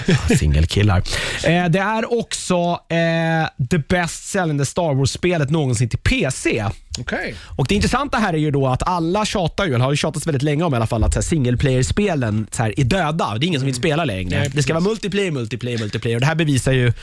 Singelkillar. 0.39 0.97
Eh, 1.43 1.65
det 1.65 1.79
är 1.79 2.19
också 2.19 2.79
eh, 2.89 3.49
det 3.57 3.87
bäst 3.87 4.27
säljande 4.29 4.65
Star 4.65 4.93
Wars-spelet 4.93 5.49
någonsin 5.49 5.89
till 5.89 5.99
PC. 5.99 6.65
Okej. 6.99 7.35
Och 7.57 7.65
Det 7.67 7.75
intressanta 7.75 8.17
här 8.17 8.33
är 8.33 8.37
ju 8.37 8.51
då 8.51 8.67
att 8.67 8.83
alla 8.83 9.25
tjatar 9.25 9.65
ju, 9.65 9.73
eller 9.73 9.85
har 9.85 9.91
ju 9.91 9.97
tjatats 9.97 10.27
väldigt 10.27 10.43
länge 10.43 10.63
om 10.63 10.73
i 10.73 10.75
alla 10.75 10.87
fall, 10.87 11.03
att 11.03 11.25
single 11.25 11.57
player-spelen 11.57 12.47
är 12.59 12.83
döda. 12.83 13.37
Det 13.37 13.45
är 13.45 13.47
ingen 13.47 13.59
som 13.61 13.65
vill 13.65 13.75
spela 13.75 14.05
längre. 14.05 14.39
Nej, 14.39 14.49
det 14.53 14.63
ska 14.63 14.73
vara 14.73 14.83
multiplayer, 14.83 15.31
multiplayer, 15.31 15.77
multiplayer. 15.77 16.15
Och 16.15 16.21
det 16.21 16.27
här 16.27 16.35
bevisar 16.35 16.71
ju 16.71 16.93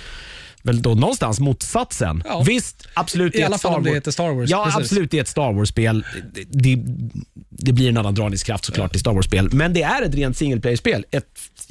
väl 0.63 0.83
då 0.83 0.95
någonstans 0.95 1.41
motsatsen. 1.41 2.23
Ja. 2.27 2.43
Visst, 2.47 2.89
absolut. 2.95 3.35
I 3.35 3.43
alla 3.43 3.59
fall 3.59 3.75
om 3.75 3.83
det 3.85 3.91
heter 3.91 4.11
Star 4.11 4.31
Wars, 4.33 4.51
Ja, 4.51 4.65
precis. 4.65 4.81
absolut. 4.81 5.11
Det 5.11 5.17
är 5.19 5.23
ett 5.23 5.29
Star 5.29 5.53
Wars-spel. 5.53 6.05
Det, 6.35 6.45
det, 6.51 6.83
det 7.51 7.73
blir 7.73 7.89
en 7.89 7.97
annan 7.97 8.15
dragningskraft 8.15 8.65
såklart 8.65 8.97
i 8.97 8.99
Star 8.99 9.13
Wars-spel. 9.13 9.49
Men 9.53 9.73
det 9.73 9.83
är 9.83 10.03
ett 10.03 10.15
rent 10.15 10.37
single 10.37 10.61
player-spel. 10.61 11.05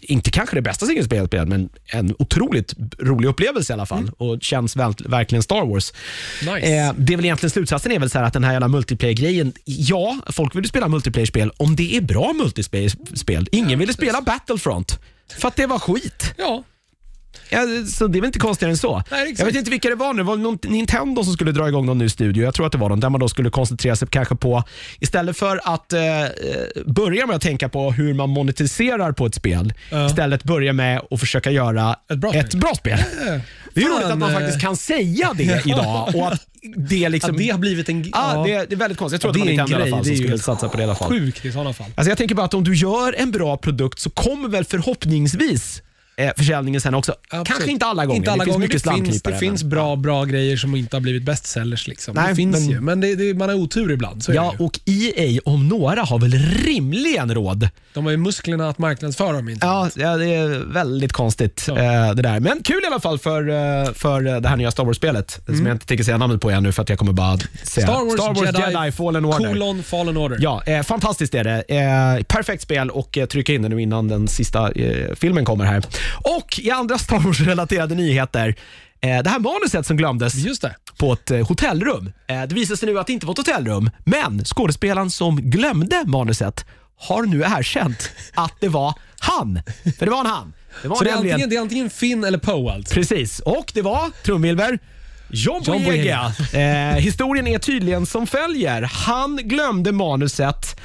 Inte 0.02 0.32
kanske 0.32 0.56
det 0.56 0.62
bästa 0.62 0.86
single 0.86 1.08
player-spelet, 1.08 1.48
men 1.48 1.70
en 1.86 2.16
otroligt 2.20 2.74
rolig 3.00 3.28
upplevelse 3.30 3.74
i 3.74 3.76
alla 3.76 3.86
fall. 3.86 4.12
Och 4.18 4.38
känns 4.42 4.76
väl, 4.76 4.94
verkligen 5.06 5.44
Star 5.44 5.66
Wars. 5.66 5.94
Nice. 6.42 6.52
Eh, 6.68 6.94
det 6.98 7.14
är 7.14 7.18
väl 7.18 7.26
egentligen 7.26 7.52
slutsatsen 7.52 7.92
är 7.92 8.00
väl 8.00 8.10
så 8.10 8.20
att 8.20 8.34
den 8.34 8.44
här 8.44 8.52
jävla 8.52 8.68
multiplayer-grejen, 8.68 9.54
ja, 9.66 10.18
folk 10.30 10.56
vill 10.56 10.64
ju 10.64 10.68
spela 10.70 10.88
multiplayer-spel 10.88 11.52
om 11.58 11.76
det 11.76 11.96
är 11.98 12.02
bra 12.02 12.34
multiplayer-spel. 12.34 13.48
Ingen 13.52 13.80
ville 13.80 13.94
spela 13.94 14.22
Battlefront 14.22 15.00
för 15.40 15.48
att 15.48 15.56
det 15.56 15.66
var 15.66 15.80
skit. 15.80 16.34
Ja. 16.38 16.64
Ja, 17.52 17.60
så 17.88 18.08
det 18.08 18.20
är 18.20 18.22
väl 18.22 18.28
inte 18.28 18.40
konstigare 18.40 18.72
än 18.72 18.78
så. 18.78 19.04
Nej, 19.12 19.36
jag 19.38 19.46
vet 19.46 19.56
inte 19.56 19.72
vilka 19.72 19.90
det 19.90 19.96
var 19.96 20.14
nu. 20.14 20.18
Det 20.18 20.24
var 20.24 20.38
någon 20.38 20.58
Nintendo 20.64 21.24
som 21.24 21.34
skulle 21.34 21.52
dra 21.52 21.68
igång 21.68 21.86
någon 21.86 21.98
ny 21.98 22.10
studio. 22.10 22.44
Jag 22.44 22.54
tror 22.54 22.66
att 22.66 22.72
det 22.72 22.78
var 22.78 22.90
någon 22.90 23.00
där 23.00 23.10
man 23.10 23.20
då 23.22 23.30
skulle 23.30 23.50
koncentrera 23.50 23.96
sig 23.96 24.08
kanske 24.12 24.36
på, 24.36 24.64
istället 25.00 25.38
för 25.38 25.60
att 25.64 25.94
eh, 25.94 26.22
eh, 26.22 26.28
börja 26.86 27.28
med 27.28 27.36
att 27.36 27.42
tänka 27.42 27.70
på 27.70 27.92
hur 27.92 28.14
man 28.14 28.30
monetiserar 28.30 29.12
på 29.12 29.26
ett 29.26 29.36
spel, 29.36 29.74
Ja. 29.90 30.06
istället 30.06 30.44
börja 30.44 30.74
med 30.74 31.02
att 31.12 31.20
försöka 31.20 31.52
göra 31.52 31.96
Ett 32.12 32.18
bra 32.18 32.34
ett 32.34 32.48
spel. 32.48 32.60
bra 32.62 32.76
spel. 32.76 32.98
Det 33.74 33.82
är 33.82 33.86
Fan, 33.86 33.94
roligt 33.98 34.06
att 34.12 34.18
man 34.18 34.30
eh. 34.32 34.40
faktiskt 34.40 34.62
kan 34.62 34.76
säga 34.78 35.34
det 35.38 35.62
idag 35.66 36.12
och 36.16 36.28
att 36.28 36.42
det 36.78 37.10
liksom... 37.10 37.32
Att 37.32 37.38
det 37.38 37.50
har 37.50 37.60
blivit 37.60 37.90
en... 37.90 38.04
Ja, 38.14 38.44
det, 38.48 38.52
det 38.70 38.76
är 38.76 38.78
väldigt 38.78 38.98
konstigt. 38.98 39.14
Jag 39.14 39.22
tror 39.22 39.30
att 39.32 39.34
det 39.34 39.40
var 39.40 39.46
Nintendo 39.66 39.72
i 39.72 39.76
alla 39.92 39.98
fall 39.98 40.06
som 40.06 40.16
skulle 40.16 40.40
satsa 40.40 40.70
på 40.70 40.78
det 40.78 40.82
i 40.82 40.86
alla 40.86 40.96
fall. 40.96 41.10
Sjukt 41.10 41.46
i 41.46 41.52
sådana 41.52 41.74
fall. 41.74 41.88
Alltså 41.96 42.10
jag 42.12 42.18
tänker 42.18 42.36
bara 42.36 42.46
att 42.46 42.54
om 42.54 42.64
du 42.64 42.76
gör 42.76 43.16
en 43.18 43.32
bra 43.32 43.58
produkt 43.58 44.00
så 44.00 44.10
kommer 44.10 44.50
väl 44.50 44.66
förhoppningsvis 44.66 45.82
eh, 46.16 46.32
försäljningen 46.38 46.82
sen 46.82 46.94
också. 46.96 47.12
Absolut. 47.30 47.48
Kanske 47.48 47.72
inte 47.72 47.86
alla 47.86 48.06
gånger. 48.06 48.18
Inte 48.18 48.32
alla 48.32 48.38
det 48.40 48.46
finns 48.46 48.56
gånger. 48.56 48.68
mycket 48.68 48.84
det 48.84 49.06
finns, 49.12 49.22
det 49.22 49.38
finns 49.38 49.64
bra, 49.64 49.96
bra 49.96 50.26
grejer 50.26 50.58
som 50.58 50.76
inte 50.76 50.96
har 50.96 51.02
blivit 51.02 51.24
bestsellers. 51.24 51.88
Liksom. 51.88 52.16
Nej, 52.16 52.30
det 52.30 52.36
finns 52.36 52.60
men- 52.60 52.70
ju, 52.70 52.82
men 52.82 53.02
det, 53.02 53.16
det, 53.16 53.34
man 53.34 53.50
har 53.50 53.56
otur 53.56 53.92
ibland. 53.92 54.26
Ja, 54.28 54.56
och 54.60 54.80
EA 54.86 55.40
om 55.46 55.68
några 55.68 56.02
har 56.02 56.20
väl 56.20 56.34
rimligen 56.66 57.34
råd. 57.34 57.70
De 57.94 58.04
har 58.06 58.12
ju 58.12 58.18
musklerna 58.18 58.70
att 58.70 58.78
marknadsföra 58.78 59.32
dem 59.32 59.50
inte. 59.50 59.66
Ja, 59.68 59.90
ja 59.96 60.18
det 60.18 60.34
är 60.34 60.74
väldigt 60.74 61.12
konstigt 61.14 61.66
Ja. 61.68 61.78
eh, 61.78 62.14
det 62.16 62.22
där. 62.22 62.40
Men 62.40 62.64
kul 62.64 62.84
i 62.84 62.88
alla 62.88 63.00
fall 63.00 63.20
för, 63.20 63.50
eh, 63.50 63.94
för 63.94 64.22
det 64.42 64.50
här 64.50 64.56
nya 64.56 64.72
Star 64.72 64.84
Wars-spelet. 64.86 65.40
Som 65.46 65.66
jag 65.66 65.76
inte 65.76 65.86
tänker 65.86 66.04
säga 66.04 66.18
namnet 66.18 66.42
på 66.42 66.50
ännu 66.50 66.72
för 66.72 66.82
att 66.82 66.90
jag 66.90 67.00
kommer 67.00 67.14
bara 67.14 67.38
säga 67.64 67.88
Mm. 67.88 68.10
Star 68.10 68.34
Wars, 68.34 68.74
Jedi, 68.76 68.92
Fallen 68.92 69.26
Order. 69.26 69.48
Colon 69.48 69.84
Fallen 69.84 70.18
Order. 70.18 70.38
Ja, 70.42 70.64
eh, 70.66 70.84
fantastiskt 70.84 71.36
är 71.36 71.44
det. 71.44 71.62
Eh, 71.68 72.24
perfekt 72.24 72.64
spel 72.64 72.90
och 72.90 73.18
trycka 73.30 73.54
in 73.54 73.62
det 73.62 73.70
nu 73.70 73.82
innan 73.82 74.08
den 74.08 74.28
sista 74.28 74.72
filmen 75.16 75.46
kommer 75.46 75.66
här. 75.66 75.84
Och 76.24 76.60
i 76.60 76.72
andra 76.72 76.98
Star 76.98 77.20
Wars-relaterade 77.20 77.96
nyheter, 77.96 78.56
eh, 79.02 79.24
det 79.24 79.30
här 79.30 79.40
manuset 79.40 79.86
som 79.86 79.98
glömdes 79.98 80.34
på 80.98 81.14
ett 81.14 81.32
eh, 81.32 81.48
hotellrum. 81.48 82.12
Eh, 82.28 82.42
det 82.42 82.56
visar 82.56 82.76
sig 82.76 82.90
nu 82.94 83.00
att 83.00 83.08
det 83.08 83.14
inte 83.14 83.26
var 83.26 83.34
ett 83.34 83.38
hotellrum, 83.38 83.90
men 84.06 84.46
skådespelaren 84.46 85.10
som 85.10 85.42
glömde 85.42 86.04
manuset 86.06 86.66
har 86.98 87.24
nu 87.24 87.42
erkänt 87.42 88.12
att 88.34 88.54
det 88.60 88.70
var 88.70 88.94
han. 89.20 89.62
För 90.00 90.06
det 90.06 90.12
var 90.12 90.20
en 90.20 90.26
han. 90.26 90.54
Det 90.82 90.88
var 90.88 90.96
Så 90.96 91.04
det 91.04 91.10
är, 91.10 91.16
antingen, 91.16 91.50
det 91.50 91.56
är 91.56 91.62
antingen 91.62 91.90
Finn 91.90 92.24
eller 92.24 92.38
Poe 92.38 92.74
alltså? 92.74 92.94
Precis, 92.94 93.40
och 93.40 93.72
det 93.74 93.82
var 93.82 94.12
trumvirvel. 94.24 94.78
John 95.34 95.64
Boyega. 95.66 96.34
Eh, 96.54 96.96
historien 96.96 97.48
är 97.48 97.60
tydligen 97.60 98.06
som 98.06 98.28
följer. 98.28 98.82
Han 98.82 99.38
glömde 99.38 99.92
manuset 99.92 100.80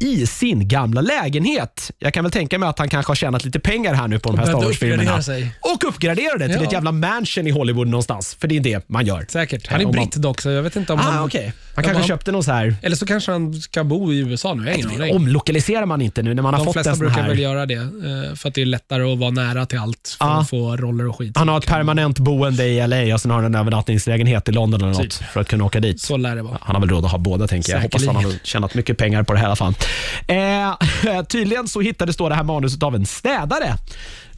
i 0.00 0.26
sin 0.26 0.68
gamla 0.68 1.00
lägenhet. 1.00 1.90
Jag 1.98 2.14
kan 2.14 2.24
väl 2.24 2.30
tänka 2.32 2.58
mig 2.58 2.68
att 2.68 2.78
han 2.78 2.88
kanske 2.88 3.10
har 3.10 3.16
tjänat 3.16 3.44
lite 3.44 3.60
pengar 3.60 3.94
här 3.94 4.08
nu 4.08 4.18
på 4.18 4.28
de 4.30 4.38
här 4.38 4.46
Star 4.46 4.54
Wars-filmerna. 4.54 5.18
uppgradera. 5.18 5.48
Och 5.60 5.84
uppgraderade 5.88 6.46
till 6.46 6.56
Ja. 6.56 6.62
ett 6.66 6.72
jävla 6.72 6.92
mansion 6.92 7.46
i 7.46 7.50
Hollywood 7.50 7.86
någonstans. 7.88 8.34
För 8.40 8.48
det 8.48 8.56
är 8.56 8.60
det 8.60 8.88
man 8.88 9.06
gör. 9.06 9.26
Säkert. 9.28 9.66
Han 9.68 9.80
är 9.80 9.86
britt 9.86 10.12
dock, 10.16 10.40
så 10.40 10.48
jag 10.50 10.62
vet 10.62 10.76
inte 10.76 10.92
om 10.92 10.98
Ah, 10.98 11.02
han... 11.02 11.24
okej. 11.24 11.52
Han 11.74 11.84
kanske 11.84 12.00
han- 12.00 12.08
köpte 12.08 12.32
någon 12.32 12.44
så 12.44 12.52
här... 12.52 12.74
Eller 12.82 12.96
så 12.96 13.06
kanske 13.06 13.32
han 13.32 13.54
ska 13.54 13.84
bo 13.84 14.12
i 14.12 14.18
USA 14.18 14.54
nu. 14.54 14.74
Jag 14.98 15.06
har. 15.06 15.14
Omlokaliserar 15.14 15.86
man 15.86 16.02
inte 16.02 16.22
nu 16.22 16.34
när 16.34 16.42
man 16.42 16.54
har 16.54 16.58
De 16.60 16.64
fått 16.64 16.72
flesta 16.72 16.90
en 16.90 16.96
sån 16.96 17.06
brukar 17.06 17.22
här... 17.22 17.28
väl 17.28 17.38
göra 17.38 17.66
det, 17.66 17.74
eh, 17.74 18.34
för 18.36 18.48
att 18.48 18.54
det 18.54 18.62
är 18.62 18.66
lättare 18.66 19.12
att 19.12 19.18
vara 19.18 19.30
nära 19.30 19.66
till 19.66 19.78
allt 19.78 20.16
för 20.18 20.26
Ja. 20.26 20.40
att 20.40 20.50
få 20.50 20.76
roller 20.76 21.06
och 21.08 21.18
skit. 21.18 21.36
Han 21.36 21.48
har 21.48 21.58
ett 21.58 21.66
permanent 21.66 22.18
boende 22.18 22.64
i 22.66 22.86
LA 22.86 23.14
och 23.14 23.20
sen 23.20 23.30
har 23.30 23.42
han 23.42 23.54
en 23.54 23.60
övernattningslägenhet 23.60 24.48
i 24.48 24.52
London 24.52 24.80
eller 24.80 24.90
något 24.92 25.00
Typ. 25.02 25.12
för 25.12 25.40
att 25.40 25.48
kunna 25.48 25.64
åka 25.64 25.80
dit. 25.80 26.00
Så 26.00 26.16
lär 26.16 26.36
det 26.36 26.42
vara. 26.42 26.58
Han 26.60 26.76
har 26.76 26.80
väl 26.80 26.90
råd 26.90 27.04
att 27.04 27.10
ha 27.10 27.18
båda 27.18 27.46
tänker 27.46 27.72
jag. 27.72 27.80
Hoppas 27.80 28.06
han 28.06 28.14
har 28.16 28.22
Säkerligen. 28.22 28.40
tjänat 28.46 28.74
mycket 28.74 28.98
pengar 28.98 29.22
på 29.22 29.32
det 29.32 29.38
här 29.38 29.46
i 29.46 29.46
alla 29.46 29.56
fan. 29.72 30.76
Eh, 31.08 31.22
tydligen 31.28 31.68
så 31.68 31.80
hittades 31.80 32.16
då 32.16 32.28
det 32.28 32.34
här 32.34 32.44
manuset 32.44 32.82
av 32.82 32.94
en 32.94 33.06
städare 33.06 33.74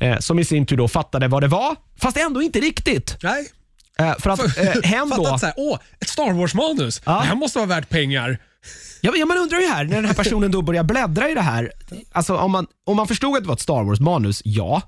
eh, 0.01 0.19
som 0.19 0.39
i 0.39 0.45
sin 0.45 0.67
tur 0.67 0.77
då 0.77 0.89
fattade 0.89 1.29
vad 1.29 1.43
det 1.43 1.49
var, 1.49 1.77
fast 2.01 2.17
ändå 2.17 2.43
inte 2.43 2.61
riktigt. 2.61 3.17
Nej. 3.23 3.47
Eh, 3.99 4.15
för 4.19 4.31
att 4.31 4.59
eh, 4.59 4.83
hen 4.83 5.09
då... 5.17 5.25
Fattat 5.25 5.41
såhär, 5.41 5.55
åh, 5.57 5.79
ett 6.01 6.09
Star 6.09 6.33
Wars-manus. 6.33 7.03
Ja. 7.05 7.13
Det 7.13 7.27
här 7.27 7.35
måste 7.35 7.59
vara 7.59 7.69
värt 7.69 7.89
pengar. 7.89 8.39
Ja, 9.01 9.13
men- 9.13 9.29
man 9.29 9.39
undrar 9.39 9.59
ju 9.59 9.67
här, 9.67 9.85
när 9.85 9.97
den 9.97 10.05
här 10.05 10.15
personen 10.15 10.51
då 10.51 10.63
börjar 10.63 10.85
bläddra 10.85 11.31
i 11.31 11.35
det 11.35 11.41
här. 11.41 11.73
Alltså, 12.13 12.37
om, 12.37 12.51
man, 12.53 12.67
om 12.87 12.97
man 12.97 13.09
förstod 13.09 13.37
att 13.37 13.43
det 13.43 13.49
var 13.49 13.55
ett 13.55 13.61
Star 13.61 13.83
Wars-manus, 13.83 14.43
ja. 14.45 14.83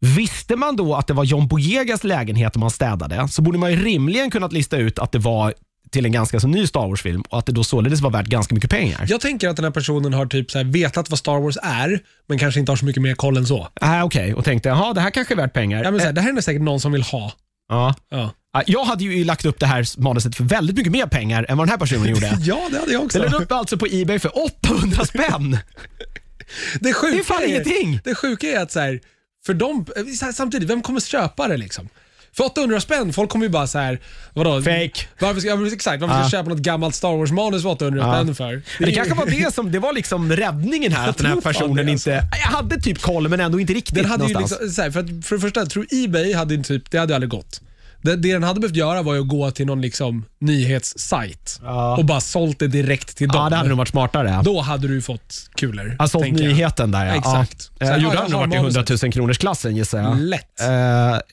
Visste 0.00 0.56
man 0.56 0.76
då 0.76 0.94
att 0.94 1.06
det 1.06 1.14
var 1.14 1.24
John 1.24 1.48
Boyegas 1.48 2.04
lägenhet 2.04 2.56
man 2.56 2.70
städade, 2.70 3.28
så 3.28 3.42
borde 3.42 3.58
man 3.58 3.70
ju 3.70 3.84
rimligen 3.84 4.30
kunnat 4.30 4.52
lista 4.52 4.76
ut 4.76 4.98
att 4.98 5.12
det 5.12 5.18
var 5.18 5.54
till 5.90 6.06
en 6.06 6.12
ganska 6.12 6.40
så 6.40 6.48
ny 6.48 6.66
Star 6.66 6.88
Wars-film 6.88 7.22
och 7.22 7.38
att 7.38 7.46
det 7.46 7.52
då 7.52 7.64
således 7.64 8.00
var 8.00 8.10
värt 8.10 8.26
ganska 8.26 8.54
mycket 8.54 8.70
pengar. 8.70 9.04
Jag 9.08 9.20
tänker 9.20 9.48
att 9.48 9.56
den 9.56 9.64
här 9.64 9.72
personen 9.72 10.12
har 10.12 10.26
typ 10.26 10.50
så 10.50 10.58
här 10.58 10.64
vetat 10.64 11.10
vad 11.10 11.18
Star 11.18 11.38
Wars 11.40 11.56
är, 11.62 12.00
men 12.28 12.38
kanske 12.38 12.60
inte 12.60 12.72
har 12.72 12.76
så 12.76 12.84
mycket 12.84 13.02
mer 13.02 13.14
koll 13.14 13.36
än 13.36 13.46
så. 13.46 13.68
Ah, 13.80 14.02
Okej, 14.04 14.34
och 14.34 14.44
tänkte 14.44 14.68
jaha, 14.68 14.92
det 14.94 15.00
här 15.00 15.10
kanske 15.10 15.34
är 15.34 15.36
värt 15.36 15.52
pengar. 15.52 15.84
Ja, 15.84 15.90
men 15.90 16.00
så 16.00 16.04
Eh, 16.04 16.06
här, 16.06 16.12
det 16.12 16.20
här 16.20 16.36
är 16.36 16.40
säkert 16.40 16.62
någon 16.62 16.80
som 16.80 16.92
vill 16.92 17.02
ha. 17.02 17.32
ja. 17.68 17.94
Ja, 18.10 18.62
Jag 18.66 18.84
hade 18.84 19.04
ju 19.04 19.24
lagt 19.24 19.44
upp 19.44 19.60
det 19.60 19.66
här 19.66 20.00
manuset 20.00 20.36
för 20.36 20.44
väldigt 20.44 20.76
mycket 20.76 20.92
mer 20.92 21.06
pengar 21.06 21.46
än 21.48 21.56
vad 21.58 21.66
den 21.66 21.70
här 21.70 21.78
personen 21.78 22.08
gjorde. 22.08 22.36
ja 22.40 22.68
det 22.70 22.78
hade 22.78 22.92
jag 22.92 23.04
också. 23.04 23.18
Det 23.18 23.28
lade 23.28 23.44
upp 23.44 23.52
alltså 23.52 23.78
på 23.78 23.86
Ebay 23.90 24.18
för 24.18 24.44
800 24.44 25.04
spänn. 25.04 25.58
Det, 26.80 26.92
sjuka 26.92 27.14
Det 27.14 27.20
är 27.20 27.24
fan 27.24 27.44
ingenting. 27.48 28.00
Det 28.04 28.14
sjuka 28.14 28.46
är 28.46 28.60
att 28.60 28.72
så 28.72 28.80
här, 28.80 29.00
för 29.46 29.54
dem, 29.54 29.86
här, 29.96 30.32
samtidigt, 30.32 30.70
vem 30.70 30.82
kommer 30.82 31.00
köpa 31.00 31.48
det 31.48 31.56
liksom? 31.56 31.88
För 32.36 32.44
800 32.44 32.80
spänn, 32.80 33.12
folk 33.12 33.30
kommer 33.30 33.46
ju 33.46 33.50
bara 33.50 33.66
så 33.66 33.78
här, 33.78 33.98
vadå? 34.34 34.62
Fake. 34.62 34.92
Varför 35.20 35.40
ska, 35.40 35.48
ja, 35.48 35.66
exakt, 35.72 36.00
varför 36.02 36.14
ska 36.14 36.22
jag 36.22 36.30
köpa 36.30 36.48
något 36.48 36.58
gammalt 36.58 36.94
Star 36.94 37.16
Wars-manus 37.16 37.62
för 37.62 37.68
800 37.70 38.02
Ja. 38.06 38.14
spänn 38.14 38.34
för? 38.34 38.62
Det, 38.78 38.90
är- 38.90 38.94
kanske 38.94 39.14
var 39.14 39.26
det 39.26 39.54
som 39.54 39.72
det 39.72 39.78
var 39.78 39.92
liksom 39.92 40.32
räddningen 40.32 40.92
här, 40.92 41.08
att 41.08 41.16
den 41.18 41.26
här 41.26 41.36
personen 41.40 41.86
det, 41.86 41.92
alltså. 41.92 42.10
inte... 42.10 42.28
Jag 42.32 42.48
hade 42.56 42.80
typ 42.80 42.98
koll 43.02 43.28
men 43.28 43.40
ändå 43.40 43.60
inte 43.60 43.72
riktigt 43.72 43.94
Den 43.94 44.04
hade 44.04 44.26
ju 44.26 44.32
någonstans. 44.32 44.60
liksom, 44.62 44.74
så 44.74 44.82
här, 44.82 44.90
för, 44.90 45.00
att, 45.00 45.26
för 45.26 45.34
det 45.36 45.40
första, 45.40 45.60
jag 45.60 45.70
tror 45.70 45.86
Ebay 45.90 46.34
hade 46.34 46.54
ju 46.54 46.62
typ, 46.62 46.90
det 46.90 46.98
hade 46.98 47.10
ju 47.12 47.14
aldrig 47.14 47.30
gått. 47.30 47.60
Det, 48.06 48.16
det 48.16 48.32
den 48.32 48.42
hade 48.42 48.60
behövt 48.60 48.76
göra 48.76 49.02
var 49.02 49.14
ju 49.14 49.20
att 49.20 49.28
gå 49.28 49.50
till 49.50 49.66
någon 49.66 49.80
liksom 49.80 50.24
nyhetssajt 50.38 51.60
Ja. 51.64 51.96
och 51.96 52.04
bara 52.04 52.20
sålt 52.20 52.58
det 52.58 52.68
direkt 52.68 53.16
till 53.16 53.28
dem. 53.28 53.42
Ja, 53.44 53.50
det 53.50 53.56
hade 53.56 53.68
nog 53.68 53.78
varit 53.78 53.88
smartare. 53.88 54.40
Då 54.44 54.60
hade 54.60 54.88
du 54.88 54.94
ju 54.94 55.02
fått 55.02 55.34
kulor. 55.56 55.96
Tänker 56.20 56.42
jag. 56.44 56.48
nyheten 56.52 56.90
där 56.90 57.06
ja. 57.06 57.14
Exakt. 57.14 57.70
Ja. 57.78 57.78
Så 57.78 57.84
Eh, 57.84 57.90
här, 57.90 57.98
gjorde 57.98 58.16
han 58.18 58.30
nog 58.30 58.40
har 58.40 58.46
varit 58.46 58.54
i 58.54 58.56
100 58.56 58.80
manuset. 58.80 59.02
000 59.02 59.12
kronors 59.12 59.38
klassen 59.38 59.76
gissar 59.76 59.98
jag. 59.98 60.18
Lätt. 60.20 60.60
Eh, 60.60 60.66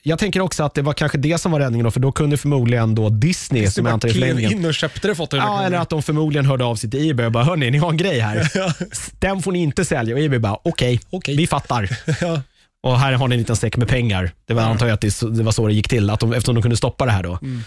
jag 0.02 0.18
tänker 0.18 0.40
också 0.40 0.62
att 0.64 0.74
det 0.74 0.82
var 0.82 0.92
kanske 0.92 1.18
det 1.18 1.38
som 1.40 1.52
var 1.52 1.60
räddningen 1.60 1.84
då, 1.84 1.90
för 1.90 2.00
då 2.00 2.12
kunde 2.12 2.36
förmodligen 2.36 2.94
då 2.94 3.08
Disney, 3.08 3.62
Du 3.64 3.70
som 3.70 3.84
jag 3.86 3.90
bara 3.90 3.94
antar 3.94 4.08
är 4.08 4.12
klev 4.12 4.22
förlängningen, 4.28 4.58
in 4.58 4.64
och 4.66 4.74
köpte 4.74 5.08
det 5.08 5.12
800 5.12 5.36
Ja, 5.46 5.52
kronor. 5.52 5.66
eller 5.66 5.78
att 5.78 5.90
de 5.90 6.02
förmodligen 6.02 6.46
hörde 6.46 6.64
av 6.64 6.76
sig 6.76 6.90
till 6.90 7.10
Ebay 7.10 7.26
och 7.26 7.32
bara, 7.32 7.44
hörni, 7.44 7.70
ni 7.70 7.78
har 7.78 7.90
en 7.90 7.96
grej 7.96 8.18
här. 8.20 8.48
Den 9.20 9.42
får 9.42 9.52
ni 9.52 9.58
inte 9.62 9.84
sälja. 9.84 10.14
Och 10.14 10.20
Ebay 10.20 10.38
bara, 10.38 10.56
okej, 10.64 11.00
Okej. 11.10 11.36
vi 11.36 11.46
fattar. 11.46 11.88
Ja. 12.20 12.40
Och 12.84 12.98
här 12.98 13.12
har 13.12 13.28
ni 13.28 13.34
en 13.34 13.38
liten 13.38 13.56
säck 13.56 13.76
med 13.76 13.88
pengar. 13.88 14.30
Det 14.46 14.54
var, 14.54 14.62
antar 14.62 14.86
jag 14.86 14.94
att 14.94 15.00
det, 15.00 15.20
det 15.20 15.42
var 15.42 15.52
så 15.52 15.66
det 15.66 15.74
gick 15.74 15.88
till, 15.88 16.10
att 16.10 16.20
de, 16.20 16.32
eftersom 16.32 16.54
de 16.54 16.62
kunde 16.62 16.76
stoppa 16.76 17.06
det 17.06 17.12
här 17.12 17.22
då. 17.22 17.38
Mm. 17.42 17.62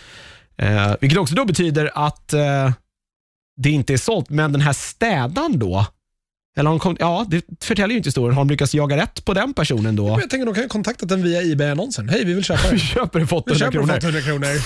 Eh, 0.58 0.96
vilket 1.02 1.20
också 1.20 1.36
då 1.36 1.46
betyder 1.46 1.92
att 1.94 2.34
eh, 2.34 2.72
det 3.58 3.70
inte 3.70 3.94
är 3.94 3.98
sålt, 3.98 4.30
men 4.30 4.52
den 4.52 4.62
här 4.62 4.74
städaren 4.74 5.60
då, 5.60 5.86
eller 6.58 6.80
kom, 6.80 6.98
ja, 7.00 7.26
det 7.30 7.46
förtäljer 7.62 7.92
ju 7.92 7.98
inte 7.98 8.08
historien. 8.08 8.36
Har 8.36 8.42
de 8.42 8.50
lyckats 8.50 8.74
jaga 8.74 8.98
rätt 8.98 9.26
på 9.26 9.34
den 9.34 9.54
personen 9.54 9.96
då? 9.96 10.08
Jag 10.22 10.30
tänker 10.30 10.46
de 10.46 10.54
kan 10.54 10.64
ju 10.64 10.70
kontaktat 10.70 11.10
den 11.10 11.24
via 11.24 11.42
Ebay-annonsen. 11.42 12.10
Hej, 12.10 12.26
vi 12.26 12.34
vill 12.34 12.44
köpa 12.44 12.62
Vi 12.72 12.78
det. 12.78 12.80
köper 12.80 13.20
det 13.20 13.28
för 13.28 13.36
Vi 13.36 13.52
800 13.52 13.66
köper 13.66 13.80
det 13.80 13.88
för 13.88 13.98
kronor. 13.98 13.98
800 13.98 14.22
kronor. 14.22 14.62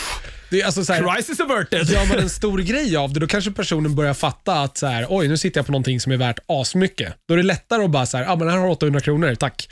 Det 0.49 0.61
är 0.61 0.65
alltså 0.65 0.85
så 0.85 0.93
här, 0.93 1.15
Crisis 1.15 1.39
averted. 1.39 1.89
Gör 1.89 2.07
man 2.07 2.19
en 2.19 2.29
stor 2.39 2.59
grej 2.59 2.97
av 2.97 3.13
det, 3.13 3.19
då 3.19 3.27
kanske 3.27 3.51
personen 3.51 3.95
börjar 3.95 4.13
fatta 4.13 4.61
att 4.61 4.77
så 4.77 4.87
här, 4.87 5.05
oj, 5.09 5.27
nu 5.27 5.37
sitter 5.37 5.59
jag 5.59 5.65
på 5.65 5.71
någonting 5.71 5.99
som 5.99 6.11
är 6.11 6.17
värt 6.17 6.39
asmycket. 6.47 7.13
Då 7.27 7.33
är 7.33 7.37
det 7.37 7.43
lättare 7.43 7.83
att 7.83 7.91
bara 7.91 8.05
så 8.05 8.17
här, 8.17 8.23
ja 8.23 8.35
men 8.35 8.49
här 8.49 8.57
har 8.57 8.65
du 8.65 8.71
800 8.71 8.99
kronor, 8.99 9.35
tack. 9.35 9.69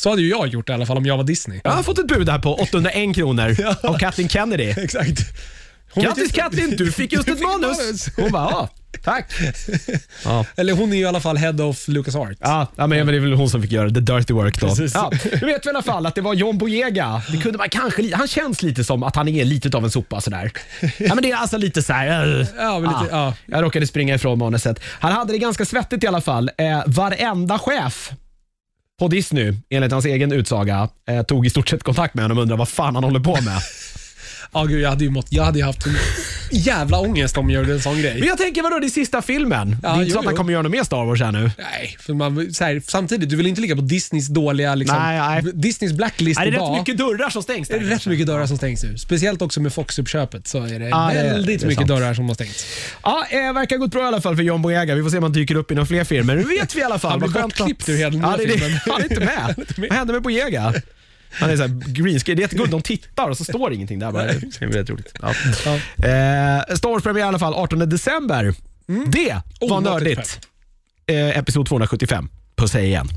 Så 0.00 0.10
hade 0.10 0.22
ju 0.22 0.28
jag 0.28 0.46
gjort 0.48 0.68
i 0.68 0.72
alla 0.72 0.86
fall 0.86 0.96
om 0.96 1.06
jag 1.06 1.16
var 1.16 1.24
Disney. 1.24 1.60
Jag 1.64 1.70
har 1.70 1.82
fått 1.82 1.98
ett 1.98 2.06
bud 2.06 2.28
här 2.28 2.38
på 2.38 2.54
801 2.54 3.14
kronor 3.14 3.56
Ja. 3.60 3.76
av 3.82 3.98
Kathleen 3.98 4.28
Kennedy. 4.28 4.64
Exakt. 4.76 5.20
Hon 5.92 6.04
Grattis 6.04 6.32
Kathleen, 6.32 6.70
du 6.76 6.92
fick 6.92 7.12
just 7.12 7.26
Du 7.26 7.32
ett 7.32 7.38
fick 7.38 7.46
manus. 7.48 7.78
manus. 7.78 8.08
Hon 8.16 8.32
bara, 8.32 8.50
ja, 8.50 8.68
tack. 9.04 9.32
Ja. 10.24 10.44
Eller 10.56 10.72
hon 10.72 10.92
är 10.92 10.96
ju 10.96 11.02
i 11.02 11.06
alla 11.06 11.20
fall 11.20 11.36
head 11.36 11.52
of 11.64 11.88
Lucas 11.88 12.14
Art. 12.14 12.36
Ja, 12.40 12.66
ja, 12.76 12.86
men 12.86 13.06
det 13.06 13.14
är 13.16 13.20
väl 13.20 13.32
hon 13.32 13.50
som 13.50 13.62
fick 13.62 13.72
göra 13.72 13.90
the 13.90 14.00
dirty 14.00 14.32
work 14.34 14.60
då. 14.60 14.66
Precis. 14.68 14.94
Ja, 14.94 15.10
nu 15.24 15.46
vet 15.46 15.66
vi 15.66 15.68
i 15.68 15.70
alla 15.70 15.82
fall 15.82 16.06
att 16.06 16.14
det 16.14 16.20
var 16.20 16.34
John 16.34 16.58
Boyega. 16.58 17.22
Det 17.30 17.36
kunde 17.38 17.58
man 17.58 17.68
kanske, 17.68 18.16
han 18.16 18.28
känns 18.28 18.62
lite 18.62 18.84
som 18.84 19.02
att 19.02 19.16
han 19.16 19.28
är 19.28 19.44
lite 19.44 19.76
av 19.76 19.84
en 19.84 19.90
sopa 19.90 20.20
sådär. 20.20 20.50
Ja, 20.98 21.14
men 21.14 21.22
det 21.22 21.30
är 21.30 21.36
alltså 21.36 21.56
lite 21.58 21.82
så 21.82 21.92
här. 21.92 22.40
eh, 22.40 22.46
Ja, 22.64 22.78
lite, 22.78 23.10
ja. 23.14 23.34
Jag 23.46 23.62
råkade 23.62 23.86
springa 23.86 24.14
ifrån 24.14 24.38
manuset. 24.38 24.80
Han 25.00 25.12
hade 25.12 25.32
det 25.32 25.38
ganska 25.38 25.64
svettigt 25.64 26.04
i 26.04 26.06
alla 26.06 26.20
fall. 26.20 26.50
Eh, 26.58 26.82
varenda 26.86 27.58
chef 27.58 28.10
på 29.00 29.08
Disney, 29.08 29.54
enligt 29.70 29.92
hans 29.92 30.04
egen 30.04 30.32
utsaga, 30.32 30.88
eh, 31.08 31.22
tog 31.22 31.46
i 31.46 31.50
stort 31.50 31.68
sett 31.68 31.82
kontakt 31.82 32.14
med 32.14 32.24
honom 32.24 32.38
och 32.38 32.42
undrade 32.42 32.58
vad 32.58 32.68
fan 32.68 32.94
han 32.94 33.04
håller 33.04 33.20
på 33.20 33.32
med. 33.32 33.58
Ja, 34.52 34.64
gud, 34.64 34.80
jag 34.80 34.88
hade 34.90 35.04
ju 35.04 35.10
mått, 35.10 35.26
jag 35.30 35.44
hade 35.44 35.58
ju 35.58 35.64
haft 35.64 35.86
en 35.86 35.96
jävla 36.52 36.98
ångest 37.00 37.36
om 37.38 37.50
jag 37.50 37.60
gjorde 37.62 37.72
en 37.74 37.80
sån 37.80 37.92
Men 37.92 38.02
grej. 38.02 38.24
jag 38.26 38.38
tänker, 38.38 38.62
vadå, 38.62 38.78
det 38.78 38.86
är 38.86 38.88
sista 38.88 39.22
filmen? 39.22 39.76
det 39.82 39.88
är 39.88 39.94
inte 39.94 40.04
jo, 40.06 40.12
så 40.12 40.18
att 40.18 40.24
han 40.24 40.34
jo. 40.34 40.36
kommer 40.38 40.52
göra 40.52 40.62
något 40.62 40.72
mer 40.72 40.82
Star 40.84 41.04
Wars 41.04 41.20
här 41.20 41.32
nu. 41.32 41.50
Nej, 41.58 41.96
för 42.00 42.14
man, 42.14 42.54
så 42.54 42.64
här, 42.64 42.82
samtidigt, 42.86 43.28
du 43.30 43.36
vill 43.36 43.46
inte 43.46 43.60
ligga 43.60 43.74
på 43.76 43.80
Disneys 43.82 44.28
dåliga, 44.28 44.74
liksom, 44.74 44.98
Nej, 44.98 45.42
nej. 45.42 45.52
Disneys 45.54 45.92
blacklist 45.92 46.40
Nej, 46.40 46.50
det 46.50 46.56
är 46.56 46.60
rätt 46.72 46.78
mycket 46.78 46.98
dörrar 46.98 47.30
som 47.30 47.42
stängs 47.42 47.68
Det 47.68 47.78
där. 47.78 47.84
är 47.86 47.88
rätt 47.88 48.06
mycket 48.06 48.26
dörrar 48.26 48.46
som 48.46 48.56
stängs 48.56 48.82
nu. 48.82 48.98
Speciellt 48.98 49.42
också 49.42 49.60
med 49.60 49.72
Fox-uppköpet 49.72 50.46
så 50.48 50.58
är 50.64 50.78
det 50.78 50.88
Ja, 50.88 51.10
det 51.14 51.20
är- 51.20 51.32
väldigt 51.32 51.60
det 51.60 51.66
är 51.66 51.68
mycket 51.68 51.88
sant. 51.88 51.88
dörrar 52.00 52.14
som 52.14 52.28
har 52.28 52.34
stängts. 52.34 52.66
Ja, 53.02 53.24
eh, 53.30 53.52
verkar 53.52 53.76
gått 53.76 53.90
bra 53.90 54.02
i 54.02 54.06
alla 54.06 54.20
fall 54.20 54.36
för 54.36 54.42
John 54.42 54.62
Boyega. 54.62 54.94
Vi 54.94 55.02
får 55.02 55.10
se 55.10 55.16
om 55.16 55.22
han 55.22 55.32
dyker 55.32 55.54
upp 55.54 55.70
i 55.70 55.74
några 55.74 55.86
fler 55.86 56.04
filmer. 56.04 56.36
Nu 56.36 56.42
vet 56.42 56.74
vi 56.76 56.80
i 56.80 56.82
alla 56.82 56.98
fall. 56.98 57.10
Han 57.10 57.18
blir 57.20 57.28
Vad 57.28 57.40
skönt 57.42 57.58
bortklippt 57.58 57.88
ur 57.88 57.96
hela 57.96 58.10
den 58.10 58.20
ja, 58.20 58.36
nya 58.36 58.36
det, 58.36 58.42
är 58.42 58.46
det. 58.46 58.58
filmen. 58.58 58.78
Han 58.86 59.00
är 59.00 59.04
inte 59.04 59.20
med. 59.20 59.54
med. 59.78 59.88
Vad 59.90 59.98
hände 59.98 60.12
med 60.12 60.22
Boyega? 60.22 60.74
Han 61.30 61.50
är 61.50 61.56
så 61.56 61.62
här 61.62 61.68
green 61.86 62.18
screen. 62.20 62.36
Det 62.36 62.40
är 62.40 62.44
jättegulligt. 62.44 62.70
De 62.72 62.82
tittar 62.82 63.28
och 63.28 63.36
så 63.36 63.44
står 63.44 63.70
det 63.70 63.76
ingenting 63.76 63.98
där. 63.98 64.12
Bara. 64.12 64.24
Det 64.26 64.32
är 64.32 64.66
väldigt 64.66 64.90
roligt. 64.90 65.12
Ja. 65.22 65.32
Ja. 65.64 65.74
Eh, 65.74 66.76
Star 66.76 66.88
Wars-premiär 66.90 67.24
i 67.24 67.28
alla 67.28 67.38
fall 67.38 67.54
18 67.54 67.78
december. 67.78 68.54
Det 69.06 69.32
var 69.60 69.78
Omåttligt 69.78 70.16
nördigt. 70.16 70.40
Eh, 71.06 71.38
episod 71.38 71.66
275. 71.66 72.28
Puss 72.56 72.74
hej 72.74 72.84
igen. 72.86 73.08